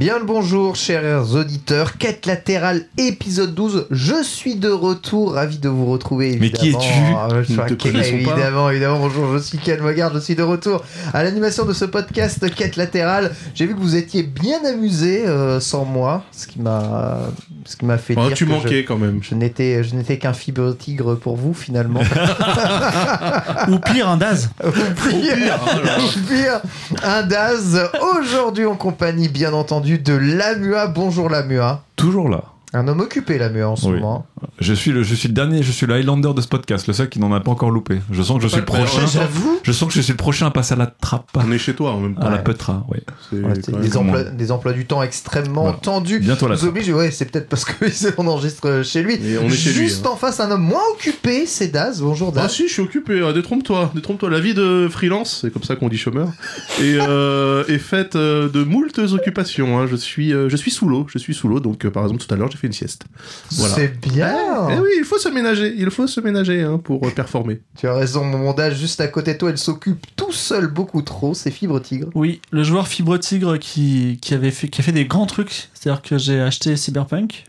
Bien 0.00 0.18
le 0.18 0.24
bonjour, 0.24 0.76
chers 0.76 1.34
auditeurs. 1.34 1.98
Quête 1.98 2.24
latérale, 2.24 2.86
épisode 2.96 3.54
12. 3.54 3.86
Je 3.90 4.22
suis 4.22 4.54
de 4.54 4.70
retour, 4.70 5.34
ravi 5.34 5.58
de 5.58 5.68
vous 5.68 5.84
retrouver. 5.84 6.38
Mais 6.40 6.48
qui 6.48 6.68
évidemment. 6.68 6.84
es-tu 6.86 7.14
Ah, 7.18 7.28
je 7.42 7.52
suis 7.52 7.76
Ken, 7.76 7.92
pas. 7.92 8.06
Évidemment, 8.06 8.70
évidemment. 8.70 8.98
Bonjour, 8.98 9.30
je 9.34 9.38
suis 9.42 9.58
Ken 9.58 9.78
Mogard, 9.82 10.14
je 10.14 10.20
suis 10.20 10.34
de 10.34 10.42
retour 10.42 10.82
à 11.12 11.22
l'animation 11.22 11.66
de 11.66 11.74
ce 11.74 11.84
podcast 11.84 12.48
Quête 12.54 12.76
latérale. 12.76 13.32
J'ai 13.54 13.66
vu 13.66 13.74
que 13.74 13.80
vous 13.80 13.94
étiez 13.94 14.22
bien 14.22 14.64
amusés 14.64 15.26
euh, 15.26 15.60
sans 15.60 15.84
moi, 15.84 16.24
ce 16.32 16.46
qui 16.46 16.62
m'a, 16.62 17.18
ce 17.66 17.76
qui 17.76 17.84
m'a 17.84 17.98
fait 17.98 18.14
Ah, 18.16 18.28
dire 18.28 18.36
tu 18.38 18.46
que 18.46 18.52
manquais 18.52 18.84
quand 18.84 18.96
même. 18.96 19.18
Je, 19.22 19.34
n'étais, 19.34 19.84
je 19.84 19.94
n'étais 19.94 20.16
qu'un 20.16 20.32
fibre 20.32 20.74
tigre 20.78 21.14
pour 21.14 21.36
vous 21.36 21.52
finalement. 21.52 22.00
Ou 23.68 23.78
pire, 23.80 24.08
un 24.08 24.16
Daz. 24.16 24.48
Ou 24.64 24.70
pire, 24.70 25.60
ou 25.98 26.20
pire, 26.26 26.60
un 27.02 27.22
Daz. 27.22 27.90
Aujourd'hui 28.18 28.64
en 28.64 28.76
compagnie, 28.76 29.28
bien 29.28 29.52
entendu, 29.52 29.89
de 29.98 30.14
Lamua. 30.14 30.86
Bonjour 30.86 31.28
Lamua. 31.28 31.82
Toujours 31.96 32.28
là. 32.28 32.44
Un 32.72 32.86
homme 32.86 33.00
occupé 33.00 33.36
Lamua 33.36 33.68
en 33.68 33.74
ce 33.76 33.86
Oui. 33.86 33.94
moment. 33.94 34.26
Je 34.60 34.72
suis 34.74 34.92
le, 34.92 35.02
je 35.02 35.14
suis 35.16 35.26
le 35.26 35.34
dernier, 35.34 35.62
je 35.62 35.72
suis 35.72 35.86
le 35.86 35.94
Highlander 35.96 36.32
de 36.34 36.40
ce 36.40 36.46
podcast, 36.46 36.86
le 36.86 36.92
seul 36.92 37.08
qui 37.08 37.18
n'en 37.18 37.32
a 37.32 37.40
pas 37.40 37.50
encore 37.50 37.70
loupé. 37.72 37.98
Je 38.12 38.22
sens 38.22 38.36
que 38.36 38.42
je 38.44 38.48
suis 38.48 38.58
le 38.60 38.64
prochain. 38.64 39.06
J'avoue. 39.06 39.58
Je 39.64 39.72
sens 39.72 39.88
que 39.88 39.94
je 39.94 40.00
suis 40.00 40.12
le 40.12 40.16
prochain 40.16 40.46
à 40.46 40.50
passer 40.52 40.74
à 40.74 40.76
la 40.76 40.86
trappe. 40.86 41.28
On 41.34 41.50
est 41.50 41.58
chez 41.58 41.74
toi 41.74 41.92
en 41.92 42.00
même 42.00 42.14
temps. 42.14 42.22
À 42.22 42.30
la 42.30 42.36
Ouais. 42.36 42.42
petra, 42.44 42.86
ouais. 42.90 43.02
C'est 43.30 43.40
quand 43.72 43.72
même- 43.72 43.80
des, 43.82 43.96
emplois, 43.96 44.22
des 44.24 44.52
emplois 44.52 44.72
du 44.72 44.86
temps 44.86 45.02
extrêmement 45.02 45.62
Voilà. 45.62 45.78
tendus. 45.82 46.20
Bientôt 46.20 46.46
la 46.46 46.54
nous 46.54 46.64
oblige, 46.66 46.88
ouais, 46.90 47.10
c'est 47.10 47.24
peut-être 47.24 47.48
parce 47.48 47.64
qu'on 47.64 48.26
enregistre 48.28 48.82
chez 48.84 49.02
lui. 49.02 49.14
Et 49.14 49.36
on 49.38 49.46
est 49.46 49.50
chez 49.50 49.70
lui, 49.72 49.78
Juste 49.88 50.06
hein. 50.06 50.10
en 50.12 50.16
face, 50.16 50.38
un 50.38 50.50
homme 50.52 50.62
moins 50.62 50.82
occupé, 50.94 51.46
c'est 51.46 51.68
Daz. 51.68 52.00
Bonjour 52.02 52.32
Ah 52.36 52.42
Daz. 52.42 52.52
si, 52.52 52.68
je 52.68 52.72
suis 52.72 52.82
occupé. 52.82 53.20
Ah, 53.26 53.32
Détrompe-toi, 53.32 53.90
détrompe-toi. 53.96 54.30
La 54.30 54.38
vie 54.40 54.54
de 54.54 54.86
freelance, 54.88 55.40
c'est 55.42 55.52
comme 55.52 55.64
ça 55.64 55.74
qu'on 55.74 55.88
dit 55.88 55.98
chômeur, 55.98 56.28
et 56.80 56.98
euh, 57.00 57.64
est 57.66 57.78
faite 57.78 58.14
euh, 58.14 58.48
de 58.48 58.62
moultes 58.62 58.98
occupations. 59.00 59.80
hein. 59.80 59.86
Je 59.90 59.96
suis, 59.96 60.32
euh, 60.32 60.48
je 60.48 60.56
suis 60.56 60.70
sous 60.70 60.88
l'eau. 60.88 61.06
Je 61.12 61.18
suis 61.18 61.34
sous 61.34 61.48
l'eau. 61.48 61.58
Donc, 61.58 61.84
euh, 61.84 61.90
par 61.90 62.04
exemple, 62.04 62.22
tout 62.24 62.32
à 62.32 62.36
l'heure, 62.36 62.48
j'ai 62.50 62.58
fait 62.60 62.66
une 62.68 62.72
sieste. 62.72 63.04
Voilà. 63.52 63.74
C'est 63.74 64.00
bien. 64.00 64.68
Eh 64.70 64.78
oui, 64.78 64.88
il 64.98 65.04
faut 65.04 65.18
se 65.18 65.28
ménager. 65.28 65.74
Il 65.76 65.90
faut 65.90 66.06
se 66.06 66.20
ménager 66.20 66.62
hein, 66.62 66.78
pour 66.78 67.06
euh, 67.06 67.10
performer. 67.10 67.60
Tu 67.78 67.86
as 67.88 67.94
raison, 67.94 68.24
mon 68.24 68.52
Daz, 68.52 68.74
juste 68.78 69.00
à 69.00 69.08
côté 69.08 69.34
de 69.34 69.38
toi, 69.38 69.50
elle 69.50 69.58
s'occupe 69.58 70.06
tout 70.16 70.32
seul 70.32 70.66
beaucoup 70.68 71.02
trop. 71.02 71.34
C'est 71.34 71.50
Fibre 71.50 71.80
Tigre. 71.80 72.08
Oui, 72.14 72.40
le 72.50 72.62
joueur 72.62 72.86
Fibre 72.88 73.16
Tigre 73.18 73.58
qui, 73.58 74.18
qui, 74.22 74.34
avait 74.34 74.50
fait, 74.50 74.68
qui 74.68 74.80
a 74.80 74.84
fait 74.84 74.92
des 74.92 75.06
grands 75.06 75.26
trucs. 75.26 75.68
C'est-à-dire 75.74 76.02
que 76.02 76.18
j'ai 76.18 76.40
acheté 76.40 76.76
Cyberpunk. 76.76 77.44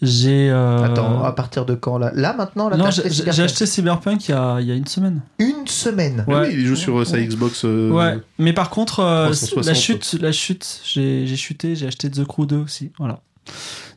J'ai. 0.00 0.48
euh, 0.50 0.82
Attends, 0.84 1.22
à 1.22 1.30
partir 1.32 1.66
de 1.66 1.74
quand 1.74 1.98
là? 1.98 2.10
Là 2.14 2.34
maintenant, 2.34 2.70
là, 2.70 2.76
non, 2.78 2.90
j'ai 2.90 3.42
acheté 3.42 3.66
Cyberpunk 3.66 4.28
il 4.28 4.30
y 4.30 4.34
a, 4.34 4.58
il 4.60 4.66
y 4.66 4.72
a 4.72 4.74
une 4.74 4.86
semaine. 4.86 5.20
une 5.38 5.66
semaine. 5.66 6.24
Eh 6.26 6.30
Ouais. 6.32 6.48
oui, 6.48 6.54
il 6.54 6.66
joue 6.66 6.76
sur 6.76 6.98
euh, 6.98 7.04
sa 7.04 7.18
Xbox. 7.20 7.64
euh, 7.66 7.90
Ouais, 7.90 8.18
mais 8.38 8.54
par 8.54 8.70
contre, 8.70 9.00
euh, 9.00 9.26
360. 9.26 9.66
la 9.66 9.74
chute, 9.74 10.16
la 10.22 10.32
chute, 10.32 10.80
j'ai 10.84 11.26
j'ai 11.26 11.36
chuté, 11.36 11.76
j'ai 11.76 11.86
acheté 11.86 12.10
The 12.10 12.24
Crew 12.24 12.46
2 12.46 12.56
aussi. 12.56 12.92
Voilà. 12.98 13.20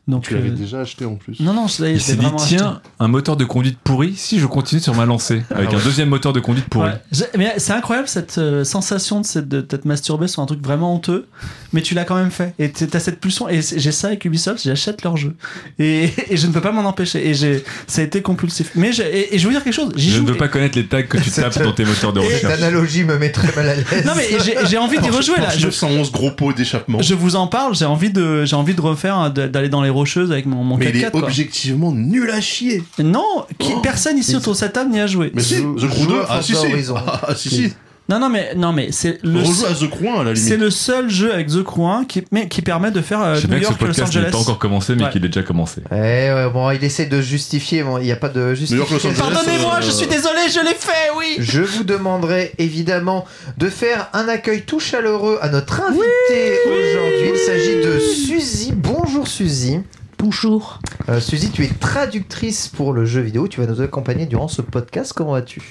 Donc, 0.09 0.24
Tu 0.24 0.34
l'avais 0.34 0.50
euh, 0.50 0.53
déjà 0.53 0.81
acheté 0.81 1.06
en 1.06 1.16
plus. 1.16 1.40
Non, 1.40 1.53
non, 1.53 1.68
je 1.68 1.84
l'ai 1.84 1.92
Il 1.92 2.00
je 2.00 2.03
s'est 2.03 2.12
l'ai 2.14 2.18
dit, 2.18 2.24
vraiment 2.25 2.40
acheté. 2.42 2.58
tiens, 2.58 2.81
un 3.00 3.08
moteur 3.08 3.38
de 3.38 3.46
conduite 3.46 3.78
pourri, 3.84 4.14
si 4.18 4.40
je 4.40 4.46
continue 4.47 4.81
sur 4.81 4.96
ma 4.96 5.06
lancée, 5.06 5.44
avec 5.52 5.70
Ah 5.72 5.75
ouais. 5.75 5.81
un 5.81 5.84
deuxième 5.86 6.09
moteur 6.09 6.34
de 6.34 6.40
conduite 6.40 6.66
pourri. 6.68 6.90
Ouais. 6.90 7.28
Mais 7.38 7.53
c'est 7.58 7.74
incroyable 7.74 8.08
cette 8.08 8.38
euh, 8.40 8.64
sensation 8.64 9.22
de, 9.22 9.25
cette- 9.25 9.48
de 9.48 9.62
t'être 9.62 9.86
masturbé 9.86 10.28
sur 10.28 10.42
un 10.42 10.46
truc 10.48 10.62
vraiment 10.64 10.94
honteux, 10.96 11.28
mais 11.74 11.81
tu 11.81 11.94
l'as 11.94 12.03
quand 12.06 12.16
même 12.16 12.31
fait. 12.31 12.56
Et 12.59 12.72
t'as 12.72 13.00
cette 13.00 13.19
pulsion. 13.19 13.48
Et 13.48 13.62
c'est- 13.62 13.78
j'ai 13.80 13.92
ça 13.92 14.08
avec 14.08 14.25
Ubisoft, 14.25 14.64
j'achète 14.64 15.03
leur 15.03 15.16
jeu. 15.16 15.36
Et, 15.78 16.09
et 16.30 16.38
je 16.38 16.48
ne 16.48 16.52
peux 16.52 16.62
pas 16.62 16.72
m'en 16.72 16.86
empêcher. 16.90 17.28
Et 17.30 17.34
j'ai, 17.36 17.64
ça 17.88 18.02
a 18.02 18.06
été 18.06 18.22
compulsif. 18.22 18.72
Mais 18.75 18.92
j'ai- 18.92 19.16
et, 19.16 19.36
et 19.36 19.40
je 19.40 19.46
veux 19.48 19.53
dire 19.53 19.64
quelque 19.64 19.74
chose. 19.74 19.92
J'y 19.96 20.09
Je 20.09 20.18
joue. 20.18 20.24
ne 20.24 20.31
veux 20.31 20.38
pas 20.38 20.48
connaître 20.48 20.78
les 20.78 20.88
tags 20.88 21.03
que 21.03 21.18
tu 21.18 21.30
tapes 21.30 21.62
dans 21.62 21.72
tes 21.72 21.86
moteurs 21.86 22.14
de 22.14 22.22
Cette 22.22 22.34
recherche. 22.46 22.53
analogie 22.64 23.03
me 23.03 23.18
met 23.19 23.31
très 23.31 23.53
mal 23.56 23.69
à 23.69 23.75
l'aise. 23.75 23.86
Non, 24.06 24.14
mais 24.16 24.28
j'ai, 24.44 24.56
j'ai 24.68 24.78
envie 24.80 24.98
d'y 24.98 25.09
rejouer 25.09 25.36
là. 25.38 25.44
Porsche 25.44 25.59
Je, 25.59 25.66
911 25.68 26.12
gros 26.12 26.31
pot 26.31 26.52
d'échappement. 26.53 27.00
je 27.02 27.14
vous 27.14 27.36
en 27.36 27.46
parle, 27.48 27.75
j'ai 27.75 27.86
envie 27.86 28.09
de, 28.09 28.46
j'ai 28.46 28.56
envie 28.56 28.74
de 28.74 28.81
refaire, 28.81 29.30
d'aller 29.31 29.69
dans 29.69 29.81
les 29.84 29.90
avec 30.32 30.46
mon, 30.46 30.64
mon 30.64 30.78
Mais 30.78 30.90
il 30.90 30.98
est 30.98 31.00
4x4. 31.08 31.12
quoi. 31.12 31.24
objectivement 31.24 31.92
nul 31.92 32.30
à 32.32 32.42
chier. 32.42 32.84
Non, 33.00 33.46
qui, 33.58 33.72
Oh. 33.76 33.80
personne 33.82 34.18
ici 34.18 34.36
autour 34.36 34.54
de 34.54 34.58
cette 34.58 34.74
table 34.74 34.92
n'y 34.92 35.00
a 35.00 35.08
joué. 35.08 35.32
Mais 35.34 35.42
si, 35.42 35.56
Joue- 35.58 35.76
The 35.76 35.88
Crew 35.88 36.00
joue 36.04 36.08
2, 36.08 36.20
à 36.22 36.26
ah 36.30 36.42
si 36.42 36.56
si. 36.56 36.66
Ah 36.96 37.36
si 37.36 37.50
si. 37.50 37.74
Non, 38.09 38.20
non, 38.20 38.30
mais, 38.30 38.56
non, 38.56 38.74
mais 38.74 38.92
c'est 38.92 39.20
le, 39.24 39.40
Rejoue 39.40 39.66
à 39.68 39.74
The 39.74 39.88
Crew 39.90 40.08
1 40.08 40.22
à 40.22 40.24
la 40.24 40.36
c'est 40.36 40.46
limite. 40.46 40.59
le 40.62 40.70
seul 40.72 41.09
jeu 41.09 41.31
avec 41.31 41.47
The 41.47 41.62
Crew 41.64 41.86
1 41.86 42.06
qui, 42.06 42.24
mais, 42.31 42.47
qui 42.47 42.62
permet 42.64 42.90
de 42.90 43.02
faire 43.02 43.22
euh, 43.22 43.36
Je 43.36 43.42
sais 43.42 43.47
New 43.47 43.52
bien 43.52 43.59
que 43.59 43.66
ce 43.66 43.70
York, 43.72 43.81
Los 43.81 43.88
podcast 43.88 44.09
Angeles. 44.09 44.25
n'est 44.25 44.31
pas 44.31 44.38
encore 44.40 44.58
commencé, 44.59 44.96
mais 44.96 45.03
Ouais. 45.03 45.09
qu'il 45.12 45.24
est 45.24 45.30
déjà 45.30 45.44
commencé. 45.44 45.81
Eh 45.92 45.96
ouais, 45.96 46.50
bon, 46.52 46.72
il 46.72 46.84
essaie 46.84 47.06
de 47.06 47.22
justifier. 47.22 47.84
Bon, 47.84 48.00
il 48.00 48.06
n'y 48.06 48.12
a 48.12 48.16
pas 48.16 48.30
de 48.30 48.40
York, 48.40 48.50
Los 48.50 48.56
justification. 48.56 49.09
Angeles. 49.09 49.22
Pardonnez-moi, 49.34 49.75
Euh, 49.78 49.81
je 49.81 49.92
suis 49.92 50.08
désolé, 50.08 50.40
je 50.52 50.59
l'ai 50.59 50.74
fait, 50.74 51.12
oui. 51.18 51.36
Je 51.40 51.62
vous 51.62 51.84
demanderai 51.84 52.53
évidemment 52.58 53.25
de 53.58 53.69
faire 53.69 54.09
un 54.14 54.28
accueil 54.28 54.64
tout 54.64 54.80
chaleureux 54.80 55.38
à 55.42 55.50
notre 55.50 55.80
invité 55.81 56.58
aujourd'hui. 56.66 57.30
Il 57.34 57.38
s'agit 57.38 57.75
de 57.75 58.00
Suzy. 58.00 58.74
Bonjour 58.75 59.28
Suzy. 59.28 59.81
Bonjour. 60.18 60.80
Euh, 61.09 61.19
Suzy, 61.22 61.52
tu 61.52 61.64
es 61.64 61.69
traductrice 61.80 62.68
pour 62.68 62.92
le 62.92 63.06
jeu 63.06 63.22
vidéo. 63.22 63.48
Tu 63.48 63.62
vas 63.62 63.68
nous 63.68 63.81
accompagner 63.81 64.25
durant 64.25 64.48
ce 64.48 64.62
podcast. 64.64 65.14
Comment 65.16 65.34
vas-tu? 65.34 65.62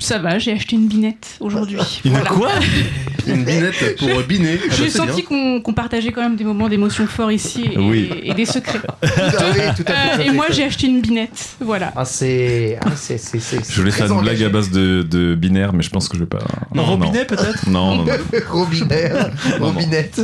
Ça 0.00 0.18
va, 0.18 0.38
j'ai 0.38 0.52
acheté 0.52 0.74
une 0.76 0.88
binette 0.88 1.36
aujourd'hui. 1.40 1.78
Voilà. 2.04 2.24
quoi 2.28 2.50
Une 3.26 3.44
binette 3.44 3.96
pour 3.98 4.08
euh, 4.08 4.22
biner. 4.28 4.58
Ah 4.62 4.66
bah, 4.68 4.74
J'ai 4.76 4.90
c'est 4.90 4.98
senti 4.98 5.22
qu'on 5.22 5.62
partageait 5.74 6.12
quand 6.12 6.20
même 6.20 6.36
des 6.36 6.44
moments 6.44 6.68
d'émotion 6.68 7.06
forts 7.06 7.32
ici 7.32 7.64
et, 7.72 7.78
Oui. 7.78 8.10
et 8.22 8.34
des 8.34 8.44
secrets. 8.44 8.80
Tout 9.00 9.06
à 9.06 9.08
fait, 9.08 9.32
tout 9.32 9.38
à 9.40 9.52
fait, 9.52 9.62
Euh, 9.62 10.14
tout 10.16 10.20
à 10.20 10.24
et 10.24 10.30
moi 10.30 10.46
j'ai 10.50 10.64
acheté 10.64 10.88
une 10.88 11.00
binette. 11.00 11.56
Voilà. 11.60 11.92
Ah, 11.96 12.04
c'est. 12.04 12.78
Ah, 12.84 12.90
c'est. 12.96 13.16
c'est- 13.18 13.38
c'est- 13.38 13.70
Je 13.72 13.80
voulais 13.80 13.92
faire 13.92 14.12
une 14.12 14.20
blague 14.20 14.42
à 14.42 14.48
base 14.50 14.70
de, 14.70 15.02
de 15.08 15.34
binaire, 15.36 15.72
mais 15.72 15.82
je 15.82 15.90
pense 15.90 16.08
que 16.08 16.16
je 16.18 16.22
vais 16.24 16.28
pas. 16.28 16.40
Non, 16.74 16.84
Robinet 16.84 17.24
peut-être 17.24 17.66
Non, 17.68 17.96
non, 17.96 18.04
non. 18.04 18.12
Robinaire, 18.50 19.30
non. 19.60 19.66
Robinette, 19.66 20.20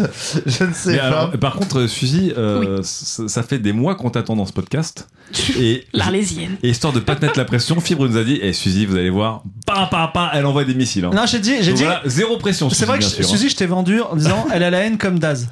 je 0.47 0.65
ne 0.65 0.73
sais 0.75 0.93
Mais 0.93 0.99
pas. 0.99 1.05
alors, 1.05 1.31
par 1.39 1.55
contre, 1.55 1.87
Suzy, 1.87 2.33
euh, 2.37 2.81
ça, 2.83 3.29
ça 3.29 3.43
fait 3.43 3.59
des 3.59 3.73
mois 3.73 3.95
qu'on 3.95 4.11
t'attend 4.11 4.37
dans 4.37 4.47
ce 4.47 4.53
podcast. 4.53 5.09
Et, 5.59 5.85
L'Arlésienne. 5.95 6.57
et 6.63 6.71
histoire 6.71 6.93
de 6.93 6.99
pas 6.99 7.15
te 7.15 7.25
mettre 7.25 7.39
la 7.39 7.45
pression, 7.45 7.81
Fibre 7.81 8.09
nous 8.09 8.17
a 8.17 8.25
dit 8.25 8.41
Eh 8.43 8.53
Suzy, 8.53 8.85
vous 8.85 8.97
allez 8.97 9.11
voir, 9.11 9.45
pa, 9.75 9.87
pa, 9.91 10.11
pa, 10.13 10.31
elle 10.35 10.47
envoie 10.47 10.65
des 10.65 10.75
missiles. 10.75 11.05
hein. 11.05 11.11
Non, 11.15 11.25
j'ai 11.27 11.39
dit, 11.39 11.57
j'ai 11.63 11.73
dit. 11.73 11.83
voilà, 11.85 12.01
zéro 12.07 12.37
pression. 12.37 12.69
C'est 12.71 12.77
Suzy, 12.77 12.87
vrai 12.87 12.99
que 12.99 13.05
sûr, 13.05 13.25
hein. 13.25 13.29
Suzy, 13.29 13.49
je 13.51 13.57
t'ai 13.57 13.67
vendu 13.67 14.01
en 14.01 14.17
disant 14.17 14.47
elle 14.53 14.63
a 14.63 14.71
la 14.71 14.79
haine 14.79 14.99
comme 14.99 15.19
Daz. 15.19 15.49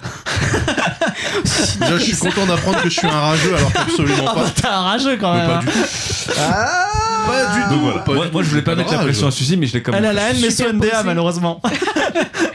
Déjà, 1.81 1.97
je 1.99 2.03
suis 2.05 2.17
content 2.17 2.47
d'apprendre 2.47 2.83
que 2.83 2.89
je 2.91 2.99
suis 2.99 3.07
un 3.07 3.11
rageux 3.21 3.55
alors 3.57 3.73
qu'absolument 3.73 4.25
Ah 4.29 4.33
bah, 4.35 4.43
pas. 4.43 4.51
t'es 4.63 4.67
un 4.69 4.81
rageux 4.81 5.17
quand 5.21 5.33
Mais 5.35 5.41
même. 5.41 5.49
pas 5.49 5.57
hein. 5.57 5.61
du 5.61 5.67
tout. 5.67 6.33
Ah 6.39 6.87
Pas 7.29 7.55
du 7.55 7.61
Donc 7.61 7.69
tout. 7.71 7.79
voilà. 7.85 7.99
pas 8.01 8.13
Moi, 8.15 8.27
du 8.27 8.33
moi, 8.33 8.41
tout. 8.43 8.45
je 8.47 8.51
voulais 8.51 8.63
pas 8.63 8.71
J'ai 8.73 8.77
mettre 8.79 8.93
la 8.93 8.99
pression 8.99 9.27
à 9.27 9.31
Suzy, 9.31 9.57
mais 9.57 9.67
je 9.67 9.75
l'ai 9.75 9.83
quand 9.83 9.93
même. 9.93 10.03
Elle 10.05 10.11
a 10.11 10.13
la 10.13 10.31
haine, 10.31 10.37
mais 10.41 10.51
sous 10.51 10.73
NDA 10.73 11.03
malheureusement. 11.05 11.61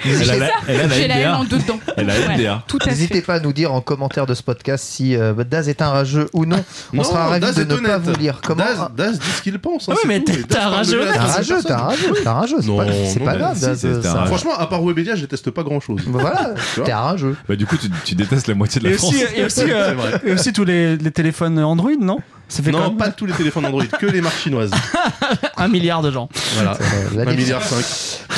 Elle 0.05 0.29
a 0.31 0.35
la, 0.35 0.49
haine 0.67 1.27
en 1.35 1.43
dedans. 1.45 1.79
Elle 1.97 2.09
a 2.09 2.13
NDA. 2.35 2.63
N'hésitez 2.87 3.21
pas 3.21 3.35
à 3.35 3.39
nous 3.39 3.53
dire 3.53 3.71
en 3.73 3.79
commentaire 3.81 4.25
de 4.25 4.33
ce 4.33 4.43
podcast 4.43 4.83
si 4.85 5.15
euh, 5.15 5.33
Daz 5.45 5.69
est 5.69 5.81
un 5.81 5.89
rageux 5.91 6.29
ou 6.33 6.45
non. 6.45 6.63
On 6.93 7.03
sera 7.03 7.27
ravis 7.27 7.39
Daz 7.41 7.55
de 7.55 7.63
ne 7.63 7.79
pas 7.87 7.97
vous 7.99 8.13
lire. 8.15 8.41
Comment 8.43 8.65
Daz, 8.65 8.89
Daz 8.95 9.19
dit 9.19 9.27
ce 9.37 9.41
qu'il 9.41 9.57
pense. 9.59 9.87
hein, 9.87 9.93
Ah 9.95 9.99
oui, 10.03 10.07
mais 10.07 10.19
t'es- 10.21 10.57
un 10.57 10.67
rageux. 10.69 10.99
T'es 11.01 11.17
un 11.17 11.21
rageux, 11.23 11.61
t'es 11.63 11.71
un 11.71 11.77
rageux, 11.77 12.11
t'es 12.21 12.27
un 12.27 12.33
rageux. 12.33 12.57
C'est 12.61 12.67
Non, 12.67 12.77
pas, 12.77 12.85
c'est 13.05 13.19
pas 13.21 13.33
non, 13.33 13.39
grave. 13.39 14.27
Franchement, 14.27 14.57
à 14.57 14.67
part 14.67 14.83
Webedia, 14.83 15.15
je 15.15 15.21
déteste 15.21 15.51
pas 15.51 15.63
grand 15.63 15.79
chose. 15.79 16.01
Voilà, 16.07 16.53
t'es 16.83 16.91
un 16.91 16.99
rageux. 16.99 17.35
Bah, 17.47 17.55
du 17.55 17.65
coup, 17.65 17.77
tu, 18.03 18.15
détestes 18.15 18.47
la 18.47 18.55
moitié 18.55 18.81
de 18.81 18.87
Et 18.87 18.91
la 18.91 18.97
France. 18.97 19.13
aussi, 19.13 19.23
et 19.35 19.45
aussi, 19.45 19.61
euh, 19.69 19.93
et 20.25 20.33
aussi 20.33 20.51
tous 20.53 20.65
les 20.65 20.97
téléphones 21.13 21.59
Android, 21.59 21.91
non? 21.99 22.19
Ça 22.53 22.61
fait 22.61 22.71
quand 22.71 22.81
Non, 22.81 22.89
même 22.89 22.97
pas 22.97 23.09
tous 23.09 23.25
les 23.25 23.33
téléphones 23.33 23.65
Android, 23.65 23.83
que 23.83 24.05
les 24.05 24.21
marques 24.21 24.37
chinoises. 24.37 24.69
un 25.57 25.67
milliard 25.67 26.03
de 26.03 26.11
gens. 26.11 26.29
Voilà. 26.53 26.77
Euh, 26.79 27.15
la 27.15 27.23
1 27.23 27.25
liste. 27.25 27.37
milliard 27.39 27.63
5. 27.63 27.83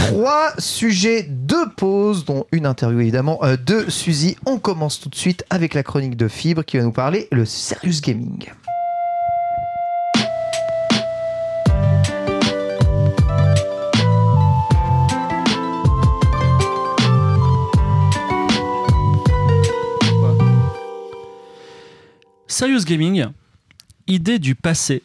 Trois 0.07 0.53
sujets, 0.57 1.23
deux 1.23 1.69
pauses, 1.75 2.23
dont 2.23 2.45
une 2.53 2.65
interview 2.65 3.01
évidemment 3.01 3.43
euh, 3.43 3.57
de 3.57 3.89
Suzy. 3.89 4.37
On 4.45 4.57
commence 4.57 5.01
tout 5.01 5.09
de 5.09 5.15
suite 5.15 5.43
avec 5.49 5.73
la 5.73 5.83
chronique 5.83 6.15
de 6.15 6.29
Fibre 6.29 6.63
qui 6.63 6.77
va 6.77 6.83
nous 6.83 6.93
parler 6.93 7.27
le 7.33 7.43
serious 7.43 7.99
gaming. 8.01 8.45
Serious 22.47 22.85
Gaming, 22.85 23.25
idée 24.07 24.39
du 24.39 24.55
passé. 24.55 25.01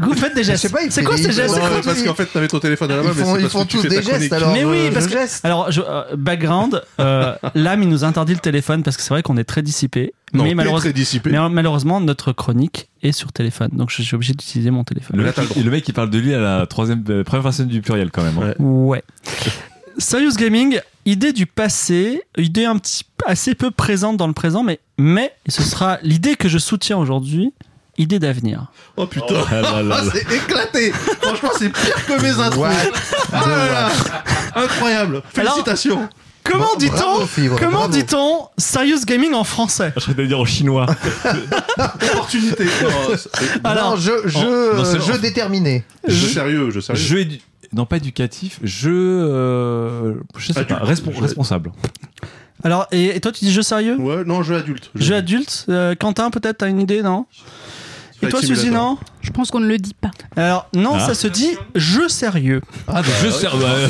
Vous 0.00 0.14
faites 0.14 0.34
des 0.34 0.42
Je 0.42 0.48
gestes. 0.48 0.62
sais 0.62 0.68
pas, 0.70 0.82
il 0.82 0.90
C'est 0.92 1.02
quoi 1.02 1.16
ces 1.18 1.32
gestes 1.32 1.54
Non, 1.56 1.80
parce 1.84 2.02
qu'en 2.02 2.14
fait, 2.14 2.26
t'avais 2.26 2.48
ton 2.48 2.60
téléphone 2.60 2.90
à 2.92 2.96
la 2.96 3.02
main, 3.02 3.10
Ils 3.12 3.18
mais 3.18 3.22
font, 3.24 3.32
c'est 3.34 3.38
ils 3.40 3.42
parce 3.42 3.52
font 3.52 3.64
que 3.64 3.70
tu 3.70 3.76
tous 3.78 3.88
des 3.88 4.02
gestes 4.02 4.32
alors. 4.32 4.52
Mais 4.52 4.64
oui, 4.64 4.86
euh, 4.88 4.90
parce 4.92 5.06
que- 5.06 5.12
geste. 5.12 5.44
Alors, 5.44 5.70
je- 5.70 5.80
euh, 5.82 6.16
background, 6.16 6.82
euh, 6.98 7.34
l'âme, 7.54 7.82
il 7.82 7.88
nous 7.88 8.04
interdit 8.04 8.32
le 8.34 8.38
téléphone 8.40 8.82
parce 8.82 8.96
que 8.96 9.02
c'est 9.02 9.10
vrai 9.10 9.22
qu'on 9.22 9.36
est 9.36 9.44
très 9.44 9.62
dissipé. 9.62 10.12
Non, 10.32 10.44
mais, 10.44 10.54
malheureusement, 10.54 10.80
très 10.90 10.92
dissipé. 10.94 11.30
mais 11.30 11.48
malheureusement, 11.50 12.00
notre 12.00 12.32
chronique 12.32 12.88
est 13.02 13.12
sur 13.12 13.32
téléphone. 13.32 13.70
Donc, 13.72 13.90
je 13.90 14.02
suis 14.02 14.14
obligé 14.14 14.32
d'utiliser 14.32 14.70
mon 14.70 14.84
téléphone. 14.84 15.16
Le 15.18 15.24
mec, 15.24 15.36
le 15.36 15.58
et 15.58 15.62
le 15.62 15.70
mec, 15.70 15.88
il 15.88 15.92
parle 15.92 16.10
de 16.10 16.18
lui 16.18 16.34
à 16.34 16.38
la 16.40 16.66
troisième, 16.66 17.02
euh, 17.10 17.24
première 17.24 17.42
personne 17.42 17.66
du 17.68 17.82
pluriel 17.82 18.10
quand 18.10 18.22
même. 18.22 18.38
hein. 18.38 18.54
Ouais. 18.58 18.94
Ouais. 18.94 19.04
Serious 19.98 20.34
Gaming, 20.38 20.80
idée 21.06 21.32
du 21.32 21.46
passé, 21.46 22.22
idée 22.36 22.64
un 22.64 22.76
petit 22.78 23.04
assez 23.26 23.54
peu 23.54 23.70
présente 23.70 24.16
dans 24.16 24.26
le 24.26 24.32
présent, 24.32 24.62
mais, 24.62 24.80
mais 24.98 25.32
et 25.46 25.50
ce 25.50 25.62
sera 25.62 25.98
l'idée 26.02 26.36
que 26.36 26.48
je 26.48 26.58
soutiens 26.58 26.96
aujourd'hui, 26.98 27.52
idée 27.98 28.18
d'avenir. 28.18 28.66
Oh 28.96 29.06
putain. 29.06 29.44
Ah 29.50 29.60
là 29.60 29.82
là 29.82 29.96
Ah, 30.00 30.04
là. 30.04 30.10
c'est 30.12 30.32
éclaté 30.34 30.92
Franchement, 31.20 31.50
c'est 31.58 31.70
pire 31.70 32.06
que 32.06 32.22
mes 32.22 32.30
intros 32.30 32.66
Ah 33.32 33.48
là 33.48 33.66
là. 33.72 33.88
Incroyable 34.54 35.22
Félicitations 35.32 36.08
Comment 36.42 36.74
dit-on 36.78 37.26
Comment 37.58 37.70
bravo. 37.80 37.92
dit-on 37.92 38.48
Serious 38.56 39.04
Gaming 39.06 39.34
en 39.34 39.44
français? 39.44 39.92
Je 39.96 40.12
vais 40.12 40.26
dire 40.26 40.40
en 40.40 40.46
chinois. 40.46 40.86
Opportunité 42.12 42.64
Alors, 43.62 43.90
non, 43.92 43.96
je, 43.96 44.10
je, 44.26 44.38
en- 44.38 44.74
non, 44.76 44.84
c'est- 44.84 44.96
euh, 44.96 45.12
je 45.14 45.18
déterminé. 45.20 45.84
Je 46.08 46.26
sérieux, 46.26 46.70
je 46.70 46.80
sérieux. 46.80 47.00
Jeu 47.02 47.18
édu- 47.20 47.40
non 47.72 47.86
pas 47.86 47.96
éducatif, 47.98 48.58
jeu, 48.62 48.92
euh, 48.94 50.14
je 50.36 50.52
sais 50.52 50.64
pas, 50.64 50.84
Jeu- 50.84 51.20
responsable. 51.20 51.72
Alors, 52.62 52.86
et, 52.92 53.16
et 53.16 53.20
toi, 53.20 53.32
tu 53.32 53.44
dis 53.44 53.52
jeu 53.52 53.62
sérieux? 53.62 53.96
Ouais, 53.98 54.24
non, 54.24 54.42
jeu 54.42 54.56
adulte. 54.56 54.90
Jeu 54.94 55.14
adulte 55.14 55.64
Euh, 55.68 55.94
Quentin, 55.94 56.30
peut-être, 56.30 56.58
t'as 56.58 56.68
une 56.68 56.80
idée, 56.80 57.02
non? 57.02 57.26
Et 58.22 58.28
toi, 58.28 58.42
Suzy, 58.42 58.70
non? 58.70 58.98
Je 59.22 59.30
pense 59.30 59.50
qu'on 59.50 59.60
ne 59.60 59.66
le 59.66 59.78
dit 59.78 59.94
pas. 59.94 60.10
Alors, 60.36 60.68
non, 60.74 60.92
Ah. 60.96 61.00
ça 61.06 61.14
se 61.14 61.26
dit 61.26 61.56
jeu 61.74 62.06
sérieux. 62.08 62.60
Ah, 62.86 63.00
donc 63.02 63.12
jeu 63.22 63.30
sérieux. 63.30 63.62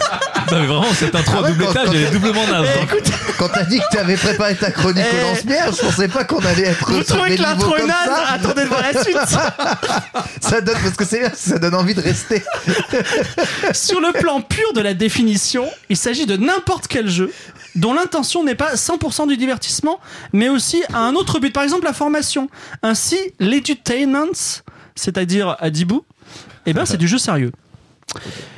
non 0.52 0.60
mais 0.60 0.66
vraiment 0.66 0.92
cette 0.94 1.14
intro 1.14 1.36
Ah 1.42 1.46
à 1.46 1.50
double 1.50 1.64
quand- 1.64 1.70
étage, 1.72 1.88
elle 1.92 2.02
est 2.02 2.10
doublement 2.10 2.46
naze. 2.46 2.66
Eh, 2.74 2.78
hein. 2.80 2.82
écoute, 2.84 3.12
Quand 3.38 3.48
t'as 3.48 3.62
dit 3.64 3.78
que 3.78 3.84
t'avais 3.96 4.16
préparé 4.16 4.54
ta 4.56 4.70
chronique 4.70 5.04
Eh. 5.10 5.16
au 5.24 5.28
lance-pierre, 5.30 5.72
je 5.72 5.80
pensais 5.80 6.08
pas 6.08 6.24
qu'on 6.24 6.40
allait 6.44 6.62
être 6.68 6.90
vous 6.90 7.02
sur 7.02 7.14
trouvez 7.16 7.30
des 7.30 7.36
que 7.36 7.42
niveaux 7.42 7.52
l'intro 7.54 7.76
est 7.76 7.80
comme 7.80 7.88
naze 7.88 8.06
ça. 8.06 8.32
Attendez 8.32 8.62
de 8.64 8.68
voir 8.68 8.82
la 8.82 9.02
suite 9.02 9.16
Ça 10.40 10.60
donne, 10.60 10.76
parce 10.82 10.96
que 10.96 11.04
c'est 11.04 11.20
bien, 11.20 11.30
ça 11.34 11.58
donne 11.58 11.74
envie 11.74 11.94
de 11.94 12.00
rester. 12.00 12.42
Sur 13.72 14.00
le 14.00 14.12
plan 14.12 14.40
pur 14.40 14.72
de 14.74 14.80
la 14.80 14.94
définition, 14.94 15.66
il 15.88 15.96
s'agit 15.96 16.26
de 16.26 16.36
n'importe 16.36 16.86
quel 16.88 17.08
jeu 17.08 17.32
dont 17.76 17.94
l'intention 17.94 18.42
n'est 18.44 18.54
pas 18.56 18.74
100% 18.74 19.28
du 19.28 19.36
divertissement, 19.36 20.00
mais 20.32 20.48
aussi 20.48 20.82
à 20.92 20.98
un 20.98 21.14
autre 21.14 21.38
but, 21.38 21.52
par 21.52 21.62
exemple 21.62 21.84
la 21.84 21.92
formation. 21.92 22.48
Ainsi, 22.82 23.16
l'edutainment, 23.38 24.26
c'est-à-dire 24.96 25.56
à 25.60 25.70
Dibou, 25.70 26.04
eh 26.66 26.72
ben, 26.72 26.84
c'est 26.84 26.96
du 26.96 27.06
jeu 27.08 27.18
sérieux. 27.18 27.52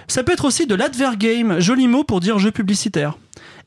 Ça 0.08 0.22
peut 0.22 0.32
être 0.32 0.44
aussi 0.44 0.66
de 0.66 0.74
l'advergame, 0.74 1.60
joli 1.60 1.88
mot 1.88 2.04
pour 2.04 2.20
dire 2.20 2.38
jeu 2.38 2.50
publicitaire. 2.50 3.16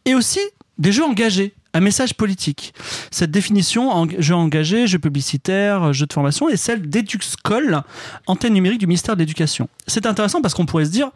Et 0.05 0.13
aussi 0.15 0.39
des 0.77 0.91
jeux 0.91 1.03
engagés, 1.03 1.53
à 1.73 1.81
message 1.81 2.13
politique. 2.13 2.73
Cette 3.11 3.31
définition, 3.31 4.07
jeu 4.19 4.33
engagé, 4.35 4.87
jeu 4.87 4.97
publicitaire, 4.99 5.91
jeu 5.91 6.05
de 6.05 6.13
formation, 6.13 6.47
est 6.47 6.55
celle 6.57 6.89
d'EduxCol, 6.89 7.81
antenne 8.27 8.53
numérique 8.53 8.79
du 8.79 8.87
ministère 8.87 9.15
de 9.15 9.19
l'Éducation. 9.21 9.67
C'est 9.87 10.05
intéressant 10.05 10.41
parce 10.41 10.53
qu'on 10.53 10.65
pourrait 10.65 10.85
se 10.85 10.91
dire, 10.91 11.11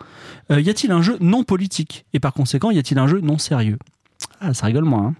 euh, 0.51 0.59
y 0.59 0.69
a-t-il 0.69 0.91
un 0.91 1.01
jeu 1.01 1.17
non 1.21 1.43
politique? 1.43 2.05
Et 2.13 2.19
par 2.19 2.33
conséquent, 2.33 2.71
y 2.71 2.79
a-t-il 2.79 2.99
un 2.99 3.07
jeu 3.07 3.21
non 3.21 3.37
sérieux? 3.37 3.77
Ah, 4.41 4.53
ça 4.53 4.65
rigole 4.65 4.83
moins. 4.83 5.07
hein. 5.07 5.15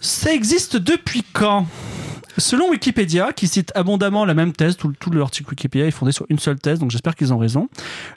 Ça 0.00 0.32
existe 0.32 0.76
depuis 0.76 1.22
quand? 1.34 1.66
Selon 2.38 2.70
Wikipédia, 2.70 3.32
qui 3.32 3.48
cite 3.48 3.72
abondamment 3.74 4.24
la 4.24 4.34
même 4.34 4.52
thèse, 4.52 4.76
tout, 4.76 4.92
l'article 5.10 5.50
Wikipédia 5.50 5.86
est 5.86 5.90
fondé 5.90 6.12
sur 6.12 6.26
une 6.28 6.38
seule 6.38 6.58
thèse, 6.58 6.78
donc 6.78 6.90
j'espère 6.90 7.14
qu'ils 7.14 7.32
ont 7.32 7.38
raison. 7.38 7.68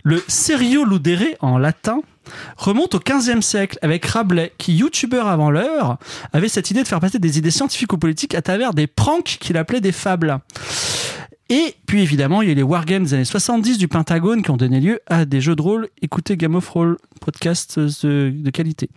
Le 0.04 0.22
serio 0.28 0.84
ludere 0.84 1.36
en 1.40 1.58
latin 1.58 2.02
remonte 2.58 2.96
au 2.96 3.00
15e 3.00 3.42
siècle 3.42 3.80
avec 3.82 4.06
Rabelais, 4.06 4.54
qui, 4.58 4.76
youtubeur 4.76 5.28
avant 5.28 5.50
l'heure, 5.50 5.98
avait 6.34 6.50
cette 6.50 6.70
idée 6.70 6.84
de 6.84 6.88
faire 6.88 7.00
passer 7.00 7.20
des 7.20 7.38
idées 7.38 7.52
scientifiques 7.52 7.94
ou 7.94 7.98
politiques 7.98 8.36
à 8.36 8.42
travers 8.42 8.74
des 8.74 8.88
pranks 8.88 9.38
qu'il 9.40 9.58
appelait 9.58 9.82
des 9.82 9.94
fables. 9.94 10.40
Et 11.50 11.76
puis 11.88 12.02
évidemment, 12.02 12.44
il 12.44 12.50
y 12.50 12.52
a 12.52 12.56
les 12.56 12.62
wargames 12.62 13.06
des 13.06 13.16
années 13.16 13.26
70 13.26 13.80
du 13.80 13.88
Pentagone 13.88 14.44
qui 14.44 14.52
ont 14.52 14.58
donné 14.58 14.80
lieu 14.80 15.00
à 15.08 15.26
des 15.26 15.42
jeux 15.42 15.56
de 15.56 15.62
rôle. 15.62 15.88
Écoutez 16.02 16.38
Game 16.38 16.54
of 16.54 16.70
Roll, 16.70 16.98
podcast 17.22 17.80
de, 17.80 18.32
de 18.36 18.50
qualité. 18.52 18.90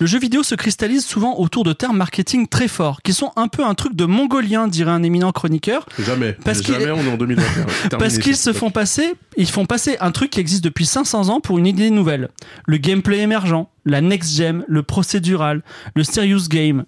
Le 0.00 0.06
jeu 0.06 0.18
vidéo 0.18 0.42
se 0.42 0.56
cristallise 0.56 1.04
souvent 1.04 1.38
autour 1.38 1.62
de 1.62 1.72
termes 1.72 1.96
marketing 1.96 2.48
très 2.48 2.66
forts, 2.66 3.00
qui 3.02 3.12
sont 3.12 3.32
un 3.36 3.46
peu 3.46 3.64
un 3.64 3.74
truc 3.74 3.94
de 3.94 4.04
mongolien, 4.04 4.66
dirait 4.66 4.90
un 4.90 5.04
éminent 5.04 5.30
chroniqueur, 5.30 5.86
Jamais. 6.00 6.32
Parce 6.44 6.62
Jamais, 6.62 6.90
on 6.90 7.04
est 7.04 7.12
en 7.12 7.16
2021. 7.16 7.46
C'est 7.46 7.62
terminé, 7.88 7.98
parce 7.98 8.18
qu'ils 8.18 8.36
se 8.36 8.52
font 8.52 8.70
passer, 8.70 9.14
ils 9.36 9.48
font 9.48 9.66
passer 9.66 9.96
un 10.00 10.10
truc 10.10 10.30
qui 10.30 10.40
existe 10.40 10.64
depuis 10.64 10.86
500 10.86 11.28
ans 11.28 11.40
pour 11.40 11.58
une 11.58 11.66
idée 11.66 11.90
nouvelle. 11.90 12.28
Le 12.66 12.76
gameplay 12.78 13.20
émergent, 13.20 13.68
la 13.84 14.00
next 14.00 14.34
gen, 14.36 14.64
le 14.66 14.82
procédural, 14.82 15.62
le 15.94 16.02
serious 16.02 16.48
game. 16.48 16.84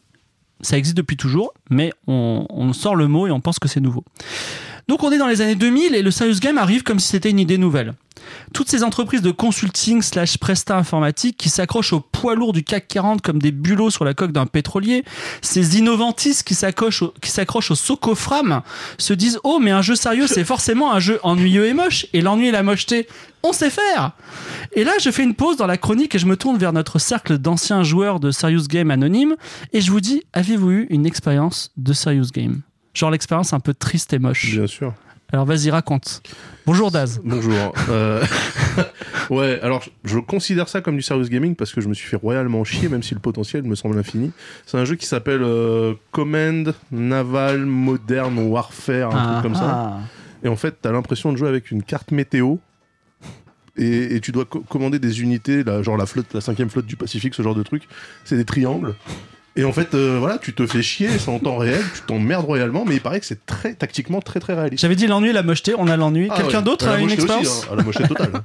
Ça 0.62 0.76
existe 0.76 0.96
depuis 0.96 1.16
toujours, 1.16 1.52
mais 1.70 1.92
on, 2.08 2.46
on 2.48 2.72
sort 2.72 2.96
le 2.96 3.06
mot 3.06 3.28
et 3.28 3.30
on 3.30 3.40
pense 3.40 3.58
que 3.58 3.68
c'est 3.68 3.80
nouveau. 3.80 4.04
Donc 4.88 5.02
on 5.02 5.10
est 5.10 5.18
dans 5.18 5.26
les 5.26 5.40
années 5.40 5.56
2000 5.56 5.96
et 5.96 6.02
le 6.02 6.10
serious 6.12 6.38
game 6.38 6.58
arrive 6.58 6.84
comme 6.84 7.00
si 7.00 7.08
c'était 7.08 7.30
une 7.30 7.40
idée 7.40 7.58
nouvelle. 7.58 7.94
Toutes 8.52 8.68
ces 8.68 8.84
entreprises 8.84 9.22
de 9.22 9.32
consulting 9.32 10.00
slash 10.00 10.38
presta 10.38 10.76
informatique 10.76 11.36
qui 11.36 11.48
s'accrochent 11.48 11.92
au 11.92 12.00
poids 12.00 12.36
lourd 12.36 12.52
du 12.52 12.62
CAC 12.62 12.86
40 12.88 13.20
comme 13.20 13.40
des 13.40 13.50
bulots 13.50 13.90
sur 13.90 14.04
la 14.04 14.14
coque 14.14 14.30
d'un 14.30 14.46
pétrolier, 14.46 15.04
ces 15.42 15.78
innovantistes 15.78 16.44
qui 16.44 16.54
s'accrochent 16.54 17.02
au, 17.02 17.14
qui 17.20 17.30
s'accrochent 17.30 17.72
se 17.72 19.12
disent 19.12 19.40
oh 19.42 19.58
mais 19.60 19.72
un 19.72 19.82
jeu 19.82 19.96
sérieux 19.96 20.28
c'est 20.28 20.44
forcément 20.44 20.92
un 20.92 21.00
jeu 21.00 21.18
ennuyeux 21.24 21.66
et 21.66 21.74
moche 21.74 22.06
et 22.12 22.20
l'ennui 22.20 22.48
et 22.48 22.52
la 22.52 22.62
mocheté 22.62 23.08
on 23.42 23.52
sait 23.52 23.70
faire 23.70 24.12
et 24.72 24.84
là 24.84 24.92
je 25.00 25.10
fais 25.10 25.24
une 25.24 25.34
pause 25.34 25.56
dans 25.56 25.66
la 25.66 25.76
chronique 25.76 26.14
et 26.14 26.18
je 26.18 26.26
me 26.26 26.36
tourne 26.36 26.58
vers 26.58 26.72
notre 26.72 26.98
cercle 26.98 27.38
d'anciens 27.38 27.82
joueurs 27.82 28.20
de 28.20 28.30
serious 28.30 28.66
game 28.68 28.90
anonymes 28.90 29.36
et 29.72 29.80
je 29.80 29.90
vous 29.90 30.00
dis 30.00 30.22
avez-vous 30.32 30.70
eu 30.70 30.86
une 30.90 31.06
expérience 31.06 31.72
de 31.76 31.92
serious 31.92 32.30
game? 32.32 32.62
Genre 32.96 33.10
l'expérience 33.10 33.52
un 33.52 33.60
peu 33.60 33.74
triste 33.74 34.12
et 34.12 34.18
moche 34.18 34.50
Bien 34.52 34.66
sûr. 34.66 34.94
alors 35.32 35.44
vas-y 35.44 35.70
raconte 35.70 36.22
bonjour 36.66 36.90
Daz 36.90 37.20
Bonjour. 37.24 37.72
Euh, 37.88 38.24
ouais, 39.30 39.60
alors 39.62 39.84
je- 40.04 40.18
considère 40.18 40.68
ça 40.68 40.80
comme 40.80 40.96
du 40.96 41.02
serious 41.02 41.28
gaming 41.28 41.54
parce 41.54 41.72
que 41.72 41.80
je 41.80 41.88
me 41.88 41.94
suis 41.94 42.08
fait 42.08 42.16
royalement 42.16 42.64
chier, 42.64 42.88
même 42.88 43.02
si 43.02 43.14
le 43.14 43.20
potentiel 43.20 43.62
me 43.64 43.74
semble 43.74 43.98
infini. 43.98 44.32
C'est 44.66 44.78
un 44.78 44.84
jeu 44.84 44.96
qui 44.96 45.06
s'appelle 45.06 45.42
euh, 45.42 45.94
Command 46.12 46.74
Naval 46.90 47.66
Modern 47.66 48.36
Warfare, 48.38 49.14
un 49.14 49.32
truc 49.32 49.42
comme 49.42 49.54
ça. 49.54 49.68
Ah. 49.70 50.00
Et 50.42 50.48
en 50.48 50.56
fait, 50.56 50.76
t'as 50.80 50.92
l'impression 50.92 51.32
de 51.32 51.36
jouer 51.36 51.48
avec 51.48 51.70
une 51.70 51.82
carte 51.82 52.10
météo. 52.12 52.56
Et, 53.78 54.14
et 54.16 54.20
tu 54.20 54.32
dois 54.32 54.44
co- 54.46 54.60
commander 54.60 54.98
des 54.98 55.20
unités, 55.20 55.62
là, 55.62 55.82
genre 55.82 55.96
la 55.98 56.06
flotte, 56.06 56.32
la 56.32 56.40
cinquième 56.40 56.70
flotte 56.70 56.86
du 56.86 56.96
Pacifique, 56.96 57.34
ce 57.34 57.42
genre 57.42 57.54
de 57.54 57.62
truc. 57.62 57.82
C'est 58.24 58.36
des 58.36 58.44
triangles. 58.46 58.94
Et 59.58 59.64
en 59.64 59.72
fait, 59.72 59.94
euh, 59.94 60.18
voilà, 60.18 60.36
tu 60.38 60.52
te 60.54 60.66
fais 60.66 60.82
chier, 60.82 61.08
c'est 61.18 61.30
en 61.30 61.38
temps 61.38 61.56
réel, 61.56 61.80
tu 61.94 62.02
t'emmerdes 62.02 62.44
royalement, 62.44 62.84
mais 62.84 62.96
il 62.96 63.00
paraît 63.00 63.20
que 63.20 63.26
c'est 63.26 63.46
très 63.46 63.72
tactiquement 63.74 64.20
très 64.20 64.38
très 64.38 64.52
réaliste. 64.54 64.82
J'avais 64.82 64.96
dit 64.96 65.06
l'ennui 65.06 65.30
et 65.30 65.32
la 65.32 65.42
mocheté, 65.42 65.74
on 65.78 65.86
a 65.88 65.96
l'ennui. 65.96 66.28
Ah 66.30 66.36
Quelqu'un 66.36 66.58
ouais. 66.58 66.64
d'autre 66.64 66.86
a 66.88 66.98
une 66.98 67.04
mocheté 67.08 67.22
aussi, 67.22 67.32
expérience 67.32 67.64
hein, 67.64 67.72
à 67.72 67.76
la 67.76 67.82
mocheté 67.82 68.08
totale. 68.08 68.42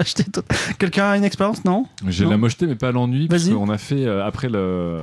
Quelqu'un 0.79 1.09
a 1.11 1.17
une 1.17 1.23
expérience, 1.25 1.65
non? 1.65 1.85
J'ai 2.07 2.25
la 2.25 2.37
mocheté 2.37 2.65
mais 2.65 2.75
pas 2.75 2.91
l'ennui 2.93 3.27
parce 3.27 3.43
Vas-y. 3.43 3.53
qu'on 3.55 3.69
a 3.69 3.77
fait 3.77 4.05
euh, 4.05 4.25
après 4.25 4.47
le 4.49 5.01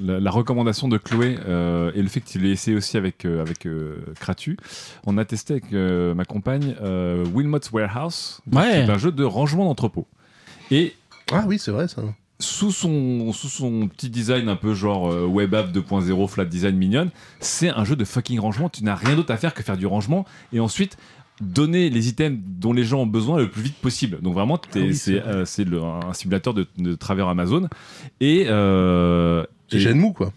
la, 0.00 0.18
la 0.18 0.30
recommandation 0.32 0.88
de 0.88 0.98
Chloé 0.98 1.38
euh, 1.46 1.92
et 1.94 2.02
le 2.02 2.08
fait 2.08 2.20
qu'il 2.20 2.44
ait 2.46 2.50
essayé 2.50 2.76
aussi 2.76 2.96
avec 2.96 3.24
euh, 3.24 3.40
avec 3.40 3.66
euh, 3.66 3.98
Kratu, 4.18 4.56
on 5.06 5.16
a 5.18 5.24
testé 5.24 5.52
avec 5.54 5.72
euh, 5.72 6.12
ma 6.14 6.24
compagne 6.24 6.74
euh, 6.82 7.24
Wilmot's 7.32 7.70
Warehouse, 7.70 8.40
Ouais. 8.52 8.62
qui 8.70 8.76
est 8.78 8.90
un 8.90 8.98
jeu 8.98 9.12
de 9.12 9.22
rangement 9.22 9.64
d'entrepôt. 9.66 10.08
Et 10.72 10.94
Ah 11.32 11.44
oui, 11.46 11.60
c'est 11.60 11.70
vrai 11.70 11.86
ça. 11.86 12.02
Sous 12.40 12.72
son, 12.72 13.32
sous 13.32 13.48
son 13.48 13.88
petit 13.88 14.10
design 14.10 14.48
un 14.48 14.56
peu 14.56 14.74
genre 14.74 15.10
euh, 15.12 15.24
web 15.26 15.54
app 15.54 15.72
2.0, 15.72 16.28
flat 16.28 16.44
design 16.44 16.76
mignonne, 16.76 17.10
c'est 17.40 17.68
un 17.70 17.84
jeu 17.84 17.96
de 17.96 18.04
fucking 18.04 18.40
rangement. 18.40 18.68
Tu 18.68 18.84
n'as 18.84 18.96
rien 18.96 19.14
d'autre 19.14 19.32
à 19.32 19.36
faire 19.36 19.54
que 19.54 19.62
faire 19.62 19.76
du 19.76 19.86
rangement 19.86 20.24
et 20.52 20.60
ensuite 20.60 20.96
donner 21.40 21.90
les 21.90 22.08
items 22.08 22.38
dont 22.44 22.72
les 22.72 22.84
gens 22.84 23.00
ont 23.02 23.06
besoin 23.06 23.38
le 23.38 23.48
plus 23.50 23.62
vite 23.62 23.76
possible. 23.76 24.20
Donc 24.20 24.34
vraiment, 24.34 24.56
Ah 24.56 24.68
oui, 24.76 24.94
c'est 24.94 25.20
euh, 25.22 25.42
un 25.42 26.12
simulateur 26.12 26.54
de, 26.54 26.66
de 26.78 26.94
travers 26.94 27.28
Amazon. 27.28 27.68
Et, 28.20 28.46
euh, 28.48 29.44
C'est 29.68 29.80
Shenmue 29.80 30.12
quoi. 30.12 30.32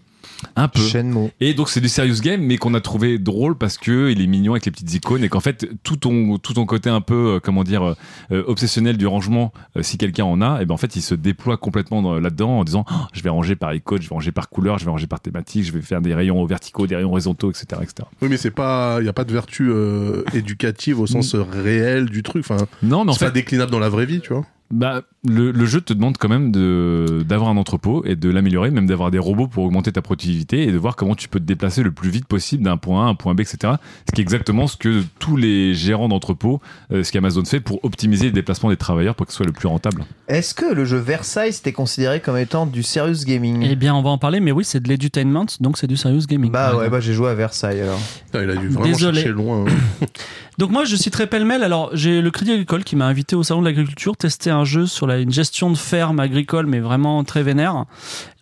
Un 0.56 0.68
peu. 0.68 0.80
Shenmue. 0.80 1.30
Et 1.40 1.52
donc 1.54 1.68
c'est 1.68 1.80
du 1.80 1.88
serious 1.88 2.20
game, 2.20 2.40
mais 2.40 2.58
qu'on 2.58 2.74
a 2.74 2.80
trouvé 2.80 3.18
drôle 3.18 3.56
parce 3.56 3.76
que 3.76 4.10
il 4.10 4.20
est 4.20 4.26
mignon 4.26 4.52
avec 4.52 4.66
les 4.66 4.70
petites 4.72 4.94
icônes 4.94 5.24
et 5.24 5.28
qu'en 5.28 5.40
fait 5.40 5.68
tout 5.82 5.96
ton 5.96 6.38
tout 6.38 6.54
ton 6.54 6.64
côté 6.64 6.88
un 6.90 7.00
peu 7.00 7.34
euh, 7.36 7.40
comment 7.40 7.64
dire 7.64 7.94
euh, 8.30 8.44
obsessionnel 8.46 8.96
du 8.96 9.06
rangement, 9.06 9.52
euh, 9.76 9.82
si 9.82 9.98
quelqu'un 9.98 10.24
en 10.24 10.40
a, 10.40 10.60
et 10.62 10.66
ben 10.66 10.74
en 10.74 10.76
fait 10.76 10.94
il 10.96 11.02
se 11.02 11.14
déploie 11.16 11.56
complètement 11.56 12.02
dans- 12.02 12.20
là-dedans 12.20 12.60
en 12.60 12.64
disant 12.64 12.84
Oh, 12.90 12.94
je 13.12 13.22
vais 13.22 13.30
ranger 13.30 13.56
par 13.56 13.74
icône, 13.74 14.00
je 14.00 14.08
vais 14.08 14.14
ranger 14.14 14.32
par 14.32 14.48
couleur, 14.48 14.78
je 14.78 14.84
vais 14.84 14.90
ranger 14.90 15.06
par 15.08 15.20
thématique, 15.20 15.64
je 15.64 15.72
vais 15.72 15.80
faire 15.82 16.00
des 16.00 16.14
rayons 16.14 16.44
verticaux, 16.44 16.86
des 16.86 16.94
rayons 16.96 17.10
horizontaux, 17.10 17.50
etc., 17.50 17.66
etc. 17.82 18.08
Oui, 18.22 18.28
mais 18.30 18.36
c'est 18.36 18.50
pas, 18.52 18.98
il 19.00 19.06
y 19.06 19.08
a 19.08 19.12
pas 19.12 19.24
de 19.24 19.32
vertu 19.32 19.68
euh, 19.70 20.22
éducative 20.34 21.00
au 21.00 21.06
sens 21.06 21.34
euh, 21.34 21.42
réel 21.42 22.06
du 22.06 22.22
truc. 22.22 22.44
Enfin, 22.48 22.66
Non, 22.82 23.04
mais 23.04 23.10
en 23.10 23.14
c'est 23.14 23.24
pas 23.26 23.30
déclinable 23.32 23.70
dans 23.72 23.78
la 23.80 23.88
vraie 23.88 24.06
vie, 24.06 24.20
tu 24.20 24.32
vois. 24.32 24.44
bah 24.70 25.02
le, 25.26 25.50
le 25.50 25.66
jeu 25.66 25.80
te 25.80 25.92
demande 25.92 26.16
quand 26.16 26.28
même 26.28 26.52
de 26.52 27.24
d'avoir 27.26 27.50
un 27.50 27.56
entrepôt 27.56 28.04
et 28.04 28.14
de 28.14 28.30
l'améliorer, 28.30 28.70
même 28.70 28.86
d'avoir 28.86 29.10
des 29.10 29.18
robots 29.18 29.48
pour 29.48 29.64
augmenter 29.64 29.90
ta 29.90 30.00
productivité 30.02 30.62
et 30.62 30.72
de 30.72 30.78
voir 30.78 30.94
comment 30.96 31.14
tu 31.16 31.28
peux 31.28 31.40
te 31.40 31.44
déplacer 31.44 31.82
le 31.82 31.90
plus 31.90 32.10
vite 32.10 32.26
possible 32.26 32.62
d'un 32.62 32.76
point 32.76 33.04
A 33.04 33.06
à 33.06 33.10
un 33.10 33.14
point 33.14 33.34
B, 33.34 33.40
etc. 33.40 33.74
Ce 34.08 34.12
qui 34.14 34.20
est 34.20 34.22
exactement 34.22 34.66
ce 34.66 34.76
que 34.76 35.02
tous 35.18 35.36
les 35.36 35.74
gérants 35.74 36.08
d'entrepôts, 36.08 36.60
euh, 36.92 37.02
ce 37.02 37.10
qu'Amazon 37.10 37.44
fait 37.44 37.60
pour 37.60 37.84
optimiser 37.84 38.26
le 38.26 38.32
déplacement 38.32 38.68
des 38.70 38.76
travailleurs 38.76 39.14
pour 39.16 39.26
que 39.26 39.32
ce 39.32 39.38
soit 39.38 39.46
le 39.46 39.52
plus 39.52 39.66
rentable. 39.68 40.04
Est-ce 40.28 40.54
que 40.54 40.72
le 40.72 40.84
jeu 40.84 40.98
Versailles 40.98 41.52
c'était 41.52 41.72
considéré 41.72 42.20
comme 42.20 42.36
étant 42.36 42.66
du 42.66 42.82
serious 42.84 43.24
gaming? 43.26 43.66
Eh 43.68 43.74
bien, 43.76 43.94
on 43.94 44.02
va 44.02 44.10
en 44.10 44.18
parler, 44.18 44.38
mais 44.40 44.52
oui, 44.52 44.64
c'est 44.64 44.80
de 44.80 44.88
l'edutainment, 44.88 45.46
donc 45.60 45.78
c'est 45.78 45.86
du 45.88 45.96
serious 45.96 46.26
gaming. 46.28 46.52
Bah 46.52 46.76
ouais, 46.76 46.88
bah 46.88 47.00
j'ai 47.00 47.12
joué 47.12 47.28
à 47.30 47.34
Versailles 47.34 47.80
alors. 47.80 47.98
Il 48.34 48.48
a 48.50 48.54
dû 48.56 48.68
vraiment 48.68 48.84
Désolé. 48.86 49.16
chercher 49.22 49.32
loin. 49.32 49.64
hein. 49.66 50.06
Donc 50.58 50.72
moi, 50.72 50.84
je 50.84 50.96
suis 50.96 51.12
très 51.12 51.28
pêle-mêle. 51.28 51.62
Alors, 51.62 51.90
j'ai 51.92 52.20
le 52.20 52.32
Crédit 52.32 52.50
Agricole 52.50 52.82
qui 52.82 52.96
m'a 52.96 53.06
invité 53.06 53.36
au 53.36 53.44
salon 53.44 53.60
de 53.60 53.66
l'agriculture 53.66 54.16
tester 54.16 54.50
un 54.50 54.64
jeu 54.64 54.86
sur 54.86 55.06
une 55.16 55.32
gestion 55.32 55.70
de 55.70 55.76
ferme 55.76 56.20
agricole, 56.20 56.66
mais 56.66 56.80
vraiment 56.80 57.24
très 57.24 57.42
vénère. 57.42 57.86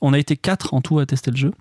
On 0.01 0.13
a 0.13 0.19
été 0.19 0.37
quatre 0.37 0.75
en 0.75 0.81
tout 0.81 0.99
à 0.99 1.07
tester 1.07 1.31
le 1.31 1.37
jeu. 1.37 1.53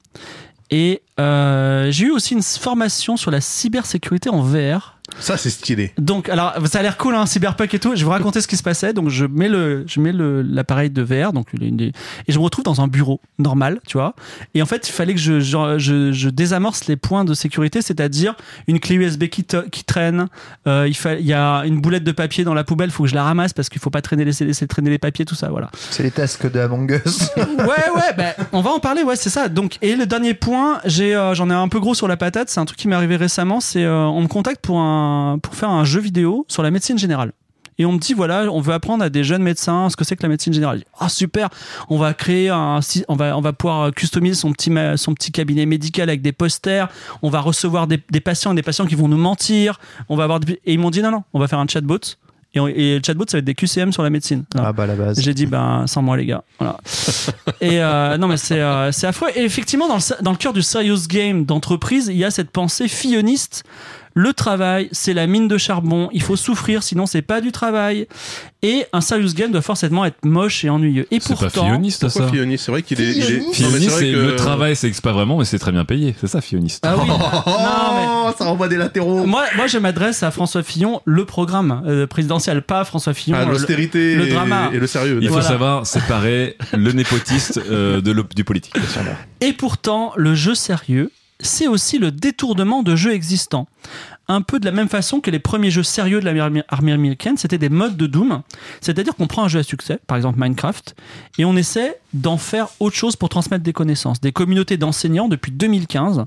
Et 0.72 1.02
euh, 1.20 1.92
j'ai 1.92 2.06
eu 2.06 2.12
aussi 2.12 2.34
une 2.34 2.42
formation 2.42 3.18
sur 3.18 3.32
la 3.32 3.42
cybersécurité 3.42 4.30
en 4.30 4.42
VR. 4.42 4.95
Ça, 5.20 5.38
c'est 5.38 5.50
stylé. 5.50 5.94
Donc, 5.98 6.30
alors, 6.30 6.54
ça 6.68 6.80
a 6.80 6.82
l'air 6.82 6.98
cool, 6.98 7.16
hein, 7.16 7.26
cyberpunk 7.26 7.74
et 7.74 7.80
tout. 7.80 7.92
Je 7.92 8.00
vais 8.00 8.04
vous 8.06 8.10
raconter 8.12 8.42
ce 8.42 8.48
qui 8.48 8.58
se 8.58 8.64
passait. 8.64 8.92
Donc, 8.94 9.10
je 9.10 9.26
mets 9.26 9.48
le, 9.50 9.84
je 9.88 10.00
mets 10.00 10.12
le, 10.12 10.42
l'appareil 10.42 10.90
de 10.90 11.02
VR, 11.02 11.32
donc 11.32 11.48
et 11.62 11.94
je 12.28 12.38
me 12.38 12.44
retrouve 12.44 12.64
dans 12.66 12.82
un 12.82 12.88
bureau 12.88 13.22
normal, 13.40 13.80
tu 13.88 13.98
vois. 13.98 14.16
Et 14.56 14.62
en 14.62 14.66
fait, 14.66 14.90
il 14.90 14.92
fallait 14.92 15.14
que 15.14 15.20
je, 15.20 15.40
je, 15.40 15.78
je, 15.78 16.12
je 16.12 16.30
désamorce 16.30 16.86
les 16.88 16.96
points 16.98 17.24
de 17.24 17.34
sécurité, 17.34 17.82
c'est-à-dire 17.82 18.36
une 18.68 18.80
clé 18.80 18.96
USB 18.96 19.26
qui, 19.26 19.44
te- 19.44 19.68
qui 19.70 19.84
traîne. 19.84 20.28
Euh, 20.68 20.86
il, 20.88 20.96
fa- 20.96 21.16
il 21.16 21.26
y 21.26 21.34
a 21.34 21.62
une 21.66 21.80
boulette 21.82 22.04
de 22.04 22.12
papier 22.12 22.44
dans 22.44 22.54
la 22.54 22.64
poubelle, 22.64 22.92
faut 22.92 23.04
que 23.04 23.10
je 23.10 23.16
la 23.16 23.24
ramasse 23.24 23.54
parce 23.54 23.70
qu'il 23.70 23.80
faut 23.82 23.90
pas 23.90 24.02
traîner 24.02 24.26
laisser, 24.26 24.44
laisser 24.46 24.68
traîner 24.68 24.90
les 24.90 24.98
papiers, 24.98 25.24
tout 25.26 25.36
ça, 25.36 25.50
voilà. 25.50 25.70
C'est 25.92 26.04
les 26.04 26.12
tasks 26.12 26.52
de 26.52 26.60
Among 26.60 27.02
Us. 27.06 27.30
ouais, 27.38 27.46
ouais, 27.96 28.14
ben, 28.18 28.34
on 28.52 28.62
va 28.62 28.72
en 28.72 28.80
parler, 28.80 29.04
ouais, 29.04 29.16
c'est 29.16 29.30
ça. 29.30 29.48
Donc, 29.50 29.78
et 29.82 29.96
le 29.96 30.06
dernier 30.06 30.34
point, 30.34 30.80
j'ai, 30.86 31.16
euh, 31.16 31.34
j'en 31.36 31.50
ai 31.50 31.54
un 31.54 31.68
peu 31.68 31.80
gros 31.80 31.94
sur 31.94 32.08
la 32.08 32.18
patate. 32.18 32.50
C'est 32.50 32.60
un 32.60 32.66
truc 32.66 32.78
qui 32.80 32.88
m'est 32.88 32.96
arrivé 32.96 33.16
récemment. 33.16 33.60
C'est, 33.62 33.84
euh, 33.84 33.96
on 34.06 34.22
me 34.22 34.28
contacte 34.28 34.62
pour 34.62 34.80
un, 34.80 34.95
pour 35.42 35.56
faire 35.56 35.70
un 35.70 35.84
jeu 35.86 36.00
vidéo 36.00 36.46
sur 36.48 36.64
la 36.64 36.72
médecine 36.72 36.98
générale. 36.98 37.32
Et 37.78 37.86
on 37.86 37.92
me 37.92 38.00
dit 38.00 38.14
voilà, 38.14 38.44
on 38.54 38.62
veut 38.62 38.74
apprendre 38.74 39.04
à 39.04 39.10
des 39.10 39.26
jeunes 39.26 39.44
médecins 39.44 39.90
ce 39.90 39.98
que 39.98 40.06
c'est 40.06 40.16
que 40.16 40.24
la 40.24 40.30
médecine 40.30 40.54
générale. 40.54 40.84
Ah 40.98 41.10
super, 41.10 41.50
on 41.90 41.98
va 41.98 42.14
créer 42.14 42.48
un, 42.50 42.80
on 43.10 43.16
va, 43.18 43.38
on 43.38 43.42
va 43.42 43.52
pouvoir 43.52 43.92
customiser 43.94 44.36
son 44.36 44.54
petit, 44.54 44.72
son 44.96 45.14
petit 45.14 45.34
cabinet 45.34 45.66
médical 45.66 46.08
avec 46.08 46.22
des 46.22 46.32
posters. 46.32 46.88
On 47.22 47.30
va 47.30 47.42
recevoir 47.42 47.88
des, 47.88 48.00
des 48.12 48.22
patients 48.22 48.54
et 48.54 48.56
des 48.56 48.62
patients 48.64 48.86
qui 48.86 48.96
vont 48.96 49.10
nous 49.10 49.18
mentir. 49.18 49.78
On 50.08 50.16
va 50.16 50.24
avoir 50.24 50.40
des- 50.40 50.54
et 50.66 50.72
ils 50.74 50.80
m'ont 50.80 50.90
dit 50.90 51.02
non 51.02 51.12
non, 51.12 51.24
on 51.34 51.40
va 51.40 51.50
faire 51.50 51.60
un 51.60 51.68
chatbot. 51.68 52.00
Et, 52.54 52.62
on- 52.62 52.68
et 52.70 52.96
le 53.00 53.02
chatbot 53.06 53.26
ça 53.28 53.36
va 53.36 53.40
être 53.40 53.46
des 53.46 53.56
QCM 53.56 53.92
sur 53.92 54.04
la 54.04 54.10
médecine. 54.10 54.46
Alors, 54.54 54.68
ah 54.68 54.72
bah 54.72 54.86
la 54.88 54.96
base. 54.96 55.20
j'ai 55.22 55.34
dit, 55.34 55.46
ben, 55.46 55.86
sans 55.86 56.02
moi, 56.02 56.16
les 56.16 56.26
gars. 56.26 56.46
Voilà. 56.60 56.78
Et 57.60 57.82
euh, 57.84 58.18
non, 58.18 58.30
mais 58.30 58.38
c'est 58.38 58.62
euh, 58.62 58.94
c'est 58.94 59.08
affreux. 59.08 59.28
Et 59.36 59.44
effectivement, 59.44 59.90
dans 59.90 59.98
le, 59.98 60.24
dans 60.24 60.32
le 60.32 60.38
cœur 60.38 60.54
du 60.54 60.62
serious 60.62 61.08
game 61.10 61.44
d'entreprise, 61.44 62.08
il 62.08 62.16
y 62.16 62.24
a 62.24 62.32
cette 62.32 62.52
pensée 62.52 62.88
filloniste. 62.88 63.66
Le 64.18 64.32
travail, 64.32 64.88
c'est 64.94 65.14
la 65.14 65.28
mine 65.28 65.50
de 65.50 65.58
charbon. 65.58 66.08
Il 66.14 66.22
faut 66.24 66.38
souffrir, 66.38 66.84
sinon 66.84 67.06
c'est 67.06 67.22
pas 67.22 67.42
du 67.42 67.52
travail. 67.52 68.08
Et 68.64 68.86
un 68.94 69.02
serious 69.02 69.34
game 69.36 69.52
doit 69.52 69.62
forcément 69.62 70.06
être 70.06 70.24
moche 70.24 70.64
et 70.64 70.70
ennuyeux. 70.70 71.06
Et 71.12 71.20
C'est 71.20 71.34
pas 71.34 71.42
pourtant, 71.42 71.66
filloniste 71.66 72.08
ça. 72.08 72.20
Pourquoi 72.22 72.32
Fionis 72.38 72.58
C'est 72.58 72.72
vrai 72.72 72.82
qu'il 72.82 73.02
est. 73.02 73.12
il 73.12 73.18
est- 73.18 73.24
Fionis 73.24 73.40
Non, 73.42 73.48
mais 73.50 73.54
Filloniste, 73.54 73.90
vrai 73.92 74.00
c'est 74.00 74.12
que- 74.14 74.18
le 74.18 74.36
travail, 74.38 74.76
c'est 74.78 75.02
pas 75.02 75.12
vraiment, 75.12 75.38
mais 75.38 75.44
c'est 75.46 75.60
très 75.60 75.74
bien 75.74 75.84
payé. 75.84 76.16
C'est 76.20 76.28
ça, 76.28 76.40
filloniste. 76.40 76.86
ah 76.88 76.96
oui, 76.98 77.08
non, 77.10 77.20
Oh, 78.28 78.32
ça 78.38 78.46
renvoie 78.46 78.70
des 78.70 78.78
latéraux. 78.78 79.26
moi, 79.26 79.44
moi, 79.58 79.68
je 79.68 79.78
m'adresse 79.78 80.24
à 80.24 80.32
François 80.32 80.64
Fillon, 80.64 81.02
le 81.06 81.26
programme 81.26 81.84
euh, 81.86 82.08
présidentiel, 82.08 82.62
pas 82.62 82.86
François 82.86 83.14
Fillon. 83.14 83.38
Ah, 83.40 83.44
le- 83.46 83.52
L'austérité 83.52 84.16
le 84.16 84.28
drama. 84.28 84.72
et 84.74 84.80
le 84.80 84.88
sérieux. 84.88 85.20
Il 85.22 85.28
faut 85.28 85.34
Voilà. 85.34 85.50
savoir 85.50 85.86
séparer 85.86 86.56
le 86.74 86.92
népotiste 86.94 87.60
euh, 87.70 88.00
de 88.02 88.16
du 88.34 88.44
politique. 88.46 88.74
Et 89.42 89.52
pourtant, 89.54 90.14
le 90.16 90.34
jeu 90.36 90.56
sérieux, 90.56 91.12
c'est 91.40 91.68
aussi 91.68 91.98
le 91.98 92.12
détournement 92.12 92.84
de 92.84 92.96
jeux 92.96 93.14
existants. 93.14 93.68
Un 94.28 94.42
peu 94.42 94.60
de 94.60 94.66
la 94.66 94.72
même 94.72 94.90
façon 94.90 95.20
que 95.20 95.30
les 95.30 95.38
premiers 95.38 95.70
jeux 95.70 95.84
sérieux 95.84 96.20
de 96.20 96.26
l'armée 96.26 96.64
armée 96.70 96.92
américaine, 96.92 97.38
c'était 97.38 97.60
des 97.60 97.70
modes 97.70 97.96
de 97.96 98.08
Doom. 98.08 98.42
C'est-à-dire 98.82 99.16
qu'on 99.16 99.28
prend 99.28 99.44
un 99.44 99.48
jeu 99.48 99.60
à 99.60 99.64
succès, 99.64 100.00
par 100.08 100.18
exemple 100.18 100.40
Minecraft, 100.40 100.96
et 101.38 101.46
on 101.46 101.56
essaie 101.56 102.00
d'en 102.14 102.38
faire 102.38 102.70
autre 102.80 102.96
chose 102.96 103.16
pour 103.16 103.30
transmettre 103.30 103.64
des 103.64 103.74
connaissances. 103.74 104.20
Des 104.22 104.32
communautés 104.32 104.78
d'enseignants, 104.78 105.28
depuis 105.28 105.52
2015, 105.52 106.26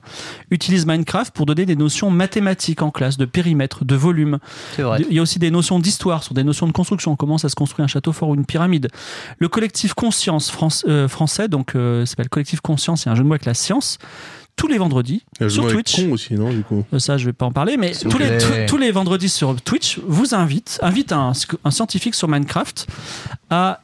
utilisent 0.51 0.87
Minecraft 0.87 1.35
pour 1.35 1.47
donner 1.47 1.67
des 1.67 1.75
notions 1.75 2.11
mathématiques 2.11 2.83
en 2.83 2.93
classe, 2.93 3.17
de 3.17 3.25
périmètre, 3.25 3.85
de 3.85 3.97
volume, 3.97 4.39
vrai. 4.79 5.05
il 5.11 5.17
y 5.17 5.19
a 5.19 5.23
aussi 5.23 5.41
des 5.41 5.51
notions 5.51 5.81
d'histoire, 5.81 6.23
sur 6.23 6.35
des 6.35 6.45
notions 6.45 6.69
de 6.69 6.73
construction, 6.73 7.17
comment 7.17 7.39
ça 7.39 7.49
se 7.49 7.57
construit 7.57 7.83
un 7.83 7.89
château 7.89 8.13
fort 8.13 8.29
ou 8.29 8.35
une 8.37 8.47
pyramide? 8.47 8.91
Le 9.39 9.49
collectif 9.49 9.95
Conscience 9.95 10.51
France- 10.53 10.85
euh, 10.87 11.09
français, 11.09 11.49
donc 11.49 11.75
euh, 11.75 12.07
s'appelle 12.07 12.29
Collectif 12.29 12.61
Conscience, 12.61 13.03
c'est 13.03 13.11
un 13.11 13.17
jeu 13.17 13.25
de 13.25 13.29
mots 13.29 13.35
avec 13.35 13.47
la 13.47 13.55
science, 13.55 13.99
tous 14.59 14.67
les 14.67 14.77
vendredis 14.77 15.23
le 15.41 15.49
sur 15.49 15.67
Twitch. 15.71 15.97
con 16.05 16.13
aussi, 16.13 16.35
non, 16.35 16.51
du 16.51 16.63
coup. 16.63 16.85
Euh, 16.93 16.99
Ça, 16.99 17.17
je 17.17 17.25
vais 17.25 17.33
pas 17.33 17.47
en 17.47 17.53
parler, 17.53 17.77
mais 17.79 17.93
tous 17.93 18.11
vous 18.11 18.19
les, 18.19 18.37
tous- 18.67 18.93
vendredis 18.93 19.31
sur 19.31 19.59
Twitch 19.63 19.99
vous 20.07 20.35
invite, 20.35 20.79
invite 20.83 21.13
un, 21.13 21.33
un 21.65 21.71
scientifique 21.71 22.15
sur 22.15 22.29
Minecraft 22.29 22.87
à 23.49 23.81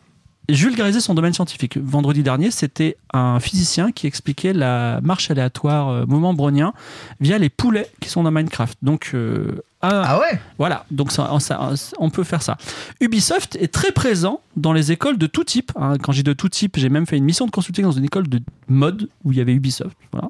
vulgariser 0.50 1.00
son 1.00 1.14
domaine 1.14 1.32
scientifique. 1.32 1.78
Vendredi 1.78 2.22
dernier, 2.22 2.50
c'était 2.50 2.98
un 3.14 3.40
physicien 3.40 3.92
qui 3.92 4.06
expliquait 4.06 4.52
la 4.52 5.00
marche 5.02 5.30
aléatoire 5.30 5.88
euh, 5.88 6.04
mouvement 6.06 6.34
brownien 6.34 6.74
via 7.20 7.38
les 7.38 7.48
poulets 7.48 7.88
qui 8.00 8.10
sont 8.10 8.22
dans 8.24 8.30
Minecraft. 8.30 8.76
Donc, 8.82 9.12
euh, 9.14 9.62
Ah 9.88 10.18
ouais 10.18 10.40
voilà, 10.58 10.84
donc 10.90 11.12
ça, 11.12 11.30
ça- 11.40 11.70
on 11.98 12.10
peut 12.10 12.24
faire 12.24 12.42
ça. 12.42 12.56
Ubisoft 13.00 13.56
est 13.56 13.72
très 13.72 13.92
présent 13.92 14.40
dans 14.56 14.72
les 14.72 14.92
écoles 14.92 15.18
de 15.18 15.26
tout 15.26 15.44
type. 15.44 15.72
hein. 15.76 15.94
Quand 16.02 16.12
j'ai 16.12 16.22
de 16.22 16.32
tout 16.32 16.48
type, 16.48 16.76
j'ai 16.78 16.88
même 16.88 17.06
fait 17.06 17.16
une 17.16 17.24
mission 17.24 17.46
de 17.46 17.50
consulting 17.50 17.84
dans 17.84 17.92
une 17.92 18.04
école 18.04 18.28
de 18.28 18.40
mode 18.68 19.08
où 19.24 19.32
il 19.32 19.38
y 19.38 19.40
avait 19.40 19.52
Ubisoft. 19.52 19.96
Voilà. 20.12 20.28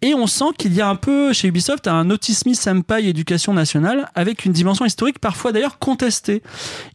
Et 0.00 0.14
on 0.14 0.26
sent 0.28 0.44
qu'il 0.58 0.72
y 0.74 0.80
a 0.80 0.88
un 0.88 0.94
peu 0.94 1.32
chez 1.32 1.48
Ubisoft 1.48 1.88
un 1.88 2.08
autisme 2.10 2.54
senpai 2.54 3.04
éducation 3.06 3.52
nationale 3.52 4.08
avec 4.14 4.44
une 4.44 4.52
dimension 4.52 4.84
historique 4.84 5.18
parfois 5.18 5.50
d'ailleurs 5.52 5.78
contestée. 5.80 6.42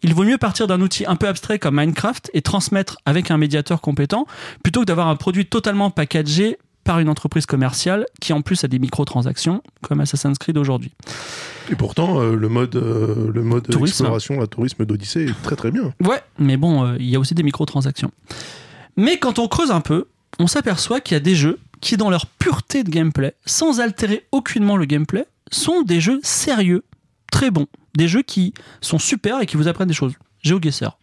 Il 0.03 0.13
vaut 0.13 0.23
mieux 0.23 0.37
partir 0.37 0.67
d'un 0.67 0.79
outil 0.81 1.05
un 1.05 1.15
peu 1.17 1.27
abstrait 1.27 1.59
comme 1.59 1.75
Minecraft 1.75 2.31
et 2.33 2.41
transmettre 2.41 2.97
avec 3.05 3.29
un 3.29 3.37
médiateur 3.37 3.81
compétent 3.81 4.25
plutôt 4.63 4.81
que 4.81 4.85
d'avoir 4.85 5.07
un 5.09 5.15
produit 5.17 5.45
totalement 5.45 5.89
packagé 5.89 6.57
par 6.83 6.99
une 6.99 7.09
entreprise 7.09 7.45
commerciale 7.45 8.05
qui 8.19 8.33
en 8.33 8.41
plus 8.41 8.63
a 8.63 8.67
des 8.67 8.79
microtransactions 8.79 9.61
comme 9.81 9.99
Assassin's 10.01 10.37
Creed 10.37 10.57
aujourd'hui. 10.57 10.91
Et 11.71 11.75
pourtant, 11.75 12.19
euh, 12.19 12.35
le 12.35 12.49
mode, 12.49 12.75
euh, 12.75 13.31
le 13.33 13.41
mode 13.43 13.63
Tourisme. 13.69 14.03
exploration, 14.03 14.39
la 14.39 14.47
tourisme 14.47 14.85
d'Odyssée 14.85 15.25
est 15.27 15.41
très 15.43 15.55
très 15.55 15.71
bien. 15.71 15.93
Ouais, 16.01 16.21
mais 16.39 16.57
bon, 16.57 16.85
euh, 16.85 16.97
il 16.99 17.09
y 17.09 17.15
a 17.15 17.19
aussi 17.19 17.35
des 17.35 17.43
microtransactions. 17.43 18.11
Mais 18.97 19.17
quand 19.17 19.39
on 19.39 19.47
creuse 19.47 19.71
un 19.71 19.81
peu, 19.81 20.07
on 20.39 20.47
s'aperçoit 20.47 20.99
qu'il 20.99 21.15
y 21.15 21.17
a 21.17 21.21
des 21.21 21.35
jeux 21.35 21.59
qui, 21.79 21.95
dans 21.97 22.09
leur 22.09 22.25
pureté 22.25 22.83
de 22.83 22.89
gameplay, 22.89 23.33
sans 23.45 23.79
altérer 23.79 24.25
aucunement 24.31 24.75
le 24.77 24.85
gameplay, 24.85 25.25
sont 25.51 25.83
des 25.83 26.01
jeux 26.01 26.19
sérieux, 26.23 26.83
très 27.31 27.49
bons. 27.51 27.67
Des 27.95 28.07
jeux 28.07 28.23
qui 28.23 28.53
sont 28.81 28.99
super 28.99 29.39
et 29.41 29.45
qui 29.45 29.55
vous 29.57 29.67
apprennent 29.67 29.87
des 29.87 29.93
choses. 29.93 30.13
GeoGuessr, 30.43 30.97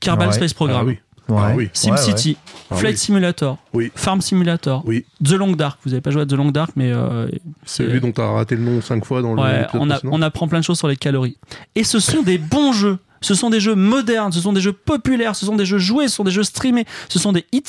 Kerbal 0.00 0.28
Ouais. 0.28 0.34
Space 0.34 0.52
Program, 0.54 0.78
Ah 0.82 0.84
oui. 0.86 0.98
Ouais. 1.28 1.36
Ah 1.40 1.52
oui. 1.56 1.70
SimCity, 1.72 2.36
Ah 2.70 2.76
Flight 2.76 2.94
oui. 2.94 2.98
Simulator, 2.98 3.58
Oui. 3.72 3.90
Farm 3.94 4.20
Simulator, 4.20 4.82
Oui. 4.86 5.04
The 5.24 5.32
Long 5.32 5.52
Dark. 5.52 5.78
Vous 5.84 5.90
n'avez 5.90 6.00
pas 6.02 6.10
joué 6.10 6.22
à 6.22 6.26
The 6.26 6.32
Long 6.34 6.50
Dark, 6.50 6.72
mais 6.76 6.92
euh, 6.92 7.28
Celui 7.64 8.00
dont 8.00 8.12
t'as 8.12 8.26
raté 8.30 8.56
le 8.56 8.62
nom 8.62 8.80
cinq 8.82 9.04
fois 9.06 9.22
dans 9.22 9.32
le 9.34 9.40
Ouais, 9.40 9.66
on, 9.74 9.88
a- 9.90 9.94
précédent. 9.94 10.12
on 10.12 10.22
apprend 10.22 10.48
plein 10.48 10.58
de 10.60 10.64
choses 10.64 10.78
sur 10.78 10.88
les 10.88 10.96
calories. 10.96 11.38
Et 11.74 11.84
ce 11.84 11.98
sont 11.98 12.22
des 12.22 12.36
bons 12.38 12.72
jeux. 12.72 12.98
Ce 13.22 13.34
sont 13.34 13.48
des 13.48 13.58
jeux 13.60 13.74
modernes, 13.74 14.32
ce 14.32 14.40
sont 14.40 14.52
des 14.52 14.60
jeux 14.60 14.74
populaires, 14.74 15.34
ce 15.34 15.46
sont 15.46 15.56
des 15.56 15.64
jeux 15.64 15.78
joués, 15.78 16.08
ce 16.08 16.16
sont 16.16 16.24
des 16.24 16.30
jeux 16.30 16.42
streamés, 16.42 16.84
ce 17.08 17.18
sont 17.18 17.32
des 17.32 17.46
hits 17.52 17.62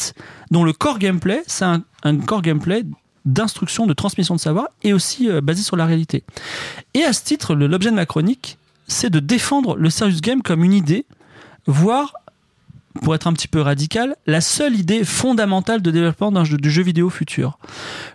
dont 0.51 0.65
le 0.65 0.73
core 0.73 0.99
gameplay, 0.99 1.43
c'est 1.47 1.63
un, 1.63 1.81
un 2.03 2.17
core 2.17 2.41
gameplay 2.41 2.83
d'instruction, 3.23 3.87
de 3.87 3.93
transmission 3.93 4.35
de 4.35 4.39
savoir 4.41 4.67
et 4.83 4.91
aussi 4.91 5.29
euh, 5.29 5.39
basé 5.39 5.63
sur 5.63 5.77
la 5.77 5.85
réalité. 5.85 6.25
Et 6.93 7.03
à 7.05 7.13
ce 7.13 7.23
titre, 7.23 7.55
l'objet 7.55 7.89
de 7.89 7.95
ma 7.95 8.05
chronique, 8.05 8.57
c'est 8.87 9.09
de 9.09 9.19
défendre 9.21 9.77
le 9.77 9.89
serious 9.89 10.19
game 10.21 10.41
comme 10.41 10.61
une 10.65 10.73
idée, 10.73 11.05
voire, 11.67 12.13
pour 13.01 13.13
être 13.15 13.27
un 13.27 13.33
petit 13.33 13.47
peu 13.47 13.61
radical, 13.61 14.15
la 14.25 14.41
seule 14.41 14.75
idée 14.75 15.03
fondamentale 15.03 15.81
de 15.81 15.91
développement 15.91 16.31
d'un 16.31 16.43
jeu, 16.43 16.57
du 16.57 16.71
jeu 16.71 16.81
vidéo 16.83 17.09
futur. 17.09 17.57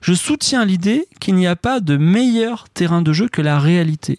Je 0.03 0.15
soutiens 0.15 0.65
l'idée 0.65 1.07
qu'il 1.21 1.35
n'y 1.35 1.47
a 1.47 1.57
pas 1.57 1.81
de 1.81 1.97
meilleur 1.97 2.69
terrain 2.71 3.03
de 3.03 3.13
jeu 3.13 3.29
que 3.29 3.43
la 3.43 3.59
réalité. 3.59 4.19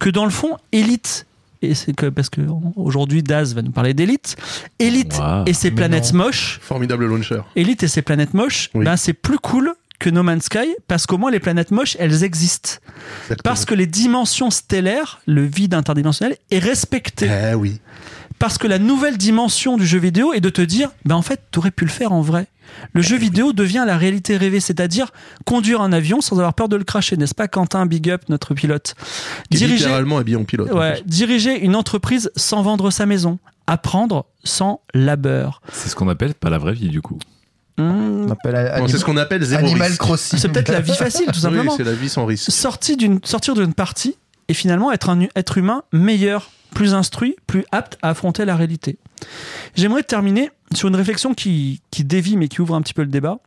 Que 0.00 0.10
dans 0.10 0.24
le 0.24 0.30
fond, 0.30 0.56
Elite, 0.72 1.26
et 1.62 1.74
c'est 1.74 1.94
que 1.94 2.06
parce 2.06 2.30
que 2.30 2.40
aujourd'hui 2.76 3.22
Daz 3.22 3.54
va 3.54 3.62
nous 3.62 3.70
parler 3.70 3.94
d'Elite, 3.94 4.36
Elite 4.78 5.16
Waouh. 5.18 5.44
et 5.46 5.52
ses 5.52 5.70
planètes 5.70 6.12
non. 6.12 6.24
moches, 6.24 6.58
Formidable 6.62 7.06
launcher. 7.06 7.40
Elite 7.56 7.82
et 7.82 7.88
ses 7.88 8.02
planètes 8.02 8.34
moches, 8.34 8.70
Oui. 8.74 8.84
ben 8.84 8.96
c'est 8.96 9.12
plus 9.12 9.38
cool 9.38 9.74
que 9.98 10.08
No 10.08 10.22
Man's 10.22 10.44
Sky 10.44 10.74
parce 10.88 11.04
qu'au 11.06 11.18
moins 11.18 11.30
les 11.30 11.40
planètes 11.40 11.70
moches, 11.70 11.96
elles 12.00 12.24
existent. 12.24 12.78
Parce 13.44 13.66
que 13.66 13.74
les 13.74 13.86
dimensions 13.86 14.50
stellaires, 14.50 15.20
le 15.26 15.44
vide 15.44 15.74
interdimensionnel, 15.74 16.36
est 16.50 16.58
respecté. 16.58 17.28
Eh 17.30 17.54
oui. 17.54 17.78
Parce 18.40 18.58
que 18.58 18.66
la 18.66 18.78
nouvelle 18.80 19.16
dimension 19.18 19.76
du 19.76 19.86
jeu 19.86 19.98
vidéo 19.98 20.32
est 20.32 20.40
de 20.40 20.48
te 20.50 20.62
dire, 20.62 20.90
ben 21.04 21.14
en 21.14 21.22
fait, 21.22 21.40
t'aurais 21.52 21.70
pu 21.70 21.84
le 21.84 21.90
faire 21.90 22.10
en 22.12 22.22
vrai. 22.22 22.46
Le 22.92 23.02
jeu 23.02 23.16
vidéo 23.16 23.52
devient 23.52 23.84
la 23.86 23.96
réalité 23.98 24.36
rêvée, 24.36 24.60
c'est-à-dire 24.60 25.12
conduire 25.44 25.80
un 25.82 25.92
avion 25.92 26.20
sans 26.20 26.38
avoir 26.38 26.54
peur 26.54 26.68
de 26.68 26.76
le 26.76 26.84
cracher, 26.84 27.16
n'est-ce 27.16 27.34
pas 27.34 27.48
Quentin 27.48 27.84
Big 27.84 28.08
Up, 28.08 28.22
notre 28.28 28.54
pilote? 28.54 28.94
Diriger, 29.50 29.76
littéralement 29.76 30.18
habillé 30.18 30.36
en 30.38 30.44
pilote. 30.44 30.72
ouais, 30.72 31.02
diriger 31.04 31.60
une 31.60 31.76
entreprise 31.76 32.30
sans 32.34 32.62
vendre 32.62 32.90
sa 32.90 33.06
maison. 33.06 33.38
Apprendre 33.66 34.24
sans 34.42 34.80
labeur. 34.94 35.60
C'est 35.72 35.88
ce 35.90 35.94
qu'on 35.94 36.08
appelle 36.08 36.34
pas 36.34 36.48
la 36.50 36.58
vraie 36.58 36.72
vie 36.72 36.88
du 36.88 37.02
coup. 37.02 37.18
Hmm, 37.78 38.26
c'est 38.88 38.98
ce 38.98 39.04
qu'on 39.04 39.16
appelle 39.16 39.42
zéro 39.42 39.66
Animal. 39.66 39.96
Crossing. 39.96 40.38
c'est 40.38 40.48
peut-être 40.48 40.70
la 40.72 40.80
vie 40.80 40.94
facile, 40.94 41.26
tout 41.26 41.32
Oui, 41.34 41.40
simplement. 41.40 41.74
c'est 41.76 41.84
la 41.84 41.92
vie 41.92 42.08
sans 42.08 42.24
risque. 42.26 42.50
Sortir 42.50 42.96
d'une 42.96 43.74
partie 43.74 44.16
et 44.48 44.54
finalement 44.54 44.90
être 44.92 45.08
un 45.10 45.26
être 45.36 45.58
humain 45.58 45.82
meilleur, 45.92 46.50
plus 46.74 46.94
instruit, 46.94 47.36
plus 47.46 47.64
apte 47.72 47.98
à 48.02 48.10
affronter 48.10 48.44
la 48.44 48.56
réalité. 48.56 48.98
J'aimerais 49.74 50.02
terminer 50.02 50.50
sur 50.74 50.88
une 50.88 50.96
réflexion 50.96 51.34
qui, 51.34 51.80
dévie 51.98 52.36
mais 52.36 52.48
qui 52.48 52.60
ouvre 52.60 52.74
un 52.74 52.82
petit 52.82 52.94
peu 52.94 53.02
le 53.02 53.08
débat. 53.08 53.38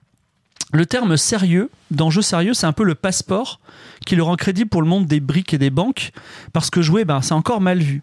Le 0.72 0.86
terme 0.86 1.18
sérieux, 1.18 1.70
dans 1.92 2.10
jeu 2.10 2.24
sérieux, 2.24 2.54
c'est 2.54 2.66
un 2.66 2.72
peu 2.74 2.84
le 2.84 2.96
passeport 2.96 3.60
qui 4.08 4.16
le 4.16 4.24
rend 4.24 4.36
crédible 4.36 4.70
pour 4.70 4.82
le 4.82 4.88
monde 4.88 5.06
des 5.06 5.20
briques 5.20 5.54
et 5.54 5.60
des 5.60 5.70
banques, 5.70 6.12
parce 6.52 6.72
que 6.72 6.82
jouer, 6.82 7.06
ben, 7.06 7.22
c'est 7.22 7.36
encore 7.36 7.62
mal 7.62 7.80
vu. 7.80 8.02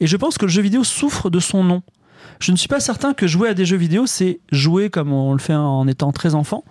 Et 0.00 0.06
je 0.06 0.16
pense 0.16 0.36
que 0.36 0.44
le 0.44 0.50
jeu 0.50 0.60
vidéo 0.60 0.84
souffre 0.84 1.30
de 1.30 1.40
son 1.40 1.64
nom. 1.64 1.82
Je 2.40 2.52
ne 2.52 2.56
suis 2.56 2.68
pas 2.68 2.80
certain 2.80 3.12
que 3.12 3.26
jouer 3.26 3.50
à 3.50 3.54
des 3.54 3.66
jeux 3.66 3.76
vidéo, 3.76 4.06
c'est 4.06 4.40
jouer 4.50 4.88
comme 4.88 5.12
on 5.12 5.32
le 5.32 5.38
fait 5.38 5.54
en 5.54 5.86
étant 5.86 6.10
très 6.10 6.34
enfant, 6.34 6.64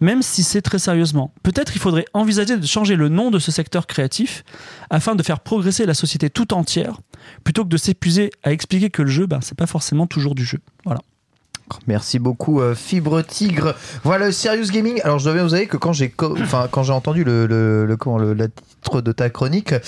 même 0.00 0.22
si 0.22 0.44
c'est 0.44 0.62
très 0.62 0.78
sérieusement. 0.78 1.32
Peut-être 1.42 1.74
il 1.74 1.80
faudrait 1.80 2.04
envisager 2.14 2.56
de 2.56 2.66
changer 2.66 2.94
le 2.94 3.08
nom 3.08 3.32
de 3.32 3.40
ce 3.40 3.50
secteur 3.50 3.88
créatif 3.88 4.44
afin 4.90 5.16
de 5.16 5.22
faire 5.24 5.40
progresser 5.40 5.86
la 5.86 5.94
société 5.94 6.30
tout 6.30 6.54
entière, 6.54 7.00
plutôt 7.42 7.64
que 7.64 7.68
de 7.68 7.76
s'épuiser 7.76 8.30
à 8.44 8.52
expliquer 8.52 8.90
que 8.90 9.02
le 9.02 9.10
jeu, 9.10 9.26
ben, 9.26 9.40
c'est 9.42 9.58
pas 9.58 9.66
forcément 9.66 10.06
toujours 10.06 10.36
du 10.36 10.44
jeu. 10.44 10.60
Voilà. 10.84 11.00
Merci 11.86 12.18
beaucoup 12.18 12.60
euh, 12.60 12.74
Fibre 12.74 13.22
Tigre. 13.22 13.74
Voilà 14.04 14.26
le 14.26 14.32
Serious 14.32 14.66
Gaming. 14.72 15.00
Alors 15.04 15.18
je 15.18 15.24
dois 15.24 15.34
bien 15.34 15.42
vous 15.44 15.54
avouer 15.54 15.66
que 15.66 15.76
quand 15.76 15.92
j'ai 15.92 16.08
co- 16.10 16.36
enfin 16.40 16.68
quand 16.70 16.82
j'ai 16.82 16.92
entendu 16.92 17.24
le 17.24 17.46
le, 17.46 17.86
le, 17.86 17.96
comment, 17.96 18.18
le- 18.18 18.50
titre 18.82 19.00
de 19.00 19.10
ta 19.12 19.28
chronique, 19.28 19.72
euh, 19.72 19.80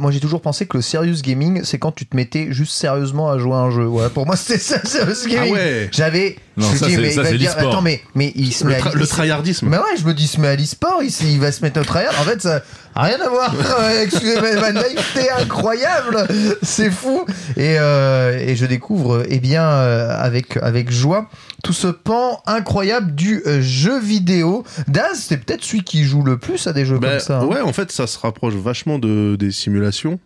moi 0.00 0.10
j'ai 0.10 0.20
toujours 0.20 0.40
pensé 0.42 0.66
que 0.66 0.76
le 0.76 0.82
Serious 0.82 1.22
Gaming 1.22 1.62
c'est 1.64 1.78
quand 1.78 1.92
tu 1.92 2.04
te 2.06 2.14
mettais 2.14 2.48
juste 2.50 2.72
sérieusement 2.72 3.30
à 3.30 3.38
jouer 3.38 3.54
à 3.54 3.58
un 3.58 3.70
jeu. 3.70 3.84
Voilà, 3.84 4.10
pour 4.10 4.26
moi 4.26 4.36
c'était 4.36 4.58
ça 4.60 4.78
le 4.78 4.86
Serious 5.14 5.16
Ah 5.26 5.28
Gaming. 5.30 5.54
ouais 5.54 5.88
J'avais 5.92 6.36
Non, 6.56 6.66
je 6.68 6.72
me 6.72 6.78
ça, 6.78 6.86
dis, 6.86 6.94
c'est- 6.94 7.00
mais 7.00 7.10
ça, 7.10 7.22
il 7.22 7.30
va 7.32 7.36
dire, 7.36 7.54
attends 7.58 7.82
mais 7.82 8.00
mais 8.14 8.32
il 8.36 8.52
se 8.52 8.62
Le, 8.64 8.70
met 8.70 8.76
à- 8.76 8.80
tra- 8.80 8.94
le 8.94 9.06
tryhardisme. 9.06 9.68
Mais 9.68 9.76
ouais, 9.78 9.96
je 9.98 10.04
me 10.04 10.14
dis, 10.14 10.24
il 10.24 10.28
se 10.28 10.40
met 10.40 10.46
à 10.48 10.54
l'e-sport, 10.56 11.00
il, 11.02 11.40
va 11.40 11.50
se 11.50 11.62
mettre 11.62 11.80
au 11.80 11.84
tryhard. 11.84 12.14
En 12.20 12.22
fait, 12.24 12.40
ça 12.42 12.62
a 12.94 13.02
rien 13.02 13.18
à 13.20 13.28
voir. 13.28 13.52
Excusez-moi, 14.02 14.60
ma 14.60 14.72
naïveté 14.72 15.30
incroyable. 15.38 16.26
C'est 16.62 16.90
fou. 16.90 17.24
Et, 17.56 17.76
euh, 17.78 18.38
et 18.38 18.54
je 18.56 18.66
découvre, 18.66 19.24
eh 19.28 19.40
bien, 19.40 19.64
euh, 19.68 20.10
avec, 20.16 20.56
avec 20.58 20.90
joie, 20.92 21.28
tout 21.64 21.72
ce 21.72 21.88
pan 21.88 22.40
incroyable 22.46 23.14
du 23.14 23.42
euh, 23.46 23.60
jeu 23.60 23.98
vidéo. 24.00 24.64
Daz, 24.86 25.24
c'est 25.28 25.38
peut-être 25.38 25.64
celui 25.64 25.82
qui 25.82 26.04
joue 26.04 26.22
le 26.22 26.38
plus 26.38 26.66
à 26.68 26.72
des 26.72 26.86
jeux 26.86 26.98
Bah, 26.98 27.10
comme 27.10 27.20
ça. 27.20 27.38
hein. 27.40 27.46
Ouais, 27.46 27.60
en 27.60 27.72
fait, 27.72 27.90
ça 27.90 28.06
se 28.06 28.18
rapproche 28.18 28.54
vachement 28.54 28.98
de, 28.98 29.36
des 29.36 29.50
simulations. 29.50 30.20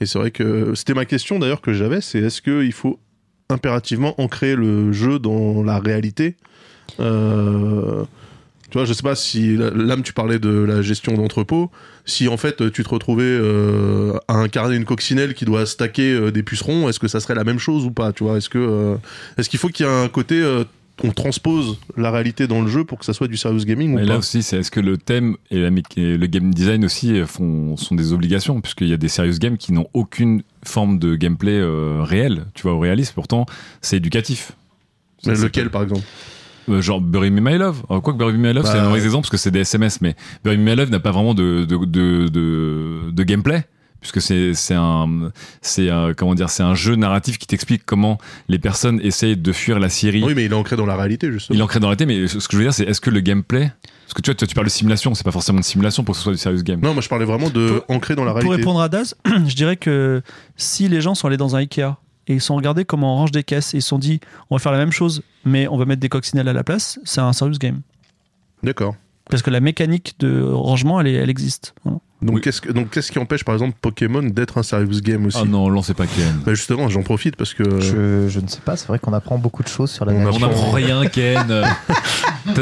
Et 0.00 0.06
c'est 0.06 0.18
vrai 0.18 0.30
que 0.30 0.72
c'était 0.76 0.94
ma 0.94 1.04
question 1.04 1.38
d'ailleurs 1.40 1.60
que 1.60 1.72
j'avais, 1.72 2.00
c'est 2.00 2.20
est-ce 2.20 2.40
qu'il 2.40 2.72
faut 2.72 3.00
impérativement 3.50 4.14
ancrer 4.20 4.54
le 4.54 4.92
jeu 4.92 5.18
dans 5.18 5.62
la 5.62 5.78
réalité. 5.78 6.36
Euh, 7.00 8.04
Tu 8.70 8.76
vois, 8.76 8.84
je 8.84 8.92
sais 8.92 9.02
pas 9.02 9.14
si 9.14 9.56
l'âme 9.56 10.02
tu 10.02 10.12
parlais 10.12 10.38
de 10.38 10.50
la 10.50 10.82
gestion 10.82 11.14
d'entrepôt, 11.14 11.70
si 12.04 12.28
en 12.28 12.36
fait 12.36 12.70
tu 12.70 12.84
te 12.84 12.88
retrouvais 12.90 13.22
euh, 13.24 14.12
à 14.28 14.34
incarner 14.34 14.76
une 14.76 14.84
coccinelle 14.84 15.32
qui 15.32 15.46
doit 15.46 15.64
stacker 15.64 16.12
euh, 16.12 16.30
des 16.30 16.42
pucerons, 16.42 16.86
est-ce 16.86 16.98
que 16.98 17.08
ça 17.08 17.20
serait 17.20 17.34
la 17.34 17.44
même 17.44 17.58
chose 17.58 17.86
ou 17.86 17.90
pas 17.90 18.12
Tu 18.12 18.24
vois, 18.24 18.36
est-ce 18.36 18.50
que 18.50 18.98
est-ce 19.38 19.48
qu'il 19.48 19.58
faut 19.58 19.68
qu'il 19.68 19.86
y 19.86 19.88
ait 19.88 19.92
un 19.92 20.08
côté 20.08 20.42
on 21.04 21.10
transpose 21.12 21.78
la 21.96 22.10
réalité 22.10 22.46
dans 22.46 22.60
le 22.62 22.68
jeu 22.68 22.84
pour 22.84 22.98
que 22.98 23.04
ça 23.04 23.12
soit 23.12 23.28
du 23.28 23.36
serious 23.36 23.64
gaming 23.64 23.94
ou 23.94 23.98
Et 23.98 24.02
pas 24.02 24.08
là 24.08 24.18
aussi, 24.18 24.42
c'est 24.42 24.58
est-ce 24.58 24.70
que 24.70 24.80
le 24.80 24.96
thème 24.98 25.36
et, 25.50 25.60
la 25.60 25.70
méca- 25.70 25.98
et 25.98 26.16
le 26.18 26.26
game 26.26 26.52
design 26.52 26.84
aussi 26.84 27.12
euh, 27.18 27.26
font, 27.26 27.76
sont 27.76 27.94
des 27.94 28.12
obligations, 28.12 28.60
puisqu'il 28.60 28.88
y 28.88 28.92
a 28.92 28.96
des 28.96 29.08
serious 29.08 29.38
games 29.38 29.56
qui 29.56 29.72
n'ont 29.72 29.86
aucune 29.94 30.42
forme 30.64 30.98
de 30.98 31.14
gameplay 31.16 31.52
euh, 31.58 32.02
réel, 32.02 32.46
tu 32.54 32.62
vois, 32.62 32.72
au 32.72 32.80
réaliste. 32.80 33.12
Pourtant, 33.14 33.46
c'est 33.80 33.96
éducatif. 33.98 34.52
Mais 35.26 35.34
Ça 35.34 35.42
lequel 35.44 35.70
par 35.70 35.82
exemple 35.82 36.02
Euh, 36.68 36.80
genre 36.82 37.00
Bury 37.00 37.30
Me 37.30 37.40
My 37.40 37.56
Love. 37.58 37.82
Alors, 37.88 38.02
quoi 38.02 38.12
que 38.12 38.18
Bury 38.18 38.32
Me 38.34 38.48
My 38.48 38.52
Love, 38.54 38.64
Bah, 38.64 38.70
c'est 38.72 38.78
un 38.78 38.88
mauvais 38.88 39.04
exemple 39.04 39.22
parce 39.22 39.30
que 39.30 39.36
c'est 39.36 39.50
des 39.50 39.60
SMS, 39.60 40.00
mais 40.00 40.14
Bury 40.44 40.58
Me 40.58 40.64
My 40.70 40.76
Love 40.76 40.90
n'a 40.90 41.00
pas 41.00 41.12
vraiment 41.12 41.34
de, 41.34 41.64
de, 41.64 41.76
de, 41.76 42.28
de, 42.28 43.10
de 43.10 43.22
gameplay. 43.22 43.64
Puisque 44.00 44.20
c'est 44.20 44.54
c'est 44.54 44.74
un 44.76 45.30
c'est 45.60 45.90
un- 45.90 46.14
comment 46.14 46.34
dire 46.34 46.50
c'est 46.50 46.62
un 46.62 46.74
jeu 46.74 46.94
narratif 46.94 47.36
qui 47.38 47.46
t'explique 47.48 47.82
comment 47.84 48.18
les 48.48 48.58
personnes 48.60 49.00
essayent 49.02 49.36
de 49.36 49.52
fuir 49.52 49.80
la 49.80 49.88
Syrie. 49.88 50.22
Oui, 50.22 50.34
mais 50.36 50.44
il 50.44 50.52
est 50.52 50.54
ancré 50.54 50.76
dans 50.76 50.86
la 50.86 50.96
réalité, 50.96 51.32
justement. 51.32 51.56
Il 51.56 51.60
est 51.60 51.64
ancré 51.64 51.80
dans 51.80 51.90
la 51.90 51.96
tête, 51.96 52.06
mais 52.06 52.28
ce 52.28 52.36
que 52.36 52.52
je 52.52 52.56
veux 52.58 52.62
dire 52.62 52.72
c'est 52.74 52.84
est-ce 52.84 53.00
que 53.00 53.10
le 53.10 53.20
gameplay 53.20 53.72
parce 54.04 54.14
que 54.14 54.22
tu 54.22 54.30
vois 54.30 54.46
tu 54.46 54.54
parles 54.54 54.66
de 54.66 54.70
simulation, 54.70 55.12
c'est 55.14 55.24
pas 55.24 55.32
forcément 55.32 55.58
de 55.60 55.64
simulation 55.64 56.02
pour 56.04 56.12
que 56.14 56.16
ce 56.18 56.22
soit 56.24 56.32
du 56.32 56.38
serious 56.38 56.62
game. 56.62 56.80
Non, 56.80 56.94
moi 56.94 57.02
je 57.02 57.08
parlais 57.10 57.26
vraiment 57.26 57.50
de 57.50 57.82
ancré 57.88 58.14
dans 58.14 58.24
la 58.24 58.30
Pour 58.32 58.40
réalité. 58.40 58.56
répondre 58.62 58.80
à 58.80 58.88
Daz, 58.88 59.14
je 59.46 59.54
dirais 59.54 59.76
que 59.76 60.22
si 60.56 60.88
les 60.88 61.00
gens 61.02 61.14
sont 61.14 61.26
allés 61.26 61.36
dans 61.36 61.56
un 61.56 61.58
Ikea 61.58 61.96
et 62.28 62.34
ils 62.34 62.40
sont 62.40 62.54
regardés 62.56 62.84
comment 62.86 63.14
on 63.14 63.16
range 63.16 63.32
des 63.32 63.42
caisses 63.42 63.74
et 63.74 63.78
ils 63.78 63.82
se 63.82 63.88
sont 63.88 63.98
dit 63.98 64.20
on 64.48 64.56
va 64.56 64.60
faire 64.60 64.72
la 64.72 64.78
même 64.78 64.92
chose 64.92 65.22
mais 65.44 65.66
on 65.68 65.76
va 65.76 65.84
mettre 65.84 66.00
des 66.00 66.08
coccinelles 66.08 66.48
à 66.48 66.52
la 66.54 66.64
place, 66.64 66.98
c'est 67.04 67.20
un 67.20 67.32
serious 67.34 67.58
game. 67.58 67.80
D'accord. 68.62 68.94
Parce 69.30 69.42
que 69.42 69.50
la 69.50 69.60
mécanique 69.60 70.14
de 70.20 70.42
rangement, 70.42 71.00
elle, 71.00 71.08
elle 71.08 71.28
existe. 71.30 71.74
Voilà. 71.84 71.98
Donc 72.20 72.36
Oui. 72.36 72.40
qu'est-ce 72.40 72.60
que- 72.60 72.72
donc 72.72 72.90
qu'est-ce 72.90 73.12
qui 73.12 73.18
empêche 73.20 73.44
par 73.44 73.54
exemple 73.54 73.76
Pokémon 73.80 74.22
d'être 74.24 74.58
un 74.58 74.64
serious 74.64 75.00
game 75.02 75.26
aussi 75.26 75.38
Ah 75.40 75.44
non, 75.46 75.68
lancez 75.68 75.94
pas 75.94 76.06
Ken. 76.06 76.40
Bah 76.44 76.52
justement, 76.54 76.88
j'en 76.88 77.02
profite 77.02 77.36
parce 77.36 77.54
que 77.54 77.78
Je, 77.80 78.28
je 78.28 78.40
ne 78.40 78.48
sais 78.48 78.60
pas, 78.64 78.76
c'est 78.76 78.88
vrai 78.88 78.98
qu'on 78.98 79.12
apprend 79.12 79.38
beaucoup 79.38 79.62
de 79.62 79.68
choses 79.68 79.90
sur 79.92 80.04
la. 80.04 80.12
On 80.12 80.38
n'apprend 80.40 80.70
rien, 80.72 81.06
Ken. 81.06 81.46
Le, 82.46 82.52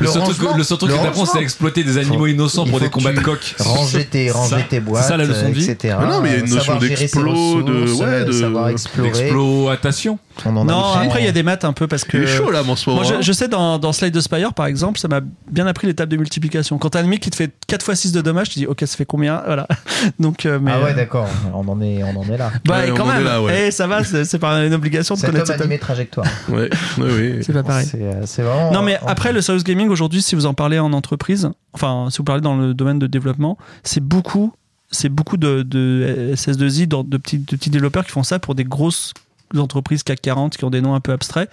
Le 0.00 0.06
seul 0.06 0.22
truc, 0.22 0.36
rangement, 0.38 0.56
le 0.56 0.62
seul 0.64 0.78
truc 0.78 0.90
le 0.90 0.96
que 0.96 1.02
t'apprends, 1.02 1.18
rangement. 1.20 1.32
c'est 1.32 1.38
à 1.38 1.42
exploiter 1.42 1.84
des 1.84 1.98
animaux 1.98 2.26
innocents 2.26 2.66
pour 2.66 2.80
des 2.80 2.88
combats 2.90 3.12
de 3.12 3.20
coq. 3.20 3.54
Ranger 3.58 4.04
tes, 4.06 4.30
ranger 4.30 4.56
Ça- 4.56 4.62
tes 4.68 4.80
boîtes, 4.80 5.02
c'est 5.04 5.08
ça, 5.10 5.16
la 5.16 5.24
leçon 5.24 5.48
de 5.48 5.54
vie. 5.54 5.70
etc. 5.70 5.96
Mais 6.00 6.06
non, 6.06 6.20
mais 6.20 6.28
il 6.30 6.32
y 6.32 6.36
a 6.36 6.38
une 6.40 6.46
Savoir 6.46 6.64
notion 6.76 6.80
gérer 6.80 6.96
ses 6.96 7.02
d'explo, 7.02 7.62
de- 7.62 7.92
ouais, 8.02 8.24
de- 8.24 8.32
savoir 8.32 8.68
explorer. 8.68 9.08
L'exploitation. 9.10 10.18
On 10.46 10.56
en 10.56 10.68
a 10.68 10.72
Non, 10.72 10.84
après, 10.94 11.20
il 11.22 11.24
y 11.26 11.28
a 11.28 11.32
des 11.32 11.42
maths 11.42 11.64
un 11.64 11.72
peu 11.72 11.88
parce 11.88 12.04
que. 12.04 12.16
il 12.16 12.22
est 12.24 12.26
chaud 12.28 12.50
là 12.50 12.62
ce 12.76 12.88
moment. 12.90 13.02
Moi, 13.02 13.10
je, 13.10 13.14
hein. 13.14 13.20
je 13.20 13.32
sais, 13.32 13.48
dans, 13.48 13.78
dans 13.78 13.92
Slide 13.92 14.14
the 14.14 14.20
Spire, 14.20 14.54
par 14.54 14.66
exemple, 14.66 15.00
ça 15.00 15.08
m'a 15.08 15.20
bien 15.50 15.66
appris 15.66 15.86
les 15.88 15.94
tables 15.94 16.12
de 16.12 16.16
multiplication. 16.16 16.78
Quand 16.78 16.90
t'as 16.90 17.00
un 17.00 17.02
ennemi 17.02 17.18
qui 17.18 17.30
te 17.30 17.34
fait 17.36 17.50
4 17.66 17.90
x 17.90 18.00
6 18.00 18.12
de 18.12 18.20
dommages, 18.20 18.48
tu 18.50 18.60
dis, 18.60 18.66
ok, 18.66 18.78
ça 18.86 18.96
fait 18.96 19.04
combien? 19.04 19.42
Voilà. 19.44 19.66
Donc, 20.20 20.46
euh, 20.46 20.58
mais, 20.62 20.70
Ah 20.74 20.80
ouais, 20.84 20.90
euh, 20.92 20.94
d'accord, 20.94 21.26
on 21.52 21.66
en 21.68 21.80
est, 21.80 22.02
on 22.04 22.16
en 22.20 22.22
est 22.32 22.36
là. 22.36 22.52
Bah, 22.64 22.78
Ouais, 22.84 22.92
quand 22.96 23.06
même. 23.06 23.22
est 23.22 23.24
là, 23.24 23.42
ouais. 23.42 23.64
Eh, 23.66 23.70
ça 23.72 23.86
va, 23.88 24.04
c'est 24.04 24.24
c'est 24.24 24.38
pas 24.38 24.52
une 24.64 24.74
obligation 24.74 25.16
de 25.16 25.20
Cet 25.20 25.30
connaître 25.30 25.48
cette 25.48 25.60
animé 25.60 25.78
trajectoire. 25.78 26.26
Ouais, 26.48 26.70
ouais, 26.98 27.04
ouais. 27.04 27.38
C'est 27.42 27.52
pas 27.52 27.62
pareil. 27.64 27.86
C'est 27.90 28.00
euh, 28.00 28.22
c'est 28.24 28.42
vraiment. 28.42 28.70
Non, 28.70 28.82
mais 28.82 28.98
après, 29.08 29.32
le 29.32 29.40
serious 29.40 29.62
gaming, 29.62 29.88
aujourd'hui, 29.88 30.22
si 30.22 30.34
vous 30.34 30.46
en 30.46 30.54
parlez 30.54 30.78
en 30.78 30.92
entreprise, 30.92 31.50
enfin, 31.72 32.08
si 32.10 32.18
vous 32.18 32.24
parlez 32.24 32.42
dans 32.42 32.56
le 32.56 32.74
domaine 32.74 32.98
de 32.98 33.06
développement, 33.06 33.58
c'est 33.82 34.00
beaucoup, 34.02 34.52
c'est 34.90 35.08
beaucoup 35.08 35.36
de, 35.36 35.62
de 35.62 36.32
SS2I, 36.34 36.86
de, 36.86 37.02
de 37.02 37.16
petits, 37.16 37.38
de 37.38 37.56
petits 37.56 37.70
développeurs 37.70 38.04
qui 38.04 38.10
font 38.12 38.22
ça 38.22 38.38
pour 38.38 38.54
des 38.54 38.64
grosses 38.64 39.12
entreprises 39.56 40.02
CAC 40.02 40.20
40 40.20 40.56
qui 40.58 40.64
ont 40.66 40.70
des 40.70 40.82
noms 40.82 40.94
un 40.94 41.00
peu 41.00 41.10
abstraits 41.12 41.48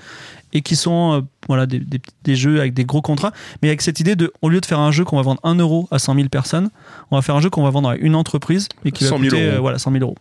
et 0.52 0.62
qui 0.62 0.76
sont 0.76 1.14
euh, 1.14 1.22
voilà, 1.48 1.66
des, 1.66 1.80
des- 1.80 2.02
des 2.26 2.36
jeux 2.36 2.60
avec 2.60 2.74
des 2.74 2.84
gros 2.84 3.02
contrats, 3.02 3.32
mais 3.62 3.70
avec 3.70 3.82
cette 3.82 4.02
idée 4.02 4.18
de, 4.18 4.34
au 4.42 4.50
lieu 4.50 4.60
de 4.60 4.66
faire 4.66 4.80
un 4.80 4.92
jeu 4.92 5.06
qu'on 5.06 5.16
va 5.16 5.22
vendre 5.22 5.40
1 5.44 5.56
euro 5.56 5.88
à 5.92 6.00
100 6.00 6.16
000 6.16 6.28
personnes, 6.28 6.70
on 7.10 7.16
va 7.16 7.22
faire 7.22 7.36
un 7.38 7.42
jeu 7.42 7.50
qu'on 7.50 7.64
va 7.64 7.70
vendre 7.70 7.88
à 7.90 7.96
une 7.96 8.16
entreprise 8.16 8.68
et 8.84 8.92
qui 8.92 9.06
va 9.06 9.12
100 9.12 9.18
000 9.20 9.30
coûter 9.30 9.46
euros. 9.46 9.56
euh, 9.56 9.60
voilà, 9.62 9.80
100 9.80 9.92
000 9.94 10.04
euros. 10.04 10.16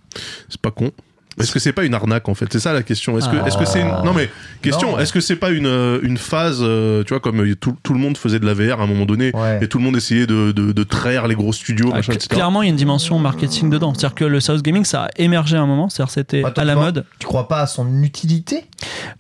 C'est 0.49 0.61
pas 0.61 0.71
con. 0.71 0.93
Est-ce 1.41 1.53
que 1.53 1.59
c'est 1.59 1.73
pas 1.73 1.85
une 1.85 1.95
arnaque 1.95 2.29
en 2.29 2.35
fait? 2.35 2.47
C'est 2.53 2.61
ça 2.61 2.73
la 2.73 2.83
question. 2.83 3.19
Est-ce 3.19 3.29
que 3.29 3.37
Ah. 3.43 3.47
est-ce 3.47 3.59
que 3.59 3.65
c'est 3.65 3.81
une... 3.81 3.89
non 4.05 4.13
mais 4.15 4.29
question. 4.63 4.99
Est-ce 4.99 5.13
que 5.13 5.21
c'est 5.21 5.37
pas 5.37 5.51
une 5.51 5.67
euh, 5.67 5.99
une 6.03 6.17
phase 6.19 6.59
euh, 6.63 7.03
tu 7.05 7.11
vois 7.15 7.21
comme 7.21 7.41
euh, 7.41 7.55
tout, 7.57 7.77
tout 7.83 7.93
le 7.93 7.99
monde 7.99 8.17
faisait 8.17 8.39
de 8.39 8.47
la 8.47 8.55
VR 8.55 8.81
à 8.81 8.85
un 8.85 8.87
moment 8.87 9.05
donné 9.07 9.31
Ouais. 9.35 9.59
et 9.63 9.69
tout 9.69 9.79
le 9.79 9.85
monde 9.85 9.97
essayait 9.97 10.27
de 10.27 10.53
de, 10.53 10.73
de 10.73 10.83
traire 10.85 11.27
les 11.29 11.35
gros 11.35 11.53
studios 11.53 11.89
Ah, 11.93 11.97
machin, 11.97 12.13
etc. 12.13 12.29
clairement, 12.31 12.63
il 12.63 12.67
y 12.67 12.69
a 12.69 12.71
une 12.71 12.77
dimension 12.77 13.19
marketing 13.19 13.71
dedans. 13.71 13.93
C'est-à-dire 13.95 14.15
que 14.15 14.25
le 14.25 14.41
serious 14.41 14.63
gaming, 14.63 14.85
ça 14.85 15.05
a 15.05 15.09
émergé 15.17 15.57
à 15.57 15.61
un 15.63 15.67
moment, 15.67 15.89
c'est-à-dire 15.89 16.13
c'était 16.13 16.43
Bah, 16.43 16.53
à 16.57 16.65
la 16.65 16.75
mode. 16.77 17.05
Tu 17.19 17.27
crois 17.27 17.49
pas 17.49 17.61
à 17.63 17.67
son 17.67 18.03
utilité? 18.03 18.65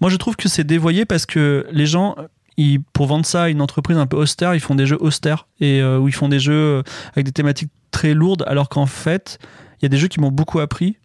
Moi, 0.01 0.11
je 0.11 0.17
trouve 0.17 0.37
que 0.37 0.49
c'est 0.49 0.65
dévoyé 0.65 1.05
parce 1.05 1.27
que 1.27 1.67
les 1.73 1.87
gens, 1.87 2.17
ils, 2.57 2.81
pour 2.93 3.07
vendre 3.07 3.27
ça 3.27 3.45
à 3.45 3.49
une 3.49 3.61
entreprise 3.61 3.97
un 3.97 4.07
peu 4.07 4.17
austère, 4.17 4.55
ils 4.55 4.61
font 4.61 4.75
des 4.75 4.87
jeux 4.87 4.99
austères 5.01 5.47
et 5.61 5.81
euh, 5.81 5.99
où 5.99 6.09
ils 6.09 6.15
font 6.15 6.29
des 6.29 6.39
jeux 6.39 6.83
avec 7.15 7.27
des 7.27 7.33
thématiques 7.33 7.71
très 7.91 8.15
lourdes, 8.15 8.45
alors 8.47 8.69
qu'en 8.69 8.87
fait, 8.87 9.39
il 9.81 9.85
y 9.85 9.87
a 9.87 9.89
des 9.89 9.97
jeux 9.99 10.09
qui 10.09 10.21
m'ont 10.21 10.31
beaucoup 10.31 10.61
appris 10.61 10.97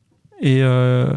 et 0.42 0.62
euh, 0.64 1.08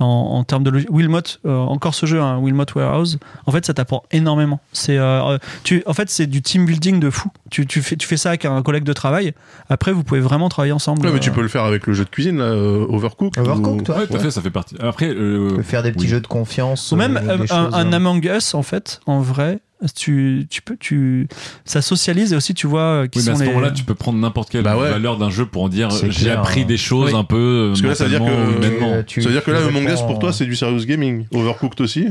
en, 0.00 0.04
en 0.06 0.44
termes 0.44 0.64
de 0.64 0.70
logique, 0.70 0.88
Wilmot, 0.90 1.20
euh, 1.46 1.56
encore 1.56 1.94
ce 1.94 2.04
jeu, 2.06 2.20
hein, 2.20 2.38
Wilmot 2.38 2.64
Warehouse, 2.74 3.18
en 3.46 3.52
fait, 3.52 3.64
ça 3.64 3.74
t'apprend 3.74 4.02
énormément. 4.10 4.60
C'est, 4.72 4.98
euh, 4.98 5.38
tu, 5.62 5.82
en 5.86 5.92
fait, 5.94 6.10
c'est 6.10 6.26
du 6.26 6.42
team 6.42 6.66
building 6.66 6.98
de 6.98 7.10
fou. 7.10 7.30
Tu, 7.50 7.64
tu 7.66 7.80
fais, 7.80 7.94
tu 7.96 8.06
fais 8.08 8.16
ça 8.16 8.30
avec 8.30 8.44
un 8.44 8.60
collègue 8.62 8.82
de 8.84 8.92
travail. 8.92 9.34
Après, 9.70 9.92
vous 9.92 10.02
pouvez 10.02 10.18
vraiment 10.20 10.48
travailler 10.48 10.72
ensemble. 10.72 11.06
Ouais, 11.06 11.12
mais 11.12 11.20
tu 11.20 11.30
peux 11.30 11.42
le 11.42 11.48
faire 11.48 11.62
avec 11.64 11.86
le 11.86 11.92
jeu 11.92 12.04
de 12.04 12.10
cuisine 12.10 12.38
là, 12.38 12.52
Overcooked. 12.54 13.38
Overcooked, 13.38 13.80
ou- 13.82 13.84
toi 13.84 13.98
Ouais, 13.98 14.06
tout 14.08 14.16
à 14.16 14.18
fait, 14.18 14.30
ça 14.32 14.42
fait 14.42 14.50
partie. 14.50 14.74
Après, 14.80 15.08
euh, 15.10 15.48
Tu 15.50 15.56
peux 15.56 15.62
faire 15.62 15.82
des 15.84 15.92
petits 15.92 16.04
oui. 16.06 16.10
jeux 16.10 16.20
de 16.20 16.26
confiance. 16.26 16.90
Ou 16.90 16.96
même 16.96 17.16
un, 17.16 17.38
choses, 17.38 17.52
un 17.52 17.92
euh, 17.92 17.96
Among 17.96 18.24
Us, 18.24 18.54
en 18.54 18.62
fait, 18.62 19.00
en 19.06 19.20
vrai, 19.20 19.60
Tu, 19.94 20.46
tu 20.48 20.62
peux, 20.62 20.76
tu, 20.78 21.28
ça 21.64 21.82
socialise 21.82 22.32
et 22.32 22.36
aussi 22.36 22.54
tu 22.54 22.66
vois 22.66 22.80
euh, 22.80 23.06
qui 23.06 23.18
Oui, 23.18 23.24
mais 23.26 23.30
à 23.30 23.34
sont 23.34 23.38
ce 23.40 23.44
les. 23.44 23.48
moment-là, 23.50 23.70
tu 23.70 23.84
peux 23.84 23.94
prendre 23.94 24.18
n'importe 24.18 24.50
quelle 24.50 24.62
Bah 24.62 24.76
ouais. 24.78 24.90
valeur 24.90 25.18
d'un 25.18 25.30
jeu 25.30 25.44
pour 25.46 25.62
en 25.64 25.68
dire 25.68 25.90
j'ai 26.08 26.30
appris 26.30 26.62
hein. 26.62 26.66
des 26.66 26.76
choses 26.76 27.12
Oui. 27.12 27.18
un 27.18 27.24
peu 27.24 27.36
euh, 27.36 27.68
Parce 27.68 27.82
que 27.82 27.86
là, 27.88 27.94
ça 27.94 28.04
veut 28.04 28.10
dire 28.10 28.20
que-. 28.24 29.02
Tu- 29.02 29.22
Ça 29.22 29.28
veut 29.28 29.34
dire 29.34 29.44
que 29.44 29.50
là, 29.50 29.66
Among 29.66 29.88
Us, 29.88 30.00
pour 30.02 30.18
toi, 30.18 30.32
c'est 30.32 30.46
du 30.46 30.56
serious 30.56 30.84
gaming. 30.86 31.26
Overcooked 31.34 31.80
aussi 31.80 32.06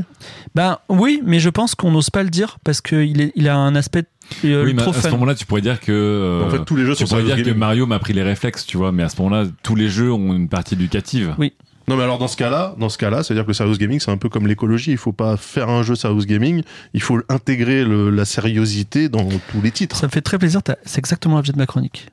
Ben 0.54 0.78
oui, 0.88 1.20
mais 1.24 1.40
je 1.40 1.50
pense 1.50 1.74
qu'on 1.74 1.90
n'ose 1.90 2.10
pas 2.10 2.22
le 2.22 2.30
dire 2.30 2.58
parce 2.64 2.80
qu'il 2.80 3.20
est, 3.20 3.32
il 3.34 3.48
a 3.48 3.56
un 3.56 3.74
aspect 3.74 4.04
euh, 4.44 4.64
Oui, 4.64 4.72
mais 4.74 4.82
trop 4.82 4.90
à 4.92 4.94
ce 4.94 5.00
fun. 5.00 5.10
moment-là, 5.10 5.34
tu 5.34 5.44
pourrais 5.46 5.60
dire 5.60 5.80
que. 5.80 5.92
euh, 5.92 6.44
En 6.46 6.50
fait, 6.50 6.64
tous 6.64 6.76
les 6.76 6.84
jeux 6.84 6.94
tu 6.94 7.06
sont 7.06 7.16
pourrais 7.16 7.34
dire 7.34 7.44
que. 7.44 7.50
Mario 7.50 7.86
m'a 7.86 7.98
pris 7.98 8.12
les 8.12 8.22
réflexes, 8.22 8.64
tu 8.66 8.76
vois, 8.76 8.92
mais 8.92 9.02
à 9.02 9.08
ce 9.08 9.20
moment-là, 9.22 9.46
tous 9.62 9.74
les 9.74 9.88
jeux 9.88 10.12
ont 10.12 10.32
une 10.34 10.48
partie 10.48 10.74
éducative. 10.74 11.34
Oui. 11.38 11.52
Non, 11.88 11.96
mais 11.96 12.02
alors 12.02 12.18
dans 12.18 12.28
ce 12.28 12.36
cas-là, 12.36 12.74
dans 12.78 12.88
ce 12.88 12.96
cas-là, 12.98 13.22
c'est-à-dire 13.22 13.44
que 13.44 13.48
le 13.48 13.54
serious 13.54 13.76
gaming, 13.76 14.00
c'est 14.00 14.10
un 14.10 14.16
peu 14.16 14.28
comme 14.30 14.46
l'écologie. 14.46 14.90
Il 14.92 14.96
faut 14.96 15.12
pas 15.12 15.36
faire 15.36 15.68
un 15.68 15.82
jeu 15.82 15.94
serious 15.94 16.24
gaming. 16.24 16.62
Il 16.94 17.02
faut 17.02 17.20
intégrer 17.28 17.84
le- 17.84 18.10
la 18.10 18.24
sériosité 18.24 19.08
dans 19.08 19.28
tous 19.50 19.60
les 19.62 19.70
titres. 19.70 19.96
Ça 19.96 20.06
me 20.06 20.10
fait 20.12 20.22
très 20.22 20.38
plaisir. 20.38 20.60
C'est 20.84 20.98
exactement 20.98 21.36
l'objet 21.36 21.52
de 21.52 21.58
ma 21.58 21.66
chronique. 21.66 22.08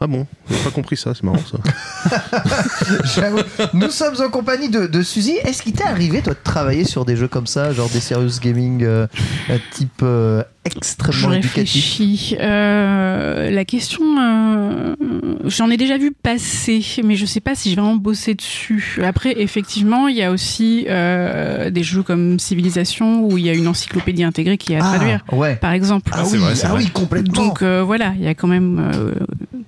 Ah 0.00 0.06
bon 0.06 0.26
J'ai 0.48 0.56
pas 0.62 0.70
compris 0.70 0.96
ça. 0.96 1.12
C'est 1.12 1.24
marrant 1.24 1.38
ça. 1.38 1.58
J'avoue. 3.16 3.40
Nous 3.74 3.90
sommes 3.90 4.14
en 4.24 4.28
compagnie 4.30 4.68
de, 4.68 4.86
de 4.86 5.02
Suzy. 5.02 5.32
Est-ce 5.44 5.62
qu'il 5.62 5.72
t'est 5.72 5.82
arrivé, 5.84 6.22
toi, 6.22 6.34
de 6.34 6.38
travailler 6.42 6.84
sur 6.84 7.04
des 7.04 7.16
jeux 7.16 7.26
comme 7.26 7.48
ça, 7.48 7.72
genre 7.72 7.88
des 7.90 7.98
serious 7.98 8.38
gaming 8.40 8.84
euh, 8.84 9.08
type 9.72 9.90
euh, 10.04 10.44
Je 10.70 10.76
extrêmement 10.76 11.32
éducatif? 11.32 11.56
réfléchis. 11.56 12.36
Euh, 12.40 13.50
la 13.50 13.64
question, 13.64 14.02
euh, 14.20 14.94
j'en 15.46 15.68
ai 15.68 15.76
déjà 15.76 15.98
vu 15.98 16.12
passer, 16.12 16.80
mais 17.04 17.16
je 17.16 17.26
sais 17.26 17.40
pas 17.40 17.56
si 17.56 17.70
je 17.70 17.74
vais 17.74 17.82
vraiment 17.82 17.96
bosser 17.96 18.34
dessus. 18.36 19.00
Après, 19.04 19.34
effectivement, 19.40 20.06
il 20.06 20.16
y 20.16 20.22
a 20.22 20.30
aussi 20.30 20.86
euh, 20.88 21.70
des 21.70 21.82
jeux 21.82 22.04
comme 22.04 22.38
Civilisation 22.38 23.24
où 23.24 23.36
il 23.36 23.44
y 23.46 23.50
a 23.50 23.52
une 23.54 23.66
encyclopédie 23.66 24.22
intégrée 24.22 24.58
qui 24.58 24.74
est 24.74 24.76
à 24.76 24.80
traduire, 24.80 25.24
Ah, 25.32 25.34
ouais. 25.34 25.56
par 25.56 25.72
exemple. 25.72 26.12
Ah, 26.14 26.22
c'est 26.24 26.36
oui, 26.36 26.42
vrai, 26.44 26.52
ah 26.62 26.68
vrai. 26.68 26.78
oui, 26.84 26.90
complètement. 26.90 27.32
Donc 27.46 27.62
euh, 27.62 27.82
voilà, 27.82 28.12
il 28.16 28.22
y 28.22 28.28
a 28.28 28.34
quand 28.34 28.46
même 28.46 28.78
euh, 28.94 29.14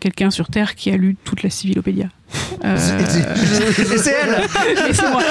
quelqu'un 0.01 0.31
sur 0.31 0.49
Terre 0.49 0.75
qui 0.75 0.91
a 0.91 0.97
lu 0.97 1.17
toute 1.25 1.43
la 1.43 1.51
Civilopédia. 1.51 2.09
Euh, 2.65 2.77
c'est- 2.77 4.15
elle 4.23 4.95
c'est 4.95 5.11
moi. 5.11 5.23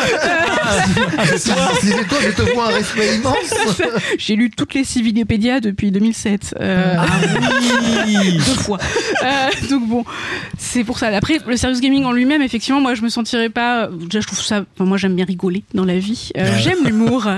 C'est 1.37 2.07
toi, 2.07 2.17
je 2.21 2.29
te 2.31 2.41
vois 2.53 2.67
un 2.69 2.71
respect 2.73 3.15
immense 3.15 3.53
J'ai 4.17 4.35
lu 4.35 4.49
toutes 4.49 4.73
les 4.73 4.83
Civilopédias 4.83 5.59
depuis 5.59 5.91
2007. 5.91 6.55
Euh, 6.59 6.95
deux 8.05 8.61
fois. 8.61 8.77
Euh, 9.23 9.27
donc 9.69 9.87
bon, 9.87 10.05
c'est 10.57 10.83
pour 10.83 10.97
ça. 10.99 11.07
Après, 11.07 11.39
le 11.45 11.57
serious 11.57 11.79
gaming 11.79 12.05
en 12.05 12.11
lui-même, 12.11 12.41
effectivement, 12.41 12.81
moi, 12.81 12.95
je 12.95 13.01
me 13.01 13.09
sentirais 13.09 13.49
pas. 13.49 13.87
Déjà, 13.91 14.19
je 14.21 14.27
trouve 14.27 14.39
ça. 14.41 14.63
enfin, 14.75 14.85
moi, 14.85 14.97
j'aime 14.97 15.15
bien 15.15 15.25
rigoler 15.25 15.63
dans 15.73 15.85
la 15.85 15.97
vie. 15.99 16.29
Euh, 16.37 16.49
J'aime 16.59 16.83
l'humour 16.85 17.27
euh, 17.27 17.37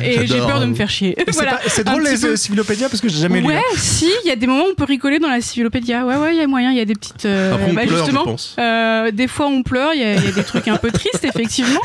et 0.04 0.26
j'ai 0.26 0.38
peur 0.38 0.60
de 0.60 0.66
me 0.66 0.74
faire 0.74 0.90
chier. 0.90 1.16
C'est 1.18 1.34
Voilà. 1.34 1.58
drôle 1.84 2.04
les 2.04 2.18
peu. 2.18 2.28
euh, 2.32 2.36
Civilopédia 2.36 2.88
parce 2.88 3.00
que 3.00 3.08
j'ai 3.08 3.20
jamais 3.20 3.40
lu. 3.40 3.46
Ouais, 3.46 3.60
si, 3.76 4.10
il 4.24 4.28
y 4.28 4.30
a 4.30 4.36
des 4.36 4.46
moments 4.46 4.64
où 4.64 4.70
on 4.72 4.74
peut 4.74 4.84
rigoler 4.84 5.18
dans 5.18 5.28
la 5.28 5.40
Civilopédia. 5.40 6.04
Ouais, 6.06 6.16
ouais, 6.16 6.34
il 6.34 6.38
y 6.38 6.42
a 6.42 6.46
moyen, 6.46 6.70
il 6.70 6.76
y 6.78 6.80
a 6.80 6.84
des 6.84 6.94
petites. 6.94 7.24
euh, 7.26 7.52
Après, 7.54 7.66
on 7.70 7.74
bah, 7.74 7.82
pleure, 7.82 7.92
je 7.98 8.04
justement, 8.04 8.24
pense. 8.24 8.54
Euh, 8.62 9.10
des 9.10 9.28
fois 9.28 9.46
on 9.46 9.62
pleure, 9.62 9.94
il 9.94 10.00
y, 10.00 10.04
a 10.04 10.14
il 10.14 10.24
y 10.24 10.28
a 10.28 10.32
des 10.32 10.44
trucs 10.44 10.68
un 10.68 10.76
peu 10.76 10.90
tristes, 10.90 11.24
effectivement. 11.24 11.80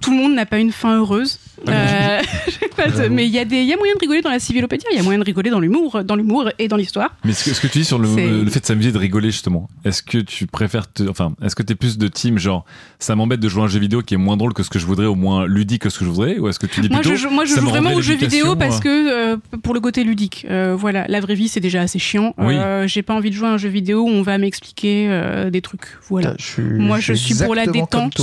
Tout 0.00 0.10
le 0.10 0.16
monde 0.16 0.34
n'a 0.34 0.46
pas 0.46 0.58
une 0.58 0.72
fin 0.72 0.96
heureuse. 0.96 1.38
Euh, 1.68 2.20
j'ai 2.60 2.68
pas 2.68 2.88
de- 2.88 3.08
mais 3.08 3.26
il 3.26 3.32
y, 3.32 3.38
a 3.38 3.44
des- 3.44 3.56
il 3.60 3.66
y 3.66 3.72
a 3.72 3.76
moyen 3.76 3.94
de 3.94 3.98
rigoler 4.00 4.22
dans 4.22 4.30
la 4.30 4.38
civilopédia, 4.38 4.88
il 4.92 4.96
y 4.96 5.00
a 5.00 5.02
moyen 5.02 5.18
de 5.18 5.24
rigoler 5.24 5.50
dans 5.50 5.60
l'humour, 5.60 6.02
dans 6.04 6.16
l'humour 6.16 6.50
et 6.58 6.68
dans 6.68 6.76
l'histoire. 6.76 7.14
Mais 7.24 7.32
ce 7.32 7.44
que, 7.44 7.54
ce 7.54 7.60
que 7.60 7.66
tu 7.66 7.78
dis 7.78 7.84
sur 7.84 7.98
le, 7.98 8.08
le 8.44 8.50
fait 8.50 8.60
de 8.60 8.66
s'amuser, 8.66 8.92
de 8.92 8.98
rigoler 8.98 9.30
justement, 9.30 9.68
est-ce 9.84 10.02
que 10.02 10.18
tu 10.18 10.46
préfères, 10.46 10.90
te, 10.92 11.02
enfin, 11.08 11.34
est-ce 11.42 11.56
que 11.56 11.62
t'es 11.62 11.74
plus 11.74 11.98
de 11.98 12.08
team 12.08 12.38
genre, 12.38 12.64
ça 12.98 13.14
m'embête 13.16 13.40
de 13.40 13.48
jouer 13.48 13.62
à 13.62 13.64
un 13.64 13.68
jeu 13.68 13.78
vidéo 13.80 14.02
qui 14.02 14.14
est 14.14 14.18
moins 14.18 14.36
drôle 14.36 14.52
que 14.54 14.62
ce 14.62 14.70
que 14.70 14.78
je 14.78 14.86
voudrais, 14.86 15.06
au 15.06 15.14
moins 15.14 15.46
ludique 15.46 15.82
que 15.82 15.90
ce 15.90 15.98
que 15.98 16.04
je 16.04 16.10
voudrais, 16.10 16.38
ou 16.38 16.48
est-ce 16.48 16.58
que 16.58 16.66
tu 16.66 16.80
dis 16.80 16.88
Moi 16.88 17.00
plutôt, 17.00 17.16
je, 17.16 17.20
joue- 17.22 17.30
moi, 17.30 17.44
je 17.44 17.54
joue 17.54 17.62
me 17.62 17.68
vraiment 17.70 17.92
aux 17.92 18.02
jeux 18.02 18.14
vidéo 18.16 18.56
parce 18.56 18.78
euh, 18.78 18.80
que 18.80 19.34
euh, 19.34 19.36
pour 19.62 19.74
le 19.74 19.80
côté 19.80 20.04
ludique. 20.04 20.46
Euh, 20.50 20.74
voilà, 20.78 21.04
la 21.08 21.20
vraie 21.20 21.34
vie 21.34 21.48
c'est 21.48 21.60
déjà 21.60 21.80
assez 21.82 21.98
chiant. 21.98 22.34
Oui. 22.38 22.54
Euh, 22.56 22.86
J'ai 22.86 23.02
pas 23.02 23.14
envie 23.14 23.30
de 23.30 23.34
jouer 23.34 23.48
à 23.48 23.52
un 23.52 23.56
jeu 23.58 23.68
vidéo 23.68 24.02
où 24.02 24.08
on 24.08 24.22
va 24.22 24.38
m'expliquer 24.38 25.06
euh, 25.08 25.50
des 25.50 25.60
trucs. 25.62 25.86
Voilà. 26.08 26.34
Je 26.38 26.44
suis- 26.44 26.62
Moi, 26.62 27.00
je 27.00 27.12
suis 27.14 27.34
pour 27.34 27.54
la 27.54 27.66
détente. 27.66 28.20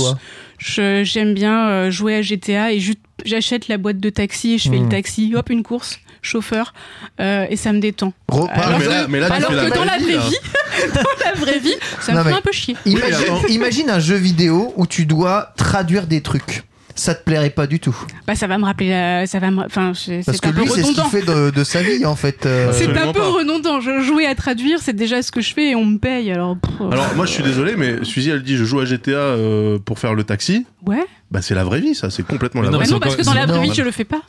J'aime 0.58 1.34
bien 1.34 1.68
euh, 1.68 1.90
jouer 1.90 2.14
à 2.16 2.22
GTA 2.22 2.72
et 2.72 2.80
ju- 2.80 2.94
j'achète 3.24 3.68
la 3.68 3.78
boîte 3.78 3.98
de 3.98 4.10
taxi 4.10 4.54
et 4.54 4.58
je 4.58 4.68
fais 4.70 4.78
Hmm. 4.78 4.84
le 4.84 4.88
taxi, 4.88 5.32
hop, 5.36 5.50
une 5.50 5.62
course, 5.62 5.98
chauffeur, 6.22 6.72
euh, 7.20 7.46
et 7.50 7.56
ça 7.56 7.72
me 7.72 7.80
détend. 7.80 8.12
Re- 8.30 8.48
Ah, 8.52 8.66
Alors 8.66 8.78
mais 8.78 8.84
que- 8.84 8.90
là, 8.90 9.06
mais 9.08 9.20
là, 9.20 9.26
Alors 9.26 9.50
fais 9.50 9.56
que 9.56 9.60
la 9.62 9.70
dans 9.70 9.84
la 9.84 9.98
vraie 9.98 9.98
vie, 9.98 10.04
vraie 10.04 10.16
là. 10.16 10.28
vie, 10.28 10.92
dans 10.94 11.24
la 11.24 11.32
vraie 11.40 11.58
vie, 11.58 11.74
ça 12.00 12.12
me 12.14 12.22
fait 12.22 12.32
un 12.32 12.40
peu 12.40 12.52
chier. 12.52 12.76
Imagine, 13.48 13.90
un 13.90 14.00
jeu 14.00 14.16
vidéo 14.16 14.72
où 14.76 14.86
tu 14.86 15.06
dois 15.06 15.52
traduire 15.56 16.06
des 16.06 16.20
trucs. 16.20 16.62
Ça 16.96 17.12
te 17.12 17.24
plairait 17.24 17.50
pas 17.50 17.66
du 17.66 17.80
tout. 17.80 17.96
Bah, 18.24 18.36
ça 18.36 18.46
va 18.46 18.56
me 18.56 18.64
rappeler, 18.64 18.90
la- 18.90 19.26
ça 19.26 19.40
va 19.40 19.50
me, 19.50 19.64
enfin, 19.64 19.94
c'est 19.96 20.20
Parce 20.24 20.38
que 20.40 20.46
un 20.46 20.52
lui, 20.52 20.68
c'est 20.68 20.82
ce 20.84 20.92
qu'il 20.92 21.00
redondant. 21.02 21.08
fait 21.08 21.22
de, 21.22 21.50
de 21.50 21.64
sa 21.64 21.82
vie, 21.82 22.06
en 22.06 22.14
fait. 22.14 22.46
euh, 22.46 22.70
C'est 22.72 22.88
un 22.88 23.12
peu 23.12 23.18
pas. 23.18 23.30
redondant. 23.30 23.80
Je 23.80 24.00
jouer 24.00 24.26
à 24.26 24.36
traduire, 24.36 24.78
c'est 24.80 24.92
déjà 24.94 25.20
ce 25.20 25.32
que 25.32 25.40
je 25.40 25.52
fais 25.52 25.70
et 25.70 25.74
on 25.74 25.84
me 25.84 25.98
paye. 25.98 26.30
Alors, 26.30 26.56
pff, 26.56 26.72
Alors, 26.92 27.12
moi, 27.16 27.26
je 27.26 27.32
suis 27.32 27.42
désolé, 27.42 27.74
mais 27.76 28.04
Suzy, 28.04 28.30
elle 28.30 28.44
dit 28.44 28.56
je 28.56 28.62
joue 28.64 28.78
à 28.78 28.84
GTA 28.84 29.10
euh, 29.10 29.78
pour 29.84 29.98
faire 29.98 30.14
le 30.14 30.22
taxi. 30.22 30.66
ouais. 30.86 31.04
Bah, 31.30 31.42
c'est 31.42 31.54
la 31.54 31.64
vraie 31.64 31.80
vie, 31.80 31.94
ça. 31.94 32.10
C'est 32.10 32.24
complètement 32.26 32.60
Mais 32.60 32.66
la 32.68 32.72
non, 32.72 32.78
vraie 32.78 32.84
mais 32.84 32.88
vie. 32.88 32.94
non, 32.94 33.00
parce 33.00 33.16
que 33.16 33.22
dans 33.22 33.34
la 33.34 33.46
vraie 33.46 33.60
vie, 33.62 33.74
je 33.74 33.82
le 33.82 33.90
fais 33.90 34.04
pas. 34.04 34.20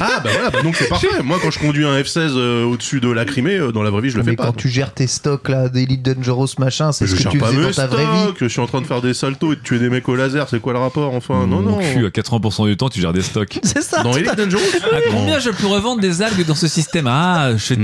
Ah, 0.00 0.20
bah 0.22 0.30
voilà, 0.32 0.50
bah 0.50 0.62
donc 0.62 0.76
c'est 0.76 0.88
parfait. 0.88 1.08
Moi, 1.24 1.36
quand 1.42 1.50
je 1.50 1.58
conduis 1.58 1.84
un 1.84 1.98
F16 2.00 2.34
euh, 2.36 2.64
au-dessus 2.64 3.00
de 3.00 3.08
la 3.10 3.24
Crimée, 3.24 3.56
euh, 3.56 3.72
dans 3.72 3.82
la 3.82 3.90
vraie 3.90 4.02
vie, 4.02 4.10
je 4.10 4.16
le 4.16 4.22
mais 4.22 4.30
fais 4.32 4.36
pas. 4.36 4.44
quand 4.46 4.52
tu 4.52 4.68
gères 4.68 4.94
tes 4.94 5.08
stocks 5.08 5.48
là, 5.48 5.68
d'Elite 5.68 6.00
Dangerous 6.00 6.46
machin, 6.60 6.92
c'est 6.92 7.06
je 7.06 7.10
ce 7.10 7.16
que 7.16 7.22
gère 7.24 7.32
tu 7.32 7.38
pas 7.38 7.48
faisais 7.48 7.60
dans 7.62 7.70
ta 7.72 7.86
vraie 7.88 8.04
vie. 8.04 8.34
je 8.38 8.46
suis 8.46 8.60
en 8.60 8.66
train 8.68 8.80
de 8.82 8.86
faire 8.86 9.02
des 9.02 9.14
saltos 9.14 9.52
et 9.52 9.56
de 9.56 9.60
tuer 9.62 9.80
des 9.80 9.90
mecs 9.90 10.08
au 10.08 10.14
laser, 10.14 10.48
c'est 10.48 10.60
quoi 10.60 10.74
le 10.74 10.78
rapport 10.78 11.12
enfin 11.14 11.48
Non, 11.48 11.58
non. 11.60 11.78
cul, 11.78 12.06
à 12.06 12.10
80% 12.10 12.66
du 12.68 12.76
temps, 12.76 12.88
tu 12.88 13.00
gères 13.00 13.12
des 13.12 13.22
stocks. 13.22 13.58
C'est 13.64 13.82
ça. 13.82 14.04
Dans 14.04 14.12
Elite 14.16 14.36
Dangerous 14.36 14.60
À 14.92 15.00
combien 15.10 15.40
je 15.40 15.50
peux 15.50 15.66
revendre 15.66 16.00
des 16.00 16.22
algues 16.22 16.46
dans 16.46 16.54
ce 16.54 16.68
système 16.68 17.08
Ah, 17.08 17.50
je 17.56 17.58
fais 17.58 17.74
2,7% 17.74 17.82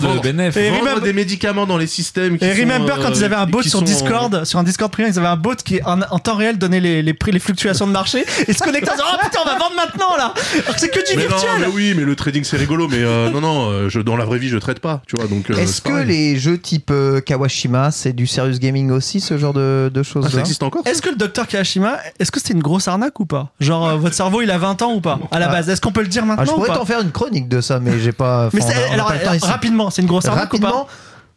de 0.00 0.06
vendre- 0.06 0.20
bénéf. 0.22 0.56
Et 0.56 0.70
remember- 0.70 1.00
des 1.02 1.12
médicaments 1.12 1.66
dans 1.66 1.78
les 1.78 1.88
systèmes 1.88 2.38
qui 2.38 2.44
Et 2.44 2.54
sont, 2.54 2.60
remember 2.60 2.94
euh, 2.96 3.02
quand 3.02 3.10
ils 3.16 3.24
avaient 3.24 3.34
un 3.34 3.46
bot 3.46 3.62
sur 3.62 3.82
Discord, 3.82 4.44
sur 4.44 4.60
un 4.60 4.62
Discord 4.64 4.92
privé, 4.92 5.08
ils 5.12 5.18
avaient 5.18 5.26
un 5.26 5.36
bot 5.36 5.56
qui 5.56 5.80
en, 5.84 6.00
en 6.02 6.18
temps 6.20 6.36
réel 6.36 6.58
donnait 6.58 6.78
les, 6.80 7.02
les 7.02 7.14
prix, 7.14 7.32
les 7.32 7.40
fluctuations 7.40 7.87
de 7.88 7.92
marché 7.92 8.24
et 8.46 8.52
se 8.52 8.58
connectait 8.62 8.90
en 8.90 8.94
disant 8.94 9.04
oh 9.12 9.16
putain 9.22 9.40
on 9.44 9.48
va 9.48 9.58
vendre 9.58 9.74
maintenant 9.76 10.16
là. 10.16 10.32
Alors 10.62 10.74
que 10.74 10.80
c'est 10.80 10.88
que 10.88 11.00
du 11.10 11.16
Mais 11.16 11.24
non, 11.24 11.36
virtuel. 11.36 11.50
mais 11.60 11.66
oui, 11.66 11.94
mais 11.96 12.04
le 12.04 12.14
trading 12.16 12.44
c'est 12.44 12.56
rigolo, 12.56 12.86
mais 12.88 12.98
euh, 13.02 13.30
non, 13.30 13.40
non, 13.40 13.70
euh, 13.70 13.88
je, 13.88 14.00
dans 14.00 14.16
la 14.16 14.24
vraie 14.24 14.38
vie 14.38 14.48
je 14.48 14.58
trade 14.58 14.78
pas, 14.78 15.02
tu 15.06 15.16
vois. 15.16 15.26
Donc, 15.26 15.50
euh, 15.50 15.54
Est-ce 15.56 15.80
que 15.82 15.88
pareil. 15.90 16.06
les 16.06 16.36
jeux 16.38 16.58
type 16.58 16.90
euh, 16.90 17.20
Kawashima, 17.20 17.90
c'est 17.90 18.12
du 18.12 18.26
serious 18.26 18.58
gaming 18.58 18.90
aussi, 18.90 19.20
ce 19.20 19.36
genre 19.38 19.52
de, 19.52 19.90
de 19.92 20.00
Ah, 20.00 20.02
choses 20.04 20.28
ça 20.32 20.40
existe 20.40 20.62
encore 20.62 20.82
Est-ce 20.86 21.02
que 21.02 21.08
le 21.10 21.16
docteur 21.16 21.46
Kawashima, 21.46 21.96
est-ce 22.18 22.30
que 22.30 22.38
c'était 22.40 22.54
une 22.54 22.62
grosse 22.62 22.88
arnaque 22.88 23.18
ou 23.20 23.26
pas 23.26 23.50
Genre 23.60 23.86
euh, 23.88 23.96
votre 23.96 24.14
cerveau 24.14 24.42
il 24.42 24.50
a 24.50 24.58
20 24.58 24.82
ans 24.82 24.92
ou 24.94 25.00
pas 25.00 25.18
à 25.30 25.38
la 25.38 25.48
Ah. 25.48 25.52
base 25.52 25.68
Est-ce 25.68 25.80
qu'on 25.80 25.92
peut 25.92 26.02
le 26.02 26.08
dire 26.08 26.24
maintenant 26.26 26.42
Ah, 26.42 26.46
Je 26.46 26.52
ou 26.52 26.54
pourrais 26.56 26.74
t'en 26.76 26.84
faire 26.84 27.00
une 27.00 27.10
chronique 27.12 27.48
de 27.48 27.60
ça, 27.60 27.80
mais 27.80 27.98
j'ai 27.98 28.12
pas. 28.12 28.48
Mais 28.52 28.60
c'est- 28.60 28.74
alors, 28.92 29.12
rapidement, 29.42 29.90
c'est 29.90 30.02
une 30.02 30.08
grosse 30.08 30.26
arnaque 30.26 30.52
ou 30.54 30.58
pas 30.58 30.86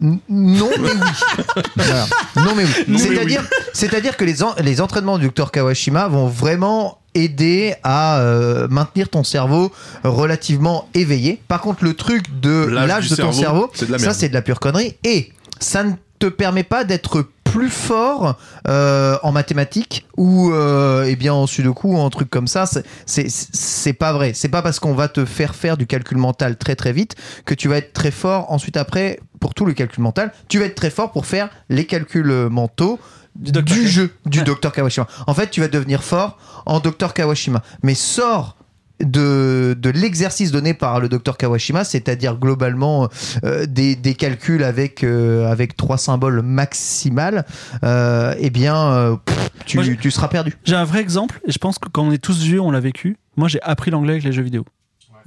n- 0.02 0.20
non 0.30 0.70
mais 0.80 0.90
oui. 0.92 1.64
Voilà. 1.76 2.06
Non 2.38 2.54
mais 2.56 2.64
oui. 2.66 2.72
Non, 2.88 2.98
C'est-à-dire, 2.98 3.44
c'est-à-dire 3.74 4.18
que 4.18 4.26
les, 4.26 4.44
en- 4.44 4.56
les 4.64 4.82
entraînements 4.82 5.18
du 5.18 5.26
docteur 5.26 5.52
Kawashima 5.52 6.08
vont 6.08 6.28
vraiment 6.28 6.98
aider 7.14 7.76
à 7.84 8.20
euh, 8.20 8.68
maintenir 8.70 9.10
ton 9.10 9.24
cerveau 9.24 9.72
relativement 10.04 10.88
éveillé. 10.94 11.42
Par 11.48 11.62
contre, 11.62 11.84
le 11.84 11.94
truc 11.94 12.24
de 12.40 12.66
L'âge 12.72 12.88
l'âge 12.88 13.04
du 13.06 13.10
de 13.12 13.16
ton 13.22 13.32
cerveau, 13.32 13.40
cerveau, 13.42 13.72
c'est 13.74 13.86
de 13.88 13.92
la 13.92 13.98
ça 14.00 14.06
merde. 14.06 14.18
c'est 14.18 14.30
de 14.30 14.34
la 14.34 14.42
pure 14.42 14.60
connerie 14.60 14.96
et 15.04 15.32
ça 15.60 15.84
ne 15.84 15.92
te 16.20 16.28
permet 16.28 16.64
pas 16.64 16.84
d'être 16.84 17.26
plus 17.52 17.70
fort 17.70 18.38
euh, 18.68 19.18
en 19.24 19.32
mathématiques 19.32 20.06
ou 20.18 20.52
euh, 20.52 21.06
eh 21.08 21.16
bien 21.16 21.34
en 21.34 21.48
sudoku 21.48 21.94
ou 21.94 21.98
en 21.98 22.10
truc 22.10 22.30
comme 22.30 22.48
ça 22.48 22.66
c'est- 22.66 22.86
c'est 23.06 23.28
c'est 23.30 23.94
pas 23.94 24.14
vrai. 24.14 24.32
C'est 24.34 24.50
pas 24.50 24.62
parce 24.62 24.80
qu'on 24.80 24.94
va 24.94 25.08
te 25.08 25.26
faire 25.26 25.54
faire 25.56 25.78
du 25.78 25.86
calcul 25.88 26.18
mental 26.18 26.58
très 26.58 26.76
très 26.76 26.94
vite 26.94 27.16
que 27.46 27.54
tu 27.54 27.68
vas 27.68 27.78
être 27.78 27.94
très 27.94 28.12
fort 28.12 28.52
ensuite 28.52 28.78
après 28.78 29.20
pour 29.40 29.54
tout 29.54 29.66
le 29.66 29.74
calcul 29.74 30.04
mental. 30.04 30.32
Tu 30.48 30.60
vas 30.60 30.66
être 30.66 30.76
très 30.76 30.90
fort 30.92 31.12
pour 31.12 31.26
faire 31.26 31.50
les 31.70 31.86
calculs 31.86 32.48
mentaux 32.50 33.00
du, 33.36 33.88
jeu 33.88 34.12
du 34.26 34.40
Ouais. 34.40 34.44
docteur 34.46 34.72
Kawashima. 34.72 35.08
En 35.28 35.34
fait 35.34 35.50
tu 35.50 35.62
vas 35.62 35.68
devenir 35.68 36.04
fort 36.04 36.38
en 36.66 36.80
docteur 36.80 37.14
Kawashima. 37.14 37.62
Mais 37.84 37.96
sors 37.96 38.56
de, 39.04 39.76
de 39.80 39.90
l'exercice 39.90 40.52
donné 40.52 40.74
par 40.74 41.00
le 41.00 41.10
docteur 41.10 41.38
Kawashima, 41.38 41.84
c'est-à-dire 41.84 42.36
globalement 42.38 43.10
euh, 43.44 43.66
des, 43.66 43.96
des 43.96 44.14
calculs 44.16 44.64
avec, 44.64 45.04
euh, 45.04 45.52
avec 45.52 45.76
trois 45.78 45.98
symboles 45.98 46.42
maximales, 46.42 47.46
euh, 47.84 48.34
eh 48.40 48.50
bien, 48.50 48.76
euh, 48.76 49.16
pff, 49.26 49.50
tu, 49.66 49.78
Moi, 49.78 49.86
tu 50.00 50.12
seras 50.12 50.28
perdu. 50.28 50.54
J'ai 50.64 50.76
un 50.76 50.84
vrai 50.86 51.00
exemple 51.02 51.40
et 51.48 51.52
je 51.52 51.58
pense 51.58 51.78
que 51.80 51.88
quand 51.90 52.04
on 52.04 52.12
est 52.12 52.18
tous 52.18 52.40
vieux, 52.42 52.60
on 52.62 52.72
l'a 52.72 52.80
vécu. 52.80 53.18
Moi 53.38 53.48
j'ai 53.48 53.62
appris 53.62 53.92
l'anglais 53.92 54.14
avec 54.14 54.24
les 54.24 54.32
jeux 54.34 54.42
vidéo. 54.44 54.66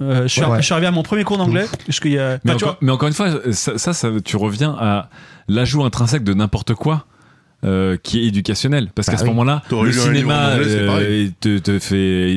Euh, 0.01 0.23
je, 0.23 0.27
suis, 0.27 0.41
Ouais, 0.41 0.47
ouais. 0.49 0.57
je 0.59 0.63
suis 0.63 0.73
arrivé 0.73 0.87
à 0.87 0.91
mon 0.91 1.03
premier 1.03 1.23
cours 1.23 1.37
d'anglais. 1.37 1.65
parce 1.85 1.99
qu'il 2.01 2.11
y 2.11 2.19
a- 2.19 2.33
Mais, 2.43 2.51
bah, 2.51 2.55
encore, 2.55 2.77
mais 2.81 2.91
encore 2.91 3.07
une 3.07 3.13
fois, 3.13 3.29
ça, 3.53 3.77
ça, 3.77 3.93
ça- 3.93 4.09
tu 4.23 4.35
reviens 4.35 4.75
à 4.77 5.09
l'ajout 5.47 5.83
intrinsèque 5.85 6.23
de 6.23 6.33
n'importe 6.33 6.73
quoi. 6.73 7.05
Euh, 7.65 7.97
qui 8.01 8.19
est 8.19 8.27
éducationnel 8.27 8.89
parce 8.93 9.07
Bah 9.07 9.13
qu'à 9.13 9.17
ce 9.17 9.23
oui. 9.23 9.29
moment-là 9.29 9.63
le 9.71 9.91
cinéma 9.91 10.51
c'est 10.63 10.69
euh, 10.79 11.27
te, 11.39 11.57
te 11.57 11.79
fait 11.79 12.35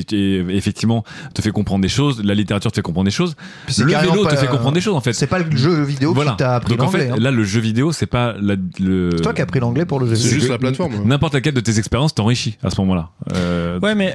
effectivement 0.48 1.04
te 1.34 1.42
fait 1.42 1.50
comprendre 1.50 1.82
des 1.82 1.88
choses 1.88 2.22
la 2.24 2.34
littérature 2.34 2.70
te 2.70 2.76
fait 2.76 2.82
comprendre 2.82 3.04
des 3.06 3.10
choses 3.10 3.36
C'est 3.68 3.84
le 3.84 3.92
vélo 3.94 4.24
te 4.26 4.36
fait 4.36 4.46
comprendre 4.46 4.72
des 4.74 4.80
choses 4.80 4.94
en 4.94 5.00
fait 5.00 5.12
C'est 5.12 5.26
pas 5.26 5.38
le 5.38 5.56
jeu 5.56 5.82
vidéo 5.82 6.14
voilà 6.14 6.30
qui 6.32 6.36
t'a 6.38 6.54
appris 6.56 6.70
donc 6.76 6.80
en 6.80 6.84
l'anglais. 6.86 7.06
fait 7.06 7.10
hein. 7.12 7.16
là 7.18 7.30
le 7.30 7.44
jeu 7.44 7.60
vidéo 7.60 7.92
c'est 7.92 8.06
pas 8.06 8.34
la, 8.40 8.54
le 8.80 9.10
C'est 9.16 9.22
toi 9.22 9.34
qui 9.34 9.40
as 9.40 9.44
appris 9.44 9.60
l'anglais 9.60 9.84
pour 9.84 10.00
le 10.00 10.06
jeu 10.06 10.14
C'est 10.16 10.22
vidéo. 10.24 10.34
juste 10.36 10.46
que- 10.48 10.52
la 10.52 10.58
plateforme. 10.58 11.04
n'importe 11.04 11.34
laquelle 11.34 11.54
de 11.54 11.60
tes 11.60 11.78
expériences 11.78 12.14
t'enrichit 12.14 12.56
à 12.62 12.70
ce 12.70 12.80
moment-là 12.80 13.10
Euh, 13.34 13.78
Ouais, 13.80 13.94
mais 13.94 14.14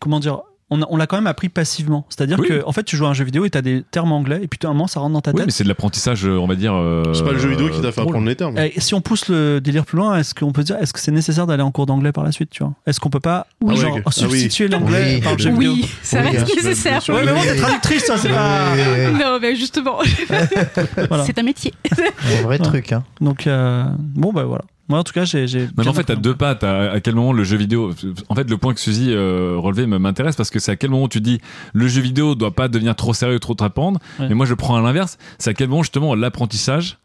comment 0.00 0.20
dire 0.20 0.38
on, 0.70 0.96
l'a 0.96 1.06
quand 1.06 1.16
même 1.16 1.26
appris 1.26 1.48
passivement. 1.48 2.04
C'est-à-dire 2.10 2.38
Oui. 2.40 2.48
que, 2.48 2.62
en 2.66 2.72
fait, 2.72 2.82
tu 2.84 2.96
joues 2.96 3.06
à 3.06 3.08
un 3.08 3.14
jeu 3.14 3.24
vidéo 3.24 3.44
et 3.46 3.50
t'as 3.50 3.62
des 3.62 3.82
termes 3.90 4.12
anglais, 4.12 4.40
et 4.42 4.48
puis 4.48 4.58
à 4.64 4.68
un 4.68 4.72
moment, 4.72 4.86
ça 4.86 5.00
rentre 5.00 5.14
dans 5.14 5.20
ta 5.22 5.30
Oui, 5.30 5.36
tête. 5.38 5.46
mais 5.46 5.52
c'est 5.52 5.64
de 5.64 5.68
l'apprentissage, 5.68 6.26
euh, 6.26 6.36
on 6.38 6.46
va 6.46 6.54
dire. 6.56 6.74
euh, 6.74 7.02
C'est 7.14 7.24
pas 7.24 7.32
le 7.32 7.38
jeu 7.38 7.48
vidéo 7.48 7.68
qui 7.70 7.80
t'a 7.80 7.90
fait 7.90 8.00
drôle. 8.02 8.08
apprendre 8.12 8.28
les 8.28 8.36
termes. 8.36 8.58
Et 8.58 8.74
si 8.78 8.94
on 8.94 9.00
pousse 9.00 9.28
le 9.28 9.60
délire 9.60 9.84
plus 9.86 9.96
loin, 9.96 10.18
est-ce 10.18 10.34
qu'on 10.34 10.52
peut 10.52 10.62
dire, 10.64 10.76
est-ce 10.76 10.92
que 10.92 11.00
c'est 11.00 11.10
nécessaire 11.12 11.46
d'aller 11.46 11.62
en 11.62 11.70
cours 11.70 11.86
d'anglais 11.86 12.12
par 12.12 12.22
la 12.24 12.32
suite, 12.32 12.50
tu 12.50 12.62
vois? 12.62 12.74
Est-ce 12.86 13.00
qu'on 13.00 13.10
peut 13.10 13.20
pas 13.20 13.46
Oui. 13.62 13.76
genre, 13.76 13.96
Ah 13.98 14.08
oui. 14.08 14.12
substituer 14.12 14.68
l'anglais 14.68 15.14
Oui. 15.16 15.20
par 15.22 15.32
le 15.32 15.38
jeu 15.38 15.50
vidéo? 15.52 15.72
Oui, 15.72 15.88
ça 16.02 16.20
reste 16.20 16.54
nécessaire. 16.54 17.02
Ouais, 17.08 17.22
mais 17.24 17.32
bon, 17.32 17.40
t'es 17.42 17.56
traductrice, 17.56 18.04
toi, 18.04 18.16
c'est 18.18 18.28
pas. 18.28 18.74
Non, 19.12 19.38
mais 19.40 19.56
justement, 19.56 19.98
Voilà. 21.08 21.24
c'est 21.24 21.38
un 21.38 21.42
métier. 21.42 21.72
Un 21.90 22.42
vrai 22.42 22.58
Ouais. 22.58 22.58
truc, 22.58 22.92
hein. 22.92 23.04
Donc, 23.20 23.46
euh, 23.46 23.84
bon, 23.98 24.32
bah 24.32 24.44
voilà. 24.44 24.64
Moi, 24.88 24.98
en 24.98 25.04
tout 25.04 25.12
cas, 25.12 25.24
j'ai. 25.24 25.44
Mais 25.76 25.86
en 25.86 25.92
fait, 25.92 26.04
t'as 26.04 26.16
deux 26.16 26.34
pattes. 26.34 26.64
À, 26.64 26.90
à 26.92 27.00
quel 27.00 27.14
moment 27.14 27.32
le 27.32 27.44
jeu 27.44 27.56
vidéo. 27.56 27.92
En 28.28 28.34
fait, 28.34 28.48
le 28.48 28.56
point 28.56 28.72
que 28.74 28.80
Suzy 28.80 29.08
euh, 29.10 29.56
relevait 29.58 29.86
me- 29.86 29.98
m'intéresse 29.98 30.34
parce 30.36 30.50
que 30.50 30.58
c'est 30.58 30.72
à 30.72 30.76
quel 30.76 30.90
moment 30.90 31.08
tu 31.08 31.20
dis 31.20 31.40
le 31.74 31.86
jeu 31.88 32.00
vidéo 32.00 32.34
doit 32.34 32.52
pas 32.52 32.68
devenir 32.68 32.96
trop 32.96 33.12
sérieux, 33.12 33.38
trop 33.38 33.54
trépandre. 33.54 34.00
Ouais. 34.18 34.28
Mais 34.28 34.34
moi, 34.34 34.46
je 34.46 34.54
prends 34.54 34.76
à 34.76 34.80
l'inverse. 34.80 35.18
C'est 35.38 35.50
à 35.50 35.54
quel 35.54 35.68
moment 35.68 35.82
justement 35.82 36.14
l'apprentissage 36.14 36.98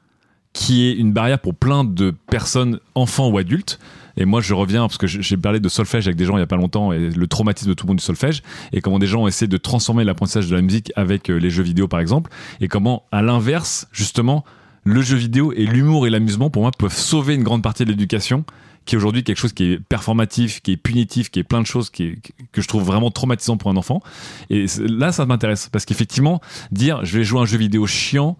qui 0.53 0.83
est 0.87 0.93
une 0.93 1.11
barrière 1.13 1.39
pour 1.39 1.55
plein 1.55 1.83
de 1.83 2.13
personnes, 2.29 2.79
enfants 2.95 3.27
ou 3.29 3.37
adultes. 3.37 3.79
Et 4.17 4.25
moi, 4.25 4.39
je 4.39 4.53
reviens 4.53 4.81
parce 4.81 4.99
que 4.99 5.07
j'ai 5.07 5.35
parlé 5.37 5.59
de 5.59 5.67
solfège 5.67 6.07
avec 6.07 6.15
des 6.15 6.25
gens 6.25 6.37
il 6.37 6.39
y 6.39 6.43
a 6.43 6.47
pas 6.47 6.55
longtemps 6.55 6.93
et 6.93 7.09
le 7.09 7.25
traumatisme 7.27 7.67
de 7.69 7.73
tout 7.73 7.87
le 7.87 7.89
monde 7.89 7.97
du 7.97 8.03
solfège 8.03 8.43
et 8.71 8.79
comment 8.79 8.99
des 8.99 9.07
gens 9.07 9.23
ont 9.23 9.27
essayé 9.27 9.47
de 9.47 9.57
transformer 9.57 10.03
l'apprentissage 10.03 10.47
de 10.47 10.55
la 10.55 10.61
musique 10.61 10.91
avec 10.95 11.31
euh, 11.31 11.37
les 11.39 11.49
jeux 11.49 11.63
vidéo 11.63 11.87
par 11.87 11.99
exemple 11.99 12.29
et 12.61 12.67
comment 12.67 13.01
à 13.11 13.23
l'inverse 13.23 13.87
justement 13.91 14.45
le 14.83 15.01
jeu 15.01 15.17
vidéo 15.17 15.53
et 15.53 15.65
l'humour 15.65 16.07
et 16.07 16.09
l'amusement 16.09 16.49
pour 16.49 16.61
moi 16.61 16.71
peuvent 16.77 16.95
sauver 16.95 17.35
une 17.35 17.43
grande 17.43 17.63
partie 17.63 17.85
de 17.85 17.89
l'éducation 17.89 18.45
qui 18.85 18.95
est 18.95 18.97
aujourd'hui 18.97 19.23
quelque 19.23 19.37
chose 19.37 19.53
qui 19.53 19.71
est 19.71 19.79
performatif, 19.79 20.61
qui 20.61 20.73
est 20.73 20.77
punitif, 20.77 21.31
qui 21.31 21.39
est 21.39 21.43
plein 21.43 21.61
de 21.61 21.65
choses 21.65 21.89
que 21.89 22.11
je 22.53 22.67
trouve 22.67 22.83
vraiment 22.83 23.11
traumatisant 23.11 23.55
pour 23.57 23.71
un 23.71 23.77
enfant. 23.77 24.01
Et 24.49 24.65
là, 24.79 25.11
ça 25.11 25.25
m'intéresse 25.25 25.69
parce 25.71 25.85
qu'effectivement, 25.85 26.41
dire 26.71 27.05
je 27.05 27.17
vais 27.17 27.23
jouer 27.23 27.39
à 27.39 27.43
un 27.43 27.45
jeu 27.45 27.57
vidéo 27.57 27.87
chiant, 27.87 28.37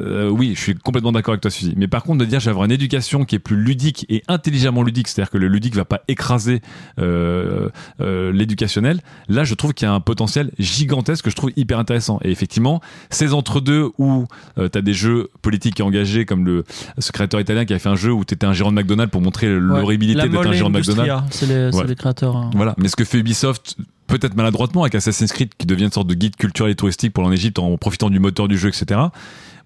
euh, 0.00 0.28
oui, 0.28 0.52
je 0.54 0.60
suis 0.60 0.74
complètement 0.74 1.12
d'accord 1.12 1.32
avec 1.32 1.40
toi, 1.42 1.50
Suzy. 1.50 1.74
Mais 1.76 1.88
par 1.88 2.02
contre, 2.02 2.18
de 2.18 2.24
dire 2.24 2.40
avoir 2.48 2.64
une 2.64 2.72
éducation 2.72 3.24
qui 3.24 3.34
est 3.36 3.38
plus 3.38 3.56
ludique 3.56 4.06
et 4.08 4.22
intelligemment 4.28 4.82
ludique, 4.82 5.08
c'est-à-dire 5.08 5.30
que 5.30 5.38
le 5.38 5.48
ludique 5.48 5.74
va 5.74 5.84
pas 5.84 6.02
écraser 6.08 6.60
euh, 6.98 7.68
euh, 8.00 8.32
l'éducationnel, 8.32 9.00
là, 9.28 9.44
je 9.44 9.54
trouve 9.54 9.74
qu'il 9.74 9.86
y 9.86 9.90
a 9.90 9.94
un 9.94 10.00
potentiel 10.00 10.50
gigantesque 10.58 11.24
que 11.24 11.30
je 11.30 11.36
trouve 11.36 11.50
hyper 11.56 11.78
intéressant. 11.78 12.18
Et 12.22 12.30
effectivement, 12.30 12.80
ces 13.10 13.32
entre-deux 13.32 13.90
où 13.98 14.26
tu 14.56 14.62
as 14.78 14.82
des 14.82 14.94
jeux 14.94 15.28
politiques 15.42 15.80
engagés, 15.80 16.24
comme 16.26 16.44
le 16.44 16.64
ce 16.98 17.12
créateur 17.12 17.40
italien 17.40 17.64
qui 17.64 17.74
a 17.74 17.78
fait 17.78 17.88
un 17.88 17.96
jeu 17.96 18.12
où 18.12 18.24
tu 18.24 18.34
étais 18.34 18.46
un 18.46 18.52
gérant 18.52 18.70
de 18.70 18.76
McDonald's 18.76 19.10
pour 19.10 19.20
montrer 19.20 19.46
Ouais. 19.54 19.60
l'horribilité 19.60 20.18
La 20.18 20.28
d'être 20.28 20.46
un 20.46 20.52
gérant 20.52 20.70
de 20.70 20.78
McDonald's. 20.78 21.24
C'est 21.30 21.46
Ouais. 21.74 21.86
les 21.86 21.94
créateurs. 21.96 22.36
hein. 22.36 22.50
Voilà, 22.54 22.74
mais 22.78 22.88
ce 22.88 22.96
que 22.96 23.04
fait 23.04 23.18
Ubisoft, 23.18 23.76
peut-être 24.06 24.34
maladroitement, 24.36 24.82
avec 24.82 24.94
Assassin's 24.94 25.32
Creed, 25.32 25.50
qui 25.56 25.66
devient 25.66 25.84
une 25.84 25.92
sorte 25.92 26.06
de 26.06 26.14
guide 26.14 26.36
culturel 26.36 26.72
et 26.72 26.74
touristique 26.74 27.12
pour 27.12 27.22
l'en 27.24 27.32
Égypte 27.32 27.58
en 27.58 27.76
profitant 27.76 28.10
du 28.10 28.18
moteur 28.18 28.48
du 28.48 28.56
jeu, 28.58 28.68
etc. 28.68 29.00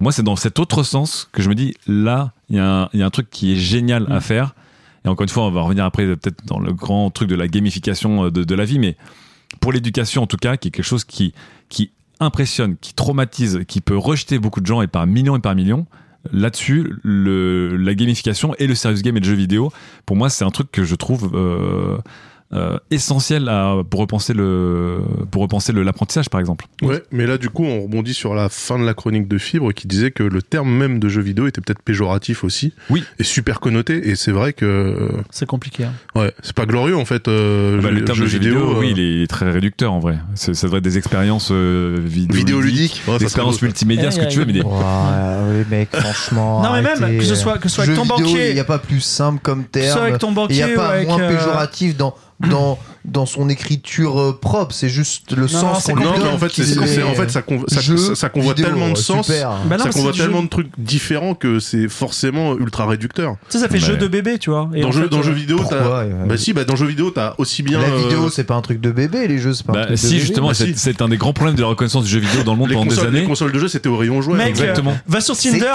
Moi, 0.01 0.13
c'est 0.13 0.23
dans 0.23 0.37
cet 0.37 0.59
autre 0.59 0.83
sens 0.83 1.29
que 1.33 1.43
je 1.43 1.49
me 1.49 1.55
dis, 1.55 1.75
là, 1.87 2.33
il 2.51 2.57
y, 2.57 2.59
a 2.59 2.83
un- 2.83 2.89
il 2.93 3.01
y 3.01 3.03
a 3.03 3.07
un 3.07 3.11
truc 3.11 3.29
qui 3.31 3.53
est 3.53 3.57
génial 3.57 4.07
à 4.11 4.17
Mm. 4.19 4.21
faire. 4.21 4.55
Et 5.05 5.09
encore 5.09 5.23
une 5.25 5.29
fois, 5.29 5.45
on 5.45 5.51
va 5.51 5.63
revenir 5.63 5.85
après 5.85 6.07
peut-être 6.17 6.45
dans 6.47 6.59
le 6.59 6.73
grand 6.73 7.11
truc 7.11 7.29
de 7.29 7.35
la 7.35 7.49
gamification 7.49 8.25
euh, 8.27 8.31
de, 8.31 8.45
de 8.45 8.55
la 8.55 8.65
vie, 8.65 8.79
mais 8.79 8.97
pour 9.61 9.73
l'éducation 9.73 10.23
en 10.23 10.27
tout 10.27 10.37
cas, 10.37 10.57
qui 10.57 10.69
est 10.69 10.71
quelque 10.71 10.85
chose 10.85 11.05
qui, 11.05 11.33
qui 11.69 11.91
impressionne, 12.21 12.77
qui 12.81 12.95
traumatise, 12.95 13.61
qui 13.69 13.81
peut 13.81 13.97
rejeter 13.97 14.39
beaucoup 14.39 14.61
de 14.61 14.67
gens 14.67 14.83
et 14.83 14.87
par 14.89 15.07
millions 15.07 15.37
et 15.37 15.41
par 15.41 15.55
millions. 15.55 15.87
Là-dessus, 16.33 16.95
la 17.05 17.95
gamification 17.95 18.55
et 18.59 18.67
le 18.67 18.75
serious 18.75 19.01
game 19.03 19.17
et 19.17 19.21
le 19.21 19.27
jeu 19.27 19.35
vidéo, 19.35 19.73
pour 20.05 20.17
moi, 20.17 20.29
c'est 20.29 20.45
un 20.45 20.51
truc 20.51 20.71
que 20.73 20.85
je 20.85 20.95
trouve 20.97 21.31
euh, 21.35 21.97
euh, 22.55 22.79
essentiel 22.91 23.49
à, 23.49 23.77
pour 23.91 24.01
repenser 24.01 24.33
le 24.33 25.01
pour 25.31 25.43
repenser 25.43 25.73
l'apprentissage, 25.73 26.31
par 26.31 26.41
exemple. 26.41 26.65
Ouais, 26.83 27.03
mais 27.13 27.27
là, 27.27 27.37
du 27.37 27.51
coup, 27.51 27.65
on 27.65 27.83
rebondit 27.83 28.15
sur 28.15 28.35
la 28.35 28.49
fin 28.49 28.79
de 28.79 28.85
la 28.85 28.95
chronique 28.95 29.29
de 29.29 29.37
Fibre 29.37 29.73
qui 29.73 29.87
disait 29.87 30.11
que 30.11 30.23
le 30.23 30.41
terme 30.41 30.71
même 30.71 30.99
de 30.99 31.09
jeu 31.11 31.21
vidéo 31.21 31.47
était 31.47 31.61
peut-être 31.61 31.83
péjoratif 31.83 32.45
aussi. 32.45 32.73
Oui. 32.89 33.05
Et 33.19 33.25
super 33.25 33.61
connoté. 33.61 34.09
Et 34.09 34.17
c'est 34.17 34.33
vrai 34.33 34.53
que, 34.55 35.11
C'est 35.31 35.45
compliqué. 35.47 35.85
hein. 35.85 35.93
ouais, 36.15 36.33
c'est 36.43 36.55
pas 36.55 36.65
glorieux 36.65 36.97
en 36.97 37.05
fait. 37.05 37.29
euh, 37.29 37.77
Ah 37.79 37.83
bah, 37.83 37.89
jeu- 37.91 37.95
le 37.97 38.05
terme 38.05 38.19
jeu 38.19 38.25
de 38.25 38.31
jeu 38.31 38.39
vidéo, 38.39 38.71
euh, 38.77 38.79
oui, 38.81 38.95
il 38.97 39.23
est 39.23 39.27
très 39.27 39.51
réducteur 39.51 39.93
en 39.93 39.99
vrai. 39.99 40.19
Ça 40.35 40.53
devrait 40.53 40.79
être 40.79 40.85
des 40.85 40.97
expériences 40.97 41.51
euh, 41.53 41.99
vidéo 42.03 42.35
vidéoludique. 42.37 43.03
Ouais, 43.07 43.13
ça 43.15 43.19
des 43.19 43.25
expériences 43.25 43.61
multimédia, 43.61 44.09
Eh, 44.09 44.11
ce 44.11 44.21
que 44.21 44.27
tu 44.31 44.39
veux, 44.39 44.47
mais 44.47 44.53
des, 44.55 44.63
Ouais, 44.63 44.75
oui, 45.51 45.65
mec, 45.71 45.89
franchement. 45.95 46.63
Non, 46.63 46.73
mais 46.73 46.83
même, 46.83 47.03
arrêtez. 47.03 47.19
que 47.19 47.25
ce 47.25 47.35
soit- 47.35 47.59
que 47.59 47.69
ce 47.69 47.75
soit 47.75 47.85
avec 47.85 47.97
ton 47.97 48.03
vidéo, 48.03 48.17
banquier- 48.27 48.49
Il 48.49 48.55
n'y 48.55 48.61
a 48.61 48.65
pas 48.65 48.79
plus 48.79 49.01
simple 49.01 49.41
comme 49.43 49.65
Que 49.67 49.81
ce 49.81 49.87
soit 49.87 49.95
terme. 49.97 50.07
avec 50.07 50.19
ton 50.19 50.31
Il 50.31 50.35
banquier 50.35 50.57
n'y 50.57 50.63
a 50.63 50.69
pas 50.75 51.03
moins 51.05 51.21
euh, 51.21 51.29
péjoratif 51.37 51.97
dans, 51.97 52.15
dans, 52.41 52.79
dans 53.05 53.27
son 53.27 53.49
écriture 53.49 54.19
euh, 54.21 54.39
propre. 54.39 54.75
C'est 54.75 54.89
juste 54.89 55.33
le 55.33 55.43
non, 55.43 55.49
sens 55.49 55.85
qu'on 55.85 55.97
lui 55.97 56.05
Non, 56.05 56.13
mais 56.13 56.19
donne 56.19 56.29
en 56.29 56.39
fait, 56.39 56.51
c'est, 56.63 57.03
en 57.03 57.15
fait, 57.15 57.31
ça, 57.31 57.41
convo- 57.41 57.69
ça, 57.69 57.81
Jeu 57.81 57.97
ça, 57.97 58.15
ça 58.15 58.29
convoit 58.29 58.55
vidéo, 58.55 58.67
tellement 58.71 58.89
de 58.89 58.93
euh, 58.93 58.97
sens. 58.97 59.27
super. 59.27 59.51
Bah 59.67 59.77
non, 59.79 59.85
ça 59.85 59.91
convoit 59.91 60.13
tellement 60.13 60.39
jeu. 60.39 60.45
de 60.45 60.49
trucs 60.49 60.69
différents 60.79 61.35
que 61.35 61.59
c'est 61.61 61.89
forcément 61.89 62.57
ultra 62.59 62.87
réducteur. 62.87 63.37
Tu 63.49 63.53
sais, 63.53 63.59
ça 63.65 63.69
fait 63.69 63.79
Bah, 63.79 63.87
jeu 63.87 63.97
de 63.97 64.07
bébé, 64.09 64.39
tu 64.39 64.51
vois. 64.51 64.69
Et 64.75 64.83
dans 64.83 64.89
en 64.89 64.93
jeu, 64.93 65.03
fait, 65.05 65.09
dans 65.09 65.19
euh, 65.19 65.23
jeu 65.23 65.33
vidéo, 65.33 65.61
t'as. 65.69 66.05
Bah 66.27 66.37
si, 66.37 66.53
bah 66.53 66.65
dans 66.65 66.77
jeu 66.77 66.87
vidéo, 66.87 67.11
t'as 67.11 67.35
aussi 67.39 67.63
bien. 67.63 67.81
La 67.81 67.89
euh, 67.89 67.97
vidéo, 67.99 68.29
c'est 68.31 68.45
pas 68.45 68.55
un 68.55 68.63
truc 68.63 68.81
de 68.81 68.91
bébé, 68.91 69.27
les 69.29 69.39
jeux, 69.39 69.53
c'est 69.55 69.65
pas 69.67 69.73
un 69.73 69.75
Bah, 69.77 69.81
truc 69.87 69.93
de 69.93 69.97
si 69.97 70.09
bébé. 70.09 70.21
justement, 70.21 70.49
Bah, 70.49 70.55
c'est 70.55 70.67
si. 70.67 70.75
c'est 70.77 71.01
un 71.03 71.09
des 71.09 71.17
grands 71.17 71.33
problèmes 71.33 71.57
de 71.57 71.61
la 71.63 71.69
reconnaissance 71.69 72.05
du 72.05 72.11
jeu 72.11 72.21
vidéo 72.21 72.43
dans 72.43 72.53
le 72.53 72.59
monde 72.59 72.69
les, 72.69 72.75
pendant 72.75 72.87
des 72.87 72.95
consoles, 72.97 73.13
les 73.13 73.19
années. 73.19 73.27
consoles 73.29 73.53
de 73.53 73.59
jeu, 73.59 73.69
c'était 73.69 73.89
au 73.89 73.97
rayon 73.97 74.21
jouet. 74.23 74.37
Mec, 74.37 74.49
Exactement. 74.49 74.97
va 75.07 75.21
sur 75.21 75.37
Tinder, 75.37 75.67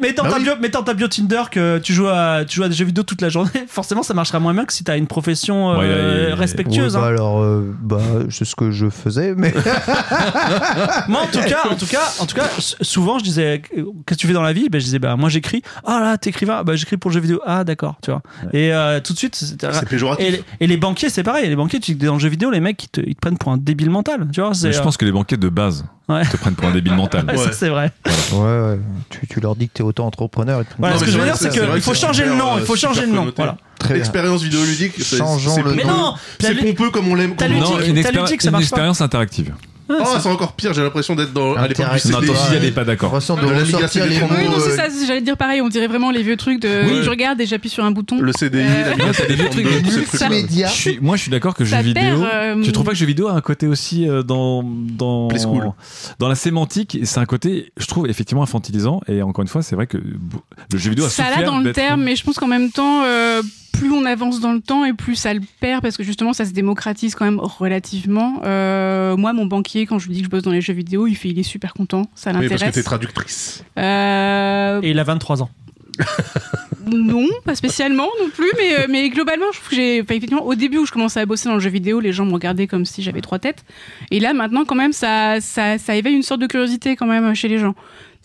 mets, 0.00 0.12
dans 0.12 0.24
Bah 0.24 0.30
ta 0.32 0.38
bio, 0.38 0.52
mets 0.60 0.68
dans 0.68 0.82
ta 0.82 0.94
bio 0.94 1.08
Tinder 1.08 1.42
que 1.50 1.78
tu 1.78 1.92
joues 1.92 2.08
à, 2.08 2.44
tu 2.46 2.56
joues 2.56 2.62
à 2.64 2.68
des 2.68 2.74
jeux 2.74 2.84
vidéo 2.84 3.04
toute 3.04 3.20
la 3.20 3.28
journée. 3.28 3.50
Forcément, 3.68 4.02
ça 4.02 4.14
marchera 4.14 4.40
moins 4.40 4.54
bien 4.54 4.64
que 4.64 4.72
si 4.72 4.84
t'as 4.84 4.96
une 4.96 5.06
profession 5.06 5.76
ouais. 5.78 6.32
Respectueuse. 6.64 6.94
Ouais, 6.96 7.00
bah 7.00 7.06
hein. 7.06 7.10
alors, 7.10 7.40
euh, 7.42 7.74
bah, 7.80 7.98
c'est 8.30 8.44
ce 8.44 8.54
que 8.56 8.70
je 8.70 8.88
faisais, 8.90 9.34
mais 9.36 9.52
Moi, 11.08 11.22
en 11.22 11.26
tout 11.26 11.40
cas, 11.40 11.62
en 11.70 11.74
tout 11.74 11.86
cas, 11.86 12.12
en 12.20 12.26
tout 12.26 12.36
cas, 12.36 12.48
souvent, 12.80 13.18
je 13.18 13.24
disais, 13.24 13.62
qu'est-ce 13.70 13.84
que 14.04 14.14
tu 14.14 14.26
fais 14.26 14.32
dans 14.32 14.42
la 14.42 14.52
vie? 14.52 14.68
Ben, 14.68 14.80
je 14.80 14.84
disais, 14.84 14.98
bah, 14.98 15.16
moi, 15.16 15.28
j'écris. 15.28 15.62
Ah 15.84 16.00
là, 16.00 16.18
t'écrivain. 16.18 16.62
Bah, 16.64 16.76
j'écris 16.76 16.96
pour 16.96 17.10
le 17.10 17.14
jeu 17.14 17.20
vidéo. 17.20 17.40
Ah, 17.46 17.64
d'accord, 17.64 17.96
tu 18.02 18.10
vois. 18.10 18.22
Et 18.52 18.72
euh, 18.72 19.00
tout 19.00 19.12
de 19.12 19.18
suite, 19.18 19.34
c'était- 19.36 19.72
C'est 19.72 19.88
péjoratif. 19.88 20.26
et, 20.26 20.30
les- 20.30 20.44
et 20.60 20.66
les 20.66 20.76
banquiers, 20.76 21.10
c'est 21.10 21.22
pareil. 21.22 21.48
Les 21.48 21.56
banquiers, 21.56 21.80
tu 21.80 21.94
dis 21.94 22.06
dans 22.06 22.14
le 22.14 22.20
jeu 22.20 22.28
vidéo, 22.28 22.50
les 22.50 22.60
mecs, 22.60 22.82
ils 22.84 22.88
te, 22.88 23.00
ils 23.00 23.14
te 23.14 23.20
prennent 23.20 23.38
pour 23.38 23.52
un 23.52 23.56
débile 23.58 23.90
mental. 23.90 24.26
Tu 24.32 24.40
vois, 24.40 24.52
Mais 24.62 24.72
je 24.72 24.80
pense 24.80 24.96
que 24.96 25.04
les 25.04 25.12
banquiers 25.12 25.36
de 25.36 25.48
base 25.48 25.84
Ouais. 26.06 26.22
te 26.26 26.36
prennent 26.36 26.54
pour 26.54 26.68
un 26.68 26.72
débile 26.72 26.94
mental. 26.94 27.24
euh, 27.30 27.32
ouais, 27.34 27.52
c'est 27.52 27.70
vrai. 27.70 27.90
ouais, 28.32 28.38
ouais, 28.38 28.78
tu, 29.08 29.26
tu 29.26 29.40
leur 29.40 29.56
dis 29.56 29.68
que 29.68 29.72
t'es 29.72 29.82
auto-entrepreneur. 29.82 30.62
Voilà, 30.78 30.98
ce 30.98 31.04
que 31.04 31.10
je 31.10 31.16
veux 31.18 31.24
dire, 31.24 31.36
c'est 31.36 31.48
qu'il 31.48 31.80
faut 31.80 31.94
changer 31.94 32.26
le 32.26 32.34
nom. 32.34 32.56
Il 32.58 32.62
euh, 32.62 32.64
faut 32.66 32.76
changer 32.76 33.06
le 33.06 33.12
nom. 33.12 33.32
Voilà. 33.36 33.56
Très 33.84 33.94
bien. 33.94 34.02
Expérience 34.02 34.42
vidéoludique, 34.42 35.02
Changeons 35.02 35.54
c'est 35.54 35.62
le. 35.62 35.74
Mais 35.74 35.84
non, 35.84 36.14
C'est 36.40 36.54
pompeux 36.54 36.90
comme 36.90 37.08
on 37.08 37.14
l'aime. 37.14 37.34
T'as 37.36 37.48
ludique. 37.48 37.64
une, 37.86 38.02
ça 38.02 38.10
marche 38.12 38.50
pas. 38.50 38.60
expérience 38.62 39.00
interactive. 39.00 39.52
Oh, 39.86 39.94
c'est 40.18 40.30
encore 40.30 40.54
pire, 40.54 40.72
j'ai 40.72 40.80
l'impression 40.80 41.14
d'être 41.14 41.34
dans, 41.34 41.56
à 41.56 41.68
l'époque 41.68 41.84
du. 41.84 42.10
Non, 42.10 42.20
CD. 42.22 42.30
attends, 42.32 42.46
si 42.48 42.54
elle 42.54 42.64
est 42.64 42.70
pas 42.70 42.84
d'accord. 42.84 43.10
De 43.12 43.16
De 43.18 43.54
ressortir 43.60 44.06
les 44.06 44.16
CD3. 44.16 44.20
mots. 44.22 44.28
Oui, 44.38 44.44
non, 44.46 44.54
c'est 44.58 44.70
euh, 44.70 44.76
ça, 44.76 45.06
j'allais 45.06 45.20
dire 45.20 45.36
pareil, 45.36 45.60
on 45.60 45.68
dirait 45.68 45.88
vraiment 45.88 46.10
les 46.10 46.22
vieux 46.22 46.38
trucs 46.38 46.58
de 46.62 46.84
Oui. 46.86 47.00
je 47.02 47.10
regarde 47.10 47.38
et 47.42 47.44
j'appuie 47.44 47.68
sur 47.68 47.84
un 47.84 47.90
bouton. 47.90 48.18
Le 48.18 48.32
CDI, 48.32 48.62
Euh, 48.62 48.94
la 48.96 49.12
c'est 49.12 49.26
des 49.28 49.34
vieux 49.34 49.50
trucs, 49.50 49.66
tous 49.84 49.90
ces 49.90 50.68
suis, 50.70 50.98
moi, 51.02 51.16
je 51.16 51.22
suis 51.22 51.30
d'accord 51.30 51.52
que 51.54 51.66
Ça 51.66 51.82
jeu 51.82 51.88
vidéo. 51.88 52.24
euh, 52.24 52.62
Tu 52.62 52.72
trouves 52.72 52.86
pas 52.86 52.92
que 52.92 52.96
jeu 52.96 53.04
vidéo 53.04 53.28
a 53.28 53.32
un 53.34 53.42
côté 53.42 53.66
aussi 53.66 54.08
euh, 54.08 54.22
dans 54.22 54.62
dans 54.64 55.28
Play 55.28 55.38
school. 55.40 55.70
dans 56.18 56.28
la 56.28 56.34
sémantique 56.34 56.98
c'est 57.04 57.20
un 57.20 57.26
côté, 57.26 57.70
je 57.76 57.84
trouve 57.86 58.08
effectivement 58.08 58.42
infantilisant 58.42 59.02
et 59.06 59.20
encore 59.20 59.42
une 59.42 59.48
fois, 59.48 59.60
c'est 59.60 59.76
vrai 59.76 59.86
que 59.86 59.98
le 59.98 60.78
jeu 60.78 60.88
vidéo 60.88 61.04
a 61.04 61.10
ça 61.10 61.24
l'a 61.28 61.42
dans 61.42 61.58
le 61.58 61.72
terme, 61.72 62.02
mais 62.04 62.16
je 62.16 62.24
pense 62.24 62.38
qu'en 62.38 62.46
même 62.46 62.70
temps, 62.70 63.02
euh, 63.04 63.42
plus 63.78 63.90
on 63.92 64.04
avance 64.04 64.40
dans 64.40 64.52
le 64.52 64.60
temps 64.60 64.84
et 64.84 64.92
plus 64.92 65.16
ça 65.16 65.34
le 65.34 65.40
perd 65.60 65.82
parce 65.82 65.96
que 65.96 66.02
justement 66.02 66.32
ça 66.32 66.44
se 66.44 66.52
démocratise 66.52 67.14
quand 67.14 67.24
même 67.24 67.40
relativement. 67.40 68.40
Euh, 68.44 69.16
moi, 69.16 69.32
mon 69.32 69.46
banquier, 69.46 69.86
quand 69.86 69.98
je 69.98 70.06
lui 70.08 70.14
dis 70.14 70.20
que 70.20 70.26
je 70.26 70.30
bosse 70.30 70.42
dans 70.42 70.50
les 70.52 70.60
jeux 70.60 70.72
vidéo, 70.74 71.06
il 71.06 71.14
fait 71.16 71.28
il 71.28 71.38
est 71.38 71.42
super 71.42 71.74
content, 71.74 72.02
ça 72.14 72.30
Oui, 72.30 72.36
parce 72.36 72.44
que 72.44 72.48
t'es 72.48 72.64
l'intéresse. 72.66 72.84
traductrice. 72.84 73.64
Euh, 73.78 74.80
Et 74.82 74.90
il 74.90 74.98
a 74.98 75.04
23 75.04 75.42
ans. 75.42 75.50
non, 76.90 77.26
pas 77.44 77.54
spécialement 77.54 78.08
non 78.20 78.28
plus, 78.30 78.50
mais, 78.56 78.74
euh, 78.80 78.86
mais 78.90 79.08
globalement, 79.10 79.46
je 79.52 79.58
trouve 79.58 79.70
que 79.70 79.76
j'ai. 79.76 80.00
enfin, 80.02 80.14
effectivement, 80.14 80.44
au 80.44 80.54
début 80.54 80.78
où 80.78 80.86
je 80.86 80.92
commençais 80.92 81.20
à 81.20 81.26
bosser 81.26 81.48
dans 81.48 81.54
le 81.54 81.60
jeu 81.60 81.70
vidéo, 81.70 82.00
les 82.00 82.12
gens 82.12 82.24
me 82.24 82.32
regardaient 82.32 82.66
comme 82.66 82.84
si 82.84 83.02
j'avais 83.02 83.20
trois 83.20 83.38
têtes. 83.38 83.64
Et 84.10 84.20
là, 84.20 84.32
maintenant, 84.32 84.64
quand 84.64 84.74
même, 84.74 84.92
ça, 84.92 85.40
ça, 85.40 85.78
ça 85.78 85.94
éveille 85.94 86.14
une 86.14 86.22
sorte 86.22 86.40
de 86.40 86.46
curiosité 86.46 86.96
quand 86.96 87.06
même 87.06 87.34
chez 87.34 87.48
les 87.48 87.58
gens. 87.58 87.74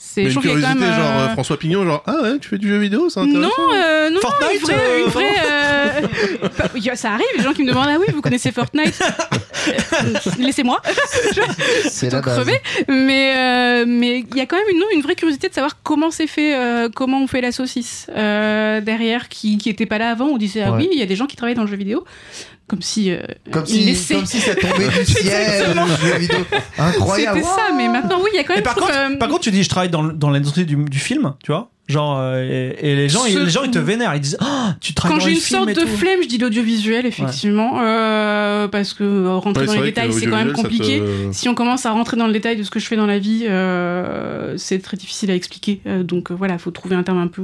C'est, 0.02 0.24
une 0.24 0.34
curiosité, 0.40 0.74
même, 0.76 0.94
genre 0.94 1.18
euh, 1.18 1.28
euh, 1.28 1.34
François 1.34 1.60
Pignon, 1.60 1.84
genre 1.84 2.02
Ah 2.08 2.16
ouais, 2.24 2.40
tu 2.40 2.48
fais 2.48 2.58
du 2.58 2.70
jeu 2.70 2.78
vidéo, 2.78 3.10
c'est 3.10 3.20
intéressant. 3.20 3.50
Non, 3.50 3.74
euh, 3.76 4.10
non, 4.10 4.22
Fortnite, 4.22 4.62
une 4.62 4.66
vraie, 4.66 4.76
euh, 4.80 5.04
une 5.04 5.12
vraie, 5.12 5.26
euh, 5.52 6.50
bah, 6.58 6.96
ça 6.96 7.12
arrive, 7.12 7.26
les 7.38 7.44
gens 7.44 7.52
qui 7.52 7.64
me 7.64 7.68
demandent 7.68 7.90
ah 7.90 7.98
oui, 8.00 8.06
vous 8.14 8.22
connaissez 8.22 8.54
Fortnite? 8.54 8.98
Euh, 9.68 10.14
Laissez-moi, 10.40 10.82
C'est 11.90 12.10
la 12.10 12.22
crever. 12.22 12.62
Mais 12.88 13.34
euh, 13.36 13.86
mais 13.86 14.20
il 14.20 14.38
y 14.38 14.42
a 14.42 14.46
quand 14.46 14.56
même 14.56 14.70
une, 14.74 14.84
une 14.96 15.02
vraie 15.02 15.16
curiosité 15.16 15.50
de 15.50 15.54
savoir 15.54 15.78
comment 15.84 16.12
c'est 16.12 16.28
fait, 16.28 16.56
euh, 16.56 16.88
comment 16.94 17.22
on 17.22 17.28
fait 17.28 17.42
la 17.42 17.52
saucisse 17.52 18.08
euh, 18.16 18.80
derrière, 18.80 19.28
qui 19.28 19.58
qui 19.58 19.70
était 19.70 19.86
pas 19.86 19.98
là 19.98 20.12
avant. 20.12 20.28
On 20.28 20.38
disait 20.38 20.62
ah 20.64 20.72
Ouais. 20.72 20.78
oui, 20.84 20.90
il 20.94 20.98
y 21.00 21.04
a 21.04 21.06
des 21.06 21.18
gens 21.18 21.26
qui 21.26 21.36
travaillent 21.36 21.56
dans 21.56 21.64
le 21.64 21.68
jeu 21.70 21.76
vidéo, 21.76 22.06
comme 22.70 22.82
si 22.82 23.12
euh, 23.12 23.20
Comme 23.52 23.64
ils 23.68 23.72
si, 23.74 23.84
laissaient- 23.86 24.16
comme 24.16 24.26
si 24.26 24.40
ça 24.40 24.56
tombait 24.56 24.88
du 24.88 25.06
ciel. 25.12 25.76
Incroyable. 26.78 27.40
C'était 27.40 27.50
ça, 27.50 27.68
mais 27.76 27.88
maintenant 27.90 28.20
oui, 28.24 28.30
il 28.34 28.38
y 28.38 28.40
a 28.40 28.44
quand 28.44 28.54
Et 28.54 28.58
même. 28.58 28.64
par 28.64 28.76
contre, 28.76 28.92
euh, 28.96 29.16
par 29.18 29.28
contre, 29.30 29.42
tu 29.42 29.52
dis 29.52 29.64
je 29.64 29.70
travaille 29.70 29.90
dans, 29.90 30.04
dans 30.04 30.30
l'industrie 30.30 30.66
du, 30.66 30.76
du 30.76 31.00
film, 31.00 31.34
tu 31.44 31.52
vois. 31.52 31.70
Genre, 31.88 32.20
euh, 32.20 32.76
et, 32.80 32.92
et 32.92 32.96
les 32.96 33.10
gens, 33.10 33.24
Ce- 33.24 33.30
ils, 33.30 33.40
les 33.46 33.50
gens, 33.50 33.64
ils 33.64 33.72
te 33.72 33.80
vénèrent. 33.80 34.14
Ils 34.14 34.22
disent, 34.22 34.38
Ah, 34.40 34.76
tu 34.80 34.94
travailles 34.94 35.18
Quand 35.18 35.24
dans 35.24 35.28
j'ai 35.28 35.34
une 35.36 35.42
sorte 35.42 35.70
de 35.70 35.74
tout. 35.74 35.88
flemme, 35.88 36.20
je 36.22 36.28
dis 36.28 36.38
l'audiovisuel, 36.38 37.08
effectivement, 37.08 37.80
euh, 37.82 38.68
parce 38.68 38.94
que 38.94 39.04
euh, 39.04 39.34
rentrer 39.38 39.62
Ouais, 39.62 39.68
dans 39.76 39.82
les 39.82 39.88
détails, 39.88 40.14
c'est 40.14 40.28
quand 40.28 40.38
même 40.38 40.54
compliqué. 40.54 41.00
te- 41.00 41.06
Si 41.32 41.50
on 41.50 41.56
commence 41.56 41.88
à 41.88 41.92
rentrer 41.92 42.16
dans 42.16 42.28
le 42.28 42.34
détail 42.34 42.58
de 42.58 42.64
ce 42.64 42.70
que 42.70 42.80
je 42.80 42.86
fais 42.86 42.96
dans 42.96 43.08
la 43.08 43.18
vie, 43.18 43.46
euh, 43.48 44.54
c'est 44.58 44.80
très 44.84 44.98
difficile 44.98 45.32
à 45.32 45.36
expliquer. 45.36 45.82
Euh, 45.88 46.04
donc 46.04 46.30
euh, 46.30 46.36
voilà, 46.36 46.60
faut 46.60 46.70
trouver 46.70 46.96
un 46.96 47.02
terme 47.04 47.18
un 47.18 47.28
peu. 47.28 47.42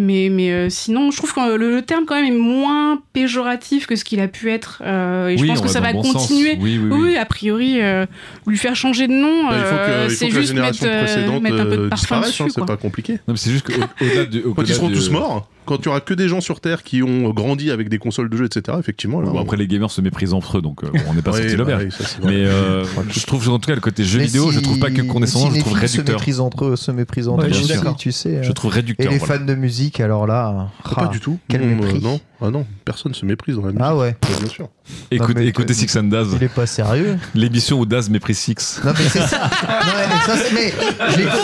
Euh, 0.00 0.04
mais 0.04 0.28
mais 0.30 0.50
euh, 0.50 0.68
sinon, 0.70 1.10
je 1.10 1.16
trouve 1.18 1.32
que 1.34 1.56
le, 1.56 1.70
le 1.70 1.82
terme 1.82 2.04
quand 2.06 2.14
même 2.14 2.24
est 2.32 2.36
moins 2.36 3.00
péjoratif 3.12 3.86
que 3.86 3.96
ce 3.96 4.04
qu'il 4.04 4.20
a 4.20 4.28
pu 4.28 4.50
être. 4.50 4.82
euh, 4.84 5.28
et 5.28 5.36
je 5.38 5.44
pense 5.44 5.60
que 5.60 5.68
ça 5.68 5.80
va 5.80 5.92
bon 5.92 6.02
continuer. 6.02 6.56
Oui, 6.60 6.78
oui, 6.82 6.88
Oui, 6.90 7.00
oui. 7.10 7.16
a 7.16 7.24
priori, 7.26 7.80
euh, 7.80 8.06
lui 8.46 8.56
faire 8.58 8.74
changer 8.76 9.06
de 9.08 9.12
nom, 9.12 9.48
Bah, 9.48 9.54
euh, 9.54 10.08
c'est 10.08 10.30
juste 10.30 10.54
mettre, 10.54 10.78
euh, 10.84 11.28
un 11.28 11.40
peu 11.40 11.50
de 11.50 11.76
euh, 11.82 11.88
parfum 11.88 12.20
dessus. 12.20 12.42
hein, 12.42 12.46
c'est 12.54 12.64
pas 12.64 12.76
compliqué. 12.76 13.18
C'est 13.34 13.50
juste 13.50 13.66
qu'au-delà 13.66 14.24
du. 14.24 14.42
Quand 14.42 14.62
ils 14.62 14.74
seront 14.74 14.90
tous 14.90 15.10
morts, 15.10 15.48
quand 15.70 15.78
tu 15.78 15.88
auras 15.88 16.00
que 16.00 16.14
des 16.14 16.28
gens 16.28 16.40
sur 16.40 16.60
Terre 16.60 16.82
qui 16.82 17.02
ont 17.02 17.30
grandi 17.30 17.70
avec 17.70 17.88
des 17.88 17.98
consoles 17.98 18.28
de 18.28 18.36
jeux, 18.36 18.46
etc., 18.46 18.76
effectivement. 18.80 19.20
là, 19.20 19.30
Bon, 19.30 19.40
après, 19.40 19.56
les 19.56 19.66
gamers 19.68 19.90
se 19.90 20.00
méprisent 20.00 20.32
entre 20.34 20.58
eux, 20.58 20.62
donc 20.62 20.82
euh, 20.82 20.88
on 21.08 21.14
n'est 21.14 21.22
pas 21.22 21.30
sorti 21.32 21.46
de 21.46 21.52
bah 21.52 21.58
l'auberge. 21.58 21.84
vrai. 21.94 22.06
Mais 22.24 22.44
euh, 22.44 22.84
je 23.10 23.24
trouve 23.26 23.48
en 23.48 23.58
tout 23.60 23.68
cas 23.68 23.74
le 23.76 23.80
côté 23.80 24.02
jeu 24.04 24.18
Mais 24.18 24.26
vidéo, 24.26 24.50
si- 24.50 24.56
je 24.58 24.60
trouve 24.62 24.78
pas 24.80 24.90
que 24.90 25.00
condescendant, 25.02 25.50
si 25.52 25.56
je 25.58 25.60
trouve 25.64 25.78
filles 25.78 25.88
se 25.88 25.92
réducteur. 25.98 26.16
méprisent 26.18 26.40
entre 26.40 26.64
eux, 26.64 26.76
se 26.76 26.90
méprisent 26.90 27.28
entre 27.28 27.44
Ouais, 27.44 27.50
eux 27.50 27.68
d'accord. 27.68 27.96
tu 27.96 28.10
sais. 28.12 28.42
Je 28.42 28.52
trouve 28.52 28.72
Et 28.72 28.74
réducteur. 28.76 29.12
les 29.12 29.18
voilà. 29.18 29.38
fans 29.38 29.44
de 29.44 29.54
musique, 29.54 30.00
alors 30.00 30.26
là. 30.26 30.68
pas 30.82 30.90
ah, 30.96 31.06
du 31.06 31.20
tout. 31.20 31.38
Quel 31.48 31.60
Non, 31.62 31.66
mépris. 31.76 31.96
euh, 31.98 32.00
non, 32.00 32.20
ah 32.42 32.50
non, 32.50 32.66
personne 32.84 33.14
se 33.14 33.24
méprise 33.24 33.54
dans 33.54 33.62
la 33.62 33.68
musique. 33.68 33.80
Ah 33.84 33.96
ouais, 33.96 34.16
Ouais, 34.28 34.36
bien 34.40 34.48
sûr. 34.48 34.68
Écoute- 35.10 35.28
Non, 35.36 35.42
mais- 35.42 35.46
Écoutez 35.46 35.74
Six 35.74 35.96
and 35.96 36.04
Daz, 36.04 36.28
il 36.34 36.42
est 36.42 36.48
pas 36.48 36.66
sérieux. 36.66 37.16
l'émission 37.34 37.78
où 37.78 37.86
Daz 37.86 38.10
méprise 38.10 38.38
Six. 38.38 38.80
Non 38.84 38.92
mais 38.98 39.04
c'est 39.08 39.20
ça. 39.20 39.48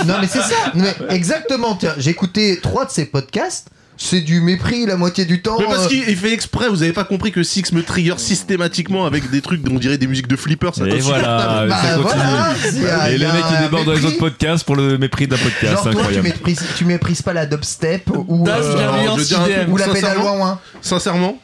Non 0.07 0.15
mais, 0.21 0.27
c'est- 0.27 0.41
ça. 0.41 0.73
Mais 0.75 0.95
exactement. 1.11 1.79
J'ai 1.99 2.11
écouté 2.11 2.59
trois 2.63 2.85
de 2.85 2.91
ses 2.91 3.07
podcasts. 3.07 3.69
C'est 3.99 4.21
du 4.21 4.41
mépris 4.41 4.85
la 4.85 4.97
moitié 4.97 5.25
du 5.25 5.41
temps. 5.41 5.57
Mais 5.59 5.65
parce 5.65 5.87
euh, 5.87 5.89
qu'il 5.89 6.05
il 6.09 6.17
fait 6.17 6.33
exprès, 6.33 6.69
vous 6.69 6.83
avez 6.83 6.93
pas 6.93 7.05
compris 7.05 7.33
que 7.33 7.43
Six 7.43 7.73
me 7.73 7.83
trigger 7.83 8.15
systématiquement 8.19 9.07
avec 9.07 9.31
des 9.31 9.41
trucs, 9.41 9.63
on 9.71 9.79
dirait 9.79 9.97
des 9.99 10.07
musiques 10.07 10.29
de 10.29 10.37
flipper, 10.37 10.71
ça 10.75 10.87
Et 10.87 10.99
voilà, 10.99 11.65
bah, 11.69 11.77
ça 11.83 11.95
continue. 11.97 12.23
voilà, 12.23 12.55
il 12.73 12.83
y 12.83 12.87
a- 12.87 13.11
Et 13.13 13.25
a 13.25 13.33
mecs 13.33 13.47
qui 13.47 13.55
un 13.55 13.63
débordent 13.63 13.87
dans 13.87 13.93
les 13.95 14.05
autres 14.05 14.19
podcasts 14.19 14.65
pour 14.65 14.77
le 14.77 14.99
mépris 14.99 15.27
d'un 15.27 15.39
podcast, 15.39 15.73
Genre 15.75 15.83
c'est 15.85 15.91
toi, 15.93 15.93
tu 15.93 15.99
incroyable. 16.19 16.29
méprises, 16.29 16.63
tu 16.77 16.85
méprises 16.85 17.23
pas 17.23 17.33
la 17.33 17.47
dubstep 17.47 18.11
ou, 18.15 18.47
euh, 18.47 19.07
truc, 19.17 19.69
ou 19.69 19.77
la 19.77 19.87
pédale 19.89 20.03
sincèrement, 20.17 20.37
ouin 20.41 20.61
sincèrement, 20.83 21.41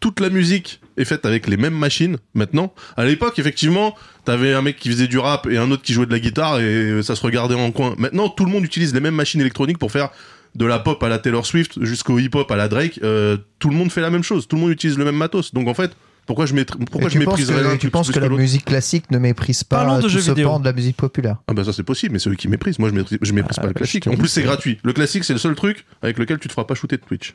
toute 0.00 0.20
la 0.20 0.28
musique 0.30 0.80
est 0.96 1.04
faite 1.04 1.24
avec 1.26 1.46
les 1.48 1.56
mêmes 1.56 1.74
machines 1.74 2.18
maintenant. 2.34 2.72
À 2.96 3.04
l'époque, 3.04 3.38
effectivement, 3.38 3.94
t'avais 4.24 4.52
un 4.52 4.62
mec 4.62 4.76
qui 4.78 4.90
faisait 4.90 5.06
du 5.08 5.18
rap 5.18 5.46
et 5.50 5.56
un 5.56 5.70
autre 5.70 5.82
qui 5.82 5.92
jouait 5.92 6.06
de 6.06 6.12
la 6.12 6.20
guitare 6.20 6.60
et 6.60 7.00
ça 7.02 7.16
se 7.16 7.22
regardait 7.22 7.54
en 7.54 7.70
coin. 7.70 7.94
Maintenant, 7.98 8.28
tout 8.28 8.44
le 8.44 8.50
monde 8.50 8.64
utilise 8.64 8.92
les 8.94 9.00
mêmes 9.00 9.14
machines 9.14 9.40
électroniques 9.40 9.78
pour 9.78 9.90
faire 9.90 10.10
de 10.58 10.66
la 10.66 10.78
pop 10.80 11.02
à 11.02 11.08
la 11.08 11.18
Taylor 11.18 11.46
Swift 11.46 11.82
jusqu'au 11.84 12.18
hip-hop 12.18 12.50
à 12.50 12.56
la 12.56 12.68
Drake. 12.68 13.00
Euh, 13.02 13.36
tout 13.58 13.70
le 13.70 13.76
monde 13.76 13.90
fait 13.92 14.00
la 14.00 14.10
même 14.10 14.22
chose. 14.24 14.46
Tout 14.48 14.56
le 14.56 14.62
monde 14.62 14.70
utilise 14.72 14.98
le 14.98 15.04
même 15.04 15.16
matos. 15.16 15.54
Donc 15.54 15.68
en 15.68 15.74
fait, 15.74 15.92
pourquoi 16.26 16.44
je, 16.46 16.52
pourquoi 16.54 17.08
je 17.08 17.18
tu 17.18 17.24
penses 17.24 17.38
mépriserais 17.38 17.62
l'un 17.62 17.72
tu 17.72 17.78
plus- 17.78 17.90
penses 17.90 18.08
plus 18.08 18.14
que 18.14 18.18
la 18.20 18.28
musique 18.28 18.64
classique 18.66 19.10
ne 19.10 19.18
méprise 19.18 19.64
pas 19.64 19.76
Parlons 19.78 19.96
de 19.96 20.02
tout 20.02 20.08
jeux 20.10 20.20
ce 20.20 20.30
vidéo. 20.32 20.48
pan 20.50 20.60
de 20.60 20.64
la 20.66 20.72
musique 20.74 20.96
populaire? 20.96 21.36
Ah 21.48 21.54
bah 21.54 21.64
ça 21.64 21.72
c'est 21.72 21.84
possible, 21.84 22.12
mais 22.12 22.18
c'est 22.18 22.28
eux 22.28 22.34
qui 22.34 22.48
méprisent. 22.48 22.78
Moi 22.78 22.90
je 22.90 22.94
méprise, 22.94 23.18
je 23.22 23.32
méprise 23.32 23.56
Ah, 23.58 23.62
pas 23.62 23.66
le 23.68 23.72
bah, 23.72 23.78
classique. 23.78 24.06
En 24.08 24.16
plus 24.16 24.28
c'est 24.28 24.42
gratuit. 24.42 24.78
Le 24.82 24.92
classique 24.92 25.24
c'est 25.24 25.32
le 25.32 25.38
seul 25.38 25.54
truc 25.54 25.86
avec 26.02 26.18
lequel 26.18 26.38
tu 26.38 26.48
te 26.48 26.52
feras 26.52 26.64
pas 26.66 26.74
shooter 26.74 26.96
de 26.96 27.02
Twitch. 27.02 27.34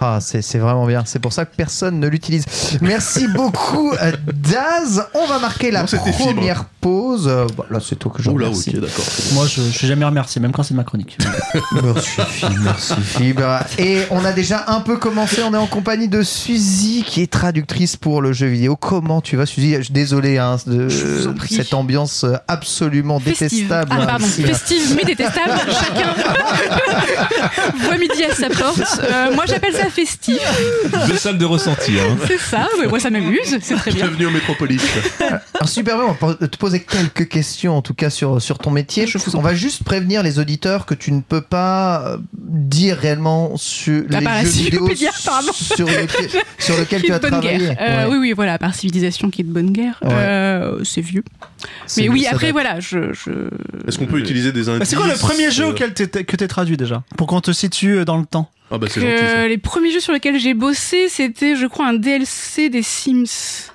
Ah, 0.00 0.18
c'est 0.20 0.42
c'est 0.42 0.58
vraiment 0.58 0.86
bien. 0.86 1.02
C'est 1.06 1.18
pour 1.18 1.32
ça 1.32 1.44
que 1.46 1.56
personne 1.56 1.98
ne 1.98 2.06
l'utilise. 2.06 2.44
Merci 2.80 3.26
beaucoup, 3.28 3.92
euh, 4.02 4.12
Daz. 4.32 5.04
On 5.14 5.26
va 5.26 5.40
marquer 5.40 5.72
la 5.72 5.80
Non, 5.80 5.86
c'était 5.88 6.12
fibre. 6.12 6.34
première 6.34 6.66
pause. 6.88 7.28
Euh, 7.28 7.46
bon, 7.56 7.64
là, 7.70 7.80
c'est 7.80 7.96
toi 7.96 8.10
que 8.14 8.22
je 8.22 8.30
Oula, 8.30 8.46
remercie. 8.46 8.70
ok, 8.70 8.80
d'accord. 8.80 9.04
Moi, 9.34 9.46
je, 9.46 9.60
je 9.62 9.76
suis 9.76 9.86
jamais 9.86 10.04
remercié, 10.04 10.40
même 10.40 10.52
quand 10.52 10.62
c'est 10.62 10.74
ma 10.74 10.84
chronique. 10.84 11.18
Merci, 11.82 12.10
Fibre, 12.28 12.54
merci, 12.60 12.94
Fibre. 13.02 13.58
Et 13.78 14.02
on 14.10 14.24
a 14.24 14.32
déjà 14.32 14.64
un 14.68 14.80
peu 14.80 14.96
commencé. 14.96 15.42
On 15.42 15.52
est 15.52 15.58
en 15.58 15.66
compagnie 15.66 16.08
de 16.08 16.22
Suzy, 16.22 17.04
qui 17.06 17.22
est 17.22 17.30
traductrice 17.30 17.96
pour 17.96 18.22
le 18.22 18.32
jeu 18.32 18.46
vidéo. 18.46 18.76
Comment 18.76 19.20
tu 19.20 19.36
vas, 19.36 19.46
Suzy? 19.46 19.74
Je 19.76 19.82
suis 19.82 19.92
Désolé 19.98 20.38
hein, 20.38 20.56
de 20.66 20.88
cette 21.50 21.74
ambiance 21.74 22.22
euh, 22.24 22.36
absolument 22.46 23.18
Festive. 23.18 23.48
détestable. 23.50 23.90
Ah, 23.92 24.06
pardon, 24.06 24.26
festive 24.26 24.94
mais 24.96 25.04
détestable. 25.04 25.50
Chacun 25.68 26.14
voit 27.84 27.96
midi 27.98 28.24
à 28.24 28.34
sa 28.34 28.48
porte. 28.48 29.00
Euh, 29.02 29.34
moi, 29.34 29.44
j'appelle 29.46 29.74
ça 29.74 29.90
festif. 29.90 30.38
Deux 31.08 31.16
salles 31.16 31.38
de 31.38 31.44
ressenti. 31.44 31.92
Hein. 31.98 32.16
C'est 32.28 32.38
ça. 32.38 32.68
Mais 32.80 32.86
moi, 32.86 33.00
ça 33.00 33.10
m'amuse. 33.10 33.58
C'est 33.60 33.74
très 33.74 33.90
bien. 33.90 34.06
Bienvenue 34.06 34.26
au 34.26 34.30
Métropolis. 34.30 34.82
Alors 35.54 35.68
super 35.68 35.96
on 35.98 36.26
va 36.26 36.34
te 36.34 36.56
poser 36.56 36.77
quelques 36.80 37.28
questions 37.28 37.76
en 37.76 37.82
tout 37.82 37.94
cas 37.94 38.10
sur, 38.10 38.40
sur 38.40 38.58
ton 38.58 38.70
métier. 38.70 39.06
Je 39.06 39.18
vous 39.18 39.36
en 39.36 39.38
on 39.38 39.42
va 39.42 39.54
juste 39.54 39.84
prévenir 39.84 40.22
les 40.22 40.38
auditeurs 40.38 40.86
que 40.86 40.94
tu 40.94 41.12
ne 41.12 41.20
peux 41.20 41.40
pas 41.40 42.02
euh, 42.06 42.18
dire 42.36 42.96
réellement 42.96 43.56
sur 43.56 44.02
À 44.12 44.20
les 44.20 44.50
jeux 44.50 44.64
vidéo 44.64 44.88
sur, 44.94 45.86
lequel, 45.86 46.30
sur 46.58 46.76
lequel 46.78 47.00
Qui 47.02 47.06
tu 47.08 47.12
as 47.12 47.18
travaillé. 47.20 47.70
Euh, 47.80 47.98
Ouais. 47.98 48.06
Oui, 48.10 48.16
oui, 48.18 48.32
voilà, 48.32 48.54
à 48.54 48.58
part 48.58 48.74
civilisation 48.74 49.30
qui 49.30 49.42
est 49.42 49.44
de 49.44 49.52
bonne 49.52 49.72
guerre. 49.72 49.98
Ouais. 50.02 50.10
Euh, 50.12 50.84
c'est 50.84 51.00
vieux. 51.00 51.24
Mais 51.96 52.08
oui, 52.08 52.26
après, 52.26 52.52
voilà, 52.52 52.80
je. 52.80 53.12
je... 53.12 53.30
Est-ce 53.86 53.98
qu'on 53.98 54.06
peut 54.06 54.18
utiliser 54.18 54.52
des 54.52 54.68
indices 54.68 54.78
Bah, 54.80 54.84
c'est 54.84 54.96
quoi 54.96 55.06
le 55.08 55.14
premier 55.18 55.50
jeu 55.50 55.66
auquel 55.66 55.94
t'es- 55.94 56.24
que 56.24 56.36
t'es 56.36 56.48
traduit 56.48 56.76
déjà 56.76 57.02
Pour 57.16 57.26
qu'on 57.26 57.40
te 57.40 57.50
situe 57.52 58.04
dans 58.04 58.18
le 58.18 58.26
temps? 58.26 58.50
Ah 58.70 58.76
bah 58.78 58.86
gentil. 58.86 59.48
les 59.48 59.56
premiers 59.58 59.90
jeux 59.90 60.00
sur 60.00 60.12
lesquels 60.12 60.38
j'ai 60.38 60.52
bossé, 60.54 61.08
c'était, 61.08 61.56
je 61.56 61.66
crois, 61.66 61.86
un 61.88 61.94
DLC 61.94 62.68
des 62.68 62.82
Sims. 62.82 63.70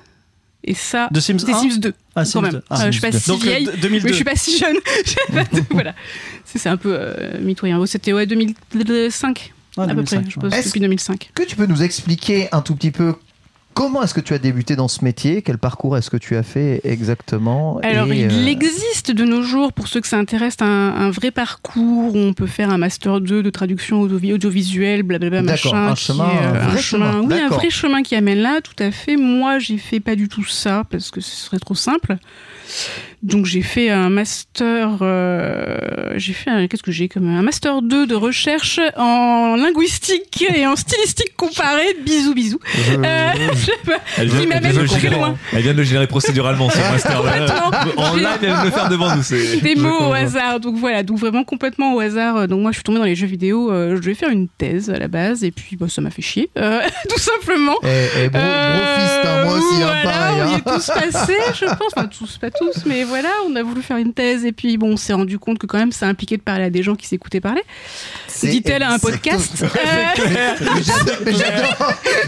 Et 0.65 0.73
ça. 0.73 1.09
De 1.11 1.19
Sims 1.19 1.35
Des 1.45 1.51
1 1.51 1.59
Sims 1.59 1.77
2. 1.79 1.93
Ah, 2.15 2.21
quand 2.21 2.25
Sims 2.25 2.41
même. 2.41 2.51
2. 2.53 2.61
Ah, 2.69 2.81
Euh, 2.83 2.85
je 2.87 2.91
suis 2.91 3.01
pas 3.01 3.11
2. 3.11 3.19
si 3.19 3.27
Donc, 3.29 3.41
euh, 3.41 3.43
vieille. 3.45 3.65
d- 3.65 3.71
2002. 3.81 4.03
Mais 4.05 4.09
je 4.11 4.15
suis 4.15 4.23
pas 4.23 4.35
si 4.35 4.57
jeune. 4.57 4.77
Voilà. 5.71 5.93
C'est 6.45 6.69
un 6.69 6.77
peu 6.77 6.95
euh, 6.97 7.39
mitoyen. 7.41 7.79
Oh, 7.79 7.85
C'était 7.85 8.13
ouais, 8.13 8.25
2005 8.25 9.53
Ah, 9.77 9.81
à 9.83 9.87
peu 9.87 9.93
2005, 9.95 10.21
près. 10.39 10.49
Je 10.49 10.55
Est-ce- 10.55 10.67
depuis 10.67 10.79
2005. 10.79 11.31
Que 11.35 11.43
tu 11.43 11.55
peux 11.55 11.65
nous 11.65 11.81
expliquer 11.83 12.47
un 12.53 12.61
tout 12.61 12.75
petit 12.75 12.91
peu 12.91 13.15
comment 13.73 14.03
est-ce 14.03 14.13
que 14.13 14.19
tu 14.21 14.33
as 14.33 14.37
débuté 14.39 14.75
dans 14.75 14.87
ce 14.87 15.03
métier? 15.03 15.41
Quel 15.41 15.57
parcours 15.57 15.97
est-ce 15.97 16.09
que 16.09 16.17
tu 16.17 16.35
as 16.35 16.43
fait 16.43 16.81
exactement? 16.83 17.79
Alors, 17.83 18.11
Et, 18.11 18.21
il 18.21 18.31
euh, 18.31 18.45
existe 18.47 19.11
de 19.11 19.23
nos 19.23 19.41
jours, 19.43 19.73
pour 19.73 19.87
ceux 19.87 20.01
que 20.01 20.07
ça 20.07 20.17
intéresse, 20.17 20.55
un, 20.61 20.65
un 20.65 21.09
vrai 21.11 21.31
parcours 21.31 22.15
où 22.15 22.17
on 22.17 22.33
peut 22.33 22.47
faire 22.47 22.69
un 22.69 22.77
master 22.77 23.21
2 23.21 23.43
de 23.43 23.49
traduction 23.49 24.01
audio- 24.01 24.35
audiovisuelle, 24.35 25.03
blablabla, 25.03 25.41
D'accord, 25.41 25.73
machin. 25.75 25.87
un 25.91 25.95
chemin, 25.95 26.29
est, 26.29 26.45
un 26.45 26.55
euh, 26.55 26.67
vrai 26.69 26.81
chemin, 26.81 27.21
Oui, 27.21 27.33
un 27.39 27.49
vrai 27.49 27.69
chemin 27.69 28.03
qui 28.03 28.15
amène 28.15 28.39
là, 28.39 28.61
tout 28.61 28.81
à 28.83 28.91
fait. 28.91 29.17
Moi, 29.17 29.59
j'ai 29.59 29.77
fait 29.77 29.99
pas 29.99 30.15
du 30.15 30.27
tout 30.29 30.45
ça 30.45 30.83
parce 30.89 31.11
que 31.11 31.21
ce 31.21 31.35
serait 31.35 31.59
trop 31.59 31.75
simple. 31.75 32.17
Donc, 33.23 33.45
j'ai 33.45 33.61
fait 33.61 33.89
un 33.89 34.09
master. 34.09 34.97
euh, 35.01 35.77
j'ai 36.17 36.33
fait. 36.33 36.67
Qu'est-ce 36.67 36.83
que 36.83 36.91
j'ai 36.91 37.07
comme 37.07 37.27
un 37.29 37.41
master 37.41 37.81
2 37.81 38.05
de 38.05 38.15
recherche 38.15 38.79
en 38.97 39.55
linguistique 39.55 40.43
et 40.53 40.67
en 40.67 40.75
stylistique 40.75 41.35
comparée. 41.37 41.95
Bisous, 42.05 42.33
bisous. 42.33 42.59
Euh, 42.89 43.29
pas. 43.85 43.93
Elle 44.17 44.27
vient, 44.29 44.41
elle 44.51 44.61
vient 44.61 44.81
de 44.81 44.85
générer- 44.87 45.33
elle 45.53 45.61
vient 45.61 45.71
de 45.73 45.77
le 45.77 45.83
générer 45.83 46.07
procéduralement, 46.07 46.69
ce 46.69 46.77
master. 46.91 47.21
En 47.97 48.15
live, 48.15 48.27
elle 48.41 48.47
vient 48.49 48.59
de 48.61 48.65
le 48.65 48.71
faire 48.71 48.89
devant 48.89 49.15
nous. 49.15 49.23
des 49.61 49.75
mots 49.75 50.09
au 50.09 50.13
hasard. 50.13 50.59
Donc 50.59 50.75
voilà, 50.75 51.03
donc 51.03 51.17
vraiment 51.17 51.43
complètement 51.45 51.93
au 51.95 51.99
hasard. 52.01 52.35
Euh, 52.37 52.47
Donc 52.47 52.61
moi, 52.61 52.71
je 52.71 52.75
suis 52.75 52.83
tombée 52.83 52.99
dans 52.99 53.05
les 53.05 53.15
jeux 53.15 53.27
vidéo. 53.27 53.71
euh, 53.71 53.95
je 53.95 54.01
devais 54.01 54.15
faire 54.15 54.29
une 54.29 54.47
thèse 54.49 54.89
à 54.89 54.99
la 54.99 55.07
base, 55.07 55.43
et 55.43 55.51
puis 55.51 55.75
bah, 55.77 55.87
ça 55.89 56.01
m'a 56.01 56.09
fait 56.11 56.21
chier, 56.21 56.49
euh, 56.57 56.81
tout 57.09 57.19
simplement. 57.19 57.75
Eh, 57.83 58.25
eh, 58.25 58.29
bro, 58.29 58.41
brofiste, 58.41 59.25
hein, 59.25 59.43
moi 59.45 59.53
aussi, 59.53 59.81
hein, 59.81 59.87
voilà, 59.87 60.03
pareil. 60.03 60.41
on 60.43 60.49
y 60.49 60.53
hein. 60.53 60.57
est 60.57 60.69
tous 60.75 60.87
passés, 60.87 61.37
je 61.53 61.65
pense. 61.65 61.93
Enfin, 61.95 62.07
tous, 62.07 62.37
pas 62.37 62.51
tous, 62.51 62.85
mais 62.85 63.03
voilà, 63.13 63.29
on 63.47 63.55
a 63.55 63.61
voulu 63.61 63.83
faire 63.83 63.97
une 63.97 64.11
thèse, 64.11 64.43
et 64.43 64.51
puis 64.51 64.75
bon, 64.77 64.93
on 64.93 64.97
s'est 64.97 65.13
rendu 65.13 65.37
compte 65.37 65.59
que 65.59 65.67
quand 65.67 65.77
même, 65.77 65.91
ça 65.91 66.07
impliquait 66.07 66.37
de 66.37 66.41
parler 66.41 66.63
à 66.63 66.69
des 66.71 66.81
gens 66.81 66.95
qui 66.95 67.05
s'écoutaient 67.05 67.41
parler. 67.41 67.61
Dit-elle 68.41 68.81
à 68.81 68.91
un 68.91 68.97
podcast. 68.97 69.63
Euh, 69.63 69.67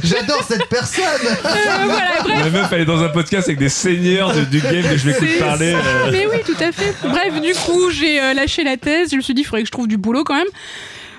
j'adore- 0.03 0.43
cette 0.47 0.67
personne 0.69 1.03
euh, 1.43 1.85
voilà, 1.85 2.21
bref. 2.23 2.37
La 2.39 2.49
meuf, 2.51 2.67
elle 2.71 2.81
est 2.81 2.85
dans 2.85 3.01
un 3.01 3.09
podcast 3.09 3.47
avec 3.47 3.57
des 3.57 3.69
seigneurs 3.69 4.33
du, 4.33 4.45
du 4.45 4.59
game 4.61 4.83
de 4.91 4.95
je 4.97 5.07
m'écoute 5.07 5.27
C'est 5.33 5.39
parler. 5.39 5.71
ça. 5.71 5.77
euh. 5.79 6.09
Mais 6.11 6.27
oui, 6.27 6.37
tout 6.45 6.55
à 6.63 6.71
fait. 6.71 6.93
Bref, 7.07 7.41
du 7.41 7.53
coup, 7.53 7.89
j'ai 7.89 8.21
euh, 8.21 8.33
lâché 8.33 8.63
la 8.63 8.77
thèse. 8.77 9.09
Je 9.11 9.15
me 9.15 9.21
suis 9.21 9.33
dit, 9.33 9.41
il 9.41 9.45
faudrait 9.45 9.61
que 9.63 9.67
je 9.67 9.71
trouve 9.71 9.87
du 9.87 9.97
boulot 9.97 10.23
quand 10.23 10.35
même. 10.35 10.47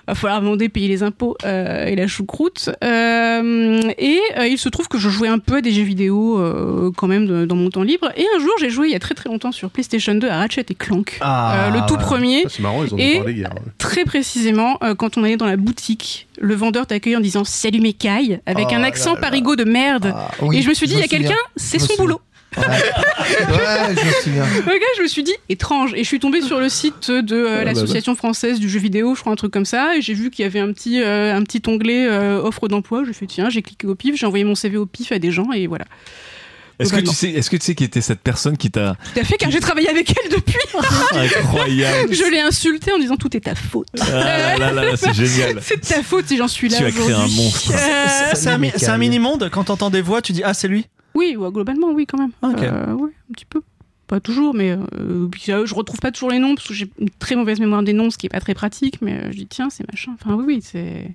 Va 0.08 0.14
falloir 0.14 0.40
demander 0.40 0.68
payer 0.68 0.86
les 0.88 1.02
impôts 1.02 1.36
euh, 1.44 1.86
et 1.86 1.96
la 1.96 2.06
choucroute. 2.06 2.70
Euh, 2.84 3.80
et 3.98 4.20
euh, 4.38 4.46
il 4.46 4.56
se 4.58 4.68
trouve 4.68 4.86
que 4.88 4.98
je 4.98 5.08
jouais 5.08 5.28
un 5.28 5.38
peu 5.38 5.56
à 5.56 5.60
des 5.60 5.72
jeux 5.72 5.82
vidéo 5.82 6.38
euh, 6.38 6.90
quand 6.96 7.08
même 7.08 7.26
de- 7.26 7.44
dans 7.44 7.56
mon 7.56 7.70
temps 7.70 7.82
libre. 7.82 8.10
Et 8.16 8.24
un 8.36 8.40
jour, 8.40 8.52
j'ai 8.60 8.70
joué 8.70 8.88
il 8.88 8.92
y 8.92 8.96
a 8.96 8.98
très 9.00 9.14
très 9.14 9.28
longtemps 9.28 9.50
sur 9.52 9.68
PlayStation 9.70 10.14
2 10.14 10.28
à 10.28 10.38
Ratchet 10.38 10.64
et 10.70 10.74
Clank. 10.74 11.18
Ah, 11.20 11.66
Euh, 11.66 11.70
le 11.70 11.86
tout 11.88 11.96
premier. 11.96 12.44
C'est 12.48 12.60
marrant, 12.62 12.84
ils 12.84 12.94
en 12.94 12.98
Et- 12.98 13.14
ont 13.16 13.18
parlé 13.18 13.32
hier. 13.34 13.50
Très 13.78 14.04
précisément, 14.04 14.78
quand 14.98 15.18
on 15.18 15.24
allait 15.24 15.36
dans 15.36 15.46
la 15.46 15.56
boutique, 15.56 16.28
le 16.40 16.54
vendeur 16.54 16.86
t'accueillait 16.86 17.16
en 17.16 17.20
disant 17.20 17.44
Salut 17.44 17.80
mes 17.80 17.92
cailles, 17.92 18.40
avec 18.46 18.66
Oh 18.70 18.74
un 18.74 18.78
là 18.78 18.86
accent 18.86 19.14
là. 19.14 19.20
parigot 19.20 19.56
de 19.56 19.64
merde. 19.64 20.12
Ah, 20.14 20.30
oui, 20.42 20.58
et 20.58 20.62
je 20.62 20.68
me 20.68 20.74
suis 20.74 20.86
dit, 20.86 20.94
il 20.94 21.00
y 21.00 21.04
a 21.04 21.08
quelqu'un, 21.08 21.34
c'est 21.56 21.78
son 21.78 21.94
boulot. 21.98 22.20
Ouais, 22.56 22.62
Ouais, 22.64 23.94
je 23.96 24.06
me 24.06 24.12
souviens. 24.22 24.44
Le 24.66 24.72
gars, 24.78 24.86
je 24.96 25.02
me 25.02 25.08
suis 25.08 25.22
dit 25.22 25.34
étrange 25.48 25.92
et 25.94 25.98
je 26.02 26.08
suis 26.08 26.20
tombée 26.20 26.40
sur 26.40 26.58
le 26.58 26.68
site 26.68 27.10
de 27.10 27.36
euh, 27.36 27.58
bah, 27.58 27.64
l'association 27.64 28.14
française 28.14 28.58
du 28.60 28.68
jeu 28.68 28.78
vidéo, 28.78 29.14
je 29.14 29.20
crois 29.20 29.32
un 29.32 29.36
truc 29.36 29.52
comme 29.52 29.64
ça, 29.66 29.96
et 29.96 30.00
j'ai 30.02 30.14
vu 30.14 30.30
qu'il 30.30 30.42
y 30.44 30.46
avait 30.46 30.60
un 30.60 30.72
petit 30.72 31.02
euh, 31.02 31.34
un 31.34 31.42
petit 31.42 31.62
onglet 31.66 32.06
euh, 32.08 32.40
offre 32.40 32.68
d'emploi. 32.68 33.02
J'ai 33.06 33.12
fait 33.12 33.26
tiens, 33.26 33.50
j'ai 33.50 33.62
cliqué 33.62 33.86
au 33.86 33.94
pif, 33.94 34.16
j'ai 34.16 34.26
envoyé 34.26 34.44
mon 34.44 34.54
CV 34.54 34.76
au 34.76 34.86
pif 34.86 35.12
à 35.12 35.18
des 35.18 35.30
gens 35.32 35.52
et 35.52 35.66
voilà. 35.66 35.84
Est-ce 36.78 36.92
que 36.92 37.00
tu 37.00 37.14
sais, 37.14 37.30
est-ce 37.30 37.48
que 37.48 37.56
tu 37.56 37.64
sais 37.64 37.74
qui 37.74 37.84
était 37.84 38.02
cette 38.02 38.20
personne 38.20 38.58
qui 38.58 38.70
t'a 38.70 38.96
Tout 39.14 39.20
à 39.20 39.24
fait, 39.24 39.36
car 39.38 39.50
j'ai 39.50 39.60
travaillé 39.60 39.88
avec 39.88 40.10
elle 40.10 40.30
depuis. 40.30 40.58
incroyable 41.38 42.12
Je 42.14 42.30
l'ai 42.30 42.40
insultée 42.40 42.92
en 42.92 42.98
disant 42.98 43.16
tout 43.16 43.34
est 43.34 43.40
ta 43.40 43.54
faute. 43.54 43.86
Ah 43.98 44.04
là 44.10 44.58
là 44.58 44.72
là, 44.72 44.84
là, 44.84 44.96
c'est 44.96 45.14
génial. 45.14 45.58
C'est 45.62 45.76
de 45.82 45.86
ta 45.86 46.02
faute 46.02 46.26
si 46.28 46.36
j'en 46.36 46.48
suis 46.48 46.68
là 46.68 46.76
Tu 46.76 46.84
as 46.84 46.90
créé 46.90 47.02
aujourd'hui. 47.04 47.32
un 47.40 47.42
monstre. 47.42 47.72
Euh, 47.74 48.30
C'est 48.34 48.88
un, 48.88 48.94
un 48.94 48.98
mini-monde, 48.98 49.48
quand 49.50 49.64
t'entends 49.64 49.88
des 49.88 50.02
voix, 50.02 50.20
tu 50.20 50.32
dis 50.32 50.42
Ah, 50.44 50.52
c'est 50.52 50.68
lui 50.68 50.86
oui, 51.16 51.36
ouais, 51.36 51.50
globalement, 51.50 51.90
oui, 51.90 52.06
quand 52.06 52.18
même. 52.18 52.32
Ok. 52.42 52.62
Euh, 52.62 52.92
ouais, 52.92 53.10
un 53.30 53.32
petit 53.32 53.46
peu. 53.46 53.62
Pas 54.06 54.20
toujours, 54.20 54.54
mais 54.54 54.70
euh, 54.70 55.26
puis, 55.28 55.50
euh, 55.50 55.66
je 55.66 55.74
retrouve 55.74 55.98
pas 55.98 56.12
toujours 56.12 56.30
les 56.30 56.38
noms 56.38 56.54
parce 56.54 56.68
que 56.68 56.74
j'ai 56.74 56.88
une 57.00 57.10
très 57.10 57.34
mauvaise 57.34 57.58
mémoire 57.58 57.82
des 57.82 57.92
noms, 57.92 58.10
ce 58.10 58.18
qui 58.18 58.26
est 58.26 58.30
pas 58.30 58.40
très 58.40 58.54
pratique. 58.54 59.02
Mais 59.02 59.14
euh, 59.14 59.32
je 59.32 59.38
dis 59.38 59.46
tiens, 59.46 59.68
c'est 59.68 59.86
machin. 59.90 60.12
Enfin 60.14 60.34
oui, 60.34 60.44
oui, 60.46 60.60
c'est 60.62 61.10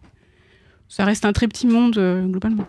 ça 0.92 1.06
reste 1.06 1.24
un 1.24 1.32
très 1.32 1.48
petit 1.48 1.68
monde 1.68 1.98
euh, 1.98 2.26
globalement. 2.26 2.66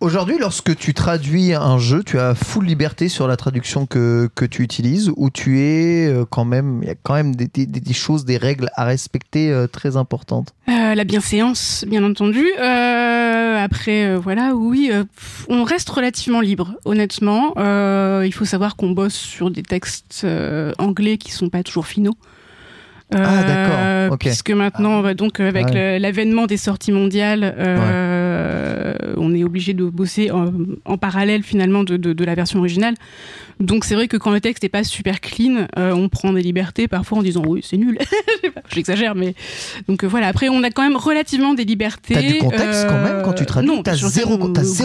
Aujourd'hui, 0.00 0.36
lorsque 0.38 0.76
tu 0.76 0.94
traduis 0.94 1.54
un 1.54 1.78
jeu, 1.78 2.02
tu 2.04 2.18
as 2.20 2.34
full 2.34 2.64
liberté 2.66 3.08
sur 3.08 3.26
la 3.26 3.36
traduction 3.36 3.86
que, 3.86 4.28
que 4.34 4.44
tu 4.44 4.62
utilises 4.62 5.10
ou 5.16 5.30
tu 5.30 5.60
es 5.60 6.06
euh, 6.06 6.24
quand 6.28 6.44
même, 6.44 6.80
il 6.82 6.88
y 6.88 6.90
a 6.92 6.94
quand 7.02 7.14
même 7.14 7.34
des, 7.34 7.48
des- 7.48 7.66
des 7.66 7.92
choses, 7.94 8.24
des 8.24 8.36
règles 8.36 8.68
à 8.74 8.84
respecter 8.84 9.50
euh, 9.50 9.66
très 9.66 9.96
importantes? 9.96 10.54
La 10.68 11.04
bienséance, 11.04 11.84
bien 11.88 12.04
entendu. 12.04 12.44
Après, 12.58 14.16
voilà, 14.16 14.54
oui, 14.54 14.90
on 15.48 15.64
reste 15.64 15.88
relativement 15.90 16.40
libre, 16.40 16.74
honnêtement. 16.84 17.54
Il 18.22 18.32
faut 18.32 18.44
savoir 18.44 18.76
qu'on 18.76 18.90
bosse 18.90 19.14
sur 19.14 19.50
des 19.50 19.62
textes 19.62 20.26
anglais 20.78 21.18
qui 21.18 21.32
sont 21.32 21.48
pas 21.48 21.62
toujours 21.62 21.86
finaux. 21.86 22.14
Ah, 23.14 23.42
d'accord, 23.46 24.14
ok. 24.14 24.18
Puisque 24.20 24.50
maintenant, 24.50 25.14
donc 25.14 25.40
euh, 25.40 25.48
avec 25.48 25.66
Ouais. 25.66 25.94
le- 25.94 26.02
l'avènement 26.02 26.46
des 26.46 26.56
sorties 26.56 26.90
mondiales, 26.92 27.54
euh, 27.56 27.76
on 29.16 29.34
est 29.34 29.44
obligé 29.44 29.74
de 29.74 29.84
bosser 29.84 30.30
en, 30.30 30.52
en 30.84 30.98
parallèle 30.98 31.42
finalement 31.42 31.84
de, 31.84 31.96
de- 31.96 32.12
de 32.12 32.24
la 32.24 32.34
version 32.34 32.58
originale. 32.58 32.94
Donc 33.60 33.84
c'est 33.84 33.94
vrai 33.94 34.06
que 34.06 34.16
quand 34.18 34.30
le 34.32 34.40
texte 34.40 34.62
n'est 34.64 34.68
pas 34.68 34.84
super 34.84 35.20
clean, 35.20 35.66
euh, 35.78 35.92
on 35.92 36.08
prend 36.10 36.32
des 36.32 36.42
libertés 36.42 36.88
parfois 36.88 37.18
en 37.18 37.22
disant 37.22 37.42
oui 37.46 37.60
c'est 37.66 37.76
nul. 37.78 37.98
J'exagère, 38.74 39.14
mais 39.14 39.34
donc 39.88 40.04
euh, 40.04 40.06
voilà. 40.06 40.26
Après 40.28 40.48
on 40.48 40.62
a 40.62 40.70
quand 40.70 40.82
même 40.82 40.96
relativement 40.96 41.54
des 41.54 41.64
libertés. 41.64 42.14
T'as 42.14 42.22
du 42.22 42.38
contexte 42.38 42.86
quand 42.88 43.02
même 43.02 43.22
quand 43.24 43.32
tu 43.32 43.46
traduis 43.46 43.68
Non, 43.70 43.82
T'as 43.82 43.94
zéro- 43.94 44.36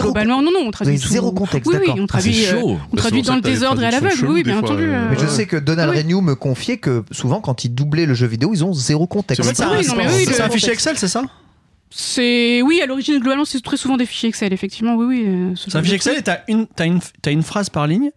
Globalement 0.02 0.40
non 0.42 0.50
non 0.52 0.60
on 0.62 0.64
Vous 0.66 0.70
traduit 0.70 0.98
tout. 0.98 1.08
zéro 1.08 1.32
contexte, 1.32 1.70
Oui 1.70 1.76
oui 1.80 1.86
d'accord. 1.88 2.00
on 2.00 2.04
Ah, 2.04 2.08
traduit. 2.08 2.46
euh, 2.46 2.60
chaud. 2.60 2.78
on 2.92 2.96
traduit 2.96 3.22
dans 3.22 3.34
le 3.34 3.40
désordre 3.42 3.82
et 3.82 3.86
à 3.86 3.90
l'aveugle. 3.90 4.26
Oui, 4.26 4.42
bien 4.42 4.58
entendu. 4.58 4.84
euh, 4.86 5.08
Mais 5.10 5.18
je 5.18 5.26
sais 5.26 5.46
que 5.46 5.56
Donald 5.56 5.90
oui. 5.90 5.98
Renew 5.98 6.20
me 6.22 6.34
confiait 6.34 6.78
que 6.78 7.04
souvent, 7.10 7.40
quand 7.40 7.64
ils 7.64 7.74
doublaient 7.74 8.06
le 8.06 8.14
jeu 8.14 8.26
vidéo, 8.26 8.52
ils 8.54 8.64
ont 8.64 8.72
zéro 8.72 9.06
contexte. 9.06 9.42
C'est 9.52 9.62
un, 9.62 10.48
fichier. 10.48 10.72
Excel, 10.72 10.96
c'est 10.96 11.08
ça? 11.08 11.22
C'est 11.94 12.62
oui 12.62 12.80
à 12.80 12.86
l'origine 12.86 13.18
globalement 13.18 13.44
c'est 13.44 13.60
très 13.60 13.76
souvent 13.76 13.96
des 13.98 14.06
fichiers 14.06 14.30
Excel 14.30 14.52
effectivement 14.52 14.94
oui 14.94 15.04
oui. 15.04 15.24
euh, 15.26 15.54
ce 15.54 15.70
C'est 15.70 15.76
un 15.76 15.82
fichier 15.82 15.96
Excel 15.96 16.16
et 16.16 16.22
t'as 16.22 16.38
une, 16.48 16.66
t'as 16.66 16.86
une, 16.86 17.00
t'as 17.20 17.30
une 17.30 17.42
phrase 17.42 17.68
par 17.68 17.86
ligne 17.86 18.10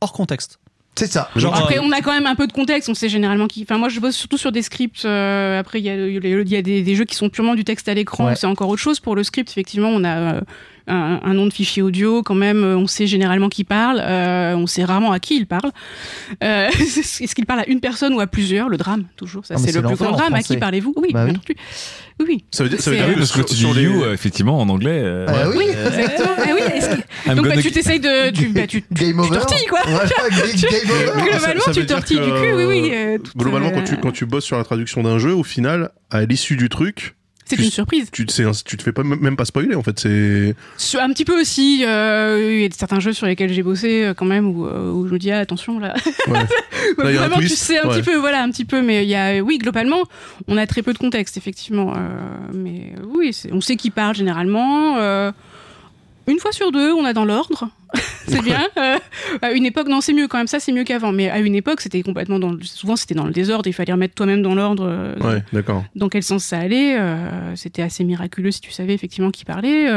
hors 0.00 0.12
contexte. 0.12 0.58
C'est 0.94 1.10
ça. 1.10 1.30
Genre, 1.36 1.54
Après, 1.56 1.78
euh, 1.78 1.82
on 1.82 1.90
a 1.90 2.02
quand 2.02 2.12
même 2.12 2.26
un 2.26 2.34
peu 2.34 2.46
de 2.46 2.52
contexte. 2.52 2.90
On 2.90 2.94
sait 2.94 3.08
généralement 3.08 3.46
qui. 3.46 3.62
Enfin, 3.62 3.78
moi, 3.78 3.88
je 3.88 3.98
bosse 3.98 4.14
surtout 4.14 4.36
sur 4.36 4.52
des 4.52 4.60
scripts. 4.60 5.06
euh, 5.06 5.58
après, 5.58 5.80
il 5.80 5.86
y 5.86 5.88
a, 5.88 5.94
il 5.94 6.48
y 6.50 6.56
a 6.56 6.60
des, 6.60 6.82
des 6.82 6.94
jeux 6.94 7.06
qui 7.06 7.14
sont 7.14 7.30
purement 7.30 7.54
du 7.54 7.64
texte 7.64 7.88
à 7.88 7.94
l'écran. 7.94 8.26
Ouais. 8.26 8.36
C'est 8.36 8.46
encore 8.46 8.68
autre 8.68 8.82
chose. 8.82 9.00
Pour 9.00 9.16
le 9.16 9.24
script, 9.24 9.48
effectivement, 9.48 9.88
on 9.88 10.04
a 10.04 10.34
euh, 10.34 10.40
un, 10.86 11.20
un 11.22 11.34
nom 11.34 11.46
de 11.46 11.52
fichier 11.52 11.82
audio. 11.82 12.22
Quand 12.22 12.34
même, 12.34 12.62
euh, 12.64 12.76
on 12.76 12.86
sait 12.86 13.06
généralement 13.06 13.48
qui 13.48 13.64
parle. 13.64 14.00
euh, 14.02 14.54
on 14.56 14.66
sait 14.66 14.84
rarement 14.84 15.12
à 15.12 15.20
qui 15.20 15.36
il 15.36 15.46
parle. 15.46 15.70
Euh, 16.42 16.68
Est-ce 16.80 17.34
qu'il 17.34 17.46
parle 17.46 17.60
à 17.60 17.68
une 17.68 17.80
personne 17.80 18.14
ou 18.14 18.20
à 18.20 18.26
plusieurs 18.26 18.68
Le 18.68 18.76
drame, 18.76 19.04
toujours? 19.16 19.46
Ça, 19.46 19.54
Ah, 19.56 19.60
c'est 19.60 19.72
le 19.72 19.82
plus 19.82 19.96
grand 19.96 20.12
drame. 20.12 20.34
À 20.34 20.42
qui 20.42 20.56
parlez-vous? 20.56 20.94
Oui, 20.96 21.08
Bah 21.12 21.24
bien 21.24 21.34
oui. 21.34 21.38
entendu. 21.38 21.58
Oui, 22.20 22.26
oui. 22.28 22.44
Ça 22.50 22.62
veut 22.62 22.68
dire, 22.70 22.80
ça 22.80 22.90
veut 22.90 22.96
dire 22.96 23.06
Oui, 23.08 23.14
parce 23.16 23.32
que 23.32 23.40
tu 23.42 23.54
sur 23.56 23.72
dis 23.74 23.82
you, 23.82 24.02
euh, 24.04 24.12
effectivement, 24.12 24.60
en 24.60 24.68
anglais. 24.68 25.00
euh, 25.02 25.26
Ah 25.28 25.48
oui. 25.56 25.64
Exactement. 25.68 26.28
Ah 26.38 26.50
oui, 26.54 27.34
Donc, 27.36 27.48
bah, 27.48 27.56
tu 27.62 27.70
t'essayes 27.70 28.00
de. 28.00 28.30
Tu, 28.30 28.48
bah, 28.48 28.66
tu, 28.66 28.82
tu, 28.94 29.04
Game 29.04 29.18
over. 29.18 29.30
tortilles, 29.38 29.66
quoi. 29.68 29.80
Game, 29.82 29.96
over. 30.90 31.22
Globalement, 31.30 31.60
ça 31.62 31.72
veut 31.72 31.80
tu 31.80 31.86
tortilles 31.86 32.20
du 32.20 32.30
cul. 32.30 32.52
Oui, 32.54 32.64
oui. 32.64 32.92
Globalement, 33.36 33.70
quand 33.70 33.84
tu, 33.84 33.96
quand 33.96 34.12
tu 34.12 34.26
bosses 34.26 34.44
sur 34.44 34.56
la 34.58 34.64
traduction 34.64 35.02
d'un 35.02 35.18
jeu, 35.18 35.34
au 35.34 35.42
final, 35.44 35.90
à 36.10 36.24
l'issue 36.24 36.56
du 36.56 36.68
truc, 36.68 37.14
C'est 37.44 37.56
une 37.58 37.70
surprise. 37.70 38.08
tu 38.12 38.24
tu 38.26 38.76
te 38.76 38.82
fais 38.82 38.92
pas, 38.92 39.02
même 39.02 39.36
pas 39.36 39.44
spoiler 39.44 39.74
en 39.74 39.82
fait. 39.82 39.98
C'est 40.76 41.00
un 41.00 41.08
petit 41.10 41.24
peu 41.24 41.38
aussi, 41.40 41.84
euh, 41.86 42.52
il 42.54 42.62
y 42.62 42.64
a 42.64 42.68
certains 42.70 43.00
jeux 43.00 43.12
sur 43.12 43.26
lesquels 43.26 43.52
j'ai 43.52 43.62
bossé 43.62 44.04
euh, 44.04 44.14
quand 44.14 44.24
même 44.24 44.46
où, 44.48 44.66
euh, 44.66 44.90
où 44.92 45.06
je 45.06 45.12
me 45.12 45.18
dis 45.18 45.30
ah, 45.30 45.40
attention 45.40 45.78
là. 45.78 45.94
Ouais. 46.28 46.38
Là, 46.98 47.10
il 47.10 47.14
y 47.14 47.18
a 47.18 47.22
un 47.22 47.28
Vraiment, 47.28 47.36
tu 47.36 47.46
twist, 47.46 47.56
sais 47.62 47.78
un 47.78 47.88
ouais. 47.88 47.96
petit 47.96 48.02
peu, 48.02 48.16
voilà, 48.16 48.42
un 48.42 48.50
petit 48.50 48.64
peu, 48.64 48.82
mais 48.82 49.04
il 49.04 49.08
y 49.08 49.14
a, 49.14 49.40
oui, 49.40 49.58
globalement, 49.58 50.02
on 50.48 50.56
a 50.56 50.66
très 50.66 50.82
peu 50.82 50.92
de 50.92 50.98
contexte 50.98 51.36
effectivement, 51.36 51.94
euh, 51.96 51.98
mais 52.54 52.92
oui, 53.14 53.36
on 53.50 53.60
sait 53.60 53.76
qui 53.76 53.90
parle 53.90 54.14
généralement. 54.14 54.96
euh, 54.98 55.30
une 56.26 56.38
fois 56.38 56.52
sur 56.52 56.72
deux, 56.72 56.92
on 56.92 57.04
a 57.04 57.12
dans 57.12 57.24
l'ordre. 57.24 57.68
c'est 58.26 58.42
bien. 58.42 58.66
Euh, 58.78 58.96
à 59.42 59.52
une 59.52 59.66
époque, 59.66 59.88
non, 59.88 60.00
c'est 60.00 60.12
mieux 60.14 60.28
quand 60.28 60.38
même. 60.38 60.46
Ça, 60.46 60.60
c'est 60.60 60.72
mieux 60.72 60.84
qu'avant. 60.84 61.12
Mais 61.12 61.28
à 61.28 61.38
une 61.40 61.54
époque, 61.54 61.80
c'était 61.80 62.02
complètement 62.02 62.38
dans. 62.38 62.52
le- 62.52 62.62
Souvent, 62.62 62.96
c'était 62.96 63.14
dans 63.14 63.26
le 63.26 63.32
désordre. 63.32 63.66
Il 63.68 63.72
fallait 63.72 63.92
remettre 63.92 64.14
toi-même 64.14 64.40
dans 64.42 64.54
l'ordre. 64.54 64.84
euh, 64.86 65.14
ouais, 65.20 65.42
d'accord. 65.52 65.84
dans 65.94 66.08
quel 66.08 66.22
sens 66.22 66.44
ça 66.44 66.58
allait. 66.58 66.98
euh, 66.98 67.54
C'était 67.56 67.82
assez 67.82 68.04
miraculeux 68.04 68.50
si 68.50 68.60
tu 68.60 68.70
savais 68.70 68.94
effectivement 68.94 69.30
qui 69.30 69.44
parlait. 69.44 69.88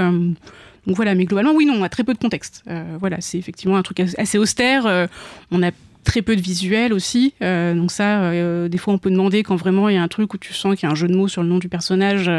donc 0.88 0.96
voilà, 0.96 1.16
mais 1.16 1.26
globalement, 1.26 1.54
oui, 1.54 1.66
non, 1.66 1.74
on 1.76 1.84
a 1.84 1.90
très 1.90 2.04
peu 2.04 2.14
de 2.14 2.20
contexte. 2.20 2.64
Voilà, 3.00 3.18
c'est 3.22 3.38
effectivement 3.38 3.78
un 3.78 3.84
truc 3.84 4.00
as- 4.02 4.16
assez 4.20 4.38
austère. 4.38 5.08
on 5.52 5.64
a 5.64 5.72
très 6.04 6.22
peu 6.22 6.36
de 6.36 6.42
visuels 6.42 6.92
aussi. 6.94 7.34
donc 7.42 7.92
ça, 7.92 8.32
des 8.68 8.78
fois, 8.78 8.94
on 8.94 8.98
peut 8.98 9.10
demander 9.10 9.44
quand 9.44 9.56
vraiment 9.56 9.88
il 9.90 9.96
y 9.96 9.98
a 9.98 10.04
un 10.04 10.08
truc 10.08 10.34
où 10.34 10.38
tu 10.38 10.54
sens 10.54 10.76
qu'il 10.76 10.86
y 10.86 10.90
a 10.90 10.92
un 10.92 10.96
jeu 10.96 11.08
de 11.08 11.16
mots 11.16 11.28
sur 11.28 11.42
le 11.44 11.50
nom 11.50 11.60
du 11.60 11.70
personnage. 11.70 12.30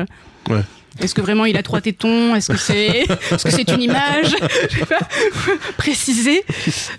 Ouais. 0.50 0.60
Est-ce 1.00 1.14
que 1.14 1.20
vraiment 1.20 1.44
il 1.44 1.56
a 1.56 1.62
trois 1.62 1.80
tétons? 1.80 2.34
Est-ce 2.34 2.52
que 2.52 2.58
c'est 2.58 2.86
est-ce 3.30 3.44
que 3.44 3.50
c'est 3.50 3.70
une 3.70 3.82
image? 3.82 4.34
Je 4.70 4.78
sais 4.78 4.86
pas 4.86 4.98
préciser. 5.76 6.44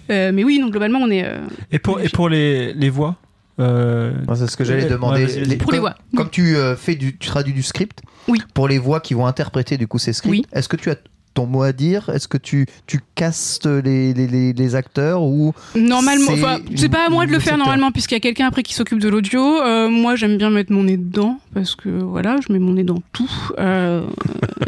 Euh, 0.10 0.32
mais 0.34 0.44
oui, 0.44 0.60
donc 0.60 0.72
globalement, 0.72 1.00
on 1.00 1.10
est 1.10 1.26
euh, 1.26 1.40
Et 1.72 1.80
pour, 1.80 2.00
et 2.00 2.10
pour 2.10 2.30
les, 2.30 2.74
les 2.74 2.90
voix 2.90 3.16
euh, 3.60 4.14
C'est 4.36 4.48
ce 4.50 4.58
que 4.58 4.64
j'allais 4.64 4.86
demander. 4.86 5.26
Pour 5.58 5.72
les 5.72 5.78
comme, 5.78 5.80
voix. 5.80 5.96
Comme 6.16 6.30
tu 6.30 6.56
euh, 6.56 6.76
fais 6.76 6.96
du, 6.96 7.18
tu 7.18 7.28
traduis 7.28 7.54
du 7.54 7.64
script. 7.64 8.02
Oui. 8.28 8.42
Pour 8.54 8.68
les 8.68 8.78
voix 8.78 9.00
qui 9.00 9.14
vont 9.14 9.26
interpréter 9.26 9.78
du 9.78 9.88
coup 9.88 10.00
ces 10.00 10.14
scripts. 10.14 10.32
Oui. 10.32 10.46
Est-ce 10.54 10.70
que 10.70 10.76
tu 10.76 10.92
as 10.92 10.98
ton 11.38 11.46
mot 11.46 11.62
à 11.62 11.72
dire? 11.72 12.10
Est-ce 12.10 12.28
que 12.28 12.38
tu 12.38 12.66
tu 12.88 13.00
castes 13.14 13.68
les, 13.68 14.12
les, 14.14 14.26
les, 14.26 14.54
les 14.54 14.76
acteurs 14.76 15.22
ou 15.22 15.54
Normalement, 15.76 16.32
C'est 16.76 16.90
pas 16.90 17.06
à 17.06 17.10
moi 17.10 17.26
de 17.28 17.32
le 17.32 17.38
faire 17.38 17.54
secteur? 17.54 17.58
normalement 17.60 17.92
puisqu'il 17.92 18.16
y 18.16 18.18
a 18.18 18.22
quelqu'un 18.22 18.48
après 18.48 18.64
qui 18.64 18.74
s'occupe 18.74 18.98
de 19.00 19.08
l'audio. 19.08 19.62
Euh, 19.62 19.88
moi, 19.88 20.16
j'aime 20.16 20.38
bien 20.38 20.50
mettre 20.50 20.72
mon 20.72 20.84
nez 20.84 20.98
dedans 20.98 21.40
parce 21.54 21.76
que 21.76 21.90
voilà, 21.90 22.38
je 22.46 22.52
mets 22.52 22.58
mon 22.60 22.74
nez 22.74 22.84
dans 22.84 23.02
tout. 23.14 23.30
Euh, 23.60 24.02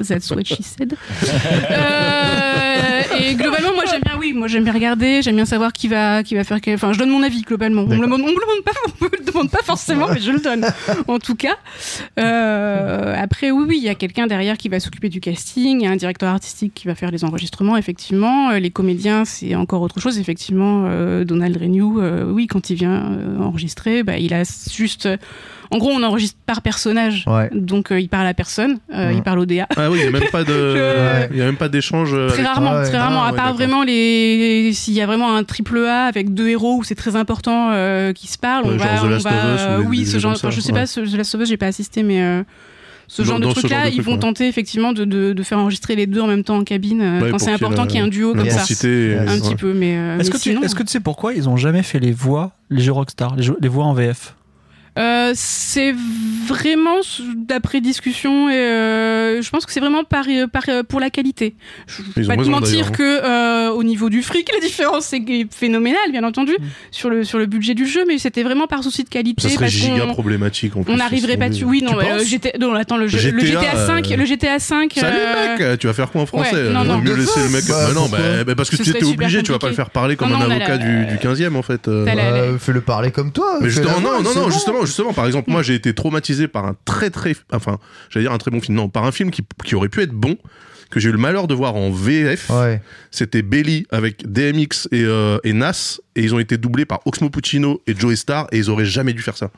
that's 0.07 0.29
what 0.29 0.43
she 0.45 0.61
said. 0.61 0.95
Euh, 1.71 3.01
et 3.19 3.35
globalement, 3.35 3.73
moi, 3.73 3.83
j'aime 3.89 4.01
bien, 4.05 4.13
oui, 4.19 4.33
moi, 4.33 4.47
j'aime 4.47 4.63
bien 4.63 4.73
regarder, 4.73 5.21
j'aime 5.21 5.35
bien 5.35 5.45
savoir 5.45 5.73
qui 5.73 5.87
va, 5.87 6.21
qui 6.23 6.35
va 6.35 6.43
faire 6.43 6.61
quel. 6.61 6.75
Enfin, 6.75 6.93
je 6.93 6.99
donne 6.99 7.09
mon 7.09 7.23
avis 7.23 7.41
globalement. 7.41 7.83
On 7.83 7.87
me 7.87 7.95
le 7.95 8.01
demande, 8.01 8.21
on 8.21 8.25
me 8.25 8.29
le 8.29 8.35
demande 8.35 8.63
pas, 8.63 8.71
on 9.01 9.05
me 9.05 9.09
le 9.17 9.25
demande 9.25 9.49
pas 9.49 9.63
forcément, 9.63 10.07
mais 10.13 10.19
je 10.19 10.31
le 10.31 10.39
donne. 10.39 10.65
En 11.07 11.17
tout 11.19 11.35
cas, 11.35 11.55
Euh, 12.19 13.15
après, 13.17 13.51
oui, 13.51 13.65
oui, 13.67 13.77
il 13.77 13.83
y 13.83 13.89
a 13.89 13.95
quelqu'un 13.95 14.27
derrière 14.27 14.57
qui 14.57 14.69
va 14.69 14.79
s'occuper 14.79 15.09
du 15.09 15.19
casting, 15.19 15.79
il 15.81 15.83
y 15.83 15.87
a 15.87 15.91
un 15.91 15.95
directeur 15.95 16.29
artistique 16.29 16.58
qui 16.67 16.87
va 16.87 16.95
faire 16.95 17.11
les 17.11 17.23
enregistrements, 17.23 17.77
effectivement. 17.77 18.49
Euh, 18.49 18.59
Les 18.59 18.71
comédiens, 18.71 19.23
c'est 19.23 19.55
encore 19.55 19.81
autre 19.81 20.01
chose, 20.01 20.19
effectivement. 20.19 20.83
Euh, 20.87 21.23
Donald 21.23 21.55
Renew, 21.55 22.01
euh, 22.01 22.29
oui, 22.29 22.47
quand 22.47 22.69
il 22.69 22.75
vient 22.75 23.13
euh, 23.13 23.39
enregistrer, 23.39 24.03
bah, 24.03 24.17
il 24.17 24.33
a 24.33 24.43
juste. 24.69 25.07
En 25.71 25.77
gros, 25.77 25.91
on 25.91 26.01
enregistre 26.01 26.37
par 26.47 26.63
personnage, 26.63 27.25
Ouais. 27.27 27.47
donc 27.53 27.91
euh, 27.91 27.99
il 27.99 28.09
parle 28.09 28.25
à 28.25 28.33
personne, 28.33 28.79
il 28.91 29.21
parle 29.21 29.37
au 29.37 29.45
DA. 29.45 29.67
Ah 29.77 29.91
oui, 29.91 29.99
il 30.01 30.05
y 30.05 30.07
a 30.07 30.11
même 30.11 30.27
pas 30.31 30.43
de, 30.43 30.47
Je- 30.75 31.27
il 31.31 31.37
y 31.37 31.41
a 31.43 31.45
même 31.45 31.57
pas 31.57 31.69
d'échange. 31.69 32.15
Très 32.29 32.41
rarement, 32.43 32.73
ouais, 32.73 32.85
très 32.85 32.97
ah, 32.97 33.03
rarement, 33.03 33.23
à 33.23 33.33
part 33.33 33.53
vraiment 33.53 33.83
les 33.83 34.71
s'il 34.73 34.95
y 34.95 35.01
a 35.01 35.05
vraiment 35.05 35.35
un 35.35 35.43
triple 35.43 35.77
A 35.85 36.05
avec 36.05 36.33
deux 36.33 36.47
héros 36.49 36.77
où 36.77 36.83
c'est 36.83 36.95
très 36.95 37.15
important 37.15 37.69
euh, 37.71 38.13
qui 38.13 38.25
se 38.25 38.39
parlent, 38.39 38.65
Ouais, 38.65 38.73
on 38.73 38.77
genre 38.79 38.87
va, 38.87 38.97
The 38.99 39.03
on 39.03 39.09
Last 39.09 39.25
of 39.27 39.31
va- 39.31 39.55
Us 39.55 39.61
ou 39.79 39.81
des- 39.83 39.87
oui, 39.89 39.99
des 39.99 40.05
ce 40.05 40.17
genre, 40.17 40.31
enfin, 40.31 40.49
je 40.49 40.59
sais 40.59 40.73
ouais. 40.73 40.79
pas, 40.79 40.87
The 40.87 41.15
Last 41.15 41.35
of 41.35 41.41
Us, 41.41 41.49
j'ai 41.49 41.57
pas 41.57 41.67
assisté, 41.67 42.01
mais 42.01 42.19
euh, 42.23 42.43
ce 43.11 43.23
genre 43.23 43.39
de 43.39 43.43
dans 43.43 43.49
ce 43.53 43.59
truc 43.59 43.71
là, 43.71 43.77
genre 43.77 43.85
de 43.85 43.89
ils 43.89 43.93
truc, 43.95 44.05
vont 44.05 44.13
ouais. 44.13 44.19
tenter 44.19 44.47
effectivement 44.47 44.93
de, 44.93 45.03
de, 45.03 45.33
de 45.33 45.43
faire 45.43 45.57
enregistrer 45.59 45.95
les 45.95 46.07
deux 46.07 46.21
en 46.21 46.27
même 46.27 46.43
temps 46.43 46.57
en 46.57 46.63
cabine 46.63 47.01
euh, 47.01 47.21
Ouais, 47.21 47.31
quand 47.31 47.39
c'est 47.39 47.51
important 47.51 47.85
qu'il 47.87 47.95
y 47.95 47.97
ait 47.99 48.05
un 48.05 48.07
duo 48.07 48.33
comme 48.33 48.49
ça. 48.49 48.61
Un 48.61 48.65
petit 48.65 49.55
peu, 49.55 49.73
mais 49.73 49.97
euh, 49.97 50.19
Est-ce 50.19 50.29
que, 50.31 50.37
tu, 50.37 50.49
sinon- 50.51 50.61
est-ce 50.63 50.75
que 50.75 50.83
tu 50.83 50.89
sais 50.89 50.99
pourquoi 50.99 51.33
ils 51.33 51.49
ont 51.49 51.57
jamais 51.57 51.83
fait 51.83 51.99
les 51.99 52.11
voix, 52.11 52.51
les 52.69 52.81
jeux 52.81 52.91
Rockstar, 52.93 53.35
les, 53.35 53.43
jeux- 53.43 53.57
les 53.59 53.67
voix 53.67 53.85
en 53.85 53.93
VF 53.93 54.35
Euh, 54.99 55.31
c'est 55.35 55.93
vraiment 56.47 56.97
d'après 57.35 57.79
discussion 57.81 58.49
et 58.49 58.53
euh, 58.55 59.41
je 59.41 59.49
pense 59.49 59.65
que 59.65 59.71
c'est 59.71 59.79
vraiment 59.79 60.03
par, 60.03 60.25
par 60.51 60.63
pour 60.87 60.99
la 60.99 61.09
qualité. 61.09 61.55
Je 61.87 62.21
vais 62.21 62.27
pas 62.27 62.35
te 62.35 62.49
mentir 62.49 62.71
d'ailleurs, 62.71 62.91
que 62.91 63.03
euh, 63.23 63.69
au 63.71 63.83
niveau 63.83 64.09
du 64.09 64.21
fric 64.23 64.51
la 64.53 64.59
différence 64.59 65.13
est 65.13 65.23
phénoménale 65.53 66.11
bien 66.11 66.23
entendu 66.23 66.49
Mm. 66.59 66.63
sur 66.91 67.09
le 67.09 67.23
sur 67.23 67.37
le 67.37 67.45
budget 67.45 67.75
du 67.75 67.85
jeu 67.85 68.03
mais 68.07 68.17
c'était 68.17 68.41
vraiment 68.43 68.65
par 68.67 68.83
souci 68.83 69.03
de 69.03 69.09
qualité 69.09 69.43
Ça 69.43 69.49
serait 69.49 69.65
parce 69.65 69.71
giga 69.73 69.99
qu'on- 70.01 70.13
problématique 70.13 70.75
en 70.75 70.83
plus. 70.83 70.91
on 70.93 70.97
n'arriverait 70.97 71.37
pas 71.37 71.49
dessus. 71.49 71.63
Oui, 71.63 71.81
non, 71.83 71.97
euh, 71.99 72.23
GTA, 72.25 72.57
non, 72.59 72.73
attends, 72.73 72.97
le, 72.97 73.07
jeu- 73.07 73.31
le 73.31 73.39
GTA, 73.39 73.59
GTA 73.61 73.85
5, 73.85 74.11
euh, 74.11 74.15
le 74.17 74.25
GTA 74.25 74.59
5. 74.59 74.93
Salut 74.95 75.17
euh, 75.19 75.57
mec, 75.69 75.79
tu 75.79 75.87
vas 75.87 75.93
faire 75.93 76.09
quoi 76.11 76.21
en 76.21 76.25
français 76.25 76.55
ouais, 76.55 76.69
non, 76.73 76.81
Euh, 76.81 76.83
non. 76.85 76.97
Mieux 76.97 77.15
laisser 77.15 77.39
le 77.41 77.49
mec. 77.49 77.63
Bah, 77.67 77.75
Bah 77.87 77.93
non, 77.93 78.07
bah, 78.09 78.17
bah 78.45 78.55
parce 78.55 78.69
que 78.69 78.75
tu 78.77 78.89
étais 78.89 79.05
obligé, 79.05 79.43
tu 79.43 79.51
vas 79.51 79.59
pas 79.59 79.69
le 79.69 79.75
faire 79.75 79.91
parler 79.91 80.15
comme 80.15 80.31
un 80.33 80.37
on 80.39 80.49
avocat 80.49 80.77
du, 80.77 81.05
du 81.05 81.15
15e 81.17 81.55
en 81.55 81.61
fait. 81.61 81.87
euh. 81.87 82.05
Bah, 82.05 82.57
fais-le 82.59 82.81
parler 82.81 83.11
comme 83.11 83.31
toi 83.31 83.59
non, 83.61 84.21
non, 84.23 84.33
non, 84.35 84.49
justement, 84.49 84.85
justement, 84.89 85.13
par 85.13 85.25
exemple, 85.25 85.49
moi 85.49 85.63
j'ai 85.63 85.75
été 85.75 85.93
traumatisé 85.93 86.47
par 86.47 86.65
un 86.65 86.75
très 86.85 87.09
très, 87.09 87.35
enfin, 87.53 87.79
j'allais 88.09 88.25
dire 88.25 88.33
un 88.33 88.37
très 88.37 88.51
bon 88.51 88.59
film, 88.59 88.77
non, 88.77 88.89
par 88.89 89.05
un 89.05 89.11
film 89.11 89.31
qui, 89.31 89.43
qui 89.63 89.75
aurait 89.75 89.89
pu 89.89 90.01
être 90.01 90.11
bon, 90.11 90.37
que 90.89 90.99
j'ai 90.99 91.09
eu 91.09 91.11
le 91.11 91.17
malheur 91.17 91.47
de 91.47 91.53
voir 91.53 91.75
en 91.75 91.91
VF. 91.91 92.49
Ouais. 92.49 92.81
C'était 93.11 93.41
Belly 93.41 93.85
avec 93.91 94.29
DMX 94.29 94.87
et, 94.91 95.03
euh, 95.03 95.37
et 95.43 95.53
Nas, 95.53 95.99
et 96.15 96.23
ils 96.23 96.33
ont 96.33 96.39
été 96.39 96.57
doublés 96.57 96.85
par 96.85 97.01
Oxmo 97.05 97.29
Puccino 97.29 97.81
et 97.87 97.95
Joey 97.95 98.15
Star, 98.15 98.47
et 98.51 98.57
ils 98.57 98.69
auraient 98.69 98.85
jamais 98.85 99.13
dû 99.13 99.21
faire 99.21 99.37
ça. 99.37 99.51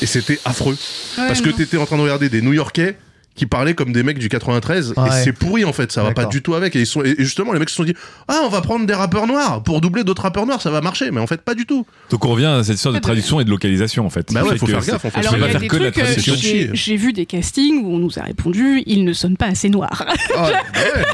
Et 0.00 0.06
c'était 0.06 0.38
affreux. 0.44 0.76
Ouais, 1.18 1.26
parce 1.28 1.40
que 1.40 1.50
non. 1.50 1.56
t'étais 1.56 1.76
en 1.76 1.86
train 1.86 1.96
de 1.96 2.02
regarder 2.02 2.28
des 2.28 2.40
New-Yorkais 2.40 2.96
qui 3.34 3.46
parlaient 3.46 3.74
comme 3.74 3.92
des 3.92 4.02
mecs 4.02 4.18
du 4.18 4.28
93 4.28 4.94
Ouais. 4.96 5.08
et 5.08 5.24
c'est 5.24 5.32
pourri 5.32 5.64
en 5.64 5.72
fait 5.72 5.90
ça 5.92 6.02
va 6.02 6.12
pas 6.12 6.26
du 6.26 6.40
tout 6.42 6.54
avec 6.54 6.76
et, 6.76 6.80
ils 6.80 6.86
sont, 6.86 7.02
et 7.02 7.14
justement 7.18 7.52
les 7.52 7.58
mecs 7.58 7.68
se 7.70 7.76
sont 7.76 7.84
dit 7.84 7.94
ah 8.28 8.42
on 8.44 8.48
va 8.48 8.60
prendre 8.60 8.86
des 8.86 8.94
rappeurs 8.94 9.26
noirs 9.26 9.62
pour 9.62 9.80
doubler 9.80 10.04
d'autres 10.04 10.22
rappeurs 10.22 10.46
noirs 10.46 10.60
ça 10.62 10.70
va 10.70 10.80
marcher 10.80 11.10
mais 11.10 11.20
en 11.20 11.26
fait 11.26 11.40
pas 11.42 11.54
du 11.54 11.66
tout 11.66 11.84
Donc 12.10 12.24
on 12.24 12.28
revient 12.28 12.46
à 12.46 12.62
cette 12.62 12.76
histoire 12.76 12.94
de 12.94 13.00
traduction 13.00 13.40
et 13.40 13.44
de 13.44 13.50
localisation 13.50 14.06
en 14.06 14.10
fait. 14.10 14.32
bah 14.32 14.42
ouais 14.44 14.56
faut 14.56 14.66
faire 14.66 14.84
gaffe 14.84 15.04
en 15.04 15.10
fait 15.10 15.18
Alors, 15.18 15.34
il 15.34 15.40
pas 15.40 15.46
y 15.46 15.48
a 15.48 15.52
faire 15.52 15.60
des 15.60 15.68
que 15.68 15.76
de 15.76 15.84
la 15.84 15.90
trucs, 15.92 16.04
euh, 16.04 16.34
j'ai- 16.36 16.70
j'ai 16.72 16.96
vu 16.96 17.12
des 17.12 17.26
castings 17.26 17.82
où 17.84 17.94
on 17.94 17.98
nous 17.98 18.18
a 18.18 18.22
répondu, 18.22 18.82
il 18.86 19.04
ne 19.04 19.12
sonne 19.12 19.36
pas 19.36 19.46
assez 19.46 19.68
noir. 19.68 20.04
Ah, 20.36 20.44
ouais, 20.46 20.52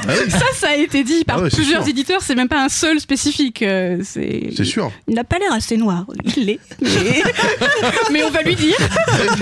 bah 0.05 0.13
oui, 0.25 0.31
ça, 0.31 0.45
ça 0.53 0.67
a 0.69 0.75
été 0.75 1.03
dit 1.03 1.23
par 1.25 1.37
Ah 1.37 1.41
ouais, 1.43 1.49
c'est 1.49 1.55
plusieurs 1.57 1.81
sûr. 1.83 1.89
éditeurs, 1.91 2.21
c'est 2.21 2.35
même 2.35 2.47
pas 2.49 2.63
un 2.63 2.69
seul 2.69 2.99
spécifique. 2.99 3.61
euh, 3.63 3.97
C'est 4.03 4.49
c'est 4.55 4.63
sûr 4.65 4.91
Il 5.07 5.15
n'a 5.15 5.23
pas 5.23 5.39
l'air 5.39 5.53
assez 5.53 5.77
noir. 5.77 6.05
Il 6.37 6.45
l'est. 6.45 6.59
Mais... 6.81 7.21
mais 8.11 8.23
on 8.23 8.29
va 8.29 8.41
lui 8.43 8.55
dire. 8.55 8.75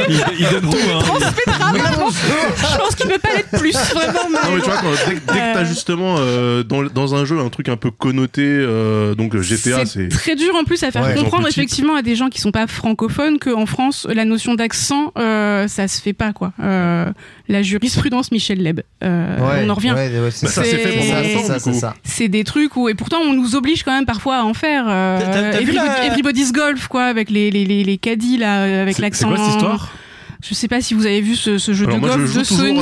il, 0.09 0.23
il 0.39 0.49
donne 0.49 0.69
tout. 0.69 0.77
Hein. 0.93 0.99
Transmettra. 1.01 1.71
Je 2.73 2.77
pense 2.77 2.95
qu'il 2.95 3.07
ne 3.07 3.13
peut 3.13 3.19
pas 3.19 3.33
l'être 3.35 3.49
plus, 3.59 3.73
vraiment. 3.73 4.19
Mais... 4.29 4.37
non 4.49 4.55
mais 4.55 4.61
tu 4.61 4.69
vois 4.69 4.77
quand- 4.77 4.91
dès, 5.07 5.13
dès 5.15 5.19
que 5.19 5.53
t'as 5.53 5.61
Euh. 5.61 5.65
justement 5.65 6.15
euh, 6.19 6.63
dans, 6.63 6.83
dans 6.83 7.15
un 7.15 7.25
jeu 7.25 7.39
un 7.39 7.49
truc 7.49 7.69
un 7.69 7.77
peu 7.77 7.91
connoté 7.91 8.41
euh, 8.45 9.15
donc 9.15 9.35
GTA 9.37 9.85
c'est 9.85 10.07
très 10.09 10.35
dur 10.35 10.53
en 10.55 10.63
plus 10.63 10.83
à 10.83 10.91
faire 10.91 11.03
Ouais. 11.05 11.15
comprendre 11.15 11.47
effectivement 11.47 11.95
à 11.95 12.01
des 12.01 12.15
gens 12.15 12.29
qui 12.29 12.39
sont 12.41 12.51
pas 12.51 12.67
francophones 12.67 13.39
qu'en 13.39 13.65
France 13.65 14.07
la 14.09 14.25
notion 14.25 14.55
d'accent 14.55 15.11
euh, 15.17 15.67
ça 15.67 15.87
se 15.87 16.01
fait 16.01 16.13
pas 16.13 16.33
quoi. 16.33 16.51
Euh, 16.61 17.05
la 17.47 17.61
jurisprudence 17.63 18.31
Michel 18.31 18.61
Leb. 18.61 18.81
Euh, 19.03 19.37
Ouais, 19.39 19.63
on 19.65 19.69
en 19.69 19.73
revient. 19.73 19.91
ouais, 19.93 20.09
Bah, 20.09 20.31
ça 20.31 20.47
s'est 20.47 20.63
fait 20.77 21.35
pendant 21.35 21.73
ça, 21.73 21.93
c'est 22.03 22.27
des 22.27 22.43
trucs 22.43 22.75
où 22.75 22.89
et 22.89 22.93
pourtant 22.93 23.17
on 23.21 23.33
nous 23.33 23.55
oblige 23.55 23.83
quand 23.83 23.91
même 23.91 24.05
parfois 24.05 24.37
à 24.37 24.43
en 24.43 24.53
faire. 24.53 24.85
Euh, 24.87 25.19
T'as- 25.19 25.25
t'as- 25.25 25.51
t'as 25.51 25.57
vu 25.59 25.63
Everybody- 25.71 25.87
la- 25.87 26.05
Everybody's 26.07 26.51
Golf 26.51 26.87
quoi 26.87 27.05
avec 27.05 27.29
les 27.29 27.49
les 27.51 27.65
les, 27.65 27.83
les 27.83 27.97
caddies 27.97 28.37
là 28.37 28.59
euh, 28.63 28.81
avec 28.83 28.93
C'est 28.95 28.97
c'est 28.97 29.01
l'accent. 29.03 29.27
quoi 29.29 29.37
cette 29.37 29.47
histoire? 29.55 29.91
Je 30.41 30.53
sais 30.53 30.69
pas 30.69 30.79
si 30.81 30.93
vous 30.93 31.05
avez 31.05 31.19
vu 31.19 31.35
ce, 31.35 31.57
ce 31.57 31.73
jeu 31.73 31.83
alors 31.85 31.97
de 31.97 31.99
moi 32.05 32.15
golf 32.15 32.33
de 32.33 32.43
Sony. 32.45 32.79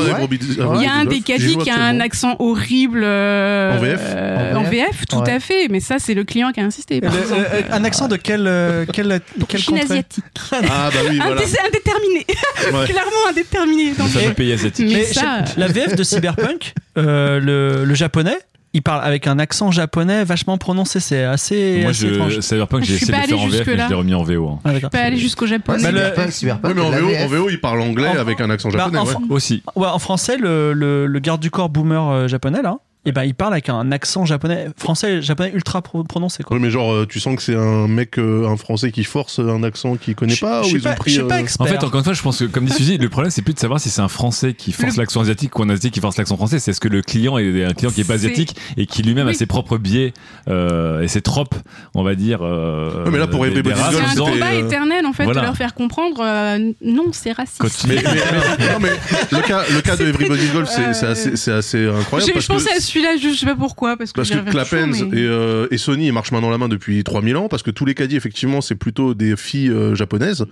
Il 0.75 0.81
y 0.83 0.85
a 0.85 0.93
un 0.93 1.05
des 1.05 1.21
caddies 1.21 1.57
qui 1.57 1.71
a 1.71 1.81
un 1.81 1.99
accent 1.99 2.35
horrible 2.37 3.01
euh, 3.03 3.75
En 3.75 3.81
VF 3.81 3.99
euh, 4.03 4.53
En 4.53 4.57
en 4.57 4.63
VF? 4.63 5.05
Tout 5.09 5.17
Ouais. 5.17 5.31
à 5.31 5.39
fait. 5.39 5.67
Mais 5.69 5.79
ça, 5.79 5.95
c'est 5.97 6.13
le 6.13 6.23
client 6.23 6.51
qui 6.51 6.59
a 6.59 6.63
insisté. 6.63 7.01
par 7.01 7.11
Le- 7.13 7.19
exemple. 7.19 7.41
euh, 7.51 7.61
un 7.71 7.83
accent 7.83 8.07
de 8.07 8.15
quel, 8.15 8.45
euh, 8.45 8.85
quel, 8.93 9.19
quel 9.47 9.59
Chine 9.59 9.79
asiatique. 9.79 10.23
ah 10.51 10.89
bah 10.93 10.99
oui 11.09 11.17
voilà 11.17 11.41
Indé- 11.41 11.57
indéterminé. 11.67 12.25
Ouais. 12.73 12.85
Clairement 12.85 13.27
indéterminé. 13.29 13.93
Donc, 13.93 14.09
Ça 14.09 14.19
fait 14.19 14.33
pays 14.33 14.51
asiatique. 14.53 14.85
mais 14.87 14.93
Mais 14.95 15.03
ça, 15.05 15.43
la 15.57 15.67
VF 15.67 15.95
de 15.95 16.03
Cyberpunk, 16.03 16.73
euh, 16.97 17.39
le, 17.39 17.85
le 17.85 17.95
japonais, 17.95 18.37
il 18.77 18.81
parle 18.83 19.03
avec 19.03 19.25
un 19.25 19.39
accent 19.39 19.71
japonais 19.71 20.23
vachement 20.23 20.57
prononcé. 20.59 20.99
C'est 20.99 21.23
assez, 21.23 21.79
Moi, 21.81 21.89
assez 21.89 22.05
étrange. 22.07 22.35
je, 22.35 22.41
Cyberpunk, 22.41 22.83
Je 22.83 22.89
j'ai 22.91 22.95
suis 22.97 23.03
essayé 23.05 23.17
de 23.17 23.17
pas 23.17 23.27
le 23.27 23.35
faire 23.37 23.39
en 23.39 23.47
VF, 23.49 23.65
mais 23.67 23.77
je 23.83 23.89
l'ai 23.89 23.95
remis 23.95 24.13
en 24.13 24.23
VO. 24.23 24.47
hein. 24.49 24.59
Ah, 24.63 24.71
d'accord. 24.73 24.89
pas 24.91 24.99
aller 24.99 25.17
jusqu'au 25.17 25.45
Ouais, 25.45 25.49
japonais. 25.51 25.81
Bah, 25.83 25.91
le- 25.91 25.97
Cyberpunk, 25.97 26.31
Cyberpunk, 26.31 26.65
Ouais, 26.65 26.73
mais 26.75 26.81
en 26.87 26.91
VO, 26.91 27.09
en 27.15 27.27
VO, 27.27 27.49
il 27.49 27.59
parle 27.59 27.81
anglais 27.81 28.09
En- 28.09 28.19
avec 28.19 28.39
un 28.39 28.49
accent 28.51 28.69
Bah, 28.69 28.77
japonais. 28.77 28.99
en 28.99 29.05
ouais. 29.05 29.13
Aussi. 29.29 29.63
Ouais, 29.75 29.87
en 29.87 29.97
français, 29.99 30.37
le, 30.37 30.73
le, 30.73 31.07
le 31.07 31.19
garde 31.19 31.41
du 31.41 31.49
corps 31.49 31.69
boomer 31.69 32.07
euh, 32.07 32.27
japonais, 32.27 32.61
là, 32.61 32.77
et 33.07 33.11
ben, 33.13 33.23
il 33.23 33.33
parle 33.33 33.53
avec 33.53 33.69
un 33.69 33.91
accent 33.91 34.25
japonais, 34.25 34.67
français, 34.77 35.21
japonais 35.21 35.51
ultra 35.53 35.81
pro- 35.81 36.03
prononcé. 36.03 36.43
Quoi. 36.43 36.57
Ouais, 36.57 36.61
mais 36.63 36.69
genre, 36.69 36.91
euh, 36.93 37.05
tu 37.07 37.19
sens 37.19 37.35
que 37.37 37.41
c'est 37.41 37.55
un 37.55 37.87
mec, 37.87 38.19
euh, 38.19 38.47
un 38.47 38.57
français 38.57 38.91
qui 38.91 39.03
force 39.03 39.39
un 39.39 39.63
accent 39.63 39.95
qu'il 39.95 40.13
connaît 40.15 40.35
Je- 40.35 40.41
pas 40.41 40.61
je 40.63 40.75
ou 40.75 40.79
ont 40.79 40.81
pas, 40.81 40.93
pris. 40.93 41.11
je 41.11 41.19
suis 41.19 41.27
pas 41.27 41.35
euh, 41.37 41.39
expert. 41.39 41.65
En 41.65 41.69
fait, 41.69 41.83
encore 41.83 41.99
une 41.99 42.03
fois, 42.03 42.13
je 42.13 42.21
pense 42.21 42.39
que, 42.39 42.45
comme 42.45 42.65
dit 42.65 42.73
Suzy, 42.73 42.97
le 42.97 43.09
problème, 43.09 43.31
c'est 43.31 43.41
plus 43.41 43.53
de 43.53 43.59
savoir 43.59 43.79
si 43.79 43.89
c'est 43.89 44.01
un 44.01 44.07
Français 44.07 44.53
qui 44.53 44.71
force 44.73 44.95
Le- 44.97 45.01
l'accent 45.03 45.21
asiatique 45.21 45.57
ou 45.57 45.63
un 45.63 45.69
asiatique 45.69 45.93
qui 45.93 45.99
force 46.01 46.17
l'accent 46.17 46.35
français. 46.37 46.59
C'est 46.59 46.73
ce 46.73 46.79
que 46.79 46.87
le 46.89 47.01
client 47.01 47.37
est 47.37 47.63
un 47.63 47.73
client 47.73 47.91
qui 47.91 48.01
est 48.01 48.07
pas 48.07 48.15
asiatique 48.15 48.55
et 48.75 48.85
qui 48.85 49.03
lui-même 49.03 49.27
a 49.27 49.31
Oui. 49.31 49.35
ses 49.35 49.45
propres 49.45 49.77
biais 49.77 50.13
euh, 50.49 51.01
et 51.01 51.07
ses 51.07 51.21
tropes, 51.21 51.55
on 51.93 52.03
va 52.03 52.15
dire. 52.15 52.39
Euh, 52.41 53.05
mais 53.11 53.17
là, 53.17 53.27
pour 53.27 53.43
des- 53.45 53.51
des 53.51 53.59
Everybody's 53.59 53.81
races, 53.83 54.17
un 54.17 54.21
combat 54.31 54.47
euh, 54.53 54.65
éternel 54.65 55.05
en 55.05 55.13
fait 55.13 55.23
voilà. 55.23 55.41
de 55.41 55.45
leur 55.45 55.55
faire 55.57 55.73
comprendre 55.73 56.17
euh, 56.21 56.71
non 56.83 57.05
c'est 57.13 57.31
raciste. 57.31 57.59
Quand 57.59 57.67
Mais, 57.87 57.95
mais- 57.95 58.03
mais- 58.03 58.73
non, 58.73 58.79
mais 58.81 58.89
le 59.37 59.41
cas, 59.47 59.63
le 59.73 59.81
cas 59.81 59.95
de 59.95 60.05
Everybody's 60.07 60.51
Golf, 60.51 60.69
c'est 60.69 61.51
assez, 61.51 61.87
incroyable. 61.87 62.33
Parce 62.33 62.45
je 62.45 62.47
pensais 62.47 62.69
que, 62.71 62.77
à 62.77 62.79
celui-là, 62.97 63.17
je 63.17 63.35
sais 63.35 63.45
pas 63.45 63.55
pourquoi 63.55 63.97
parce 63.97 64.11
que 64.11 64.17
parce 64.17 64.29
que 64.29 64.49
Clapens 64.49 64.91
toujours, 64.91 65.09
mais- 65.11 65.17
et, 65.19 65.23
euh, 65.25 65.67
et 65.71 65.77
Sony 65.77 66.11
marchent 66.11 66.31
main 66.31 66.41
dans 66.41 66.49
la 66.49 66.57
main 66.57 66.67
depuis 66.67 67.03
3000 67.03 67.37
ans, 67.37 67.47
parce 67.47 67.63
que 67.63 67.71
tous 67.71 67.85
les 67.85 67.93
caddies, 67.93 68.15
effectivement, 68.15 68.61
c'est 68.61 68.75
plutôt 68.75 69.13
des 69.13 69.35
filles 69.35 69.69
euh, 69.69 69.95
japonaises. 69.95 70.45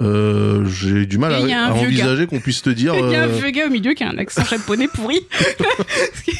Euh, 0.00 0.66
J'ai 0.66 1.06
du 1.06 1.18
mal 1.18 1.34
à, 1.34 1.72
envisager 1.72 2.26
qu'on 2.26 2.40
puisse 2.40 2.62
te 2.62 2.70
dire. 2.70 2.94
Il 2.98 3.10
y 3.12 3.14
a 3.14 3.22
un 3.24 3.26
vieux 3.28 3.50
gars 3.50 3.68
au 3.68 3.70
milieu 3.70 3.94
qui 3.94 4.02
a 4.02 4.08
un 4.08 4.18
accent 4.18 4.44
japonais 4.44 4.88
pourri. 4.92 5.20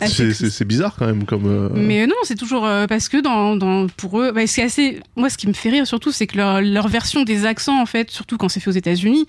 C'est- 0.06 0.64
bizarre 0.64 0.94
quand 0.98 1.06
même 1.06 1.24
comme. 1.24 1.70
Mais 1.74 2.06
non, 2.06 2.14
c'est 2.22 2.34
toujours 2.36 2.62
parce 2.88 3.08
que 3.08 3.18
dans, 3.20 3.56
dans 3.56 3.86
pour 3.88 4.20
eux, 4.20 4.32
bah, 4.32 4.46
c'est 4.46 4.62
assez. 4.62 5.00
Moi, 5.16 5.28
ce 5.28 5.36
qui 5.36 5.48
me 5.48 5.52
fait 5.52 5.70
rire 5.70 5.86
surtout, 5.86 6.12
c'est 6.12 6.26
que 6.26 6.36
leur, 6.38 6.62
leur 6.62 6.88
version 6.88 7.24
des 7.24 7.44
accents, 7.46 7.80
en 7.80 7.86
fait, 7.86 8.10
surtout 8.10 8.38
quand 8.38 8.48
c'est 8.48 8.60
fait 8.60 8.70
aux 8.70 8.74
États-Unis. 8.74 9.26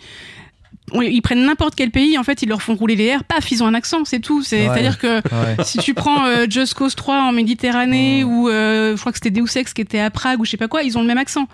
Ils 0.93 1.21
prennent 1.21 1.45
n'importe 1.45 1.75
quel 1.75 1.91
pays, 1.91 2.17
en 2.17 2.23
fait, 2.23 2.41
ils 2.41 2.49
leur 2.49 2.61
font 2.61 2.75
rouler 2.75 2.95
les 2.95 3.05
airs, 3.05 3.23
paf, 3.23 3.51
ils 3.51 3.63
ont 3.63 3.67
un 3.67 3.73
accent, 3.73 4.05
c'est 4.05 4.19
tout. 4.19 4.39
Ouais. 4.39 4.43
C'est-à-dire 4.45 4.97
que 4.97 5.17
Ouais. 5.17 5.63
si 5.63 5.77
tu 5.79 5.93
prends 5.93 6.25
euh, 6.25 6.45
Just 6.49 6.73
Cause 6.73 6.95
3 6.95 7.15
en 7.23 7.31
Méditerranée 7.31 8.23
ou 8.23 8.49
euh, 8.49 8.95
je 8.95 8.99
crois 8.99 9.11
que 9.11 9.17
c'était 9.21 9.31
Deus 9.31 9.55
Ex 9.57 9.73
qui 9.73 9.81
était 9.81 9.99
à 9.99 10.09
Prague 10.09 10.39
ou 10.39 10.45
je 10.45 10.51
sais 10.51 10.57
pas 10.57 10.67
quoi, 10.67 10.83
ils 10.83 10.97
ont 10.97 11.01
le 11.01 11.07
même 11.07 11.17
accent. 11.17 11.47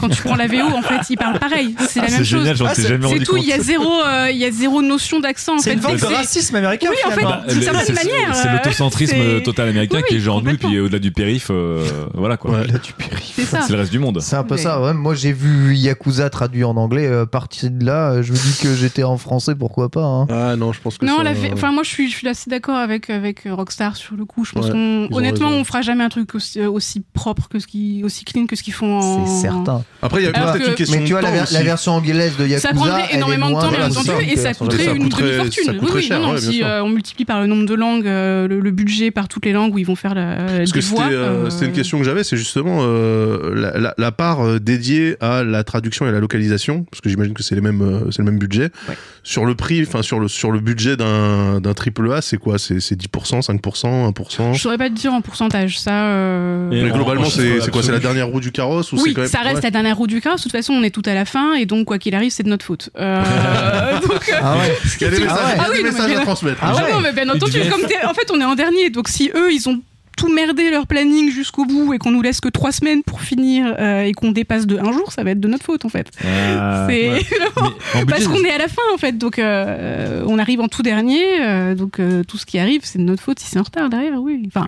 Quand 0.00 0.08
tu 0.08 0.22
prends 0.22 0.36
la 0.36 0.46
VO, 0.46 0.60
en 0.76 0.82
fait, 0.82 1.00
ils 1.10 1.16
parlent 1.16 1.38
pareil. 1.38 1.74
C'est 1.88 2.00
la 2.00 2.06
Ah, 2.06 2.10
même 2.10 2.18
c'est 2.18 2.24
chose. 2.24 2.40
génial, 2.40 2.56
j'en 2.56 2.66
Ah, 2.66 2.74
c'est- 2.74 2.82
jamais 2.86 3.06
C'est 3.06 3.12
rendu 3.14 3.24
tout, 3.24 3.32
compte. 3.34 3.42
il 3.44 3.48
y 3.48 3.52
a 3.52 3.58
zéro, 3.60 3.90
euh, 4.04 4.28
il 4.30 4.36
y 4.36 4.44
a 4.44 4.50
zéro 4.50 4.82
notion 4.82 5.18
d'accent. 5.20 5.54
En 5.54 5.58
C'est 5.58 5.70
fait. 5.70 5.76
une 5.76 5.82
forme 5.82 5.96
de 5.96 6.04
racisme 6.06 6.54
américain. 6.56 6.88
Oui, 6.90 6.96
en 7.06 7.10
fait. 7.10 7.22
Bah, 7.22 7.42
d'une 7.48 7.62
certaine 7.62 7.94
manière, 7.94 8.34
C'est 8.34 8.48
euh, 8.48 8.52
l'autocentrisme 8.52 9.42
total 9.42 9.68
américain 9.70 9.98
Oui, 9.98 10.04
qui 10.08 10.16
est 10.16 10.20
genre 10.20 10.42
nous, 10.42 10.56
puis 10.56 10.78
au-delà 10.78 10.98
du 10.98 11.10
périph, 11.10 11.48
euh, 11.50 11.86
voilà 12.14 12.36
quoi. 12.36 12.50
Ouais. 12.52 12.66
Là, 12.66 12.78
tu 12.78 12.92
péris. 12.92 13.32
C'est 13.36 13.70
le 13.70 13.76
reste 13.76 13.90
du 13.92 13.98
monde. 13.98 14.20
C'est 14.20 14.36
un 14.36 14.44
peu 14.44 14.54
Mais- 14.56 14.60
ça. 14.62 14.80
ouais. 14.80 14.92
Moi, 14.94 15.14
j'ai 15.14 15.32
vu 15.32 15.74
Yakuza 15.74 16.28
traduit 16.30 16.64
en 16.64 16.76
anglais. 16.76 17.06
Euh, 17.06 17.26
parti 17.26 17.70
de 17.70 17.84
là, 17.84 18.20
je 18.22 18.32
me 18.32 18.36
dis 18.36 18.58
que 18.62 18.74
j'étais 18.74 19.02
en 19.04 19.16
français, 19.18 19.54
pourquoi 19.54 19.88
pas. 19.88 20.04
hein. 20.04 20.26
Ah 20.30 20.56
non, 20.56 20.72
je 20.72 20.80
pense 20.80 20.98
que 20.98 21.06
Non, 21.06 21.18
ça- 21.18 21.22
la 21.24 21.30
enfin 21.52 21.72
moi 21.72 21.82
je 21.82 21.88
suis, 21.90 22.10
je 22.10 22.16
suis 22.16 22.28
assez 22.28 22.50
d'accord 22.50 22.76
avec 22.76 23.10
avec 23.10 23.42
Rockstar 23.48 23.96
sur 23.96 24.14
le 24.16 24.24
coup. 24.24 24.44
Je 24.44 24.52
pense 24.52 24.70
qu'on 24.70 25.08
honnêtement 25.12 25.48
on 25.48 25.64
fera 25.64 25.82
jamais 25.82 26.04
un 26.04 26.08
truc 26.08 26.34
aussi, 26.34 26.60
aussi 26.60 27.02
propre 27.14 27.48
que 27.48 27.58
ce 27.58 27.66
qui 27.66 28.02
aussi 28.04 28.24
clean 28.24 28.46
que 28.46 28.56
ce 28.56 28.62
qu'ils 28.62 28.72
font 28.74 28.98
en. 28.98 29.26
C'est 29.26 29.42
certain. 29.48 29.77
Après, 30.02 30.20
il 30.20 30.24
y 30.24 30.28
a 30.28 30.30
Alors 30.34 30.52
peut-être 30.52 30.64
que- 30.64 30.68
une 30.70 30.74
question 30.76 30.98
Mais 31.00 31.04
tu 31.06 31.12
vois, 31.12 31.20
de 31.20 31.24
la, 31.24 31.30
temps 31.30 31.34
ver- 31.36 31.42
aussi. 31.44 31.54
la 31.54 31.62
version 31.62 31.92
anglaise 31.92 32.36
de 32.36 32.46
Yakuza. 32.46 32.68
Ça 32.68 32.74
prendrait 32.74 33.02
elle 33.08 33.14
est 33.14 33.18
énormément 33.18 33.46
de 33.48 33.52
moins 33.52 33.62
temps, 33.62 33.70
bien 33.70 33.86
entendu, 33.90 34.10
et 34.30 34.36
ça 34.36 34.48
euh, 34.50 34.52
coûterait 34.54 34.84
ça 34.84 34.90
une 34.92 35.02
coûterait- 35.04 35.22
demi-fortune. 35.22 35.64
Oui, 35.68 35.78
coûterait 35.78 35.94
oui, 35.96 36.02
cher, 36.02 36.20
non, 36.20 36.26
non, 36.28 36.34
ouais, 36.34 36.40
bien 36.40 36.50
si 36.50 36.56
sûr. 36.58 36.66
euh, 36.66 36.82
on 36.82 36.88
multiplie 36.88 37.24
par 37.24 37.40
le 37.40 37.46
nombre 37.46 37.66
de 37.66 37.74
langues, 37.74 38.06
euh, 38.06 38.46
le, 38.48 38.60
le 38.60 38.70
budget 38.70 39.10
par 39.10 39.28
toutes 39.28 39.44
les 39.46 39.52
langues 39.52 39.74
où 39.74 39.78
ils 39.78 39.86
vont 39.86 39.96
faire 39.96 40.14
la, 40.14 40.36
Parce 40.36 40.70
des 40.72 40.78
que 40.78 40.80
c'était 40.80 40.96
voix. 40.96 41.06
euh, 41.10 41.46
euh, 41.46 41.50
c'était 41.50 41.66
une 41.66 41.72
question 41.72 41.98
que 41.98 42.04
j'avais, 42.04 42.24
c'est 42.24 42.36
justement 42.36 42.78
euh, 42.82 43.54
la, 43.54 43.78
la- 43.78 43.94
la 43.96 44.12
part 44.12 44.40
euh, 44.46 44.58
dédiée 44.60 45.16
à 45.20 45.42
la 45.44 45.64
traduction 45.64 46.06
et 46.08 46.12
la 46.12 46.20
localisation, 46.20 46.84
parce 46.90 47.00
que 47.00 47.08
j'imagine 47.08 47.34
que 47.34 47.42
c'est 47.42 47.54
les 47.54 47.60
mêmes, 47.60 47.82
euh, 47.82 48.10
c'est 48.10 48.18
le 48.20 48.24
même 48.30 48.38
budget. 48.38 48.70
Ouais. 48.88 48.96
Sur 49.24 49.44
le 49.44 49.54
prix, 49.54 49.82
enfin 49.86 50.02
sur 50.02 50.20
le 50.20 50.28
sur 50.28 50.50
le 50.50 50.60
budget 50.60 50.96
d'un 50.96 51.60
d'un 51.60 51.74
triple 51.74 52.10
A, 52.12 52.22
c'est 52.22 52.38
quoi? 52.38 52.58
C'est 52.58 52.80
c'est 52.80 52.94
10%, 52.96 53.42
5%, 53.42 54.12
1% 54.12 54.54
Je 54.54 54.60
saurais 54.60 54.78
pas 54.78 54.88
te 54.88 54.94
dire 54.94 55.12
en 55.12 55.20
pourcentage 55.20 55.78
ça. 55.78 56.06
euh, 56.06 56.70
Et 56.70 56.82
Mais 56.82 56.90
en- 56.90 56.94
globalement, 56.96 57.22
en 57.26 57.30
c'est 57.30 57.42
chiffre 57.42 57.64
c'est 57.64 57.70
quoi? 57.70 57.82
C'est 57.82 57.90
la 57.90 57.96
absolu. 57.98 58.14
dernière 58.14 58.32
roue 58.32 58.40
du 58.40 58.52
carrosse 58.52 58.92
ou 58.92 58.96
c'est 58.96 59.02
Oui, 59.02 59.14
quand 59.14 59.22
même 59.22 59.30
ça 59.30 59.40
reste. 59.40 59.64
La 59.68 59.72
dernière 59.72 59.96
roue 59.98 60.06
du 60.06 60.20
carrosse. 60.20 60.40
De 60.40 60.42
toute 60.44 60.52
façon, 60.52 60.72
on 60.72 60.82
est 60.82 60.90
tout 60.90 61.02
à 61.04 61.14
la 61.14 61.24
fin 61.24 61.54
et 61.54 61.66
donc 61.66 61.86
quoi 61.86 61.98
qu'il 61.98 62.14
arrive, 62.14 62.30
c'est 62.30 62.42
de 62.42 62.48
notre 62.48 62.64
faute. 62.64 62.90
Euh, 62.98 63.22
donc, 64.08 64.32
Ah 64.42 64.56
ouais. 64.56 64.76
Il 65.00 65.02
y 65.02 65.06
a 65.06 65.10
des 65.10 65.20
messages, 65.20 65.36
ouais. 65.36 65.52
il 65.54 65.56
y 65.56 65.60
a 65.60 65.64
Ah 65.68 65.76
des 65.76 65.82
messages 65.82 66.12
à 66.16 66.20
transmettre. 66.20 66.58
Ah 66.62 66.72
Ah 66.76 66.84
ouais. 66.84 66.92
non, 66.92 67.00
mais 67.00 67.12
bien 67.12 67.28
entendu, 67.28 67.58
comme 67.70 67.82
en 68.04 68.14
fait, 68.14 68.30
on 68.32 68.40
est 68.40 68.44
en 68.44 68.54
dernier. 68.54 68.90
Donc, 68.90 69.08
si 69.08 69.30
eux, 69.34 69.52
ils 69.52 69.68
ont 69.68 69.80
tout 70.16 70.32
merdé 70.32 70.70
leur 70.70 70.88
planning 70.88 71.30
jusqu'au 71.30 71.64
bout 71.64 71.94
et 71.94 71.98
qu'on 71.98 72.10
nous 72.10 72.22
laisse 72.22 72.40
que 72.40 72.48
trois 72.48 72.72
semaines 72.72 73.04
pour 73.04 73.20
finir 73.20 73.72
euh, 73.78 74.02
et 74.02 74.12
qu'on 74.14 74.32
dépasse 74.32 74.66
de 74.66 74.76
un 74.76 74.90
jour, 74.90 75.12
ça 75.12 75.22
va 75.22 75.30
être 75.30 75.38
de 75.40 75.46
notre 75.46 75.64
faute, 75.64 75.84
en 75.84 75.88
fait. 75.88 76.10
Ah, 76.24 76.86
C'est 76.88 77.10
ouais. 77.10 77.24
parce 78.08 78.26
qu'on 78.26 78.42
est 78.42 78.50
à 78.50 78.58
la 78.58 78.66
fin, 78.66 78.82
en 78.92 78.98
fait. 78.98 79.16
Donc, 79.16 79.38
euh, 79.38 80.24
on 80.26 80.38
arrive 80.40 80.60
en 80.60 80.66
tout 80.68 80.82
dernier. 80.82 81.22
euh, 81.42 81.74
donc, 81.76 82.00
euh, 82.00 82.24
tout 82.24 82.36
ce 82.38 82.46
qui 82.46 82.58
arrive, 82.58 82.80
c'est 82.84 82.98
de 82.98 83.04
notre 83.04 83.22
faute 83.22 83.38
si 83.38 83.46
c'est 83.48 83.58
en 83.60 83.62
retard 83.62 83.88
derrière, 83.90 84.20
oui. 84.20 84.42
Enfin, 84.48 84.66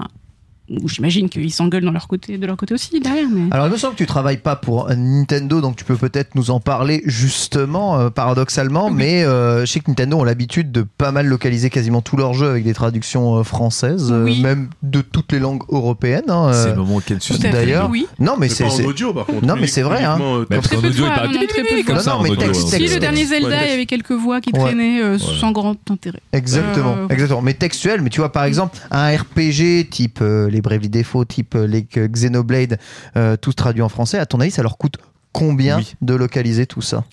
j'imagine 0.87 1.29
qu'ils 1.29 1.53
s'engueulent 1.53 1.85
dans 1.85 1.91
leur 1.93 2.09
côté, 2.09 2.39
de 2.39 2.47
leur 2.47 2.57
côté 2.57 2.75
aussi 2.75 2.99
derrière. 3.01 3.29
Mais... 3.31 3.49
Alors, 3.51 3.67
il 3.67 3.73
me 3.73 3.77
semble 3.77 3.95
que 3.95 3.99
tu 3.99 4.07
travailles 4.07 4.37
pas 4.39 4.57
pour 4.57 4.89
Nintendo, 4.95 5.61
donc 5.61 5.77
tu 5.77 5.85
peux 5.85 5.97
peut-être 5.97 6.35
nous 6.35 6.51
en 6.51 6.61
parler 6.61 7.03
justement, 7.07 7.99
euh, 7.99 8.11
paradoxalement, 8.11 8.91
mais 8.91 9.25
euh, 9.25 9.61
je 9.67 9.73
sais 9.73 9.81
que 9.81 9.91
Nintendo 9.91 10.19
ont 10.19 10.25
l'habitude 10.25 10.71
de 10.73 10.83
pas 10.83 11.13
mal 11.13 11.27
localiser 11.27 11.71
quasiment 11.71 12.01
tous 12.03 12.17
leurs 12.17 12.35
jeux 12.35 12.49
avec 12.49 12.65
des 12.65 12.75
traductions 12.75 13.37
euh, 13.39 13.43
françaises, 13.43 14.11
euh, 14.13 14.25
Oui. 14.25 14.41
même 14.41 14.69
de 14.83 15.01
toutes 15.01 15.33
les 15.33 15.39
langues 15.39 15.63
européennes. 15.71 16.29
hein, 16.31 16.53
C'est 16.53 16.71
le 16.71 16.77
moment 16.77 16.97
auquel 16.97 17.19
tu 17.19 17.33
D'ailleurs, 17.39 17.89
oui. 17.91 18.07
Non, 18.19 18.35
mais 18.39 18.49
c'est. 18.49 18.65
pas 18.65 18.71
en 18.71 18.73
c'est- 18.73 18.85
audio 18.85 19.13
par 19.13 19.27
contre. 19.27 19.45
Non, 19.47 19.55
mais 19.59 19.67
c'est 19.67 19.83
vrai, 19.83 20.05
hein. 20.05 20.19
Parce 20.49 20.67
Très 20.69 20.77
qu'en 20.77 20.83
peu 20.83 20.89
de 20.89 20.93
audio, 20.93 21.05
il 21.05 21.09
fois, 21.09 21.15
parle 21.17 21.35
non, 21.35 21.41
non, 21.41 21.47
très 21.47 21.63
peu 21.63 21.83
comme 21.85 21.99
ça 21.99 22.15
hein. 22.15 22.53
Si 22.53 22.71
texte. 22.71 22.95
le 22.95 23.01
dernier 23.01 23.25
Zelda, 23.25 23.65
il 23.67 23.71
y 23.71 23.73
avait 23.73 23.87
quelques 23.87 24.13
voix 24.13 24.41
qui 24.41 24.53
traînaient 24.53 25.19
sans 25.19 25.53
grand 25.53 25.77
intérêt. 25.91 26.21
Exactement, 26.33 26.97
exactement. 27.09 27.43
Mais 27.43 27.55
textuel, 27.55 28.03
mais 28.03 28.11
tu 28.11 28.21
vois, 28.21 28.33
par 28.33 28.45
exemple, 28.45 28.79
un 28.91 29.17
RPG 29.17 29.89
type 29.91 30.19
euh, 30.23 30.49
les 30.61 30.63
Bravely 30.63 30.89
Default, 30.91 31.25
type 31.25 31.55
euh, 31.55 31.67
les 31.67 31.83
Xenoblade, 31.85 32.79
euh, 33.17 33.37
tous 33.37 33.55
traduits 33.55 33.83
en 33.83 33.89
français, 33.89 34.19
à 34.19 34.27
ton 34.27 34.41
avis, 34.41 34.51
ça 34.51 34.63
leur 34.63 34.77
coûte 34.79 34.97
combien 35.33 35.79
Oui. 35.79 35.95
de 36.03 36.15
localiser 36.15 36.67
tout 36.67 36.83
ça? 36.83 37.05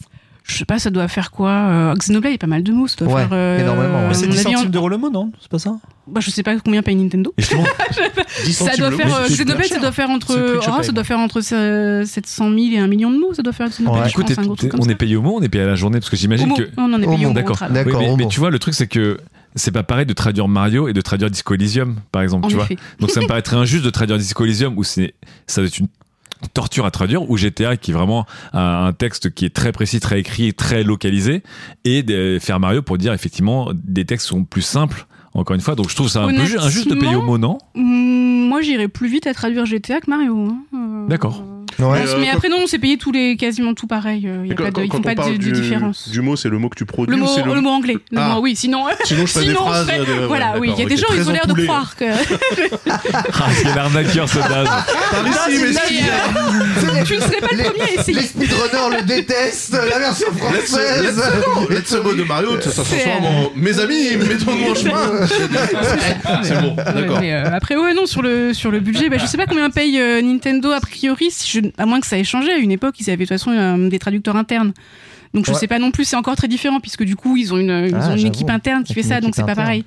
Je 0.43 0.55
sais 0.55 0.63
pas, 0.65 0.79
ça 0.79 0.89
doit 0.91 1.09
faire 1.09 1.31
quoi 1.31 1.49
euh, 1.51 1.93
Xenoblade, 1.95 2.31
il 2.31 2.35
y 2.35 2.35
a 2.35 2.39
pas 2.39 2.47
mal 2.47 2.63
de 2.63 2.71
mots, 2.71 2.87
ça 2.87 2.95
doit 3.03 3.13
Ouais, 3.13 3.21
faire. 3.23 3.29
euh, 3.33 3.59
énormément, 3.59 4.07
ouais. 4.07 4.13
c'est 4.13 4.27
mon 4.27 4.31
10 4.31 4.39
avis, 4.39 4.47
en- 4.47 4.57
centimes 4.59 4.71
d'euros 4.71 4.87
le 4.89 4.97
mot, 4.97 5.09
non? 5.09 5.29
C'est 5.41 5.51
pas 5.51 5.59
ça? 5.59 5.75
Bah, 6.07 6.21
je 6.21 6.29
sais 6.31 6.41
pas 6.43 6.57
combien 6.59 6.81
paye 6.81 6.95
Nintendo. 6.95 7.33
Et 7.37 7.41
justement, 7.41 7.63
10 8.45 8.53
Ça 8.53 8.65
centimes 8.65 8.79
doit 8.79 8.91
faire. 8.91 9.13
euh, 9.15 9.27
Xenoblade, 9.27 9.63
ça 9.63 9.73
cher. 9.73 9.81
doit 9.81 9.91
faire 9.91 10.09
entre. 10.09 10.57
oh, 10.57 10.83
ça 10.83 10.91
doit 10.93 11.03
faire 11.03 11.19
entre 11.19 11.41
euh, 11.53 12.05
700 12.05 12.45
000 12.49 12.57
et 12.73 12.79
1 12.79 12.87
million 12.87 13.11
de 13.11 13.17
mots, 13.17 13.33
ça 13.33 13.41
doit 13.43 13.51
faire 13.51 13.67
Xenoblade. 13.69 14.05
Ouais. 14.05 14.23
pense, 14.23 14.35
comme 14.69 14.79
on 14.79 14.83
ça. 14.83 14.91
est 14.91 14.95
payé 14.95 15.17
au 15.17 15.21
mot, 15.21 15.35
on 15.37 15.41
est 15.41 15.49
payé 15.49 15.65
à 15.65 15.67
la 15.67 15.75
journée 15.75 15.99
parce 15.99 16.09
que 16.09 16.15
j'imagine 16.15 16.53
que. 16.53 16.69
On 16.77 16.93
en 16.93 17.01
est 17.01 17.05
payé 17.07 17.25
au 17.25 17.29
mot. 17.29 17.33
d'accord. 17.35 17.59
Oui, 17.69 18.07
mais 18.17 18.27
tu 18.27 18.39
vois, 18.39 18.49
le 18.49 18.59
truc, 18.59 18.73
c'est 18.73 18.87
que 18.87 19.17
c'est 19.57 19.71
pas 19.71 19.83
pareil 19.83 20.05
de 20.05 20.13
traduire 20.13 20.47
Mario 20.47 20.87
et 20.87 20.93
de 20.93 21.01
traduire 21.01 21.29
Disco 21.29 21.53
Elysium, 21.53 21.97
par 22.11 22.21
exemple. 22.21 22.45
En 22.45 22.49
tu 22.49 22.55
vois. 22.55 22.67
Donc 22.99 23.09
ça 23.11 23.19
me 23.21 23.27
paraîtrait 23.27 23.57
injuste 23.57 23.83
de 23.83 23.89
traduire 23.89 24.17
Disco 24.17 24.45
Elysium 24.45 24.77
où 24.77 24.83
c'est 24.83 25.13
ça 25.47 25.61
doit 25.61 25.67
être 25.67 25.79
une 25.79 25.87
torture 26.53 26.85
à 26.85 26.91
traduire 26.91 27.29
ou 27.29 27.35
GTA 27.35 27.77
qui 27.77 27.91
est 27.91 27.93
vraiment 27.95 28.25
un, 28.53 28.85
un 28.85 28.93
texte 28.93 29.33
qui 29.33 29.43
est 29.45 29.49
très 29.53 29.71
précis, 29.71 29.99
très 29.99 30.19
écrit, 30.19 30.53
très 30.53 30.83
localisé 30.83 31.41
et 31.83 32.03
de 32.03 32.37
faire 32.39 32.59
Mario 32.59 32.81
pour 32.83 32.97
dire 32.99 33.11
effectivement 33.13 33.71
des 33.73 34.05
textes 34.05 34.27
sont 34.27 34.43
plus 34.43 34.61
simples. 34.61 35.07
Encore 35.33 35.53
une 35.55 35.61
fois, 35.61 35.75
donc 35.75 35.89
je 35.89 35.95
trouve 35.95 36.09
ça 36.09 36.23
un 36.23 36.27
peu 36.33 36.45
ju- 36.45 36.57
injuste 36.57 36.89
de 36.89 36.95
payer 36.95 37.15
au 37.15 37.21
mot, 37.21 37.37
non 37.37 37.59
Hum, 37.75 38.47
Moi, 38.49 38.61
j'irais 38.61 38.87
plus 38.87 39.07
vite 39.07 39.27
à 39.27 39.33
traduire 39.35 39.65
GTA 39.67 39.99
que 40.01 40.09
Mario. 40.09 40.35
hein. 40.47 40.57
Euh, 40.73 41.07
D'accord. 41.07 41.43
Ouais. 41.79 41.99
Mais, 42.03 42.09
euh, 42.09 42.17
mais 42.19 42.29
après, 42.29 42.49
non, 42.49 42.65
c'est 42.67 42.79
payé 42.79 42.97
tous 42.97 43.11
les, 43.11 43.35
quasiment 43.37 43.73
tout 43.73 43.87
pareil. 43.87 44.27
euh, 44.27 44.43
y 44.45 44.49
Mais 44.49 44.53
a 44.53 44.57
pas 44.57 44.71
quand- 44.71 44.79
de, 44.81 44.85
ils 44.85 44.89
quand 44.89 44.97
font 44.97 45.01
on 45.01 45.03
pas 45.03 45.11
de, 45.11 45.15
parle 45.15 45.33
de 45.33 45.37
du, 45.37 45.51
différence. 45.51 46.09
du 46.09 46.21
mot, 46.21 46.35
c'est 46.35 46.49
le 46.49 46.57
mot 46.57 46.69
que 46.69 46.75
tu 46.75 46.85
produis 46.85 47.15
Le 47.15 47.21
mot, 47.21 47.27
c'est 47.27 47.43
le... 47.43 47.61
mot 47.61 47.69
anglais. 47.69 47.97
Le 48.11 48.17
Ah. 48.19 48.29
mot- 48.35 48.41
oui, 48.41 48.55
sinon. 48.55 48.85
Sinon, 49.05 49.25
je 49.25 49.31
fais 49.33 49.39
des 49.45 49.45
sinon, 49.47 49.59
on 49.61 49.65
phrases. 49.67 49.85
ferait- 49.87 49.99
de- 49.99 50.03
ouais, 50.21 50.25
voilà, 50.27 50.55
oui, 50.59 50.71
il 50.75 50.79
y 50.81 50.85
a 50.85 50.89
des 50.89 50.97
gens, 50.97 51.07
ils 51.15 51.29
ont 51.29 51.31
l'air 51.33 51.45
de 51.47 51.53
croire 51.65 51.95
que. 51.95 52.05
Ah, 52.89 53.47
quel 53.61 53.77
arnaqueur 53.77 54.27
ce 54.29 54.37
Daz 54.39 54.67
Par 54.67 55.27
ici, 55.27 55.59
mais 55.61 55.73
si. 55.73 55.99
euh, 55.99 57.03
tu 57.05 57.15
ne 57.15 57.19
serais 57.21 57.39
pas 57.41 57.47
le 57.55 57.63
premier 57.63 57.81
à 57.81 57.85
Les 57.87 57.99
essayer. 57.99 58.21
speedrunners 58.21 58.97
le 58.97 59.03
détestent, 59.05 59.73
la 59.73 59.99
version 59.99 60.27
française. 60.35 61.21
let's 61.69 61.95
go, 62.01 62.13
de 62.13 62.23
Mario, 62.23 62.59
ça, 62.61 62.71
C'est- 62.71 62.83
transforme 62.83 63.25
en 63.25 63.51
mes 63.55 63.79
amis, 63.79 64.15
mettons-nous 64.17 64.71
en 64.71 64.75
chemin. 64.75 65.27
C'est 66.43 66.61
bon, 66.61 66.75
d'accord. 66.75 67.19
Euh, 67.23 67.49
après, 67.53 67.75
ouais, 67.75 67.93
non, 67.93 68.05
sur 68.05 68.21
le, 68.21 68.53
sur 68.53 68.71
le 68.71 68.79
budget, 68.79 69.09
bah, 69.09 69.17
je 69.19 69.25
sais 69.25 69.37
pas 69.37 69.45
combien 69.45 69.69
paye 69.69 69.99
euh, 69.99 70.21
Nintendo 70.21 70.71
a 70.71 70.79
priori, 70.79 71.27
si 71.31 71.49
je- 71.59 71.66
à 71.77 71.85
moins 71.85 71.99
que 71.99 72.07
ça 72.07 72.17
ait 72.17 72.23
changé. 72.23 72.51
À 72.51 72.57
une 72.57 72.71
époque, 72.71 72.99
ils 72.99 73.09
avaient 73.09 73.17
de 73.17 73.21
toute 73.23 73.29
façon 73.29 73.51
euh, 73.51 73.89
des 73.89 73.99
traducteurs 73.99 74.35
internes. 74.35 74.73
Donc 75.33 75.45
je 75.45 75.51
Ouais. 75.51 75.57
sais 75.57 75.67
pas 75.67 75.79
non 75.79 75.91
plus, 75.91 76.05
c'est 76.05 76.15
encore 76.15 76.35
très 76.35 76.47
différent 76.47 76.79
puisque 76.79 77.03
du 77.03 77.15
coup, 77.15 77.35
ils 77.37 77.53
ont 77.53 77.57
une, 77.57 77.85
ils 77.89 77.95
Ah, 77.95 78.07
ont 78.07 78.11
une 78.11 78.17
j'avoue. 78.17 78.27
équipe 78.27 78.49
interne 78.49 78.83
qui 78.83 78.93
fait 78.93 79.03
ça, 79.03 79.19
donc 79.21 79.35
c'est 79.35 79.45
pas 79.45 79.55
pareil. 79.55 79.83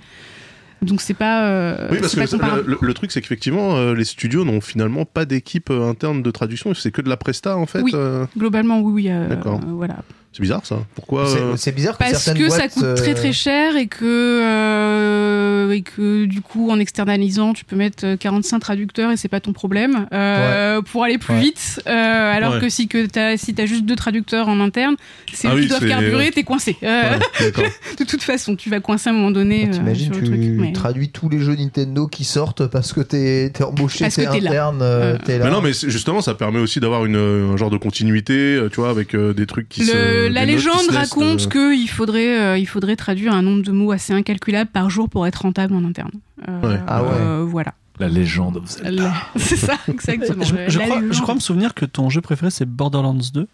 Donc 0.82 1.02
c'est 1.02 1.12
pas. 1.14 1.44
euh, 1.44 1.88
Oui, 1.90 1.98
parce 2.00 2.14
que 2.14 2.20
le, 2.20 2.26
comparable. 2.26 2.62
le- 2.66 2.78
le 2.80 2.94
truc, 2.94 3.12
c'est 3.12 3.20
qu'effectivement, 3.20 3.76
euh, 3.76 3.94
les 3.94 4.04
studios 4.04 4.44
n'ont 4.46 4.62
finalement 4.62 5.04
pas 5.04 5.26
d'équipe 5.26 5.68
euh, 5.70 5.88
interne 5.90 6.22
de 6.22 6.30
traduction, 6.30 6.72
c'est 6.72 6.90
que 6.90 7.02
de 7.02 7.08
la 7.10 7.18
presta 7.18 7.56
en 7.58 7.66
fait. 7.66 7.82
Oui. 7.82 7.92
euh, 7.94 8.24
Globalement, 8.36 8.80
oui, 8.80 8.92
oui. 9.04 9.10
euh, 9.10 9.28
D'accord. 9.28 9.60
euh, 9.62 9.72
voilà. 9.72 9.96
C'est 10.32 10.42
bizarre 10.42 10.64
ça. 10.64 10.78
Pourquoi 10.94 11.26
C'est- 11.26 11.40
euh, 11.40 11.56
C'est 11.56 11.72
bizarre 11.74 11.94
que 11.94 12.04
Parce 12.04 12.22
certaines 12.22 12.42
que 12.44 12.48
ça 12.50 12.68
coûte 12.68 12.94
très 12.94 13.10
euh, 13.10 13.14
très 13.14 13.32
cher 13.32 13.76
et 13.76 13.88
que, 13.88 14.04
euh, 14.04 15.70
et 15.72 15.82
que 15.82 16.24
du 16.24 16.40
coup 16.40 16.70
en 16.70 16.78
externalisant 16.78 17.52
tu 17.52 17.64
peux 17.64 17.76
mettre 17.76 18.04
euh, 18.06 18.16
45 18.16 18.58
traducteurs 18.60 19.10
et 19.10 19.16
c'est 19.16 19.28
pas 19.28 19.40
ton 19.40 19.52
problème 19.52 20.06
euh, 20.12 20.82
pour 20.82 21.04
aller 21.04 21.18
plus 21.18 21.34
Ouais. 21.34 21.40
vite 21.40 21.80
euh, 21.86 21.90
alors 22.36 22.54
Ouais. 22.54 22.60
que 22.60 22.68
si 22.68 22.88
que 22.88 23.06
t'as 23.06 23.36
si 23.36 23.54
t'as 23.54 23.66
juste 23.66 23.84
deux 23.84 23.94
traducteurs 23.96 24.48
en 24.48 24.60
interne 24.60 24.96
c'est 25.32 25.46
Ah 25.48 25.52
eux 25.52 25.56
oui, 25.56 25.62
qui 25.62 25.68
doivent 25.68 25.86
carburer 25.86 26.30
t'es 26.30 26.42
coincé 26.42 26.76
Euh, 26.82 27.02
de 27.98 28.04
toute 28.04 28.22
façon 28.22 28.56
tu 28.56 28.70
vas 28.70 28.80
coincer 28.80 29.10
à 29.10 29.12
un 29.12 29.16
moment 29.16 29.30
donné 29.30 29.66
euh, 29.68 29.72
T'imagines, 29.72 30.10
tu 30.12 30.20
le 30.20 30.26
truc 30.26 30.40
mais- 30.40 30.72
traduis 30.72 31.10
tous 31.10 31.28
les 31.28 31.40
jeux 31.40 31.54
Nintendo 31.56 32.06
qui 32.06 32.24
sortent 32.24 32.66
parce 32.66 32.92
que 32.92 33.00
t'es 33.00 33.50
t'es 33.52 33.64
embauché, 33.64 34.08
t'es 34.08 34.26
interne, 34.26 34.80
euh, 34.82 35.14
Euh. 35.14 35.18
t'es 35.24 35.38
là. 35.38 35.44
Mais 35.46 35.50
non, 35.50 35.60
mais 35.60 35.72
justement, 35.72 36.20
ça 36.20 36.34
permet 36.34 36.58
aussi 36.58 36.78
d'avoir 36.80 37.04
une, 37.04 37.16
euh, 37.16 37.52
un 37.52 37.56
genre 37.56 37.70
de 37.70 37.76
continuité, 37.76 38.34
euh, 38.34 38.68
tu 38.68 38.76
vois, 38.80 38.90
avec 38.90 39.14
euh, 39.14 39.32
des 39.32 39.46
trucs 39.46 39.68
qui 39.68 39.84
se. 39.84 39.92
Le- 40.22 40.28
des 40.28 40.34
la 40.34 40.44
légende 40.44 40.88
raconte 40.90 41.48
euh, 41.56 41.70
qu'il 41.76 41.88
faudrait, 41.90 42.38
euh, 42.40 42.58
il 42.58 42.66
faudrait 42.66 42.96
traduire 42.96 43.32
un 43.34 43.42
nombre 43.42 43.62
de 43.62 43.72
mots 43.72 43.92
assez 43.92 44.12
incalculable 44.12 44.70
par 44.70 44.90
jour 44.90 45.08
pour 45.08 45.26
être 45.26 45.42
rentable 45.42 45.74
en 45.74 45.84
interne. 45.84 46.12
Euh, 46.48 46.60
Ouais. 46.74 46.80
Ah 46.86 47.02
ouais. 47.02 47.08
euh, 47.20 47.44
voilà. 47.48 47.74
La 47.98 48.08
légende. 48.08 48.62
La- 48.82 49.12
C'est 49.36 49.56
ça, 49.56 49.74
exactement. 49.88 50.42
je, 50.44 50.54
crois, 50.54 50.66
je 50.68 50.78
légende. 50.78 51.22
crois 51.22 51.34
me 51.34 51.40
souvenir 51.40 51.74
que 51.74 51.84
ton 51.84 52.08
jeu 52.08 52.20
préféré 52.20 52.50
c'est 52.50 52.64
Borderlands 52.66 53.14
2. 53.34 53.46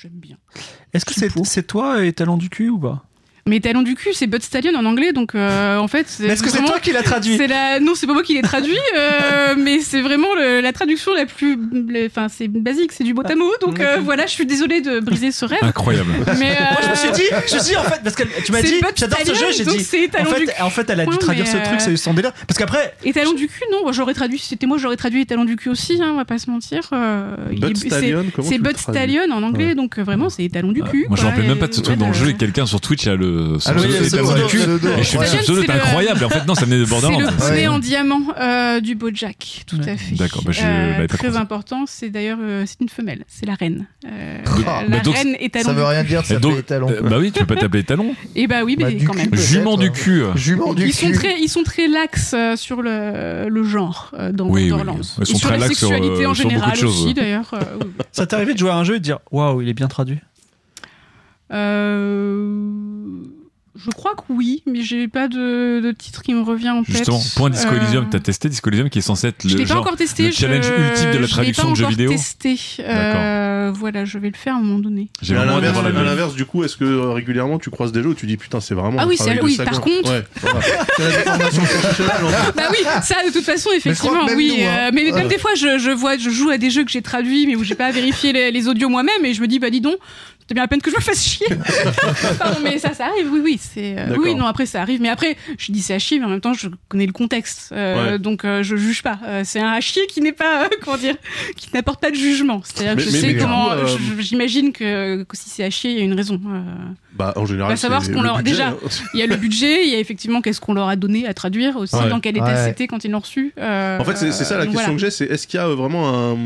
J'aime 0.00 0.12
bien. 0.12 0.36
Est-ce 0.92 1.04
que 1.04 1.14
c'est 1.14 1.30
c'est 1.44 1.66
toi 1.66 2.04
et 2.04 2.12
Talon 2.12 2.36
du 2.36 2.50
cul 2.50 2.68
ou 2.68 2.78
pas? 2.78 3.04
Mais 3.46 3.60
talon 3.60 3.82
du 3.82 3.94
cul, 3.94 4.14
c'est 4.14 4.26
Bud 4.26 4.42
Stallion 4.42 4.72
en 4.74 4.84
anglais, 4.86 5.12
donc 5.12 5.34
euh, 5.34 5.76
en 5.76 5.86
fait. 5.86 6.06
Est-ce 6.22 6.42
que 6.42 6.48
c'est 6.48 6.64
toi 6.64 6.80
qui 6.80 6.92
l'as 6.92 7.02
traduit 7.02 7.36
c'est 7.36 7.46
la... 7.46 7.78
Non, 7.78 7.92
c'est 7.94 8.06
pas 8.06 8.14
moi 8.14 8.22
qui 8.22 8.32
l'ai 8.34 8.40
traduit, 8.42 8.78
euh, 8.96 9.54
mais 9.58 9.80
c'est 9.80 10.00
vraiment 10.00 10.34
le- 10.34 10.60
la 10.60 10.72
traduction 10.72 11.12
la 11.14 11.26
plus. 11.26 11.58
Enfin, 12.06 12.28
c'est 12.30 12.48
basique, 12.48 12.92
c'est 12.92 13.04
du 13.04 13.12
beau 13.12 13.22
à 13.24 13.34
mots, 13.34 13.52
donc 13.60 13.80
euh, 13.80 13.98
voilà, 14.02 14.24
je 14.26 14.30
suis 14.32 14.46
désolée 14.46 14.80
de 14.80 15.00
briser 15.00 15.30
ce 15.30 15.44
rêve. 15.44 15.58
Incroyable. 15.62 16.10
Mais, 16.38 16.52
euh, 16.52 16.60
Moi 16.72 16.80
je 16.84 16.90
me 16.90 16.94
suis 16.94 17.10
dit, 17.12 17.28
je 17.48 17.54
me 17.54 17.60
suis 17.60 17.70
dit 17.72 17.76
en 17.76 17.82
fait 17.84 18.00
parce 18.02 18.16
que 18.16 18.22
tu 18.44 18.52
m'as 18.52 18.62
dit 18.62 18.80
j'adore 18.96 19.18
ce 19.26 19.34
jeu, 19.34 19.46
j'ai 19.56 19.64
dit 19.64 19.80
c'est 19.84 20.06
en 20.06 20.08
talon 20.10 20.30
du 20.38 20.46
fait, 20.46 20.62
en 20.62 20.70
fait 20.70 20.88
elle 20.90 21.00
a 21.00 21.06
dû 21.06 21.18
traduire 21.18 21.46
ce 21.46 21.56
truc, 21.58 21.66
euh, 21.74 21.76
c'est 21.80 21.92
eu 21.92 21.96
son 21.96 22.14
délire 22.14 22.32
parce 22.46 22.58
qu'après 22.58 22.94
Et 23.04 23.12
talon 23.12 23.32
du 23.34 23.46
cul, 23.48 23.62
non, 23.70 23.92
j'aurais 23.92 24.14
traduit, 24.14 24.38
si 24.38 24.48
c'était 24.48 24.66
moi, 24.66 24.78
j'aurais 24.78 24.96
traduit 24.96 25.20
les 25.20 25.26
talons 25.26 25.44
du 25.44 25.56
cul 25.56 25.68
aussi, 25.68 25.98
hein, 26.02 26.10
on 26.12 26.16
va 26.16 26.24
pas 26.24 26.38
se 26.38 26.48
mentir. 26.50 26.88
euh, 26.92 27.36
Bud 27.50 27.76
Stallion, 27.76 28.24
comment 28.34 28.48
C'est 28.48 28.58
Bud 28.58 28.78
Stallion 28.78 29.30
en 29.30 29.42
anglais, 29.42 29.74
donc 29.74 29.98
euh, 29.98 30.02
vraiment, 30.02 30.30
c'est 30.30 30.42
les 30.42 30.50
talons 30.50 30.72
du 30.72 30.82
cul. 30.82 31.04
Moi, 31.08 31.18
je 31.18 31.24
me 31.24 31.28
rappelle 31.28 31.46
même 31.46 31.58
pas 31.58 31.66
de 31.68 31.74
ce 31.74 31.80
truc 31.82 31.98
dans 31.98 32.08
le 32.08 32.14
jeu 32.14 32.30
et 32.30 32.34
quelqu'un 32.34 32.64
sur 32.64 32.80
Twitch 32.80 33.06
a 33.06 33.14
le. 33.16 33.33
Son 33.58 33.70
Ah 33.70 33.74
oui, 33.76 33.88
pseudo, 33.88 34.04
c'est 34.04 34.56
pseudo. 34.58 34.88
Et 34.98 35.02
je 35.02 35.08
fais 35.10 35.18
Ouais. 35.18 35.26
ce 35.26 35.36
pseudo 35.38 35.60
C'est 35.62 35.70
est 35.70 35.74
le- 35.74 35.80
incroyable. 35.82 36.20
Et 36.20 36.24
en 36.24 36.28
fait, 36.30 36.46
non, 36.46 36.54
ça 36.54 36.64
venait 36.64 36.78
de 36.78 36.84
C'est 36.84 36.90
Borderlands. 36.90 37.18
le 37.20 37.26
bonnet 37.26 37.50
Ouais. 37.62 37.66
en 37.68 37.78
diamant 37.78 38.20
euh, 38.40 38.80
du 38.80 38.94
Bojack, 38.94 39.64
tout 39.66 39.76
Ouais. 39.78 39.90
à 39.90 39.96
fait. 39.96 40.14
D'accord, 40.16 40.42
bah, 40.44 40.52
je 40.52 40.60
Euh, 40.64 41.06
très 41.06 41.36
important, 41.36 41.84
c'est 41.86 42.10
d'ailleurs 42.10 42.38
euh, 42.40 42.64
c'est 42.66 42.80
une 42.80 42.88
femelle, 42.88 43.24
c'est 43.28 43.46
la 43.46 43.54
reine. 43.54 43.86
Euh, 44.06 44.38
Ah, 44.66 44.82
la 44.82 44.88
bah 44.96 45.02
donc, 45.02 45.14
reine 45.16 45.36
est 45.40 45.52
talon 45.52 45.64
Ça 45.66 45.72
veut 45.72 45.84
rien 45.84 46.04
dire, 46.04 46.24
ça 46.24 46.36
talons. 46.66 46.88
euh, 46.90 47.00
bah 47.02 47.16
oui, 47.18 47.30
tu 47.32 47.40
peux 47.44 47.54
pas 47.54 47.60
t'appeler 47.60 47.84
talon. 47.84 48.14
Et 48.36 48.46
bah 48.46 48.62
oui, 48.64 48.76
mais 48.78 48.92
Bah, 48.94 49.04
quand 49.06 49.14
même. 49.14 49.34
Jument 49.34 49.76
du 49.76 49.88
ouais. 49.88 49.92
cul. 49.92 50.22
Jument 50.36 50.74
du 50.74 50.86
Ils 50.86 50.92
sont 50.94 51.06
cul. 51.06 51.12
très, 51.12 51.40
ils 51.40 51.48
sont 51.48 51.62
très 51.62 51.86
lax 51.88 52.32
euh, 52.34 52.56
sur 52.56 52.82
le, 52.82 53.48
genre 53.64 54.12
dans 54.32 54.46
Borderlands. 54.46 54.98
Ils 55.20 55.26
sont 55.26 55.38
sur 55.38 55.50
la 55.50 55.66
sexualité 55.68 56.26
en 56.26 56.34
général 56.34 56.84
aussi 56.84 57.14
d'ailleurs. 57.14 57.54
ça 58.12 58.26
t'est 58.26 58.34
arrivé 58.36 58.54
de 58.54 58.58
jouer 58.58 58.70
à 58.70 58.76
un 58.76 58.84
jeu 58.84 58.96
et 58.96 58.98
de 58.98 59.04
dire 59.04 59.18
waouh 59.30 59.60
il 59.62 59.68
est 59.68 59.74
bien 59.74 59.88
traduit? 59.88 60.18
Euh, 61.52 62.93
je 63.76 63.90
crois 63.90 64.14
que 64.14 64.22
oui, 64.28 64.62
mais 64.66 64.82
j'ai 64.82 65.08
pas 65.08 65.26
de, 65.26 65.80
de 65.80 65.90
titre 65.90 66.22
qui 66.22 66.32
me 66.32 66.42
revient 66.42 66.70
en 66.70 66.84
tête. 66.84 66.94
Justement, 66.94 67.20
point 67.34 67.50
Disco 67.50 67.72
Euh, 67.72 67.76
Elysium, 67.78 68.06
t'as 68.08 68.20
testé 68.20 68.48
Disco 68.48 68.70
Elysium 68.70 68.88
qui 68.88 69.00
est 69.00 69.02
censé 69.02 69.26
être 69.26 69.42
Je 69.42 69.48
le 69.54 69.58
l'ai 69.58 69.64
pas 69.64 69.74
genre. 69.74 69.82
encore 69.82 69.96
testé. 69.96 70.26
le 70.26 70.30
challenge 70.32 70.64
je- 70.64 70.90
ultime 70.90 71.10
de 71.10 71.18
la 71.18 71.26
traduction 71.26 71.64
pas 71.64 71.70
de 71.70 71.74
jeux 71.74 71.82
encore 71.86 71.90
vidéo. 71.90 72.10
testé. 72.12 72.56
Euh, 72.78 73.72
voilà, 73.74 74.04
je 74.04 74.16
vais 74.18 74.28
le 74.30 74.36
faire 74.36 74.54
à 74.54 74.58
un 74.58 74.60
moment 74.60 74.78
donné. 74.78 75.08
J'ai 75.22 75.34
Mais 75.34 75.40
à 75.40 75.44
l'inverse, 76.04 76.34
du 76.36 76.44
coup, 76.44 76.62
est-ce 76.62 76.76
que 76.76 76.84
euh, 76.84 77.10
régulièrement 77.10 77.58
tu 77.58 77.70
croises 77.70 77.90
des 77.90 78.00
jeux 78.00 78.10
où 78.10 78.14
tu 78.14 78.26
dis 78.26 78.36
putain, 78.36 78.60
c'est 78.60 78.74
vraiment. 78.74 78.98
Ah 79.00 79.02
un 79.02 79.06
oui, 79.08 79.16
de 79.16 79.42
oui, 79.42 79.56
par 79.56 79.80
contre- 79.80 80.08
Ouais, 80.08 80.22
voilà. 80.40 80.60
C'est 80.96 81.02
la 81.02 81.16
déformation 81.16 81.62
professionnelle, 81.64 82.24
en 82.24 82.28
fait. 82.28 82.52
Bah 82.56 82.62
oui, 82.70 82.78
ça 83.02 83.16
de 83.26 83.32
toute 83.32 83.44
façon, 83.44 83.70
effectivement, 83.76 84.24
même 84.24 84.36
oui. 84.36 84.54
nous, 84.56 84.64
hein. 84.64 84.68
euh, 84.86 84.90
mais 84.94 85.10
même 85.10 85.26
des 85.26 85.38
fois, 85.38 85.54
je, 85.56 85.78
je 85.78 85.90
vois, 85.90 86.16
je 86.16 86.30
joue 86.30 86.50
à 86.50 86.58
des 86.58 86.70
jeux 86.70 86.84
que 86.84 86.92
j'ai 86.92 87.02
traduits, 87.02 87.48
mais 87.48 87.56
où 87.56 87.64
j'ai 87.64 87.74
pas 87.74 87.90
vérifié 87.90 88.32
les, 88.32 88.52
les 88.52 88.68
audios 88.68 88.88
moi-même, 88.88 89.24
et 89.24 89.34
je 89.34 89.40
me 89.40 89.48
dis, 89.48 89.58
bah 89.58 89.70
dis 89.70 89.80
donc, 89.80 89.96
c'était 90.44 90.54
bien 90.54 90.62
la 90.64 90.68
peine 90.68 90.82
que 90.82 90.90
je 90.90 90.96
me 90.96 91.00
fasse 91.00 91.24
chier. 91.24 91.46
Pardon, 92.38 92.58
mais 92.62 92.78
ça, 92.78 92.92
ça 92.92 93.06
arrive, 93.06 93.32
oui, 93.32 93.40
oui. 93.42 93.58
C'est, 93.60 93.96
euh, 93.98 94.16
oui, 94.18 94.34
non, 94.34 94.44
après, 94.46 94.66
ça 94.66 94.82
arrive. 94.82 95.00
Mais 95.00 95.08
après, 95.08 95.36
je 95.58 95.72
dis 95.72 95.80
c'est 95.80 95.94
à 95.94 95.98
chier, 95.98 96.18
mais 96.18 96.26
en 96.26 96.28
même 96.28 96.40
temps, 96.42 96.52
je 96.52 96.68
connais 96.88 97.06
le 97.06 97.12
contexte. 97.12 97.70
Euh, 97.72 97.94
Ouais. 97.94 98.18
Donc, 98.18 98.44
euh, 98.44 98.62
je 98.62 98.76
juge 98.76 99.02
pas. 99.02 99.18
Euh, 99.24 99.42
c'est 99.44 99.60
un 99.60 99.70
à 99.70 99.80
chier 99.80 100.06
qui 100.06 100.20
n'est 100.20 100.32
pas, 100.32 100.64
euh, 100.64 100.68
comment 100.84 100.96
dire, 100.98 101.14
qui 101.56 101.68
n'apporte 101.72 102.00
pas 102.00 102.10
de 102.10 102.16
jugement. 102.16 102.60
C'est-à-dire 102.64 102.96
que 102.96 103.00
je 103.02 103.10
mais- 103.10 103.18
sais 103.20 103.26
mais 103.32 103.36
comment, 103.36 103.66
coup, 103.66 103.70
euh, 103.72 103.86
je- 103.86 104.20
j'imagine 104.22 104.72
que, 104.72 105.22
que 105.22 105.36
si 105.36 105.48
c'est 105.48 105.64
à 105.64 105.70
chier, 105.70 105.92
il 105.92 105.98
y 105.98 106.00
a 106.00 106.04
une 106.04 106.12
raison. 106.14 106.40
Euh, 106.46 106.60
Bah, 107.14 107.32
en 107.36 107.46
général, 107.46 107.70
va 107.70 107.76
savoir 107.76 108.02
c'est 108.02 108.08
ce 108.08 108.12
qu'on 108.14 108.20
le 108.22 108.26
leur- 108.26 108.38
budget, 108.38 108.50
déjà, 108.50 108.68
hein. 108.68 108.76
Il 109.14 109.20
y 109.20 109.22
a 109.22 109.26
le 109.26 109.36
budget, 109.36 109.84
il 109.86 109.92
y 109.92 109.94
a 109.94 109.98
effectivement 109.98 110.40
qu'est-ce 110.42 110.60
qu'on 110.60 110.74
leur 110.74 110.88
a 110.88 110.96
donné 110.96 111.26
à 111.26 111.32
traduire 111.34 111.76
aussi, 111.76 111.94
Ouais. 111.96 112.08
dans 112.08 112.20
quel 112.20 112.36
état 112.36 112.46
Ouais. 112.46 112.64
c'était 112.66 112.86
quand 112.88 113.04
ils 113.04 113.10
l'ont 113.10 113.20
reçu. 113.20 113.52
Euh, 113.58 113.98
En 113.98 114.04
fait, 114.04 114.16
c'est 114.16 114.32
c'est 114.32 114.44
ça 114.44 114.56
la 114.58 114.64
question 114.66 114.80
voilà. 114.80 114.94
que 114.94 115.00
j'ai, 115.00 115.10
c'est 115.10 115.24
est-ce 115.26 115.46
qu'il 115.46 115.58
y 115.58 115.62
a 115.62 115.68
vraiment 115.68 116.08
un, 116.32 116.36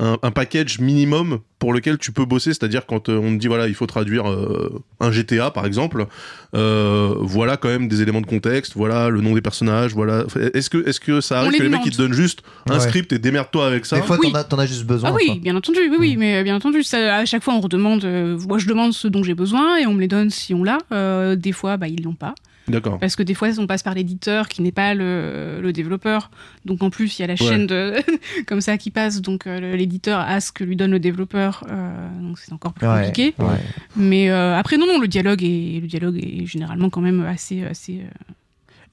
un, 0.00 0.18
un 0.22 0.30
package 0.32 0.80
minimum 0.80 1.38
pour 1.60 1.72
lequel 1.72 1.98
tu 1.98 2.10
peux 2.10 2.24
bosser, 2.24 2.50
c'est-à-dire 2.52 2.84
quand 2.84 3.08
euh, 3.08 3.16
on 3.16 3.32
te 3.34 3.38
dit 3.38 3.46
voilà, 3.46 3.68
il 3.68 3.74
faut 3.74 3.86
traduire 3.86 4.28
euh, 4.28 4.82
un 5.00 5.12
GTA 5.12 5.50
par 5.52 5.66
exemple, 5.66 6.06
euh, 6.54 7.14
voilà 7.20 7.56
quand 7.56 7.68
même 7.68 7.88
des 7.88 8.02
éléments 8.02 8.20
de 8.20 8.26
contexte, 8.26 8.72
voilà 8.76 9.08
le 9.08 9.20
nom 9.20 9.34
des 9.34 9.40
personnages, 9.40 9.94
voilà. 9.94 10.24
Est-ce 10.52 10.68
que 10.68 10.86
est-ce 10.88 11.00
que 11.00 11.20
ça 11.20 11.38
arrive 11.40 11.52
les 11.52 11.58
que 11.58 11.62
les 11.62 11.68
mecs 11.68 11.86
ils 11.86 11.92
te 11.92 11.98
donnent 11.98 12.12
juste 12.12 12.42
un 12.68 12.74
Ouais. 12.74 12.80
script 12.80 13.12
et 13.12 13.18
démerde-toi 13.18 13.66
avec 13.66 13.86
ça 13.86 13.96
Des 13.96 14.02
fois, 14.02 14.18
Oui. 14.20 14.32
t'en 14.32 14.38
as, 14.38 14.44
t'en 14.44 14.58
as 14.58 14.66
juste 14.66 14.84
besoin. 14.84 15.10
Ah 15.10 15.14
oui, 15.14 15.38
bien 15.38 15.54
entendu, 15.56 15.78
oui, 15.90 15.96
oui, 15.98 16.16
mais 16.16 16.36
euh, 16.38 16.42
bien 16.42 16.56
entendu, 16.56 16.82
ça, 16.82 17.16
à 17.16 17.24
chaque 17.24 17.42
fois 17.44 17.54
on 17.54 17.60
redemande, 17.60 18.04
euh, 18.04 18.38
moi 18.48 18.58
je 18.58 18.66
demande 18.66 18.92
ce 18.92 19.06
dont 19.08 19.22
j'ai 19.22 19.34
besoin 19.34 19.76
et 19.78 19.86
on 19.86 19.94
me 19.94 20.00
les 20.00 20.08
donne 20.08 20.30
si 20.30 20.54
on 20.54 20.64
l'a. 20.64 20.78
Euh, 20.92 21.36
des 21.36 21.52
fois, 21.52 21.76
bah, 21.76 21.88
ils 21.88 22.02
l'ont 22.02 22.14
pas. 22.14 22.34
D'accord. 22.66 22.98
Parce 22.98 23.14
que 23.14 23.22
des 23.22 23.34
fois, 23.34 23.48
on 23.58 23.66
passe 23.66 23.82
par 23.82 23.92
l'éditeur 23.94 24.48
qui 24.48 24.62
n'est 24.62 24.72
pas 24.72 24.94
le, 24.94 25.60
le 25.60 25.72
développeur. 25.72 26.30
Donc 26.64 26.82
en 26.82 26.88
plus, 26.90 27.18
il 27.18 27.22
y 27.22 27.24
a 27.24 27.28
la 27.28 27.36
chaîne 27.36 27.66
de, 27.66 27.94
comme 28.46 28.60
ça 28.62 28.78
qui 28.78 28.90
passe. 28.90 29.20
Donc 29.20 29.46
euh, 29.46 29.60
le- 29.60 29.76
l'éditeur 29.76 30.18
a 30.20 30.40
ce 30.40 30.50
que 30.50 30.64
lui 30.64 30.74
donne 30.76 30.90
le 30.92 30.98
développeur. 31.00 31.64
euh, 31.68 32.08
donc 32.20 32.38
c'est 32.38 32.52
encore 32.52 32.72
plus 32.72 32.86
Ouais, 32.86 33.06
compliqué. 33.06 33.34
ouais. 33.38 33.60
Mais 33.96 34.30
euh, 34.30 34.56
après, 34.56 34.78
non, 34.78 34.86
non, 34.86 34.98
le 34.98 35.08
dialogue 35.08 35.42
est, 35.44 35.80
le 35.80 35.86
dialogue 35.86 36.16
est 36.16 36.46
généralement 36.46 36.88
quand 36.88 37.02
même 37.02 37.24
assez. 37.26 37.64
assez 37.64 38.02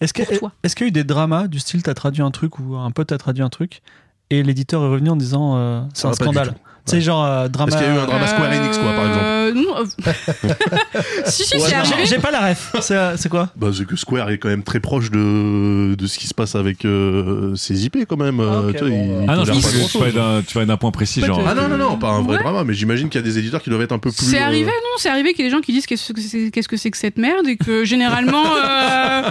Est-ce 0.02 0.14
que- 0.14 0.24
Pour 0.24 0.38
toi. 0.40 0.52
est-ce 0.64 0.76
qu'il 0.76 0.86
y 0.86 0.88
a 0.88 0.90
eu 0.90 0.92
des 0.92 1.04
dramas 1.06 1.48
du 1.48 1.60
style 1.60 1.82
t'as 1.84 1.94
traduit 1.94 2.22
un 2.24 2.32
truc 2.32 2.60
ou 2.60 2.76
un 2.76 2.92
pote 2.92 3.12
a 3.12 3.18
traduit 3.18 3.44
un 3.44 3.50
truc 3.50 3.82
et 4.30 4.44
l'éditeur 4.44 4.84
est 4.84 4.88
revenu 4.90 5.10
en 5.12 5.16
disant 5.16 5.56
euh, 5.58 5.82
c'est 5.94 6.02
Ça 6.04 6.08
un 6.10 6.14
scandale. 6.14 6.56
Tu 6.86 6.92
sais, 6.92 7.02
genre 7.02 7.24
euh, 7.26 7.48
drama. 7.48 7.70
Est-ce 7.72 7.78
qu'il 7.78 7.88
y 7.88 7.90
a 7.92 7.96
eu 7.96 8.00
un 8.00 8.06
drama 8.06 8.28
Square 8.28 8.52
Enix, 8.52 8.78
quoi, 8.78 8.92
par 8.94 9.06
exemple 9.08 9.24
Euh, 9.26 9.54
Non. 9.54 9.76
si, 11.26 11.44
si, 11.46 11.56
Ouais, 11.58 11.62
c'est 11.68 11.74
arrivé. 11.76 11.96
J'ai 12.00 12.06
j'ai 12.16 12.18
pas 12.20 12.32
la 12.32 12.50
ref. 12.50 12.74
C'est 12.82 12.96
euh, 12.96 13.16
c'est 13.18 13.30
quoi 13.30 13.50
Bah, 13.56 13.68
c'est 13.76 13.86
que 13.86 13.96
Square 13.96 14.30
est 14.32 14.38
quand 14.40 14.50
même 14.50 14.64
très 14.64 14.80
proche 14.80 15.12
de, 15.12 15.94
de 15.96 16.08
ce 16.08 16.18
qui 16.18 16.28
se 16.28 16.34
passe 16.34 16.56
avec 16.56 16.84
euh, 16.86 17.56
ses 17.56 17.86
IP 17.86 17.98
quand 18.08 18.18
même. 18.18 18.40
Ah, 18.40 18.62
ok, 18.62 18.66
Euh, 18.66 18.72
tu 18.74 18.80
vois, 18.80 18.90
bon, 18.90 19.22
ils-. 19.22 19.26
Ah 19.30 19.36
non, 19.36 19.44
ils 19.44 19.46
je 19.46 19.52
gèrent 19.54 19.62
pense 19.62 19.72
pas 19.72 19.78
que 19.86 19.92
tu 19.92 19.98
parlais 19.98 20.12
d'un- 20.14 20.42
tu 20.42 20.54
parlais 20.54 20.68
d'un 20.68 20.78
point 20.78 20.92
précis, 20.92 21.22
genre. 21.22 21.42
Ah 21.48 21.54
non, 21.54 21.68
non, 21.68 21.78
non, 21.78 21.98
pas 21.98 22.10
un 22.10 22.22
vrai 22.24 22.38
Ouais. 22.38 22.44
drama, 22.44 22.64
mais 22.64 22.74
j'imagine 22.74 23.10
qu'il 23.10 23.20
y 23.22 23.24
a 23.24 23.28
des 23.28 23.38
éditeurs 23.38 23.62
qui 23.62 23.70
doivent 23.70 23.82
être 23.84 23.92
un 23.92 24.00
peu 24.00 24.12
plus. 24.12 24.26
C'est 24.26 24.42
euh, 24.42 24.46
arrivé, 24.46 24.66
non, 24.72 24.98
c'est 24.98 25.10
arrivé 25.10 25.34
qu'il 25.34 25.46
y 25.46 25.48
ait 25.48 25.52
des 25.52 25.56
gens 25.56 25.62
qui 25.62 25.74
disent 25.74 25.86
qu'est-ce 25.86 26.12
que 26.14 26.20
c'est 26.22 26.50
qu'est-ce 26.52 26.68
que, 26.68 26.78
c'est 26.78 26.90
que 26.92 26.98
cette 26.98 27.18
merde 27.18 27.48
et 27.48 27.58
que 27.58 27.86
généralement, 27.86 28.44
euh, 28.66 29.22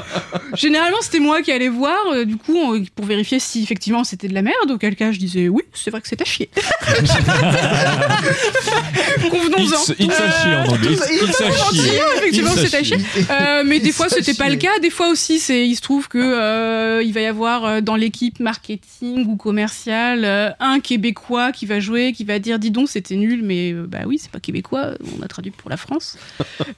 généralement 0.55 0.99
c'était 1.01 1.19
moi 1.21 1.43
qui 1.43 1.51
allais 1.53 1.69
voir, 1.69 1.97
euh, 2.15 2.25
du 2.25 2.37
coup, 2.37 2.57
on- 2.57 2.85
pour 2.95 3.07
vérifier 3.07 3.39
si 3.41 3.63
effectivement 3.63 4.05
c'était 4.05 4.29
de 4.29 4.35
la 4.35 4.43
merde, 4.43 4.71
auquel 4.71 4.95
cas 4.97 5.11
je 5.13 5.19
disais 5.19 5.49
oui, 5.49 5.63
c'est 5.75 5.91
vrai 5.91 6.01
que 6.01 6.09
c'est 6.09 6.21
à 6.21 6.25
chier. 6.25 6.51
Convenons-en. 9.31 9.63
It's, 9.63 9.89
it's 9.99 10.21
a 10.21 10.31
chier 10.43 10.55
en 10.57 10.67
anglais. 10.69 10.93
It's, 10.93 11.07
it's 11.23 11.41
a 11.41 11.45
chier. 11.45 11.53
Gentil, 11.53 12.01
effectivement, 12.17 12.51
c'est 12.57 12.75
à 12.75 12.83
chier. 12.83 12.97
Euh, 13.31 13.63
mais 13.65 13.81
des 13.81 13.93
fois 13.93 14.09
c'était 14.09 14.35
pas 14.35 14.49
le 14.49 14.57
cas. 14.57 14.79
Des 14.81 14.91
fois 14.91 15.09
aussi, 15.09 15.39
c'est 15.41 15.67
il 15.67 15.75
se 15.77 15.81
trouve 15.81 16.09
que 16.09 16.19
euh, 16.19 17.03
il 17.03 17.13
va 17.13 17.21
y 17.21 17.27
avoir 17.27 17.65
euh, 17.65 17.81
dans 17.81 17.97
l'équipe 17.97 18.41
marketing 18.41 19.27
ou 19.27 19.37
commercial 19.37 20.25
euh, 20.25 20.51
un 20.61 20.81
Québécois 20.81 21.53
qui 21.53 21.67
va 21.67 21.81
jouer, 21.81 22.13
qui 22.13 22.25
va 22.25 22.39
dire 22.39 22.59
dis 22.59 22.71
donc 22.71 22.89
c'était 22.89 23.17
nul, 23.17 23.41
mais 23.43 23.73
euh, 23.73 23.85
bah 23.87 24.01
oui 24.07 24.19
c'est 24.21 24.31
pas 24.31 24.41
québécois, 24.41 24.93
on 25.19 25.23
a 25.23 25.29
traduit 25.29 25.51
pour 25.51 25.71
la 25.71 25.77
France. 25.77 26.17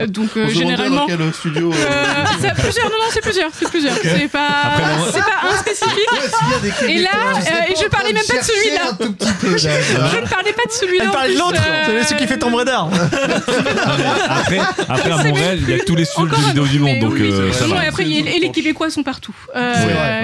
Euh, 0.01 0.07
donc 0.07 0.31
euh, 0.37 0.47
on 0.47 0.49
généralement. 0.49 1.07
dans 1.07 1.17
quel 1.17 1.33
studio. 1.33 1.73
euh, 1.73 1.77
Euh, 1.77 2.25
c'est 2.41 2.55
plusieurs, 2.55 2.87
non, 2.91 2.97
non, 2.99 3.11
c'est 3.13 3.21
plusieurs, 3.23 3.51
c'est 3.53 3.69
plusieurs. 3.69 3.97
C'est 3.97 4.29
pas, 4.29 4.75
c'est 5.13 5.21
pas 5.21 5.49
un 5.51 5.57
spécifique. 5.59 6.13
Ouais, 6.13 6.93
Et 6.95 6.99
là, 6.99 7.11
euh, 7.37 7.71
et 7.73 7.75
je 7.81 7.89
parlais 7.89 8.13
même 8.13 8.23
pas 8.27 8.39
de 8.39 8.45
celui-là. 8.45 8.97
Je 9.59 10.17
ne 10.21 10.27
parlais 10.53 10.57
pas 10.57 10.69
de 10.69 10.73
celui-là. 10.73 11.05
Elle 11.07 11.11
parlait 11.11 11.35
de 11.35 11.39
l'autre. 11.39 11.63
euh, 11.67 11.99
C'est 12.03 12.05
celui 12.09 12.21
qui 12.21 12.27
fait 12.27 12.39
Tomb 12.39 12.55
Raider. 12.55 12.79
Après, 14.29 14.59
après 14.89 15.11
à 15.11 15.25
Montréal, 15.25 15.59
il 15.61 15.71
y 15.71 15.75
a 15.75 15.79
tous 15.85 15.95
les 15.95 16.05
studios 16.05 16.29
de 16.37 16.43
vidéo 16.47 16.67
du 16.67 16.79
monde, 16.79 16.99
donc 17.01 17.13
oui, 17.15 17.23
euh, 17.31 17.51
après, 17.89 18.09
et 18.09 18.39
les 18.41 18.51
Québécois 18.51 18.91
sont 18.91 19.03
partout. 19.03 19.35
Euh. 19.57 19.73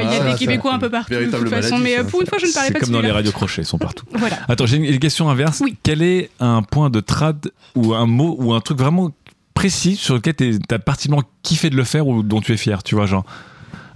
Il 0.03 0.11
y 0.11 0.15
a 0.17 0.21
Ah, 0.21 0.25
des 0.25 0.31
ça, 0.33 0.37
Québécois 0.39 0.75
un 0.75 0.79
peu 0.79 0.91
partout. 0.91 1.15
De 1.15 1.25
toute 1.25 1.49
façon, 1.49 1.79
maladie, 1.79 1.83
mais 1.85 1.95
ça. 1.95 2.01
euh, 2.01 2.05
pour 2.05 2.21
une 2.21 2.27
fois, 2.27 2.39
je 2.39 2.47
ne 2.47 2.53
parlais 2.53 2.69
C'est 2.69 2.73
pas 2.75 2.81
de 2.81 2.85
comme 2.85 2.93
dans 2.95 3.01
les 3.01 3.11
radios 3.11 3.33
crochets, 3.33 3.63
ils 3.63 3.67
sont 3.67 3.79
partout. 3.79 4.05
Voilà. 4.13 4.37
Attends, 4.49 4.67
j'ai 4.67 4.77
une, 4.79 4.85
une 4.85 4.99
question 4.99 5.29
inverse. 5.31 5.61
Oui. 5.61 5.77
Quel 5.83 6.03
est 6.03 6.31
un 6.41 6.63
point 6.63 6.91
de 6.91 7.01
trad 7.01 7.51
ou 7.75 7.95
un 7.95 8.07
mot 8.07 8.37
ou 8.39 8.53
un 8.53 8.61
truc 8.61 8.79
vraiment 8.79 9.11
précis 9.55 9.97
sur 9.97 10.15
lequel 10.15 10.35
t'as 10.69 10.79
particulièrement 10.79 11.27
kiffé 11.43 11.71
de 11.71 11.77
le 11.77 11.85
faire 11.85 12.07
ou 12.07 12.23
dont 12.23 12.41
tu 12.41 12.53
es 12.53 12.57
fier, 12.57 12.83
tu 12.83 12.95
vois, 12.95 13.07
genre 13.07 13.25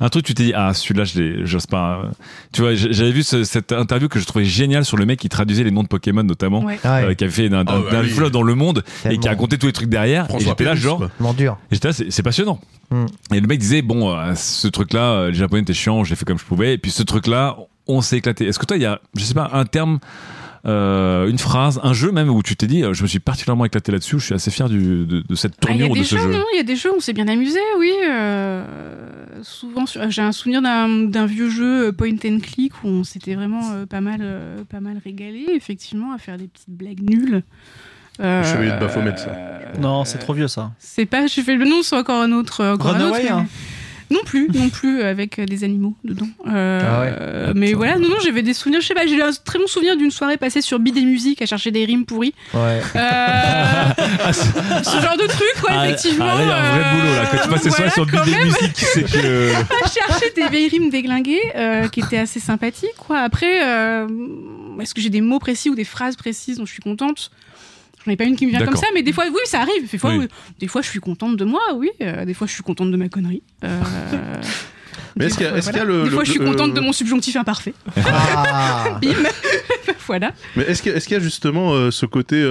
un 0.04 0.08
truc 0.10 0.24
tu 0.26 0.34
t'es 0.34 0.42
dit 0.44 0.52
ah 0.54 0.74
celui-là 0.74 1.04
je 1.04 1.46
j'ose 1.46 1.66
pas 1.66 2.02
euh. 2.04 2.08
tu 2.52 2.60
vois 2.60 2.74
j'avais 2.74 3.12
vu 3.12 3.22
ce- 3.22 3.44
cette 3.44 3.72
interview 3.72 4.08
que 4.08 4.18
je 4.18 4.26
trouvais 4.26 4.44
géniale 4.44 4.84
sur 4.84 4.96
le 4.98 5.06
mec 5.06 5.18
qui 5.18 5.28
traduisait 5.30 5.64
les 5.64 5.70
noms 5.70 5.82
de 5.84 5.88
Pokémon 5.88 6.22
notamment 6.24 6.62
Ouais. 6.64 6.78
Ah 6.84 6.96
ouais, 6.96 7.04
euh, 7.04 7.14
qui 7.14 7.24
avait 7.24 7.32
fait 7.32 7.46
un, 7.46 7.66
un, 7.66 7.80
ouais, 7.80 7.96
un 7.96 8.00
oui. 8.02 8.08
flot 8.10 8.28
dans 8.28 8.42
le 8.42 8.54
monde 8.54 8.84
et 9.08 9.16
qui 9.18 9.28
racontait 9.28 9.56
tous 9.58 9.66
les 9.66 9.72
trucs 9.72 9.88
derrière 9.88 10.26
et 10.34 10.40
j'étais 10.44 10.64
là 10.64 10.74
genre 10.74 11.00
J'étais 11.70 11.88
là, 11.88 11.94
c'est 12.10 12.22
passionnant. 12.22 12.60
Hmm. 12.90 13.06
Et 13.32 13.40
le 13.40 13.46
mec 13.46 13.58
disait, 13.58 13.80
bon, 13.80 14.10
euh, 14.14 14.34
ce 14.34 14.68
truc-là, 14.68 15.00
euh, 15.12 15.28
les 15.28 15.34
japonais 15.38 15.62
étaient 15.62 15.72
chiants, 15.72 16.04
je 16.04 16.10
l'ai 16.10 16.16
fait 16.16 16.26
comme 16.26 16.38
je 16.38 16.44
pouvais. 16.44 16.74
Et 16.74 16.78
puis 16.78 16.90
ce 16.90 17.02
truc-là, 17.02 17.56
on 17.86 18.02
s'est 18.02 18.18
éclaté. 18.18 18.46
Est-ce 18.46 18.58
que 18.58 18.66
toi, 18.66 18.76
il 18.76 18.82
y 18.82 18.86
a, 18.86 19.00
je 19.16 19.22
sais 19.24 19.32
pas, 19.34 19.48
un 19.54 19.64
terme, 19.64 19.98
euh, 20.64 21.28
une 21.28 21.38
phrase, 21.38 21.80
un 21.82 21.92
jeu 21.92 22.12
même 22.12 22.28
où 22.30 22.42
tu 22.42 22.54
t'es 22.56 22.66
dit, 22.66 22.82
euh, 22.84 22.92
je 22.94 23.02
me 23.02 23.08
suis 23.08 23.18
particulièrement 23.18 23.64
éclaté 23.64 23.90
là-dessus, 23.92 24.18
je 24.20 24.24
suis 24.26 24.34
assez 24.34 24.50
fier 24.50 24.68
du, 24.68 25.04
de, 25.06 25.20
de 25.28 25.34
cette 25.34 25.54
Ah, 25.66 25.72
Il 25.72 25.76
y 25.76 25.78
tournure 25.78 25.86
a 25.86 25.90
ou 25.90 25.94
de 25.94 25.98
des 26.00 26.04
ce 26.04 26.16
jeux, 26.16 26.22
jeu. 26.22 26.32
non 26.32 26.44
Il 26.52 26.56
y 26.56 26.60
a 26.60 26.62
des 26.62 26.76
jeux 26.76 26.92
où 26.92 26.96
on 26.96 27.00
s'est 27.00 27.12
bien 27.12 27.26
amusé, 27.28 27.58
oui. 27.78 27.92
euh, 28.08 28.64
souvent, 29.42 29.84
j'ai 29.86 30.22
un 30.22 30.32
souvenir 30.32 30.62
d'un 30.62 31.26
vieux 31.26 31.50
jeu 31.50 31.92
point 31.92 32.10
and 32.24 32.38
click 32.42 32.72
où 32.84 32.88
on 32.88 33.04
s'était 33.04 33.34
vraiment 33.34 33.72
euh, 33.72 33.86
pas 33.86 34.00
mal, 34.00 34.20
euh, 34.22 34.62
pas 34.64 34.80
mal 34.80 34.98
régalé, 35.02 35.46
effectivement, 35.54 36.12
à 36.12 36.18
faire 36.18 36.36
des 36.38 36.46
petites 36.48 36.70
blagues 36.70 37.00
nulles. 37.02 37.42
Euh, 38.20 38.42
Le 38.42 38.46
Chevalier 38.46 38.72
de 38.72 38.78
Baphomet, 38.78 39.16
ça. 39.16 39.34
Non, 39.80 40.04
c'est 40.04 40.18
trop 40.18 40.34
vieux 40.34 40.46
ça. 40.48 40.72
C'est 40.78 41.06
pas, 41.06 41.26
j'ai 41.26 41.42
fait 41.42 41.56
le 41.56 41.64
nom, 41.64 41.82
c'est 41.82 41.96
encore 41.96 42.22
un 42.22 42.30
autre. 42.32 42.62
Encore 42.74 42.94
un 42.94 43.00
autre, 43.08 43.18
mais- 43.22 43.30
hein. 43.30 43.46
Non 44.12 44.20
plus, 44.24 44.48
non 44.52 44.68
plus, 44.68 45.02
avec 45.02 45.38
euh, 45.38 45.46
des 45.46 45.64
animaux 45.64 45.94
dedans. 46.04 46.26
Euh, 46.48 46.80
Ah 46.84 47.00
ouais. 47.00 47.14
euh, 47.20 47.52
mais 47.56 47.72
voilà, 47.72 47.98
non, 47.98 48.08
non, 48.08 48.16
j'avais 48.22 48.42
des 48.42 48.52
souvenirs, 48.54 48.80
je 48.80 48.86
sais 48.86 48.94
pas, 48.94 49.06
j'ai 49.06 49.20
un 49.22 49.30
très 49.44 49.58
bon 49.58 49.66
souvenir 49.66 49.96
d'une 49.96 50.10
soirée 50.10 50.36
passée 50.36 50.60
sur 50.60 50.78
Bid 50.78 50.96
et 50.96 51.02
Musique 51.04 51.40
à 51.42 51.46
chercher 51.46 51.70
des 51.70 51.84
rimes 51.84 52.04
pourries. 52.04 52.34
Ouais. 52.54 52.80
Euh, 52.96 53.72
ce 54.82 55.00
genre 55.00 55.16
de 55.16 55.26
truc, 55.26 55.54
quoi, 55.60 55.70
Ah, 55.72 55.86
effectivement. 55.88 56.26
ah, 56.28 56.34
là, 56.36 56.42
il 56.42 56.48
y 56.48 56.50
a 56.50 56.56
un 56.56 56.70
vrai 56.70 56.82
euh, 56.84 56.92
boulot 57.00 57.14
là. 57.14 57.26
Quand 57.30 57.38
tu 57.42 57.48
passes 57.48 57.66
voilà, 57.76 57.90
sur 57.90 58.06
Bid 58.06 58.26
même. 58.34 58.44
Music, 58.44 58.72
c'est 58.76 59.02
que. 59.10 59.52
à 59.84 59.88
chercher 59.88 60.30
des 60.36 60.48
vieilles 60.48 60.68
rimes 60.68 60.90
déglinguées 60.90 61.40
euh, 61.56 61.88
qui 61.88 62.00
étaient 62.00 62.18
assez 62.18 62.40
sympathiques. 62.40 62.90
Quoi. 62.98 63.18
Après, 63.20 63.64
euh, 63.66 64.06
est-ce 64.80 64.94
que 64.94 65.00
j'ai 65.00 65.10
des 65.10 65.20
mots 65.20 65.38
précis 65.38 65.70
ou 65.70 65.74
des 65.74 65.84
phrases 65.84 66.16
précises 66.16 66.58
dont 66.58 66.66
je 66.66 66.72
suis 66.72 66.82
contente? 66.82 67.30
J'en 68.04 68.12
ai 68.12 68.16
pas 68.16 68.24
une 68.24 68.36
qui 68.36 68.46
me 68.46 68.50
vient 68.50 68.64
comme 68.64 68.76
ça, 68.76 68.86
mais 68.94 69.02
des 69.02 69.12
fois, 69.12 69.24
oui, 69.28 69.40
ça 69.44 69.60
arrive. 69.60 69.90
Des 69.90 69.98
fois, 69.98 70.14
Oui. 70.16 70.26
des 70.58 70.66
fois 70.68 70.82
je 70.82 70.88
suis 70.88 71.00
contente 71.00 71.36
de 71.36 71.44
moi, 71.44 71.60
oui. 71.76 71.90
Euh, 72.00 72.24
des 72.24 72.34
fois, 72.34 72.46
je 72.46 72.52
suis 72.52 72.62
contente 72.62 72.90
de 72.90 72.96
ma 72.96 73.08
connerie. 73.08 73.42
Euh, 73.64 73.80
Mais 75.16 75.26
est-ce 75.26 75.36
qu'il 75.36 75.44
y 75.46 75.48
a- 75.48 75.52
y 75.82 75.86
le- 75.86 76.04
Des 76.04 76.10
fois, 76.10 76.20
le- 76.20 76.24
je 76.24 76.30
suis 76.30 76.40
contente 76.40 76.72
de 76.74 76.80
mon 76.80 76.92
subjonctif 76.92 77.36
imparfait. 77.36 77.74
Ah. 78.06 78.98
Bim 79.02 79.14
Voilà. 80.06 80.32
Mais 80.56 80.64
est-ce 80.64 80.82
qu'il 80.82 80.92
y, 80.92 81.14
a- 81.14 81.18
y 81.18 81.22
justement 81.22 81.72
euh, 81.74 81.90
ce 81.90 82.06
côté 82.06 82.42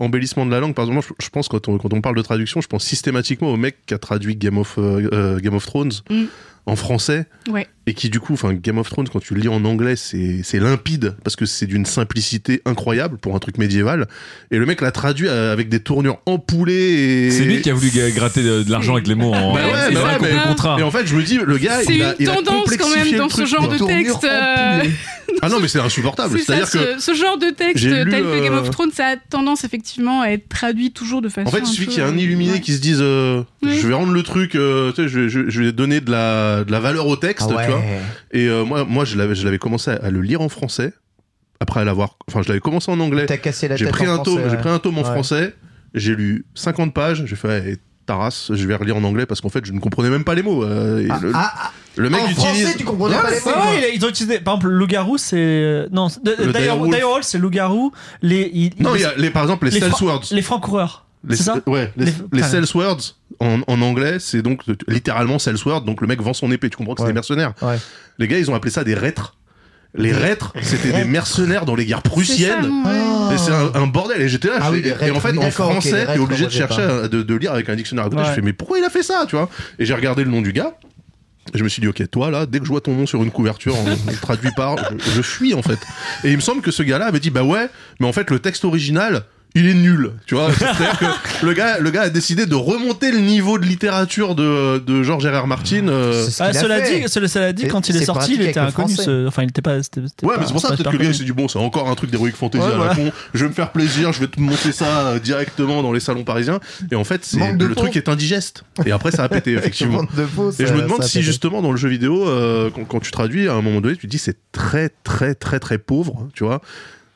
embellissement 0.00 0.44
de 0.44 0.50
la 0.50 0.60
langue? 0.60 0.74
Par 0.74 0.84
exemple, 0.84 1.06
moi, 1.08 1.16
je, 1.20 1.24
je 1.24 1.30
pense 1.30 1.48
quand 1.48 1.68
on, 1.68 1.78
quand 1.78 1.92
on 1.92 2.00
parle 2.00 2.16
de 2.16 2.22
traduction, 2.22 2.60
je 2.60 2.66
pense 2.68 2.84
systématiquement 2.84 3.48
au 3.52 3.56
mec 3.56 3.76
qui 3.86 3.94
a 3.94 3.98
traduit 3.98 4.36
Game 4.36 4.58
of, 4.58 4.78
Game 5.40 5.54
of 5.54 5.64
Thrones 5.66 5.92
Mm. 6.10 6.24
En 6.66 6.76
français 6.76 7.26
Ouais. 7.50 7.66
et 7.86 7.92
qui 7.92 8.08
du 8.08 8.20
coup, 8.20 8.32
enfin 8.32 8.54
Game 8.54 8.78
of 8.78 8.88
Thrones, 8.88 9.06
quand 9.12 9.20
tu 9.20 9.34
le 9.34 9.40
lis 9.42 9.48
en 9.48 9.62
anglais, 9.66 9.96
c'est 9.96 10.40
c'est 10.42 10.58
limpide 10.58 11.14
parce 11.22 11.36
que 11.36 11.44
c'est 11.44 11.66
d'une 11.66 11.84
simplicité 11.84 12.62
incroyable 12.64 13.18
pour 13.18 13.36
un 13.36 13.38
truc 13.38 13.58
médiéval. 13.58 14.08
Et 14.50 14.56
le 14.56 14.64
mec 14.64 14.80
l'a 14.80 14.90
traduit 14.90 15.28
euh, 15.28 15.52
avec 15.52 15.68
des 15.68 15.80
tournures 15.80 16.20
empoulées. 16.24 16.72
Et... 17.26 17.30
C'est 17.30 17.44
lui 17.44 17.60
qui 17.60 17.68
a 17.70 17.74
voulu 17.74 17.90
gratter 18.14 18.42
de, 18.42 18.62
de 18.62 18.70
l'argent 18.70 18.94
avec 18.94 19.06
les 19.06 19.14
mots 19.14 19.34
en. 19.34 19.54
Bah 19.54 19.60
ouais, 19.60 19.70
il 19.90 19.94
bah 19.94 20.00
a 20.00 20.04
ouais, 20.14 20.18
mais- 20.22 20.32
le 20.32 20.48
contrat. 20.48 20.76
Et 20.78 20.82
en 20.82 20.90
fait, 20.90 21.06
je 21.06 21.14
me 21.14 21.22
dis, 21.22 21.36
le 21.44 21.58
gars, 21.58 21.80
C'est 21.84 21.94
il 21.94 22.02
a, 22.02 22.10
une 22.12 22.16
il 22.20 22.30
a 22.30 22.34
tendance 22.36 22.46
quand 22.46 22.60
complexifié 22.60 23.02
même 23.04 23.12
le 23.12 23.18
dans 23.18 23.28
truc, 23.28 23.46
ce 23.46 23.50
genre 23.56 23.68
de 23.68 23.78
texte. 23.86 24.24
euh, 24.24 24.82
Ah 25.42 25.48
non, 25.48 25.58
mais 25.60 25.68
c'est 25.68 25.80
insupportable. 25.80 26.38
C'est-à-dire 26.38 26.70
que 26.70 26.98
ce, 27.00 27.12
genre 27.14 27.36
de 27.38 27.50
texte 27.50 27.78
j'ai 27.78 28.04
lu, 28.04 28.10
tel 28.10 28.22
que 28.22 28.42
Game 28.44 28.54
euh, 28.54 28.60
of 28.60 28.70
Thrones, 28.70 28.92
ça 28.92 29.08
a 29.08 29.16
tendance 29.16 29.64
effectivement 29.64 30.22
à 30.22 30.28
être 30.28 30.48
traduit 30.48 30.92
toujours 30.92 31.20
de 31.22 31.28
façon. 31.28 31.48
En 31.48 31.50
fait, 31.50 31.58
il 31.60 31.66
suffit 31.66 31.86
qu'il 31.88 31.98
y 31.98 32.00
ait 32.00 32.08
un 32.08 32.14
euh, 32.16 32.20
illuminé 32.20 32.52
ouais. 32.54 32.60
qui 32.60 32.72
se 32.72 32.80
dise 32.80 32.98
euh, 33.00 33.42
Oui. 33.62 33.76
je 33.78 33.86
vais 33.86 33.94
rendre 33.94 34.12
le 34.12 34.22
truc, 34.22 34.54
euh, 34.54 34.92
tu 34.92 35.02
sais, 35.02 35.08
je, 35.08 35.20
vais- 35.20 35.28
je, 35.28 35.50
je 35.50 35.62
vais 35.62 35.72
donner 35.72 36.00
de 36.00 36.10
la, 36.10 36.53
de 36.62 36.70
la 36.70 36.78
valeur 36.78 37.08
au 37.08 37.16
texte, 37.16 37.48
Ah 37.50 37.56
ouais. 37.56 37.64
tu 37.64 37.70
vois. 37.72 37.82
Et 38.30 38.46
euh, 38.48 38.64
moi, 38.64 38.84
moi, 38.84 39.04
je 39.04 39.16
l'avais, 39.16 39.34
je 39.34 39.44
l'avais 39.44 39.58
commencé 39.58 39.90
à, 39.90 39.94
à 39.94 40.10
le 40.10 40.20
lire 40.20 40.40
en 40.42 40.48
français. 40.48 40.92
Après 41.58 41.84
l'avoir, 41.84 42.18
enfin, 42.28 42.42
je 42.42 42.48
l'avais 42.48 42.60
commencé 42.60 42.90
en 42.92 43.00
anglais. 43.00 43.26
T'as 43.26 43.38
cassé 43.38 43.66
la 43.68 43.76
J'ai 43.76 43.86
tête 43.86 43.94
pris 43.94 44.06
en 44.06 44.14
un 44.14 44.18
tome, 44.18 44.40
j'ai 44.50 44.56
pris 44.56 44.68
un 44.68 44.78
tome 44.78 44.98
en 44.98 45.02
Ouais. 45.02 45.10
français. 45.10 45.54
J'ai 45.94 46.14
lu 46.14 46.44
50 46.54 46.92
pages. 46.92 47.24
J'ai 47.26 47.36
fait 47.36 47.68
hey, 47.70 47.76
Taras, 48.06 48.50
je 48.52 48.66
vais 48.66 48.74
relire 48.74 48.96
en 48.96 49.04
anglais 49.04 49.24
parce 49.24 49.40
qu'en 49.40 49.48
fait, 49.48 49.64
je 49.64 49.72
ne 49.72 49.80
comprenais 49.80 50.10
même 50.10 50.24
pas 50.24 50.34
les 50.34 50.42
mots. 50.42 50.62
euh, 50.64 51.06
Ah, 51.08 51.18
le, 51.22 51.30
ah, 51.34 51.52
ah, 51.56 51.72
le 51.96 52.10
mec 52.10 52.20
en 52.20 52.24
utilise. 52.28 52.44
français, 52.44 52.74
tu 52.76 52.84
comprenais 52.84 53.16
pas 53.16 53.30
les 53.30 53.40
mots. 53.40 53.46
Ouais, 53.70 53.92
ils 53.94 54.04
ont 54.04 54.08
utilisé. 54.10 54.40
Par 54.40 54.54
exemple, 54.56 54.74
loup-garou, 54.74 55.16
c'est. 55.16 55.36
euh, 55.38 55.88
Non. 55.92 56.08
Direwolf, 56.24 57.24
c'est 57.24 57.38
loup-garou. 57.38 57.92
Les, 58.20 58.50
ils- 58.52 58.72
Non, 58.80 58.94
il 58.96 59.00
y 59.02 59.04
a 59.04 59.14
les, 59.16 59.30
par 59.30 59.42
exemple 59.44 59.66
les, 59.66 59.70
les 59.70 59.80
sales 59.80 59.90
fra- 59.90 60.04
words. 60.04 60.24
les 60.32 60.42
francs-coureurs. 60.42 61.06
Les, 61.26 61.36
C'est 61.36 61.44
ça 61.44 61.56
ouais, 61.66 61.90
les, 61.96 62.06
Les- 62.06 62.12
les 62.32 62.42
enfin, 62.42 62.50
sales 62.50 62.66
words 62.74 63.00
en, 63.44 63.60
en 63.66 63.82
anglais, 63.82 64.16
c'est 64.18 64.42
donc 64.42 64.62
littéralement 64.88 65.38
sales 65.38 65.56
words. 65.64 65.82
Donc 65.82 66.00
le 66.00 66.06
mec 66.06 66.20
vend 66.20 66.32
son 66.34 66.50
épée. 66.50 66.70
Tu 66.70 66.76
comprends 66.76 66.94
que 66.94 67.00
c'est 67.00 67.04
Ouais. 67.04 67.10
des 67.10 67.14
mercenaires. 67.14 67.52
Ouais. 67.62 67.76
Les 68.18 68.26
gars, 68.28 68.38
ils 68.38 68.50
ont 68.50 68.54
appelé 68.54 68.70
ça 68.72 68.84
des 68.84 68.94
reîtres. 68.94 69.36
Les 69.96 70.10
reîtres, 70.12 70.52
c'était 70.62 70.90
des 70.92 71.04
mercenaires 71.04 71.64
dans 71.66 71.76
les 71.76 71.86
guerres 71.86 72.02
prussiennes. 72.02 72.68
Oh. 72.84 73.30
Et 73.32 73.38
c'est 73.38 73.52
un, 73.52 73.70
un 73.74 73.86
bordel. 73.86 74.20
Et 74.22 74.28
j'étais 74.28 74.48
là. 74.48 74.54
Ah 74.60 74.66
je 74.70 74.72
oui, 74.72 74.82
et 75.02 75.10
en 75.12 75.20
fait, 75.20 75.38
en 75.38 75.50
français, 75.52 76.06
les 76.08 76.14
t'es 76.14 76.18
obligé 76.18 76.46
de 76.46 76.50
chercher, 76.50 76.82
à- 76.82 77.06
de, 77.08 77.22
de 77.22 77.34
lire 77.36 77.52
avec 77.52 77.68
un 77.68 77.76
dictionnaire 77.76 78.06
à 78.06 78.08
côté. 78.10 78.22
Ouais. 78.22 78.28
Je 78.28 78.32
fais, 78.34 78.42
mais 78.42 78.52
pourquoi 78.52 78.78
il 78.78 78.84
a 78.84 78.90
fait 78.90 79.04
ça, 79.04 79.24
tu 79.28 79.36
vois? 79.36 79.48
Et 79.78 79.84
j'ai 79.86 79.94
regardé 79.94 80.24
le 80.24 80.30
nom 80.30 80.42
du 80.42 80.52
gars. 80.52 80.74
Et 81.54 81.58
je 81.58 81.62
me 81.62 81.68
suis 81.68 81.80
dit, 81.80 81.86
ok, 81.86 82.02
toi 82.10 82.30
là, 82.30 82.46
dès 82.46 82.58
que 82.58 82.64
je 82.64 82.70
vois 82.70 82.80
ton 82.80 82.92
nom 82.94 83.06
sur 83.06 83.22
une 83.22 83.30
couverture 83.30 83.76
en, 83.76 83.84
en 83.92 84.14
traduit 84.20 84.50
par, 84.56 84.76
je, 84.98 85.10
je 85.16 85.22
fuis 85.22 85.52
en 85.54 85.60
fait. 85.62 85.78
Et 86.24 86.30
il 86.30 86.36
me 86.36 86.40
semble 86.40 86.62
que 86.62 86.70
ce 86.70 86.82
gars-là 86.82 87.04
avait 87.06 87.20
dit, 87.20 87.28
bah 87.30 87.42
ouais, 87.44 87.68
mais 88.00 88.06
en 88.08 88.12
fait 88.14 88.30
le 88.30 88.38
texte 88.38 88.64
original, 88.64 89.24
il 89.56 89.66
est 89.68 89.74
nul, 89.74 90.10
tu 90.26 90.34
vois. 90.34 90.52
C'est-à-dire 90.52 90.98
que 90.98 91.46
le 91.46 91.52
gars, 91.52 91.78
le 91.78 91.90
gars 91.90 92.02
a 92.02 92.10
décidé 92.10 92.46
de 92.46 92.54
remonter 92.56 93.12
le 93.12 93.18
niveau 93.20 93.58
de 93.58 93.64
littérature 93.64 94.34
de, 94.34 94.78
de 94.78 95.02
George 95.02 95.24
R. 95.26 95.42
R. 95.42 95.46
Martin. 95.46 95.86
euh, 95.88 96.24
C'est 96.24 96.30
ce 96.32 96.42
Ah, 96.42 96.52
cela 96.52 96.80
dit, 96.80 97.08
cela, 97.08 97.28
cela 97.28 97.52
dit, 97.52 97.68
quand 97.68 97.88
il 97.88 97.96
est 97.96 98.04
sorti, 98.04 98.34
il 98.34 98.42
était 98.42 98.58
inconnu. 98.58 98.94
ce- 98.96 99.26
Enfin, 99.28 99.42
il 99.44 99.50
était 99.50 99.62
pas. 99.62 99.82
c'était- 99.82 100.00
c'était 100.08 100.26
Ouais, 100.26 100.34
pas- 100.34 100.40
mais 100.40 100.46
c'est 100.46 100.52
pour 100.52 100.60
ça 100.60 100.68
peut-être 100.68 100.90
que 100.90 100.96
le 100.96 101.04
gars 101.04 101.12
s'est 101.12 101.24
dit 101.24 101.32
bon, 101.32 101.46
c'est 101.48 101.58
encore 101.58 101.88
un 101.88 101.94
truc 101.94 102.10
d'Heroic 102.10 102.32
Fantasy 102.32 102.64
Ouais, 102.66 102.72
à 102.74 102.88
la 102.88 102.94
con. 102.94 103.12
Je 103.32 103.44
vais 103.44 103.48
me 103.48 103.54
faire 103.54 103.70
plaisir, 103.70 104.12
je 104.12 104.20
vais 104.20 104.26
te 104.26 104.40
monter 104.40 104.72
ça 104.72 105.18
directement 105.20 105.82
dans 105.82 105.92
les 105.92 106.00
salons 106.00 106.24
parisiens. 106.24 106.58
Et 106.90 106.96
en 106.96 107.04
fait, 107.04 107.24
c'est 107.24 107.52
le 107.52 107.68
peau. 107.68 107.74
truc 107.82 107.96
est 107.96 108.08
indigeste. 108.08 108.64
Et 108.84 108.90
après, 108.92 109.10
ça 109.12 109.22
a 109.24 109.28
pété 109.28 109.52
effectivement. 109.54 109.98
Monde 109.98 110.08
de 110.16 110.24
peau, 110.24 110.50
Et 110.58 110.66
je 110.66 110.72
me 110.72 110.82
demande 110.82 111.02
si 111.04 111.22
justement 111.22 111.62
dans 111.62 111.70
le 111.70 111.76
jeu 111.76 111.88
vidéo, 111.88 112.28
euh, 112.28 112.70
quand, 112.74 112.84
quand 112.84 113.00
tu 113.00 113.10
traduis, 113.12 113.48
à 113.48 113.54
un 113.54 113.62
moment 113.62 113.80
donné, 113.80 113.94
tu 113.96 114.06
te 114.06 114.10
dis 114.10 114.18
c'est 114.18 114.36
très 114.52 114.90
très 115.04 115.34
très 115.34 115.60
très 115.60 115.78
pauvre, 115.78 116.28
tu 116.34 116.42
vois. 116.44 116.60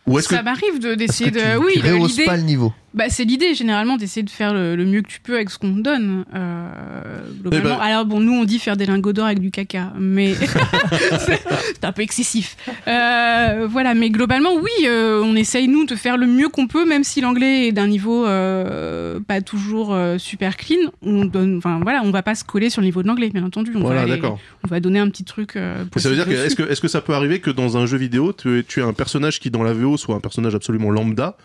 Ou 0.09 0.19
est-ce 0.19 0.29
que 0.29 0.35
Ça 0.37 0.43
m'arrive 0.43 0.79
de- 0.81 0.95
d'essayer 0.95 1.31
que 1.31 1.39
tu, 1.39 1.45
de. 1.45 1.57
Oui, 1.59 1.73
tu 1.75 1.83
l'idée. 2.09 2.25
pas 2.25 2.37
le 2.37 2.43
niveau. 2.43 2.73
Bah, 2.99 3.05
c'est 3.11 3.23
l'idée 3.25 3.55
généralement 3.55 3.97
d'essayer 3.97 4.25
de 4.25 4.29
faire 4.31 4.53
le, 4.53 4.75
le 4.75 4.85
mieux 4.85 5.03
que 5.03 5.07
tu 5.09 5.21
peux 5.21 5.37
avec 5.37 5.51
ce 5.51 5.59
qu'on 5.59 5.73
te 5.73 5.81
donne. 5.83 6.25
Euh, 6.35 7.21
globalement. 7.43 7.69
Eh 7.75 7.79
ben- 7.79 7.81
Alors 7.81 8.05
bon, 8.05 8.19
nous 8.19 8.33
on 8.33 8.45
dit 8.45 8.59
faire 8.59 8.77
des 8.77 8.87
lingots 8.87 9.13
d'or 9.13 9.27
avec 9.27 9.39
du 9.39 9.53
caca, 9.53 9.93
mais 9.97 10.35
c'est 11.21 11.85
un 11.85 11.93
peu 11.93 12.03
excessif. 12.03 12.57
Euh, 12.89 13.69
voilà, 13.71 13.95
mais 13.95 14.11
globalement 14.11 14.51
oui, 14.57 14.71
euh, 14.87 15.23
on 15.25 15.37
essaye 15.37 15.69
nous 15.69 15.85
de 15.87 15.95
faire 15.95 16.17
le 16.17 16.27
mieux 16.27 16.49
qu'on 16.49 16.67
peut, 16.67 16.85
même 16.87 17.05
si 17.05 17.21
l'anglais 17.21 17.69
est 17.69 17.73
d'un 17.73 17.87
niveau 17.87 18.25
pas 18.25 19.41
toujours 19.45 19.97
super 20.19 20.57
clean. 20.57 20.91
On 21.01 21.25
donne, 21.25 21.59
enfin 21.59 21.79
voilà, 21.81 22.03
on 22.05 22.11
va 22.11 22.23
pas 22.25 22.35
se 22.35 22.43
coller 22.43 22.69
sur 22.69 22.81
le 22.81 22.87
niveau 22.87 23.05
de 23.05 23.07
l'anglais, 23.09 23.31
bien 23.31 23.45
entendu. 23.45 23.71
On 23.77 23.79
va 23.81 23.85
Voilà, 23.87 24.07
d'accord. 24.07 24.41
On 24.65 24.69
va 24.69 24.81
donner 24.81 24.99
un 24.99 25.09
petit 25.09 25.23
truc. 25.25 25.55
Mais 25.55 26.01
ça 26.03 26.09
veut 26.09 26.17
dire 26.17 26.27
que 26.27 26.33
est-ce 26.33 26.57
que 26.57 26.65
est-ce 26.69 26.81
que 26.81 26.89
ça 26.89 27.01
peut 27.01 27.15
arriver 27.15 27.39
que 27.39 27.51
dans 27.51 27.77
un 27.77 27.87
jeu 27.87 27.97
vidéo, 27.97 28.33
tu, 28.33 28.65
tu 28.67 28.81
aies 28.81 28.85
un 28.85 28.93
personnage 28.93 29.39
qui 29.39 29.51
dans 29.51 29.63
la 29.63 29.73
VO 29.73 29.97
soit 29.97 30.17
un 30.17 30.21
personnage 30.21 30.57
absolument 30.57 30.91
lambda, 30.91 31.37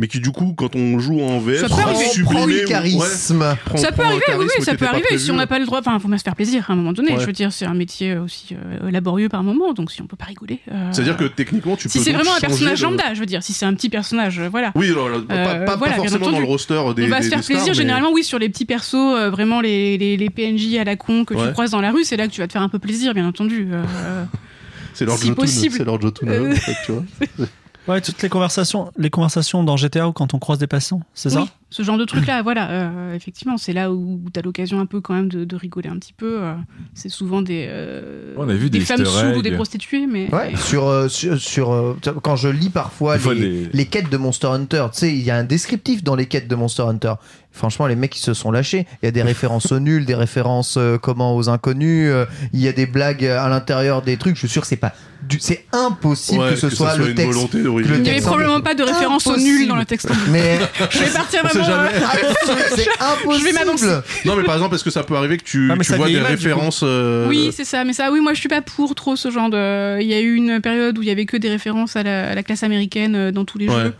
mais 0.00 0.08
qui 0.08 0.18
du 0.18 0.30
coup 0.32 0.54
quand 0.56 0.74
on 0.74 0.98
joue 0.98 1.20
en 1.20 1.38
VF, 1.38 1.60
Ça 1.60 1.68
peut 1.68 1.74
arriver. 1.82 2.04
sublimé 2.10 2.44
ouais, 2.60 2.64
charisme. 2.64 3.44
prend- 3.66 3.76
Ça 3.78 3.92
peut 3.92 4.02
arriver, 4.02 4.22
oui, 4.38 4.46
ça 4.62 4.72
peut 4.72 4.78
pas 4.78 4.86
arriver. 4.88 5.04
prévu. 5.06 5.20
Si 5.22 5.30
on 5.30 5.36
n'a 5.36 5.46
pas 5.46 5.58
le 5.58 5.66
droit, 5.66 5.78
enfin, 5.80 5.98
faut 6.00 6.08
bien 6.08 6.18
se 6.18 6.22
faire 6.24 6.34
plaisir 6.34 6.64
à 6.68 6.72
un 6.72 6.76
moment 6.76 6.92
donné. 6.92 7.12
Ouais. 7.12 7.20
Je 7.20 7.26
veux 7.26 7.32
dire, 7.32 7.52
c'est 7.52 7.66
un 7.66 7.74
métier 7.74 8.16
aussi 8.16 8.54
euh, 8.54 8.90
laborieux 8.90 9.28
par 9.28 9.42
moment, 9.42 9.72
donc 9.74 9.92
si 9.92 10.02
on 10.02 10.06
peut 10.06 10.16
pas 10.16 10.24
rigoler. 10.24 10.60
euh, 10.72 10.88
C'est-à-dire 10.92 11.16
que 11.16 11.24
techniquement, 11.24 11.76
tu 11.76 11.84
peux. 11.88 11.92
si 11.92 12.00
c'est 12.00 12.12
vraiment 12.12 12.34
un 12.34 12.40
personnage 12.40 12.80
de- 12.80 12.84
lambda, 12.84 13.14
je 13.14 13.20
veux 13.20 13.26
dire, 13.26 13.42
si 13.42 13.52
c'est 13.52 13.66
un 13.66 13.74
petit 13.74 13.88
personnage, 13.90 14.38
euh, 14.40 14.48
voilà. 14.50 14.72
Oui, 14.74 14.88
alors, 14.90 15.06
alors, 15.08 15.22
pas, 15.24 15.34
Euh, 15.34 15.44
pas- 15.44 15.64
pas 15.66 15.76
voilà, 15.76 15.94
bien 15.94 16.04
forcément 16.04 16.30
dans 16.32 16.40
le 16.40 16.46
roster 16.46 16.74
des. 16.96 17.04
on 17.04 17.08
va 17.08 17.18
des- 17.18 17.24
se 17.24 17.28
faire 17.30 17.42
stars, 17.44 17.56
plaisir 17.56 17.68
mais- 17.68 17.74
généralement, 17.74 18.10
oui, 18.12 18.24
sur 18.24 18.38
les 18.38 18.48
petits 18.48 18.64
persos, 18.64 18.94
euh, 18.94 19.30
vraiment 19.30 19.60
les, 19.60 19.98
les, 19.98 20.16
les 20.16 20.30
PNJ 20.30 20.78
à 20.78 20.84
la 20.84 20.96
con 20.96 21.24
que 21.24 21.34
Ouais. 21.34 21.46
tu 21.46 21.52
croises 21.52 21.70
dans 21.72 21.80
la 21.80 21.90
rue, 21.92 22.04
c'est 22.04 22.16
là 22.16 22.26
que 22.26 22.32
tu 22.32 22.40
vas 22.40 22.46
te 22.46 22.52
faire 22.52 22.62
un 22.62 22.68
peu 22.68 22.78
plaisir, 22.78 23.12
bien 23.14 23.26
entendu. 23.28 23.68
C'est 24.94 25.04
leur 25.06 25.16
si 25.18 25.28
Jotun, 25.28 25.46
c'est 25.46 25.84
leur 25.84 26.00
Jotun, 26.00 26.26
en 26.50 26.54
fait, 26.54 26.72
tu 26.84 26.92
vois. 26.92 27.04
Ouais, 27.90 28.00
toutes 28.00 28.22
les 28.22 28.28
conversations, 28.28 28.92
les 28.96 29.10
conversations 29.10 29.64
dans 29.64 29.76
GTA 29.76 30.06
ou 30.06 30.12
quand 30.12 30.32
on 30.32 30.38
croise 30.38 30.58
des 30.58 30.68
passants, 30.68 31.00
c'est 31.12 31.30
ça? 31.30 31.44
Ce 31.70 31.82
genre 31.82 31.96
de 31.98 32.04
truc-là, 32.04 32.42
voilà. 32.42 32.68
euh, 32.70 33.14
effectivement, 33.14 33.56
c'est 33.56 33.72
là 33.72 33.92
où 33.92 34.20
tu 34.32 34.38
as 34.38 34.42
l'occasion 34.42 34.80
un 34.80 34.86
peu 34.86 35.00
quand 35.00 35.14
même 35.14 35.28
de, 35.28 35.44
de 35.44 35.56
rigoler 35.56 35.88
un 35.88 35.98
petit 35.98 36.12
peu. 36.12 36.38
euh, 36.42 36.54
c'est 36.94 37.08
souvent 37.08 37.42
des, 37.42 37.66
euh, 37.68 38.34
On 38.36 38.48
a 38.48 38.54
vu 38.54 38.70
des 38.70 38.80
femmes 38.80 39.04
saoules 39.04 39.36
ou 39.36 39.42
des 39.42 39.52
prostituées, 39.52 40.06
mais. 40.06 40.28
Ouais, 40.34 40.52
sur, 40.56 41.08
sur, 41.10 41.38
sur, 41.40 41.96
quand 42.22 42.36
je 42.36 42.48
lis 42.48 42.70
parfois 42.70 43.16
les, 43.18 43.34
les- 43.34 43.68
les 43.72 43.86
quêtes 43.86 44.10
de 44.10 44.16
Monster 44.16 44.48
Hunter, 44.48 44.86
tu 44.92 44.98
sais, 44.98 45.12
il 45.12 45.22
y 45.22 45.30
a 45.30 45.36
un 45.36 45.44
descriptif 45.44 46.02
dans 46.02 46.16
les 46.16 46.26
quêtes 46.26 46.48
de 46.48 46.54
Monster 46.56 46.82
Hunter. 46.82 47.14
Franchement, 47.52 47.86
les 47.88 47.96
mecs, 47.96 48.16
ils 48.16 48.20
se 48.22 48.32
sont 48.34 48.52
lâchés. 48.52 48.86
Il 49.02 49.06
y 49.06 49.08
a 49.08 49.12
des 49.12 49.22
références 49.22 49.72
aux 49.72 49.80
nuls, 49.80 50.04
des 50.04 50.14
références 50.14 50.76
euh, 50.76 50.98
comment 50.98 51.34
aux 51.36 51.48
inconnus. 51.48 52.08
euh, 52.08 52.24
il 52.52 52.60
y 52.60 52.68
a 52.68 52.72
des 52.72 52.86
blagues 52.86 53.24
à 53.24 53.48
l'intérieur 53.48 54.02
des 54.02 54.16
trucs. 54.16 54.34
Je 54.36 54.40
suis 54.40 54.48
sûr 54.48 54.62
que 54.62 54.68
c'est 54.68 54.76
pas, 54.76 54.92
du- 55.28 55.40
c'est 55.40 55.66
impossible 55.72 56.40
Ouais, 56.42 56.50
que 56.50 56.56
ce 56.56 56.70
soit, 56.70 56.96
le 56.96 57.12
texte. 57.12 57.32
volonté 57.34 57.58
le 57.58 57.64
d'origine. 57.64 57.94
Il 57.96 58.02
n'y 58.02 58.10
avait 58.10 58.20
probablement 58.20 58.60
pas 58.60 58.74
de 58.74 58.84
référence 58.84 59.26
au 59.26 59.30
Impossible. 59.30 59.58
nul 59.58 59.68
dans 59.68 59.74
le 59.76 59.84
texte. 59.84 60.08
Mais 60.30 60.58
Je 60.90 60.98
vais 61.00 61.10
partir 61.12 61.42
sait 61.64 61.70
jamais. 61.70 61.88
euh, 61.94 62.06
absolument, 62.06 62.62
c'est 62.76 63.38
Je 63.38 63.44
vais 63.44 63.52
m'annoncer. 63.52 63.86
impossible. 63.90 64.02
Non, 64.28 64.36
mais 64.36 64.44
par 64.44 64.54
exemple, 64.56 64.74
est-ce 64.74 64.84
que 64.84 64.90
ça 64.90 65.02
peut 65.02 65.16
arriver 65.16 65.36
que 65.38 65.44
tu, 65.44 65.70
Ah, 65.72 65.76
tu 65.82 65.92
vois 65.94 66.08
des 66.08 66.18
références. 66.20 66.80
euh, 66.82 67.26
Oui, 67.28 67.50
c'est 67.54 67.64
ça, 67.64 67.84
mais 67.84 67.92
ça, 67.92 68.10
oui, 68.12 68.20
moi 68.20 68.34
je 68.34 68.40
suis 68.40 68.48
pas 68.48 68.62
pour 68.62 68.94
trop 68.94 69.16
ce 69.16 69.30
genre 69.30 69.50
de. 69.50 70.00
Il 70.00 70.06
y 70.06 70.14
a 70.14 70.20
eu 70.20 70.34
une 70.34 70.60
période 70.60 70.98
où 70.98 71.02
il 71.02 71.08
y 71.08 71.10
avait 71.12 71.26
que 71.26 71.36
des 71.36 71.48
références 71.50 71.96
à 71.96 72.02
la, 72.02 72.30
à 72.30 72.34
la 72.34 72.42
classe 72.42 72.62
américaine 72.62 73.14
euh, 73.16 73.30
dans 73.32 73.44
tous 73.44 73.58
les 73.58 73.68
Ouais. 73.68 73.74
jeux. 73.84 73.94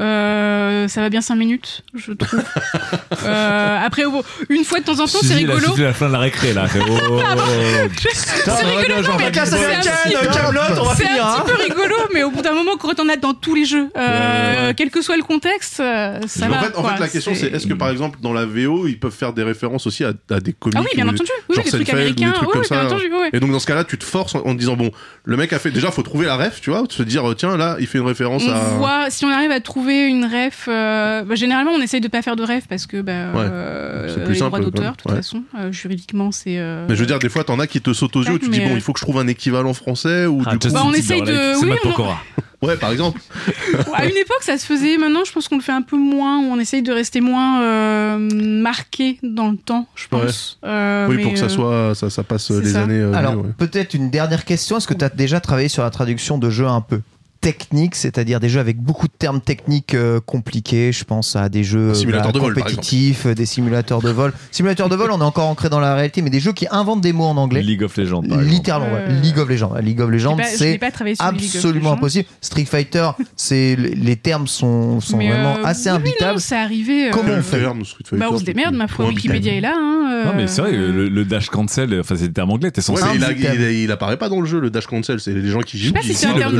Euh, 0.00 0.88
ça 0.88 1.00
va 1.00 1.10
bien 1.10 1.20
5 1.20 1.34
minutes, 1.36 1.82
je 1.94 2.12
trouve. 2.12 2.42
Euh, 3.24 3.78
après, 3.86 4.04
bon, 4.04 4.22
une 4.48 4.64
fois 4.64 4.80
de 4.80 4.84
temps 4.84 4.94
en 4.94 5.06
temps, 5.06 5.18
c'est 5.22 5.34
rigolo. 5.34 5.60
c'était 5.70 5.82
la 5.84 5.92
fin 5.92 6.08
de 6.08 6.12
la 6.12 6.18
récré 6.18 6.52
là. 6.52 6.66
frérot. 6.66 6.88
C'est 8.44 8.50
rigolo, 8.50 9.02
non, 9.02 9.16
mais 9.18 9.30
c'est 9.32 9.40
un 9.40 9.44
petit- 9.46 10.32
Camelot, 10.32 10.60
on 10.80 10.84
va 10.84 10.94
C'est 10.96 11.06
finir. 11.06 11.24
un 11.26 11.30
hein. 11.36 11.42
petit 11.46 11.54
peu 11.54 11.62
rigolo, 11.62 11.94
mais 12.12 12.22
au 12.24 12.30
bout 12.30 12.42
d'un 12.42 12.54
moment, 12.54 12.72
quand 12.80 12.98
on 12.98 13.08
a 13.08 13.16
dans 13.16 13.32
tous 13.34 13.54
les 13.54 13.64
jeux, 13.64 13.88
euh, 13.96 14.68
Ouais, 14.68 14.74
quel 14.74 14.90
que 14.90 15.02
soit 15.02 15.16
le 15.16 15.22
contexte, 15.22 15.74
ça 15.76 16.18
Mais 16.40 16.48
va. 16.48 16.56
en 16.58 16.60
fait, 16.62 16.76
en 16.76 16.82
quoi. 16.82 16.94
fait, 16.94 17.00
la 17.00 17.08
question 17.08 17.32
c'est 17.34 17.46
est-ce 17.52 17.66
que 17.66 17.74
par 17.74 17.90
exemple 17.90 18.18
dans 18.22 18.32
la 18.32 18.44
VO 18.44 18.86
ils 18.88 18.98
peuvent 18.98 19.12
faire 19.14 19.32
des 19.32 19.42
références 19.42 19.86
aussi 19.86 20.04
à, 20.04 20.12
à 20.30 20.40
des 20.40 20.52
comics 20.52 20.76
Ah 20.78 20.82
oui, 20.82 20.88
bien 20.94 21.06
entendu. 21.06 21.30
Oui, 21.48 21.56
genre 21.56 21.64
des 21.64 21.70
trucs 21.70 21.90
américains. 21.90 22.32
Et 23.32 23.40
donc 23.40 23.52
dans 23.52 23.58
ce 23.60 23.66
cas-là, 23.66 23.84
tu 23.84 23.98
te 23.98 24.04
forces 24.04 24.34
en, 24.34 24.54
disant 24.54 24.76
bon, 24.76 24.90
le 25.24 25.36
mec 25.36 25.52
a 25.52 25.58
fait 25.58 25.70
déjà 25.70 25.90
faut 25.90 26.02
trouver 26.02 26.26
la 26.26 26.36
ref, 26.36 26.60
tu 26.60 26.70
vois, 26.70 26.82
se 26.88 27.02
dire 27.02 27.22
tiens 27.36 27.56
là 27.56 27.76
il 27.78 27.86
fait 27.86 27.98
une 27.98 28.06
référence 28.06 28.42
à. 28.48 28.60
On 28.74 28.78
voit 28.78 29.10
si 29.10 29.24
on 29.24 29.30
arrive 29.30 29.50
à 29.50 29.60
trouver 29.60 29.81
une 29.90 30.24
ref. 30.24 30.66
euh, 30.68 31.22
bah, 31.24 31.34
généralement, 31.34 31.72
on 31.72 31.80
essaye 31.80 32.00
de 32.00 32.08
pas 32.08 32.22
faire 32.22 32.36
de 32.36 32.42
ref 32.42 32.66
parce 32.68 32.86
que 32.86 33.00
bah, 33.00 33.12
Ouais. 33.32 33.40
euh, 33.40 34.08
C'est 34.08 34.24
plus 34.24 34.34
les 34.34 34.38
droits 34.40 34.50
simple, 34.58 34.64
d'auteur, 34.70 34.84
quand 34.84 34.90
de 34.92 34.96
toute. 34.96 35.10
Ouais. 35.10 35.16
façon, 35.16 35.42
euh, 35.58 35.72
juridiquement, 35.72 36.32
c'est. 36.32 36.58
euh, 36.58 36.86
Mais 36.88 36.94
je 36.94 37.00
veux 37.00 37.06
dire, 37.06 37.18
des 37.18 37.28
fois, 37.28 37.44
t'en 37.44 37.58
as 37.58 37.66
qui 37.66 37.80
te 37.80 37.92
sautent 37.92 38.16
aux 38.16 38.22
yeux, 38.24 38.38
tu 38.38 38.48
dis 38.48 38.60
bon, 38.60 38.70
euh, 38.70 38.74
il 38.74 38.80
faut 38.80 38.92
que 38.92 38.98
je 39.00 39.04
trouve 39.04 39.18
un 39.18 39.26
équivalent 39.26 39.72
français 39.74 40.26
ou 40.26 40.42
Ah, 40.46 40.52
du 40.56 40.58
coup. 40.58 40.72
Bah, 40.74 40.82
on 40.84 40.92
essaye 40.92 41.22
de- 41.22 41.54
C'est 41.58 41.66
oui, 41.66 41.72
on-. 41.84 41.92
Ouais, 42.66 42.76
par 42.76 42.92
exemple. 42.92 43.20
à 43.92 44.04
une 44.06 44.16
époque, 44.16 44.42
ça 44.42 44.56
se 44.56 44.64
faisait. 44.64 44.96
Maintenant, 44.96 45.24
je 45.24 45.32
pense 45.32 45.48
qu'on 45.48 45.56
le 45.56 45.62
fait 45.62 45.72
un 45.72 45.82
peu 45.82 45.96
moins. 45.96 46.38
où 46.38 46.44
On 46.52 46.60
essaye 46.60 46.82
de 46.82 46.92
rester 46.92 47.20
moins 47.20 47.60
euh, 47.62 48.18
marqué 48.18 49.18
dans 49.24 49.50
le 49.50 49.56
temps, 49.56 49.88
je 49.96 50.06
pense. 50.06 50.60
Euh, 50.64 51.08
oui, 51.08 51.16
mais, 51.16 51.22
pour 51.24 51.32
que 51.32 51.38
ça 51.40 51.48
soit, 51.48 51.94
ça, 51.96 52.08
ça 52.08 52.22
passe 52.22 52.50
les 52.52 52.70
ça. 52.70 52.82
années. 52.84 53.00
euh, 53.00 53.12
Alors, 53.14 53.42
peut-être 53.58 53.94
une 53.94 54.10
dernière 54.10 54.44
question. 54.44 54.76
Est-ce 54.76 54.86
que 54.86 54.94
tu 54.94 55.04
as 55.04 55.08
déjà 55.08 55.40
travaillé 55.40 55.68
sur 55.68 55.82
la 55.82 55.90
traduction 55.90 56.38
de 56.38 56.50
jeux 56.50 56.68
un 56.68 56.80
peu? 56.82 57.00
Techniques, 57.42 57.94
c'est-à-dire 57.96 58.40
des 58.40 58.48
jeux 58.48 58.60
avec 58.60 58.78
beaucoup 58.80 59.06
de 59.08 59.12
termes 59.18 59.40
techniques 59.42 59.94
euh, 59.94 60.20
compliqués 60.20 60.92
Je 60.92 61.04
pense 61.04 61.36
à 61.36 61.48
des 61.50 61.64
jeux 61.64 61.92
de 61.92 62.38
compétitifs, 62.38 63.26
euh, 63.26 63.34
des 63.34 63.44
simulateurs 63.46 64.00
de 64.00 64.08
vol. 64.10 64.32
Simulateurs 64.52 64.88
de 64.88 64.96
vol, 64.96 65.10
on 65.10 65.18
est 65.20 65.24
encore 65.24 65.48
ancré 65.48 65.68
dans 65.68 65.80
la 65.80 65.94
réalité, 65.94 66.22
mais 66.22 66.30
des 66.30 66.40
jeux 66.40 66.52
qui 66.52 66.66
inventent 66.70 67.00
des 67.02 67.12
mots 67.12 67.24
en 67.26 67.36
anglais. 67.36 67.60
League 67.62 67.82
of 67.82 67.96
Legends. 67.96 68.22
par. 68.22 68.40
Littéralement, 68.40 68.94
ouais. 68.94 69.04
Euh, 69.08 69.20
League 69.20 69.38
of 69.38 69.48
Legends. 69.48 69.74
League 69.82 70.00
of 70.00 70.08
Legends, 70.10 70.36
pas- 70.36 70.44
je 70.44 70.56
c'est 70.56 70.78
pas 70.78 70.90
absolument 71.18 71.92
impossible. 71.92 72.28
Street 72.40 72.64
Fighter, 72.64 73.10
c'est 73.36 73.76
les 73.76 74.16
termes 74.16 74.46
sont, 74.46 75.00
sont 75.00 75.16
mais, 75.16 75.28
vraiment 75.30 75.56
euh, 75.58 75.64
assez 75.64 75.90
oui, 75.90 76.12
non, 76.20 76.38
c'est 76.38 76.56
arrivé. 76.56 77.08
euh, 77.08 77.10
Comment 77.12 77.34
on 77.38 77.42
fait 77.42 77.58
terme, 77.60 77.84
Street 77.84 78.04
Bah, 78.12 78.18
Fighter, 78.18 78.34
on 78.34 78.38
se 78.38 78.44
démerde, 78.44 78.74
ma 78.76 78.86
foi. 78.88 79.06
Wikipédia 79.08 79.52
est 79.54 79.60
là. 79.60 79.74
Hein, 79.76 80.10
euh, 80.12 80.24
Non, 80.26 80.32
mais 80.36 80.46
c'est 80.46 80.62
vrai, 80.62 80.72
le, 80.72 81.08
le 81.08 81.24
dash 81.24 81.48
cancel, 81.50 81.98
enfin, 82.00 82.14
c'est 82.16 82.28
des 82.28 82.32
termes 82.32 82.50
anglais, 82.50 82.70
t'es 82.70 82.80
Ouais, 82.88 82.96
censé. 82.96 83.18
mais 83.18 83.26
il, 83.36 83.44
il, 83.60 83.70
il 83.84 83.90
apparaît 83.90 84.16
pas 84.16 84.28
dans 84.28 84.40
le 84.40 84.46
jeu, 84.46 84.60
le 84.60 84.70
dash 84.70 84.86
cancel. 84.86 85.18
C'est 85.20 85.32
les 85.34 85.48
gens 85.50 85.60
qui 85.60 85.78
sais 85.78 85.86
jouent. 85.86 85.92
pas 85.92 86.00
qui 86.00 86.08
si 86.08 86.14
c'est 86.14 86.26
un 86.28 86.34
le- 86.34 86.38
terme 86.38 86.56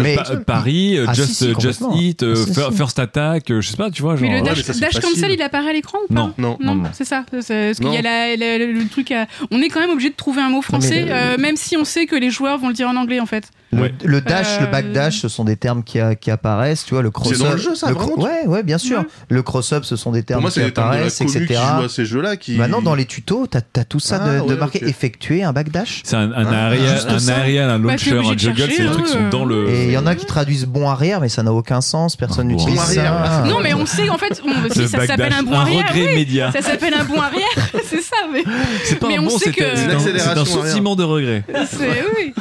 euh, 0.98 1.04
Ah, 1.08 1.12
Just, 1.14 1.32
si, 1.34 1.44
Just 1.46 1.54
complètement. 1.80 1.96
Eat, 2.00 2.22
euh, 2.22 2.34
Ah, 2.36 2.44
si, 2.46 2.52
fir- 2.52 2.70
si. 2.70 2.76
First 2.76 2.98
Attack, 2.98 3.50
euh, 3.50 3.60
je 3.60 3.68
sais 3.68 3.76
pas, 3.76 3.90
tu 3.90 4.02
vois. 4.02 4.16
Genre, 4.16 4.22
Mais 4.28 4.36
le 4.36 4.42
ouais, 4.42 4.48
dash, 4.48 4.58
mais 4.66 4.74
ça, 4.74 4.80
dash 4.80 5.00
cancel, 5.00 5.30
il 5.32 5.42
apparaît 5.42 5.70
à 5.70 5.72
l'écran 5.72 5.98
ou 6.08 6.12
pas 6.12 6.20
Non. 6.20 6.34
Non. 6.38 6.56
Non, 6.60 6.74
non. 6.74 6.90
c'est 6.92 7.04
ça. 7.04 7.24
Parce 7.30 7.46
qu'il 7.46 7.54
y 7.92 7.96
a 7.96 8.02
Non. 8.02 8.02
la- 8.02 8.36
la- 8.36 8.58
le 8.58 8.88
truc 8.88 9.10
à... 9.12 9.26
On 9.50 9.60
est 9.62 9.68
quand 9.68 9.80
même 9.80 9.90
obligé 9.90 10.10
de 10.10 10.14
trouver 10.16 10.42
un 10.42 10.48
mot 10.50 10.62
français, 10.62 11.04
le- 11.04 11.12
euh, 11.12 11.38
même 11.38 11.56
si 11.56 11.76
on 11.76 11.84
sait 11.84 12.06
que 12.06 12.16
les 12.16 12.30
joueurs 12.30 12.58
vont 12.58 12.68
le 12.68 12.74
dire 12.74 12.88
en 12.88 12.96
anglais, 12.96 13.20
en 13.20 13.26
fait. 13.26 13.50
Le, 13.74 13.80
Ouais. 13.82 13.94
le 14.04 14.20
dash, 14.20 14.58
Euh, 14.58 14.66
le 14.66 14.66
backdash, 14.70 15.20
ce 15.20 15.28
sont 15.28 15.44
des 15.44 15.56
termes 15.56 15.82
qui, 15.82 15.98
a- 15.98 16.14
qui 16.14 16.30
apparaissent, 16.30 16.84
tu 16.84 16.92
vois, 16.92 17.02
le 17.02 17.10
cross-up. 17.10 17.38
dans 17.38 17.52
le 17.52 17.56
jeu, 17.56 17.74
ça, 17.74 17.88
le 17.88 17.94
Ouais, 17.96 18.46
ouais, 18.46 18.62
bien 18.62 18.76
sûr. 18.76 18.98
Ouais. 18.98 19.06
Le 19.30 19.42
cross-up, 19.42 19.84
ce 19.84 19.96
sont 19.96 20.12
des 20.12 20.20
Pour 20.20 20.26
termes 20.26 20.40
moi, 20.42 20.50
qui 20.50 20.56
c'est 20.60 20.64
les 20.66 20.72
termes 20.74 20.88
de 20.88 20.92
la 20.92 20.96
apparaissent, 21.06 21.18
qui 21.18 21.24
etc. 21.38 21.54
à 21.58 21.88
ces 21.88 22.04
jeux-là 22.04 22.36
qui. 22.36 22.56
Maintenant, 22.56 22.82
dans 22.82 22.94
les 22.94 23.06
tutos, 23.06 23.46
t'as 23.46 23.60
as 23.78 23.84
tout 23.84 23.98
ça 23.98 24.18
de, 24.18 24.24
Ah, 24.28 24.40
de 24.40 24.48
ouais, 24.52 24.56
marqué 24.56 24.84
effectuer 24.86 25.42
un 25.42 25.54
backdash. 25.54 26.02
C'est 26.04 26.16
un, 26.16 26.32
un 26.32 26.44
Ah, 26.44 26.48
un 26.48 26.52
aérial, 26.52 27.70
un 27.70 27.78
Bah, 27.78 27.88
launcher, 27.92 28.10
un 28.18 28.34
de 28.34 28.38
juggle, 28.38 28.70
c'est 28.70 28.82
des 28.82 28.90
trucs 28.90 29.06
qui 29.06 29.12
sont 29.12 29.28
dans 29.30 29.44
le. 29.46 29.70
Et 29.70 29.84
il 29.86 29.90
y 29.92 29.96
en 29.96 30.06
a 30.06 30.14
qui 30.16 30.26
traduisent 30.26 30.66
bon 30.66 30.90
arrière, 30.90 31.20
mais 31.22 31.30
ça 31.30 31.42
n'a 31.42 31.52
aucun 31.54 31.80
sens. 31.80 32.14
Personne 32.14 32.48
n'utilise 32.48 32.78
arrière. 32.78 33.22
ça. 33.24 33.42
Non, 33.46 33.60
mais 33.62 33.72
on 33.72 33.86
sait, 33.86 34.10
en 34.10 34.18
fait, 34.18 34.34
ça 34.34 34.86
s'appelle 34.86 35.08
backdash, 35.16 35.32
un 35.38 35.42
bon 35.44 35.54
arrière. 35.54 36.52
Ça 36.52 36.60
s'appelle 36.60 36.92
un 36.94 37.04
bon 37.04 37.20
arrière, 37.20 37.48
c'est 37.88 38.02
ça, 38.02 38.16
mais 38.30 38.42
C'est 38.84 38.96
pas 38.98 39.06
un 39.08 39.20
on 39.20 39.22
bon, 39.24 39.30
sait 39.30 39.46
c'est 39.46 39.52
que- 39.52 39.64
un- 39.64 39.76
c'est 39.98 40.18
c'est 40.18 40.28
arrière. 40.28 40.46
sentiment 40.46 40.94
de 40.94 41.04
regret. 41.04 41.42
c'est 41.70 42.04
oui. 42.18 42.34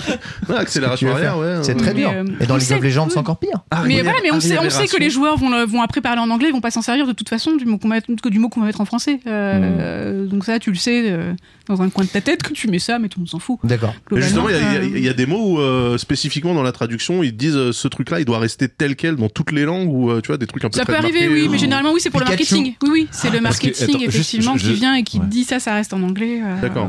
Accélération 0.58 1.10
arrière, 1.14 1.21
faire. 1.22 1.38
ouais. 1.38 1.56
C'est 1.64 1.76
très 1.76 1.94
Mais, 1.94 2.00
bien. 2.02 2.14
euh, 2.14 2.26
Et 2.40 2.46
dans 2.46 2.58
League 2.58 2.72
of 2.72 2.82
Legends, 2.82 3.08
c'est 3.10 3.18
encore 3.18 3.38
pire. 3.40 3.62
Mais 3.72 3.78
Arrière- 3.78 4.04
voilà, 4.04 4.20
mais 4.24 4.32
on 4.32 4.40
sait, 4.40 4.58
on 4.60 4.70
sait 4.70 4.88
que 4.88 4.98
les 4.98 5.10
joueurs 5.10 5.38
vont, 5.38 5.50
le- 5.50 5.66
vont 5.66 5.82
après 5.82 6.02
parler 6.02 6.22
en 6.22 6.30
anglais, 6.30 6.50
ils 6.50 6.54
vont 6.54 6.62
pas 6.62 6.72
s'en 6.72 6.82
servir 6.82 7.08
de 7.08 7.14
toute 7.14 7.30
façon 7.30 7.56
du 7.56 7.66
mot 7.66 7.78
qu'on 7.78 7.90
va, 7.90 8.02
que 8.02 8.30
du 8.30 8.40
mot 8.40 8.50
qu'on 8.50 8.60
va 8.62 8.66
mettre 8.68 8.82
en 8.82 8.86
français. 8.86 9.20
Euh, 9.28 10.26
Donc 10.28 10.46
ça, 10.46 10.60
tu 10.60 10.70
le 10.72 10.78
sais 10.78 11.04
euh, 11.12 11.34
dans 11.68 11.82
un 11.82 11.90
coin 11.90 12.04
de 12.04 12.10
ta 12.10 12.22
tête 12.22 12.44
que 12.44 12.54
tu 12.54 12.68
mets 12.68 12.80
ça, 12.80 13.00
mais 13.00 13.08
tout 13.10 13.20
le 13.20 13.22
monde 13.22 13.30
s'en 13.30 13.40
fout. 13.40 13.60
D'accord. 13.64 13.94
Mais 14.12 14.22
justement, 14.22 14.50
il 14.50 14.56
y 15.04 15.08
a- 15.08 15.12
y, 15.12 15.16
des 15.16 15.26
mots 15.26 15.56
où, 15.56 15.60
euh, 15.60 15.98
spécifiquement 15.98 16.54
dans 16.54 16.64
la 16.64 16.72
traduction, 16.72 17.24
ils 17.24 17.32
te 17.32 17.38
disent 17.38 17.56
euh, 17.58 17.72
ce 17.72 17.88
truc-là, 17.88 18.20
il 18.20 18.26
doit 18.26 18.40
rester 18.40 18.68
tel 18.70 18.96
quel 18.96 19.16
dans 19.16 19.30
toutes 19.30 19.52
les 19.52 19.66
langues 19.66 19.90
ou 19.92 20.10
euh, 20.12 20.22
tu 20.22 20.28
vois 20.28 20.38
des 20.38 20.48
trucs 20.48 20.64
un 20.66 20.70
peu 20.70 20.78
Ça 20.78 20.86
peut 20.86 20.96
arriver, 20.96 21.22
marqués. 21.28 21.34
oui, 21.44 21.48
mais 21.50 21.58
généralement, 21.58 21.92
oui, 21.94 22.00
c'est 22.02 22.10
pour 22.10 22.20
le 22.20 22.26
marketing. 22.26 22.76
Oui, 22.84 22.90
oui, 22.92 23.08
c'est 23.12 23.30
le 23.30 23.40
parce 23.42 23.60
que- 23.60 23.68
marketing, 23.68 23.96
attends, 23.96 24.06
effectivement, 24.06 24.58
je- 24.58 24.68
qui 24.68 24.74
vient 24.74 24.96
et 24.96 25.04
qui 25.04 25.20
ouais. 25.20 25.26
dit 25.28 25.44
ça, 25.44 25.60
ça 25.60 25.74
reste 25.76 25.94
en 25.94 26.02
anglais. 26.04 26.42
euh, 26.44 26.62
D'accord. 26.62 26.88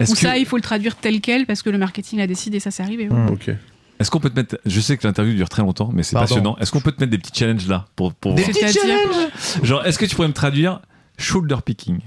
Ou 0.00 0.14
ça, 0.14 0.36
il 0.38 0.46
faut 0.46 0.56
le 0.56 0.62
traduire 0.62 0.96
tel 0.96 1.20
quel 1.20 1.46
parce 1.46 1.62
que 1.62 1.70
le 1.70 1.78
marketing 1.78 2.20
a 2.20 2.26
décidé, 2.26 2.60
ça, 2.60 2.70
c'est 2.70 2.82
arrivé. 2.82 3.08
Hmm. 3.08 3.28
Ok. 3.32 3.50
Est-ce 3.98 4.10
qu'on 4.10 4.20
peut 4.20 4.30
te 4.30 4.36
mettre. 4.36 4.58
Je 4.66 4.80
sais 4.80 4.96
que 4.96 5.06
l'interview 5.06 5.34
dure 5.34 5.48
très 5.48 5.62
longtemps, 5.62 5.90
mais 5.92 6.02
c'est 6.02 6.16
passionnant. 6.16 6.56
Est-ce 6.58 6.70
qu'on 6.70 6.80
peut 6.80 6.92
te 6.92 7.00
mettre 7.00 7.10
des 7.10 7.18
petits 7.18 7.32
challenges 7.38 7.66
là 7.66 7.86
pour, 7.96 8.12
pour 8.14 8.34
Des 8.34 8.42
voir 8.42 8.54
petits 8.56 8.78
challenges 8.78 9.28
Genre, 9.62 9.84
est-ce 9.86 9.98
que 9.98 10.04
tu 10.04 10.14
pourrais 10.14 10.28
me 10.28 10.34
traduire 10.34 10.80
shoulder 11.18 11.56
picking? 11.64 12.00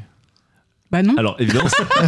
Bah 0.92 1.04
non, 1.04 1.14
Alors, 1.18 1.36
évidemment, 1.40 1.70
c'est- 1.70 1.84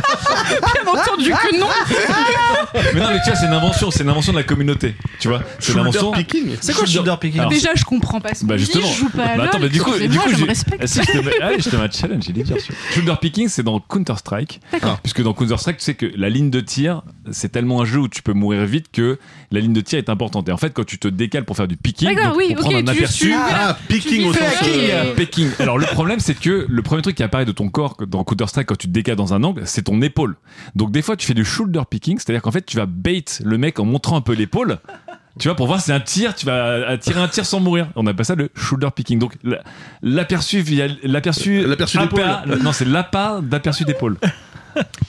bien 0.84 0.92
entendu 0.92 1.30
que 1.30 1.60
non. 1.60 1.68
mais 2.96 3.00
non, 3.00 3.08
mais 3.12 3.20
tu 3.24 3.30
vois, 3.30 3.36
c'est 3.36 3.46
une 3.46 3.54
invention, 3.54 3.92
c'est 3.92 4.02
une 4.02 4.10
invention 4.10 4.32
de 4.34 4.38
la 4.40 4.44
communauté. 4.44 4.96
Tu 5.20 5.28
vois, 5.28 5.44
c'est 5.60 5.72
Shoulder 5.74 5.84
l'invention. 5.84 6.12
picking. 6.14 6.56
C'est 6.60 6.74
quoi 6.74 6.86
le 6.86 6.90
shoulder 6.92 7.14
picking 7.22 7.40
Alors, 7.42 7.52
Déjà, 7.52 7.70
je 7.76 7.84
comprends 7.84 8.20
pas 8.20 8.34
ce 8.34 8.44
Bah 8.44 8.56
dit, 8.56 8.62
justement. 8.62 8.88
je 8.88 8.94
joue 9.02 9.10
pas 9.10 9.24
à 9.26 9.38
Bah 9.38 9.44
attends, 9.44 9.60
mais 9.60 9.70
du 9.70 9.80
coup, 9.82 9.92
du 9.98 10.18
coup, 10.18 10.30
je 10.36 10.42
me 10.42 10.48
respecte. 10.48 10.86
Si 10.88 11.00
je 11.00 11.12
te 11.12 11.18
mets, 11.20 11.32
allez, 11.42 11.60
je 11.60 11.70
te 11.70 11.76
mets 11.76 11.84
un 11.84 11.92
challenge, 11.92 12.24
j'ai 12.26 12.34
dit 12.34 12.44
bien 12.44 12.58
sûr. 12.58 12.74
Shoulder 12.94 13.14
picking, 13.22 13.48
c'est 13.50 13.62
dans 13.64 13.80
Counter 13.80 14.16
Strike. 14.18 14.62
D'accord. 14.72 14.98
Puisque 15.04 15.22
dans 15.22 15.34
Counter 15.34 15.58
Strike, 15.58 15.78
tu 15.78 15.84
sais 15.84 15.94
que 15.94 16.08
la 16.16 16.30
ligne 16.30 16.50
de 16.50 16.60
tir, 16.60 17.04
c'est 17.32 17.52
tellement 17.52 17.82
un 17.82 17.86
jeu 17.86 18.00
où 18.00 18.08
tu 18.08 18.24
peux 18.24 18.34
mourir 18.34 18.66
vite 18.66 18.88
que 18.92 19.20
la 19.52 19.60
ligne 19.60 19.74
de 19.74 19.82
tir 19.82 20.00
est 20.00 20.10
importante. 20.10 20.50
Et 20.50 20.52
en 20.52 20.58
fait, 20.58 20.72
quand 20.74 20.86
tu 20.86 20.98
te 20.98 21.08
décales 21.08 21.46
pour 21.46 21.56
faire 21.56 21.68
du 21.68 21.78
picking, 21.78 22.10
D'accord, 22.16 22.30
donc 22.32 22.38
oui, 22.38 22.56
pour 22.56 22.66
ok, 22.66 22.72
prendre 22.72 22.90
un 22.90 22.94
tu 22.94 22.98
aperçu. 23.00 23.34
Ah, 23.36 23.78
picking 23.88 24.26
au 24.26 24.34
sens. 24.34 24.42
Euh, 24.66 25.14
picking. 25.14 25.50
Alors 25.60 25.78
le 25.78 25.86
problème 25.86 26.20
c'est 26.20 26.34
que 26.34 26.66
le 26.68 26.82
premier 26.82 27.02
truc 27.04 27.16
qui 27.16 27.24
apparaît 27.24 27.46
de 27.46 27.52
ton 27.52 27.70
corps 27.70 27.96
dans 28.08 28.24
Counter 28.24 28.48
Strike 28.48 28.71
quand 28.72 28.78
tu 28.78 28.88
te 28.88 28.94
décales 28.94 29.18
dans 29.18 29.34
un 29.34 29.44
angle, 29.44 29.64
c'est 29.66 29.82
ton 29.82 30.02
épaule. 30.02 30.38
Donc 30.76 30.92
des 30.92 31.02
fois 31.02 31.18
tu 31.18 31.28
fais 31.28 31.34
du 31.34 31.44
shoulder 31.44 31.82
picking, 31.90 32.18
c'est-à-dire 32.18 32.42
qu'en 32.42 32.52
fait 32.52 32.66
tu 32.66 32.78
vas 32.78 32.86
bait 32.86 33.26
le 33.44 33.58
mec 33.58 33.80
en 33.80 33.86
montrant 33.86 34.16
un 34.16 34.22
peu 34.22 34.32
l'épaule. 34.34 34.78
Tu 35.40 35.48
vois, 35.48 35.56
pour 35.56 35.66
voir 35.68 35.80
si 35.80 35.86
c'est 35.88 35.94
un 35.94 36.00
tir, 36.02 36.36
tu 36.36 36.46
vas 36.46 36.98
tirer 36.98 37.22
un 37.22 37.28
tir 37.30 37.46
sans 37.46 37.60
mourir. 37.62 37.88
On 37.96 38.06
appelle 38.06 38.26
ça 38.26 38.36
le 38.36 38.50
shoulder 38.56 38.90
picking. 38.94 39.18
Donc 39.20 39.36
la- 39.44 39.62
l'aperçu 40.02 40.60
via 40.62 40.88
l'aperçu 41.04 41.66
L'aperçu 41.66 41.98
d'épaule. 41.98 42.24
Non, 42.62 42.72
c'est 42.74 42.84
l'appât 42.86 43.40
d'aperçu 43.42 43.84
d'épaule. 43.86 44.18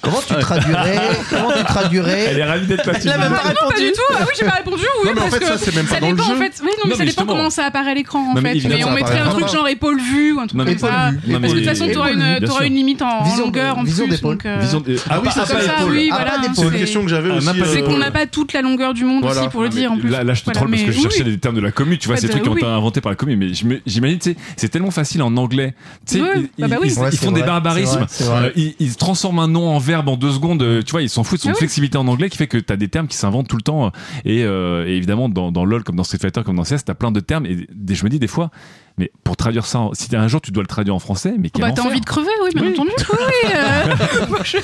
Comment 0.01 0.21
tu 0.27 0.35
traduirais 0.35 0.99
Comment 1.31 1.53
tu 1.57 1.65
traduirais 1.65 2.25
Elle 2.31 2.39
est 2.39 2.45
ravie 2.45 2.67
d'être 2.67 2.87
là. 2.87 2.93
Elle 3.03 3.09
a 3.11 3.19
même 3.19 3.33
pas 3.33 3.49
Non, 3.49 3.69
pas 3.71 3.79
du 3.79 3.93
tout. 3.93 4.01
Ah 4.13 4.17
oui, 4.21 4.27
j'ai 4.39 4.45
pas 4.45 4.51
répondu. 4.57 4.83
Oui, 4.83 5.09
Non, 5.09 5.13
mais 5.15 5.21
en 5.21 5.23
parce 5.25 5.35
fait, 5.35 5.41
que 5.41 5.47
ça, 5.47 5.59
c'est 5.59 5.75
même 5.75 5.87
pas 5.87 5.95
ça 5.95 6.01
dans 6.01 6.11
le 6.11 6.17
dépend, 6.17 6.29
jeu. 6.29 6.35
En 6.35 6.39
fait. 6.39 6.53
Oui, 6.63 6.67
non, 6.67 6.73
Non, 6.73 6.77
mais 6.85 6.91
mais 6.91 6.97
ça 6.97 7.05
dépend 7.05 7.27
comment 7.27 7.51
ça 7.51 7.65
apparaît 7.67 7.93
à 7.93 7.95
l'écran 7.95 8.19
en 8.31 8.35
Non, 8.35 8.41
mais 8.43 8.59
fait. 8.59 8.69
Mais 8.69 8.85
on 8.85 8.91
mettrait 8.93 9.19
un 9.21 9.29
truc 9.31 9.49
genre 9.49 9.69
épaule 9.69 10.01
vue 10.01 10.33
ou 10.33 10.41
un 10.41 10.47
truc 10.47 10.61
comme 10.65 10.79
ça. 10.79 10.89
Parce 10.89 11.17
que 11.25 11.49
de 11.49 11.55
toute 11.55 11.65
façon, 11.65 11.89
t'auras 11.93 12.13
une, 12.13 12.41
t'auras 12.47 12.67
une 12.67 12.75
limite 12.75 13.03
en, 13.03 13.25
longueur 13.39 13.79
en 13.79 13.85
vision 13.85 14.07
plus. 14.09 14.21
donc, 14.21 14.47
euh, 14.47 14.59
Vision 14.61 14.81
de- 14.81 14.97
Ah 15.09 15.21
oui, 15.23 15.31
ça, 15.31 15.45
c'est 15.47 15.55
épaule. 15.55 15.99
Ah, 16.11 16.17
voilà. 16.17 16.31
pas 16.33 16.39
d'épaule. 16.39 16.55
C'est 16.57 16.63
une 16.63 16.71
c'est- 16.73 16.79
question 16.79 17.03
que 17.03 17.09
j'avais 17.09 17.31
Ah, 17.33 17.37
aussi. 17.37 17.47
pas- 17.47 17.53
C'est 17.67 17.83
euh, 17.83 17.87
qu'on 17.87 17.99
n'a 17.99 18.11
pas 18.11 18.27
toute 18.27 18.53
la 18.53 18.63
longueur 18.63 18.95
du 18.95 19.05
monde 19.05 19.25
aussi 19.25 19.49
pour 19.51 19.63
le 19.63 19.69
dire 19.69 19.93
en 19.93 19.99
plus. 19.99 20.09
Là, 20.11 20.35
je 20.35 20.43
te 20.43 20.51
troll 20.51 20.71
parce 20.71 20.83
que 20.83 20.93
je 20.93 21.01
cherchais 21.01 21.25
des 21.25 21.39
termes 21.39 21.57
de 21.57 21.61
la 21.61 21.71
commu. 21.73 21.99
Tu 21.99 22.09
vois, 22.09 22.17
Pas 22.17 22.21
ces 22.21 22.27
de- 22.27 22.33
trucs 22.33 22.43
qui 22.43 22.49
ont 22.49 22.57
été 22.57 22.67
inventés 22.67 23.01
par 23.01 23.11
la 23.11 23.17
commu. 23.17 23.37
Mais 23.37 23.49
j'imagine, 23.87 24.19
tu 24.19 24.31
sais, 24.33 24.37
c'est 24.57 24.69
tellement 24.69 24.91
facile 24.91 25.23
en 25.23 25.37
anglais. 25.37 25.75
Tu 26.07 26.19
sais, 26.19 26.25
ils, 26.59 26.69
bah 26.69 26.69
bah 26.69 26.77
c'est 27.11 27.17
font 27.17 27.33
des 27.33 27.43
barbarismes. 27.43 28.07
c'est 28.09 28.25
c'est 28.25 28.75
ils 28.79 28.97
transforment 28.97 29.39
un 29.41 29.52
nom 29.53 29.69
en 29.69 29.79
verbe 29.79 30.09
en 30.09 30.17
deux 30.17 30.33
secondes. 30.33 30.63
euh, 30.63 30.83
Tu 30.83 30.91
vois, 30.91 31.03
ils 31.03 31.09
s'en 31.09 31.23
foutent. 31.25 31.41
Ah 31.45 31.49
une 31.49 31.53
oui. 31.53 31.59
flexibilité 31.59 31.97
en 31.99 32.09
anglais 32.09 32.29
qui 32.31 32.37
fait 32.37 32.49
que 32.49 32.59
tu 32.59 32.73
as 32.73 32.77
des 32.77 32.89
termes 32.89 33.07
qui 33.07 33.17
s'inventent 33.17 33.49
tout 33.49 33.57
le 33.57 33.63
temps. 33.63 33.93
Et, 34.25 34.43
euh, 34.45 34.87
et 34.87 34.97
évidemment, 34.97 35.29
dans, 35.29 35.53
dans 35.53 35.65
LoL, 35.65 35.85
comme 35.85 35.97
dans 35.97 36.05
Street 36.05 36.19
Fighter, 36.19 36.43
comme 36.45 36.57
dans 36.57 36.65
CS, 36.65 36.85
tu 36.85 36.91
as 36.91 36.95
plein 36.95 37.13
de 37.13 37.21
termes. 37.21 37.47
Et 37.47 37.67
je 37.91 38.05
me 38.05 38.09
dis 38.11 38.19
des 38.19 38.27
fois, 38.27 38.51
mais 38.99 39.11
pour 39.25 39.37
traduire 39.37 39.67
ça, 39.67 39.79
en- 39.81 39.95
si 39.95 40.09
t'as 40.09 40.21
un 40.21 40.29
jour 40.29 40.41
tu 40.41 40.51
dois 40.51 40.63
le 40.63 40.67
traduire 40.69 40.95
en 40.95 40.99
français, 40.99 41.35
mais 41.39 41.51
quel 41.51 41.63
Bah, 41.65 41.73
t'as 41.75 41.83
envie 41.83 42.01
de 42.01 42.05
crever, 42.07 42.29
oui, 42.45 42.51
bien 42.55 42.71
entendu. 42.71 42.91
Oui, 43.11 43.17
oui, 43.45 43.51
euh, 43.55 44.37
je- 44.45 44.59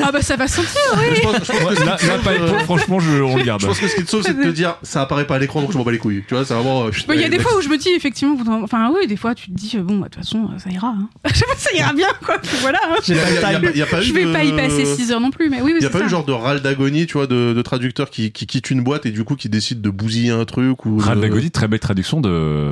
Ah, 0.00 0.12
bah, 0.12 0.22
ça 0.22 0.36
va 0.36 0.46
sentir, 0.48 0.70
oui. 0.98 1.16
Je 1.16 1.20
pense, 1.22 1.32
je 1.34 1.38
pense 1.38 1.48
que 1.48 1.64
Ouais, 1.64 1.74
ce 1.76 1.80
qui 1.80 1.86
là, 1.86 1.96
te 1.96 2.06
là, 2.06 2.18
pas 2.22 2.30
euh, 2.32 2.58
franchement, 2.60 3.00
je, 3.00 3.20
on 3.22 3.36
le 3.36 3.42
garde. 3.44 3.60
je 3.62 3.66
pense 3.66 3.78
que 3.78 3.88
ce 3.88 3.96
qui 3.96 4.04
te 4.04 4.10
sauve, 4.10 4.22
c'est 4.24 4.36
de 4.36 4.42
te 4.42 4.48
dire 4.48 4.76
ça 4.82 5.02
apparaît 5.02 5.26
pas 5.26 5.36
à 5.36 5.38
l'écran 5.38 5.60
donc 5.62 5.72
je 5.72 5.78
m'en 5.78 5.84
bats 5.84 5.92
les 5.92 5.98
couilles. 5.98 6.22
Tu 6.26 6.34
vois, 6.34 6.44
c'est 6.44 6.54
vraiment. 6.54 6.84
euh, 6.86 6.90
Bah, 7.08 7.14
Il 7.14 7.20
y 7.20 7.24
a 7.24 7.28
des 7.28 7.38
fois 7.38 7.56
où 7.56 7.60
je 7.60 7.68
me 7.68 7.76
dis, 7.78 7.88
effectivement, 7.90 8.36
enfin, 8.62 8.92
oui, 8.94 9.06
des 9.06 9.16
fois, 9.16 9.34
tu 9.34 9.50
te 9.50 9.56
dis, 9.56 9.72
euh, 9.76 9.82
bon, 9.82 9.98
bah, 9.98 10.08
de 10.08 10.14
toute 10.14 10.24
façon, 10.24 10.48
ça 10.58 10.70
ira. 10.70 10.88
hein. 10.88 11.08
Je 11.32 11.34
sais 11.38 11.44
pas, 11.46 11.54
ça 11.56 11.70
ira 11.76 11.92
bien, 11.92 12.08
quoi. 12.24 12.36
Voilà. 12.60 12.78
hein. 12.90 12.96
Il 13.08 13.16
y 13.16 13.18
a, 13.18 13.28
il 13.30 13.34
y 13.34 13.66
a- 13.66 13.70
il 13.72 13.76
y 13.78 13.82
a 13.82 13.86
pas 13.86 14.00
eu 14.00 14.04
Je 14.04 14.12
vais 14.12 14.24
de- 14.24 14.32
pas 14.32 14.44
y 14.44 14.52
passer 14.52 14.84
6 14.84 15.12
heures 15.12 15.20
non 15.20 15.30
plus, 15.30 15.48
mais 15.50 15.58
oui, 15.62 15.72
oui, 15.72 15.78
Il 15.80 15.82
y 15.82 15.86
a 15.86 15.90
pas 15.90 15.98
eu 15.98 16.02
ça. 16.02 16.08
genre 16.08 16.24
de 16.24 16.32
râle 16.32 16.60
d'agonie, 16.60 17.06
tu 17.06 17.14
vois, 17.14 17.26
de, 17.26 17.52
de 17.52 17.62
traducteurs 17.62 18.10
qui, 18.10 18.32
qui 18.32 18.46
quittent 18.46 18.70
une 18.70 18.82
boîte 18.82 19.06
et 19.06 19.10
du 19.10 19.24
coup 19.24 19.36
qui 19.36 19.48
décident 19.48 19.80
de 19.80 19.90
bousiller 19.90 20.30
un 20.30 20.44
truc 20.44 20.84
ou. 20.86 21.00
De- 21.02 21.20
Dagodi, 21.20 21.50
très 21.50 21.68
belle 21.68 21.80
traduction 21.80 22.20
de, 22.20 22.70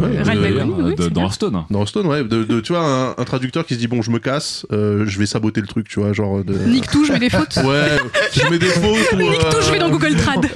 Ouais, 0.64 0.82
de- 0.82 0.88
oui, 0.90 0.94
de- 0.96 1.02
c'est 1.02 1.10
dans. 1.12 1.22
Hearthstone. 1.22 1.64
Dans 1.70 1.78
Hearthstone, 1.80 2.06
ouais, 2.06 2.24
de, 2.24 2.44
de- 2.44 2.60
tu 2.60 2.72
vois, 2.72 2.82
un, 2.84 3.10
un 3.10 3.24
traducteur 3.24 3.64
qui 3.66 3.74
se 3.74 3.78
dit 3.78 3.86
bon, 3.88 4.02
je 4.02 4.10
me 4.10 4.18
casse, 4.18 4.66
euh, 4.72 5.04
je 5.06 5.18
vais 5.18 5.26
saboter 5.26 5.60
le 5.60 5.66
truc, 5.66 5.88
tu 5.88 6.00
vois, 6.00 6.12
genre 6.12 6.44
de. 6.44 6.54
Nique 6.54 6.88
tout, 6.90 7.04
je 7.04 7.12
mets 7.12 7.18
des 7.18 7.30
fautes. 7.30 7.56
Ouais, 7.64 7.88
je 8.34 8.48
mets 8.50 8.58
des 8.58 8.66
fautes 8.66 9.12
ou. 9.14 9.16
Nique 9.16 9.38
tout, 9.50 9.56
je 9.66 9.72
vais 9.72 9.78
dans 9.78 9.90
Google 9.90 10.16
Trad. 10.16 10.44
Ouais, 10.44 10.50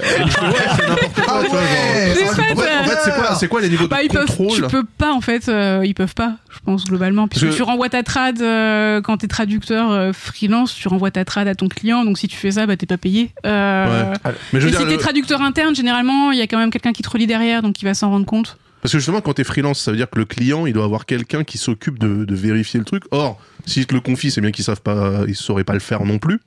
c'est 0.77 0.87
n'importe 0.87 1.13
quoi, 1.21 1.23
Ah 1.27 1.39
tu 1.43 1.49
vois, 1.49 1.59
genre. 1.59 1.61
ouais, 1.61 2.13
Des 2.13 2.25
ça- 2.25 2.33
fêtes, 2.35 2.51
En 2.57 2.61
fait, 2.61 2.69
en 2.79 2.83
fait, 2.85 2.97
c'est 3.03 3.11
quoi, 3.15 3.35
c'est 3.35 3.47
quoi 3.47 3.61
les 3.61 3.69
niveaux 3.69 3.85
de 3.85 3.89
Bah, 3.89 4.03
ils 4.03 4.09
peuvent, 4.09 4.25
contrôle 4.25 4.55
tu 4.55 4.61
peux 4.63 4.83
pas 4.97 5.11
en 5.13 5.21
fait, 5.21 5.47
euh, 5.49 5.81
ils 5.85 5.93
peuvent 5.93 6.13
pas, 6.15 6.35
je 6.49 6.59
pense 6.65 6.85
globalement, 6.85 7.27
puisque 7.27 7.45
Parce 7.45 7.55
que- 7.55 7.57
tu 7.57 7.63
renvoies 7.63 7.89
ta 7.89 8.03
trad 8.03 8.41
euh, 8.41 9.01
quand 9.01 9.17
t'es 9.17 9.27
traducteur 9.27 9.91
euh, 9.91 10.11
freelance, 10.13 10.73
tu 10.73 10.87
renvoies 10.87 11.11
ta 11.11 11.25
trad 11.25 11.47
à 11.47 11.55
ton 11.55 11.67
client, 11.67 12.03
donc 12.05 12.17
si 12.17 12.27
tu 12.27 12.37
fais 12.37 12.51
ça, 12.51 12.65
bah 12.65 12.75
t'es 12.77 12.85
pas 12.85 12.97
payé. 12.97 13.31
Euh, 13.45 14.13
Mais 14.53 14.59
je 14.61 14.67
veux 14.67 14.75
si 14.77 14.85
t'es 14.85 14.97
traducteur 14.97 15.41
interne, 15.41 15.75
généralement, 15.75 16.31
il 16.31 16.37
y 16.37 16.41
a 16.41 16.47
quand 16.47 16.57
même 16.57 16.71
quelqu'un 16.71 16.93
qui 16.93 17.01
te 17.03 17.09
relie 17.09 17.27
derrière, 17.27 17.61
donc 17.61 17.81
il 17.81 17.85
va 17.85 17.93
s'en 17.93 18.09
rendre 18.09 18.25
compte. 18.25 18.57
Parce 18.83 18.91
que 18.91 18.99
justement, 18.99 19.21
quand 19.21 19.33
t'es 19.33 19.43
freelance, 19.45 19.79
ça 19.79 19.89
veut 19.91 19.97
dire 19.97 20.09
que 20.09 20.19
le 20.19 20.25
client, 20.25 20.65
il 20.67 20.73
doit 20.73 20.83
avoir 20.85 21.05
quelqu'un 21.07 21.43
qui 21.43 21.57
s'occupe 21.57 21.97
de, 21.97 22.25
de 22.25 22.35
vérifier 22.35 22.79
le 22.79 22.85
truc. 22.85 23.03
Or, 23.11 23.39
s'ils 23.65 23.87
te 23.87 23.93
le 23.95 24.01
confient, 24.01 24.29
c'est 24.29 24.41
bien 24.41 24.51
qu'ils 24.51 24.65
savent 24.65 24.81
pas, 24.81 25.21
ils 25.27 25.35
sauraient 25.35 25.63
pas 25.63 25.73
le 25.73 25.79
faire 25.79 26.03
non 26.05 26.19
plus. 26.19 26.39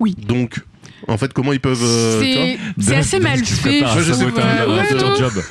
Oui. 0.00 0.14
Donc, 0.26 0.60
en 1.08 1.16
fait, 1.16 1.32
comment 1.32 1.52
ils 1.52 1.60
peuvent. 1.60 1.80
euh, 1.82 2.56
c'est 2.80 2.96
assez 2.96 3.20
mal 3.20 3.38
fait. 3.44 3.84
je 3.96 4.00
je 4.02 4.12
sais 4.12 4.24
ouais, 4.24 4.94
non. 4.94 5.14
job. 5.16 5.32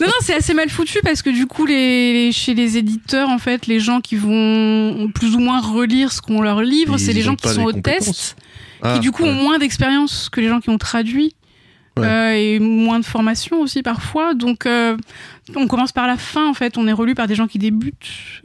Non, 0.00 0.06
non, 0.06 0.12
c'est 0.22 0.34
assez 0.34 0.54
mal 0.54 0.70
foutu 0.70 1.00
parce 1.02 1.22
que 1.22 1.30
du 1.30 1.46
coup, 1.46 1.66
les, 1.66 2.12
les- 2.26 2.32
chez 2.32 2.54
les 2.54 2.76
éditeurs, 2.78 3.28
en 3.28 3.38
fait, 3.38 3.66
les 3.66 3.80
gens 3.80 4.00
qui 4.00 4.14
vont 4.16 5.10
plus 5.14 5.34
ou 5.34 5.40
moins 5.40 5.60
relire 5.60 6.12
ce 6.12 6.20
qu'on 6.22 6.40
leur 6.40 6.62
livre, 6.62 6.98
c'est 6.98 7.12
les 7.12 7.22
gens 7.22 7.34
qui 7.36 7.48
sont 7.48 7.64
au 7.64 7.72
test, 7.72 8.36
Ah, 8.80 8.94
qui 8.94 9.00
du 9.00 9.10
coup 9.10 9.24
ouais. 9.24 9.30
ont 9.30 9.34
moins 9.34 9.58
d'expérience 9.58 10.28
que 10.30 10.40
les 10.40 10.48
gens 10.48 10.60
qui 10.60 10.70
ont 10.70 10.78
traduit. 10.78 11.34
Euh, 12.04 12.32
et 12.32 12.58
moins 12.58 13.00
de 13.00 13.04
formation 13.04 13.60
aussi 13.60 13.82
parfois. 13.82 14.34
Donc, 14.34 14.66
euh, 14.66 14.96
on 15.56 15.66
commence 15.66 15.92
par 15.92 16.06
la 16.06 16.16
fin 16.16 16.48
en 16.48 16.54
fait. 16.54 16.76
On 16.78 16.86
est 16.88 16.92
relu 16.92 17.14
par 17.14 17.26
des 17.26 17.34
gens 17.34 17.46
qui 17.46 17.58
débutent. 17.58 17.94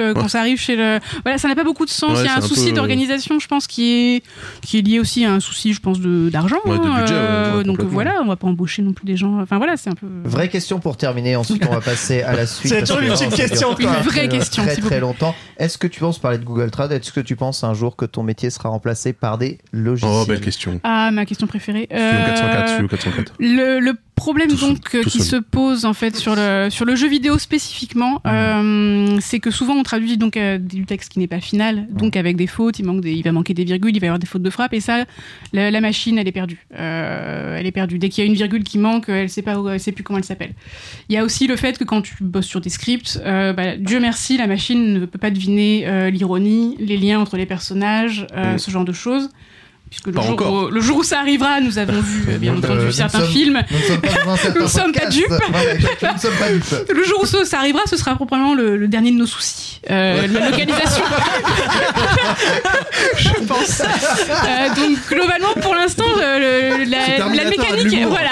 Euh, 0.01 0.13
quand 0.13 0.23
Ouais. 0.23 0.27
ça 0.29 0.39
arrive 0.39 0.57
chez 0.59 0.75
le, 0.75 0.99
voilà, 1.23 1.37
ça 1.37 1.47
n'a 1.47 1.55
pas 1.55 1.63
beaucoup 1.63 1.85
de 1.85 1.89
sens. 1.89 2.17
Ouais, 2.17 2.23
Il 2.23 2.25
y 2.25 2.29
a 2.29 2.35
un 2.35 2.37
un 2.37 2.41
souci 2.41 2.69
peu- 2.69 2.75
d'organisation, 2.75 3.39
je 3.39 3.47
pense, 3.47 3.67
qui 3.67 3.91
est 3.91 4.23
qui 4.61 4.77
est 4.77 4.81
lié 4.81 4.99
aussi 4.99 5.25
à 5.25 5.33
un 5.33 5.39
souci, 5.39 5.73
je 5.73 5.79
pense, 5.79 5.99
de 5.99 6.29
d'argent. 6.29 6.57
Ouais, 6.65 6.77
de 6.77 6.83
hein, 6.83 6.99
budget, 7.01 7.13
ouais, 7.13 7.19
euh, 7.19 7.57
ouais, 7.57 7.63
donc 7.63 7.81
voilà, 7.81 8.21
on 8.21 8.25
va 8.27 8.35
pas 8.35 8.47
embaucher 8.47 8.81
non 8.81 8.93
plus 8.93 9.05
des 9.05 9.17
gens. 9.17 9.39
Enfin 9.41 9.57
voilà, 9.57 9.77
c'est 9.77 9.89
un 9.89 9.95
peu. 9.95 10.07
Vraie 10.23 10.49
question 10.49 10.79
pour 10.79 10.97
terminer, 10.97 11.35
ensuite 11.35 11.65
on 11.67 11.71
va 11.73 11.81
passer 11.81 12.21
à 12.21 12.33
la 12.35 12.45
suite. 12.47 12.71
C'est 12.71 12.81
toujours 12.81 12.99
une 13.01 13.09
petite 13.09 13.35
question. 13.35 13.75
Une 13.77 13.87
vraie 13.87 14.29
question, 14.29 14.63
Très 14.63 14.75
très 14.77 14.99
longtemps. 14.99 15.35
Est-ce 15.57 15.77
que 15.77 15.87
tu 15.87 15.99
penses 15.99 16.19
parler 16.19 16.37
de 16.37 16.43
Google 16.43 16.71
Trad 16.71 16.91
Est-ce 16.91 17.11
que 17.11 17.19
tu 17.19 17.35
penses 17.35 17.63
un 17.63 17.73
jour 17.73 17.95
que 17.95 18.05
ton 18.05 18.23
métier 18.23 18.49
sera 18.49 18.69
remplacé 18.69 19.13
par 19.13 19.37
des 19.37 19.57
logiciels? 19.71 20.11
Oh, 20.13 20.25
belle 20.25 20.41
question. 20.41 20.79
Ah, 20.83 21.11
ma 21.11 21.25
question 21.25 21.47
préférée. 21.47 21.87
Euh, 21.91 22.25
404, 22.25 22.69
Studio 22.69 22.87
404. 22.87 23.33
Le, 23.39 23.79
le 23.79 23.93
problème 24.15 24.49
Tout 24.49 24.57
donc 24.57 25.01
qui 25.07 25.19
seul. 25.21 25.21
se 25.21 25.35
pose 25.43 25.85
en 25.85 25.93
fait 25.93 26.15
sur 26.15 26.35
le 26.35 26.69
sur 26.69 26.85
le 26.85 26.95
jeu 26.95 27.07
vidéo 27.07 27.37
spécifiquement, 27.37 28.21
euh, 28.27 29.17
c'est 29.21 29.39
que 29.39 29.51
souvent 29.51 29.73
on 29.73 29.83
traduit 29.83 30.17
donc 30.17 30.37
euh, 30.37 30.57
du 30.57 30.85
texte 30.85 31.11
qui 31.11 31.19
n'est 31.19 31.27
pas 31.27 31.39
final, 31.41 31.87
donc 31.91 32.15
avec 32.15 32.35
des 32.37 32.47
fautes, 32.47 32.79
il 32.79 32.85
manque 32.85 33.01
des, 33.01 33.13
il 33.13 33.23
va 33.23 33.31
manquer 33.31 33.53
des 33.53 33.63
virgules, 33.63 33.95
il 33.95 33.99
va 33.99 34.05
y 34.05 34.09
avoir 34.09 34.19
des 34.19 34.27
fautes 34.27 34.43
de 34.43 34.49
frappe 34.49 34.73
et 34.73 34.79
ça, 34.79 35.05
la, 35.51 35.71
la 35.71 35.81
machine 35.81 36.17
elle 36.17 36.27
est 36.27 36.31
perdue, 36.31 36.65
Euh, 36.79 37.57
elle 37.57 37.65
est 37.65 37.71
perdue. 37.71 37.97
Dès 37.99 38.09
qu'il 38.09 38.23
y 38.23 38.27
a 38.27 38.29
une 38.29 38.35
virgule 38.35 38.63
qui 38.63 38.77
manque, 38.77 39.09
elle 39.09 39.29
sait 39.29 39.41
pas, 39.41 39.59
où, 39.59 39.67
elle 39.69 39.79
sait 39.79 39.91
plus 39.91 40.03
comment 40.03 40.19
elle 40.19 40.25
s'appelle. 40.25 40.53
Il 41.09 41.15
y 41.15 41.17
a 41.17 41.23
aussi 41.23 41.47
le 41.47 41.55
fait 41.55 41.77
que 41.77 41.83
quand 41.83 42.01
tu 42.01 42.15
bosses 42.21 42.45
sur 42.47 42.61
des 42.61 42.69
scripts, 42.69 43.19
bah, 43.23 43.75
Dieu 43.77 43.99
merci, 43.99 44.37
la 44.37 44.47
machine 44.47 44.93
ne 44.93 45.05
peut 45.05 45.19
pas 45.19 45.31
deviner 45.31 46.09
l'ironie, 46.11 46.75
les 46.79 46.97
liens 46.97 47.19
entre 47.19 47.37
les 47.37 47.45
personnages, 47.45 48.27
Mm. 48.35 48.57
ce 48.57 48.71
genre 48.71 48.85
de 48.85 48.93
choses. 48.93 49.29
Puisque 49.93 50.07
le 50.07 50.13
Pas 50.13 50.21
jour, 50.23 50.31
encore. 50.31 50.53
où, 50.53 50.67
le 50.69 50.81
jour 50.81 50.97
où 50.97 51.03
ça 51.03 51.19
arrivera, 51.19 51.61
nous 51.61 51.77
avons 51.77 52.01
vu 52.01 52.25
euh, 52.27 52.39
bien 52.39 52.55
Euh, 52.55 52.57
entendu 52.57 52.85
nous 52.85 52.91
certains 52.91 53.19
sommes- 53.19 53.27
films 53.29 53.61
Nous 53.69 53.77
ne 53.77 53.83
sommes 53.83 54.01
pas 54.01 54.67
sommes 54.69 54.91
dupes. 55.11 55.29
Ouais, 55.29 55.77
Nous 56.01 56.13
ne 56.13 56.17
sommes 56.19 56.33
pas 56.39 56.51
dupes. 56.51 56.91
le 56.95 57.03
jour 57.03 57.19
où 57.21 57.25
ça 57.27 57.45
ça 57.45 57.59
arrivera, 57.59 57.83
ce 57.85 57.95
sera 57.95 58.15
probablement 58.15 58.55
le, 58.55 58.75
le 58.75 58.87
dernier 58.87 59.11
de 59.11 59.17
nos 59.17 59.27
soucis. 59.27 59.79
Euh, 59.91 60.25
La 60.27 60.49
localisation. 60.49 61.03
Je 63.17 63.29
pense. 63.45 63.81
Euh, 63.81 64.69
donc 64.75 64.97
globalement, 65.09 65.53
pour 65.61 65.75
l'instant, 65.75 66.03
euh, 66.19 66.85
la, 66.85 67.43
mécanique, 67.45 68.05
voilà, 68.07 68.31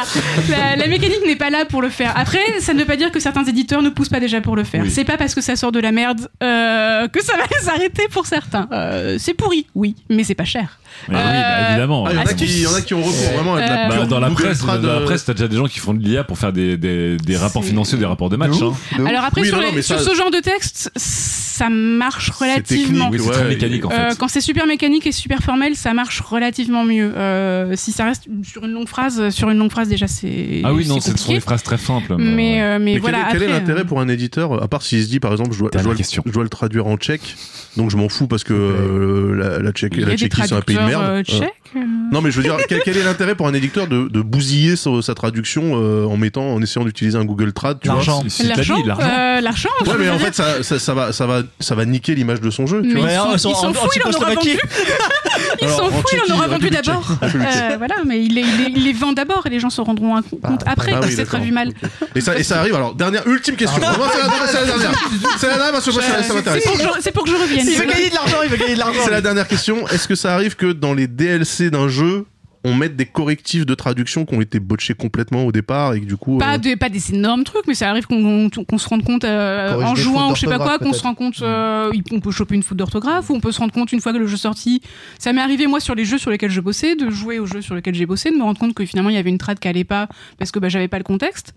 la, 0.49 0.75
la 0.77 0.87
mécanique 0.87 1.21
n'est 1.25 1.35
pas 1.35 1.49
là 1.51 1.65
pour 1.65 1.81
le 1.83 1.89
faire. 1.89 2.13
Après, 2.15 2.39
ça 2.59 2.73
ne 2.73 2.79
veut 2.79 2.85
pas 2.85 2.95
dire 2.95 3.11
que 3.11 3.19
certains 3.19 3.43
éditeurs 3.45 3.81
ne 3.81 3.89
poussent 3.89 4.09
pas 4.09 4.19
déjà 4.19 4.41
pour 4.41 4.55
le 4.55 4.63
faire. 4.63 4.81
Oui. 4.83 4.89
C'est 4.89 5.03
pas 5.05 5.17
parce 5.17 5.35
que 5.35 5.41
ça 5.41 5.55
sort 5.55 5.71
de 5.71 5.79
la 5.79 5.91
merde 5.91 6.27
euh, 6.41 7.07
que 7.07 7.23
ça 7.23 7.33
va 7.37 7.43
les 7.59 7.69
arrêter 7.69 8.07
pour 8.11 8.25
certains. 8.25 8.67
Euh, 8.71 9.17
c'est 9.19 9.33
pourri, 9.33 9.67
oui, 9.75 9.95
mais 10.09 10.23
c'est 10.23 10.35
pas 10.35 10.45
cher. 10.45 10.79
Mais 11.09 11.15
oui, 11.15 11.21
bah, 11.23 11.29
Euh, 11.31 11.69
évidemment. 11.71 12.05
Ah, 12.07 12.11
il 12.11 12.15
y 12.15 12.19
en 12.19 12.23
a 12.25 12.33
qui, 12.33 12.45
il 12.45 12.61
y 12.61 12.67
en 12.67 12.73
a 12.73 12.81
qui 12.81 12.93
ont 12.93 13.01
recours 13.01 13.31
vraiment 13.35 13.55
à 13.55 13.61
de 13.61 13.61
la 13.67 13.85
Euh, 13.85 13.89
Bah, 13.89 14.05
dans 14.05 14.19
la 14.19 14.29
Google 14.29 14.43
presse, 14.43 14.59
Trad, 14.59 14.81
dans 14.81 14.93
la 14.93 15.01
presse, 15.01 15.25
t'as 15.25 15.33
déjà 15.33 15.47
des 15.47 15.55
gens 15.57 15.65
qui 15.67 15.79
font 15.79 15.93
de 15.93 15.99
l'IA 16.03 16.23
pour 16.23 16.37
faire 16.37 16.53
des, 16.53 16.77
des, 16.77 17.17
des 17.17 17.37
rapports 17.37 17.63
financiers, 17.65 17.97
des 17.97 18.05
rapports 18.05 18.29
de 18.29 18.35
match. 18.37 18.57
De 18.59 18.65
hein. 18.65 18.73
de. 18.99 19.05
Alors 19.05 19.23
après, 19.23 19.41
Oui, 19.41 19.47
sur, 19.47 19.57
non, 19.57 19.63
non, 19.63 19.69
les- 19.69 19.75
mais 19.77 19.81
sur 19.81 19.99
ça- 19.99 20.09
ce 20.09 20.15
genre 20.15 20.31
de 20.31 20.39
texte, 20.39 20.91
ça 20.95 21.69
marche 21.69 22.29
relativement. 22.31 23.09
Oui, 23.11 23.19
c'est 23.19 23.31
très 23.31 23.41
Ouais, 23.43 23.49
mécanique 23.49 23.85
en 23.85 23.89
fait. 23.89 23.99
Euh, 23.99 24.09
quand 24.17 24.27
c'est 24.27 24.41
super 24.41 24.65
mécanique 24.67 25.05
et 25.07 25.11
super 25.11 25.39
formel, 25.39 25.75
ça 25.75 25.93
marche 25.93 26.21
relativement 26.21 26.83
mieux. 26.85 27.11
Euh, 27.15 27.73
si 27.75 27.91
ça 27.91 28.05
reste 28.05 28.23
sur 28.43 28.65
une 28.65 28.71
longue 28.71 28.87
phrase, 28.87 29.29
sur 29.29 29.49
une 29.49 29.57
longue 29.57 29.71
phrase 29.71 29.87
déjà 29.89 30.07
c'est. 30.07 30.61
ah 30.63 30.73
oui, 30.73 30.87
non, 30.87 30.99
ce 31.01 31.15
sont 31.17 31.33
des 31.33 31.39
phrases 31.39 31.63
très 31.63 31.77
simples. 31.77 32.15
Mais, 32.17 32.61
euh, 32.61 32.77
mais, 32.79 32.93
Mais 32.93 32.99
voilà. 32.99 33.19
quel, 33.19 33.27
est- 33.27 33.31
quel 33.31 33.41
est 33.43 33.45
après, 33.53 33.59
l'intérêt 33.59 33.85
pour 33.85 33.99
un 34.01 34.07
éditeur, 34.07 34.61
à 34.61 34.67
part 34.67 34.81
s'il 34.81 35.03
se 35.03 35.09
dit 35.09 35.19
par 35.19 35.31
exemple 35.31 35.51
je 35.53 35.59
dois, 35.59 35.67
je 35.67 35.71
Dernière 35.71 35.85
dois 35.85 35.93
le- 35.93 35.97
question. 35.97 36.23
je 36.25 36.31
dois 36.31 36.43
le 36.43 36.49
traduire 36.49 36.87
en 36.87 36.97
tchèque, 36.97 37.35
donc 37.77 37.89
je 37.91 37.97
m'en 37.97 38.09
fous 38.09 38.27
parce 38.27 38.43
que 38.43 39.33
la, 39.37 39.59
la, 39.59 39.71
Tchéquie 39.71 40.01
c'est 40.45 40.53
un 40.53 40.61
pays 40.61 40.77
merde. 40.87 41.03
euh, 41.03 41.19
Euh, 41.19 41.23
tchèques. 41.23 41.53
euh. 41.75 41.79
non 42.11 42.21
mais 42.21 42.31
je 42.31 42.37
veux 42.37 42.43
dire, 42.43 42.57
quel, 42.67 42.81
quel 42.83 42.97
est 42.97 43.03
l'intérêt 43.03 43.35
pour 43.35 43.47
un 43.47 43.53
éditeur 43.53 43.87
de, 43.87 44.07
de 44.07 44.21
bousiller 44.21 44.75
sa, 44.75 44.89
sa 45.01 45.13
traduction 45.15 45.71
euh, 45.75 46.05
en 46.05 46.17
mettant, 46.17 46.43
en 46.53 46.61
essayant 46.61 46.85
d'utiliser 46.85 47.17
un 47.17 47.25
Google 47.25 47.53
Trad, 47.53 47.79
tu 47.79 47.87
vois 47.87 47.95
L'argent. 47.97 48.21
Si- 48.23 48.29
si 48.29 48.41
t'as 48.47 48.55
L'argent, 48.55 48.75
dit, 48.81 48.87
l'argent. 48.87 49.69
euh. 49.81 49.85
Ouais 49.91 49.95
mais 49.99 50.09
en 50.09 50.19
fait 50.19 50.33
ça, 50.35 50.63
ça, 50.63 50.79
ça 50.79 50.93
va, 50.93 51.13
ça, 51.13 51.25
va, 51.25 51.41
ça 51.59 51.75
va 51.75 51.85
niquer 51.85 52.13
l'image 52.15 52.41
de 52.41 52.49
son 52.49 52.67
jeu, 52.67 52.81
tu 52.81 52.89
Mais 52.93 52.99
vois. 53.01 53.09
il 53.11 53.31
Ouais, 53.31 53.37
s'en 53.37 53.49
en- 53.51 53.53
aura 53.53 53.71
vendu. 53.71 54.57
Il 55.61 55.67
Alors, 55.67 55.77
s'en 55.79 55.85
en 55.87 55.91
fout, 55.91 56.11
il 56.25 56.31
en 56.31 56.35
aura 56.35 56.47
vendu 56.47 56.69
d'abord. 56.71 57.07
Euh, 57.21 57.75
voilà, 57.77 57.95
mais 58.05 58.19
il 58.23 58.33
les, 58.33 58.41
il 58.41 58.57
les- 58.57 58.71
il 58.75 58.83
les 58.83 58.93
vend 58.93 59.11
d'abord 59.13 59.45
et 59.45 59.49
les 59.49 59.59
gens 59.59 59.69
se 59.69 59.79
rendront 59.81 60.15
un 60.15 60.21
compte 60.23 60.39
Ah, 60.65 60.71
après 60.71 60.91
Ah 60.95 60.99
que 60.99 61.05
oui, 61.05 61.13
c'est 61.15 61.25
traduit 61.25 61.51
mal. 61.51 61.71
Et 62.15 62.21
ça, 62.21 62.35
et 62.37 62.43
ça 62.43 62.59
arrive. 62.59 62.73
Alors 62.75 62.95
dernière, 62.95 63.25
ultime 63.27 63.55
question. 63.55 63.79
Vraiment, 63.79 64.05
c'est 64.11 64.19
la, 64.19 64.47
c'est 64.47 64.59
la 64.59 64.65
dernière. 64.65 65.09
C'est 65.37 65.47
la 65.47 65.53
dernière 65.55 65.71
parce 65.73 65.85
que 65.85 65.91
moi, 65.91 66.01
ça, 66.01 66.23
ça 66.23 66.33
m'intéresse. 66.33 66.63
C'est 66.63 66.69
pour 66.71 66.77
que 66.77 66.83
je- 66.95 67.01
C'est 67.01 67.11
pour 67.11 67.23
que 67.25 67.29
je 67.29 67.35
revienne. 67.35 67.67
Il 67.67 67.77
veut 67.77 67.85
gagner 67.85 68.09
de 68.09 68.15
l'argent, 68.15 68.37
il 68.43 68.49
veut 68.49 68.57
gagner 68.57 68.73
de 68.73 68.79
l'argent. 68.79 69.01
C'est 69.05 69.11
la 69.11 69.21
dernière 69.21 69.47
question. 69.47 69.87
Est-ce 69.89 70.07
que 70.07 70.15
ça 70.15 70.33
arrive 70.33 70.55
que 70.55 70.71
dans 70.71 70.93
les 70.93 71.07
DLC 71.07 71.69
d'un 71.69 71.87
jeu, 71.87 72.25
on 72.63 72.75
met 72.75 72.89
des 72.89 73.05
correctifs 73.05 73.65
de 73.65 73.73
traduction 73.73 74.25
qui 74.25 74.35
ont 74.35 74.41
été 74.41 74.59
botchés 74.59 74.93
complètement 74.93 75.45
au 75.45 75.51
départ 75.51 75.93
et 75.93 76.01
que 76.01 76.05
du 76.05 76.15
coup. 76.15 76.37
Pas, 76.37 76.55
euh, 76.55 76.57
des, 76.57 76.75
pas 76.75 76.89
des 76.89 77.13
énormes 77.13 77.43
trucs, 77.43 77.65
mais 77.67 77.73
ça 77.73 77.89
arrive 77.89 78.05
qu'on 78.05 78.49
qu'on 78.49 78.77
se 78.77 78.87
rende 78.87 79.03
compte 79.03 79.23
euh, 79.23 79.81
en 79.81 79.95
fautes 79.95 80.31
ou 80.31 80.35
je 80.35 80.41
sais 80.41 80.47
pas 80.47 80.59
quoi, 80.59 80.77
qu'on 80.77 80.93
se 80.93 81.01
rend 81.01 81.15
compte, 81.15 81.41
euh, 81.41 81.91
on 82.11 82.19
peut 82.19 82.31
choper 82.31 82.55
une 82.55 82.63
faute 82.63 82.77
d'orthographe, 82.77 83.29
ou 83.29 83.35
on 83.35 83.39
peut 83.39 83.51
se 83.51 83.59
rendre 83.59 83.73
compte 83.73 83.91
une 83.91 84.01
fois 84.01 84.13
que 84.13 84.17
le 84.17 84.27
jeu 84.27 84.35
est 84.35 84.37
sorti. 84.37 84.81
Ça 85.17 85.33
m'est 85.33 85.41
arrivé 85.41 85.65
moi 85.67 85.79
sur 85.79 85.95
les 85.95 86.05
jeux 86.05 86.17
sur 86.17 86.29
lesquels 86.29 86.51
je 86.51 86.61
bossais, 86.61 86.95
de 86.95 87.09
jouer 87.09 87.39
aux 87.39 87.47
jeux 87.47 87.61
sur 87.61 87.73
lesquels 87.75 87.95
j'ai 87.95 88.05
bossé, 88.05 88.29
de 88.29 88.35
me 88.35 88.43
rendre 88.43 88.59
compte 88.59 88.73
que 88.73 88.85
finalement 88.85 89.09
il 89.09 89.15
y 89.15 89.19
avait 89.19 89.29
une 89.29 89.39
trad 89.39 89.57
qui 89.59 89.67
allait 89.67 89.83
pas 89.83 90.07
parce 90.37 90.51
que 90.51 90.59
bah, 90.59 90.69
j'avais 90.69 90.87
pas 90.87 90.97
le 90.97 91.03
contexte. 91.03 91.53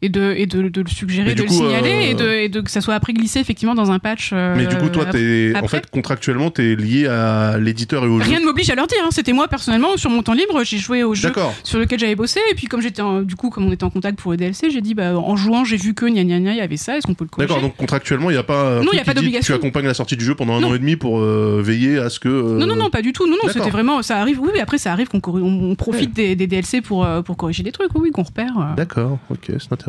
Et 0.00 0.08
de, 0.10 0.32
et 0.36 0.46
de, 0.46 0.68
de 0.68 0.80
le 0.80 0.86
suggérer, 0.88 1.34
de 1.34 1.42
le 1.42 1.48
signaler, 1.48 1.90
euh, 1.90 2.10
et, 2.10 2.14
de, 2.14 2.28
et 2.30 2.48
de 2.48 2.60
que 2.60 2.70
ça 2.70 2.80
soit 2.80 2.94
après 2.94 3.12
glissé 3.12 3.40
effectivement 3.40 3.74
dans 3.74 3.90
un 3.90 3.98
patch. 3.98 4.30
euh, 4.32 4.54
Mais 4.56 4.66
du 4.66 4.76
coup, 4.76 4.88
toi, 4.90 5.06
t'es, 5.06 5.52
en 5.60 5.66
fait, 5.66 5.90
contractuellement, 5.90 6.50
t'es 6.52 6.76
lié 6.76 7.08
à 7.08 7.58
l'éditeur 7.58 8.04
et 8.04 8.06
au 8.06 8.20
jeu. 8.20 8.30
Rien 8.30 8.38
ne 8.38 8.44
m'oblige 8.44 8.70
à 8.70 8.76
leur 8.76 8.86
dire. 8.86 8.98
hein. 9.04 9.08
C'était 9.10 9.32
moi 9.32 9.48
personnellement 9.48 9.96
sur 9.96 10.08
mon 10.10 10.22
temps 10.22 10.34
libre, 10.34 10.62
j'ai 10.62 10.78
joué 10.78 11.02
au 11.02 11.14
jeu 11.16 11.32
sur 11.64 11.80
lequel 11.80 11.98
j'avais 11.98 12.14
bossé. 12.14 12.38
Et 12.50 12.54
puis 12.54 12.68
comme 12.68 12.80
j'étais 12.80 13.02
du 13.24 13.34
coup 13.34 13.50
comme 13.50 13.66
on 13.66 13.72
était 13.72 13.82
en 13.82 13.90
contact 13.90 14.20
pour 14.20 14.30
le 14.30 14.36
DLC, 14.36 14.70
j'ai 14.70 14.80
dit 14.82 14.94
bah 14.94 15.16
en 15.18 15.34
jouant 15.34 15.64
j'ai 15.64 15.76
vu 15.76 15.94
que 15.94 16.06
gna 16.06 16.22
gna 16.22 16.38
gna 16.38 16.52
il 16.52 16.58
y 16.58 16.60
avait 16.60 16.76
ça. 16.76 16.96
Est-ce 16.96 17.04
qu'on 17.04 17.14
peut 17.14 17.24
le 17.24 17.30
corriger? 17.30 17.48
D'accord, 17.48 17.62
donc 17.68 17.76
contractuellement, 17.76 18.30
il 18.30 18.34
n'y 18.34 18.38
a 18.38 18.44
pas. 18.44 18.80
Non, 18.82 18.90
il 18.92 18.98
y 18.98 19.00
a 19.00 19.04
pas 19.04 19.14
d'obligation. 19.14 19.52
Tu 19.52 19.58
accompagnes 19.58 19.86
la 19.86 19.94
sortie 19.94 20.16
du 20.16 20.24
jeu 20.24 20.36
pendant 20.36 20.54
un 20.58 20.60
Non. 20.60 20.68
an 20.68 20.74
et 20.74 20.78
demi 20.78 20.94
pour 20.94 21.18
euh, 21.18 21.60
veiller 21.64 21.98
à 21.98 22.08
ce 22.08 22.20
que. 22.20 22.28
euh, 22.28 22.56
Non 22.56 22.66
non 22.68 22.76
non 22.76 22.88
pas 22.90 23.02
du 23.02 23.12
tout. 23.12 23.26
Non 23.26 23.36
non 23.42 23.50
c'était 23.52 23.70
vraiment 23.70 24.00
ça 24.02 24.20
arrive. 24.20 24.38
Oui 24.40 24.50
mais 24.54 24.60
après 24.60 24.78
ça 24.78 24.92
arrive 24.92 25.08
qu'on 25.08 25.20
on, 25.24 25.70
on 25.70 25.74
profite 25.74 26.12
des, 26.12 26.36
des 26.36 26.46
DLC 26.46 26.82
pour 26.82 27.04
euh, 27.04 27.20
pour 27.22 27.36
corriger 27.36 27.64
des 27.64 27.72
trucs. 27.72 27.90
Oui 27.96 28.02
oui, 28.04 28.10
qu'on 28.12 28.22
repère. 28.22 28.52
euh. 28.58 28.76
D'accord, 28.76 29.18
ok, 29.30 29.38
c'est 29.46 29.72
intéressant. 29.72 29.87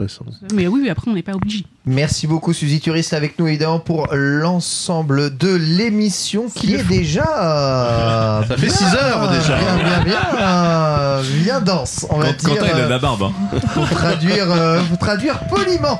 Mais 0.53 0.67
oui 0.67 0.81
oui 0.83 0.89
après 0.89 1.09
on 1.09 1.13
n'est 1.13 1.21
pas 1.23 1.33
obligé. 1.33 1.65
Merci 1.85 2.27
beaucoup 2.27 2.53
Suzy 2.53 2.79
tu 2.79 2.91
restes 2.91 3.13
avec 3.13 3.37
nous 3.39 3.47
évidemment 3.47 3.79
pour 3.79 4.07
l'ensemble 4.13 5.35
de 5.37 5.53
l'émission 5.55 6.45
qui 6.53 6.75
est 6.75 6.83
déjà 6.87 8.43
Ça 8.47 8.55
fait 8.57 8.65
bien, 8.67 8.69
six 8.75 8.95
heures, 8.95 9.29
déjà. 9.31 9.57
bien 9.57 9.77
bien 9.83 10.03
bien 10.03 10.19
euh, 10.41 11.23
bien 11.43 11.61
dense 11.61 12.05
on 12.09 12.19
va 12.19 12.27
Quand, 12.33 12.53
dire 12.53 12.59
Quentin, 12.59 12.65
il 12.67 12.71
a 12.71 12.75
de 12.75 12.81
euh, 12.81 12.89
la 12.89 12.99
barbe. 12.99 13.23
hein. 13.23 13.59
pour 13.73 13.89
traduire 13.89 14.51
euh, 14.51 14.81
pour 14.83 14.97
traduire 14.97 15.39
poliment 15.47 15.99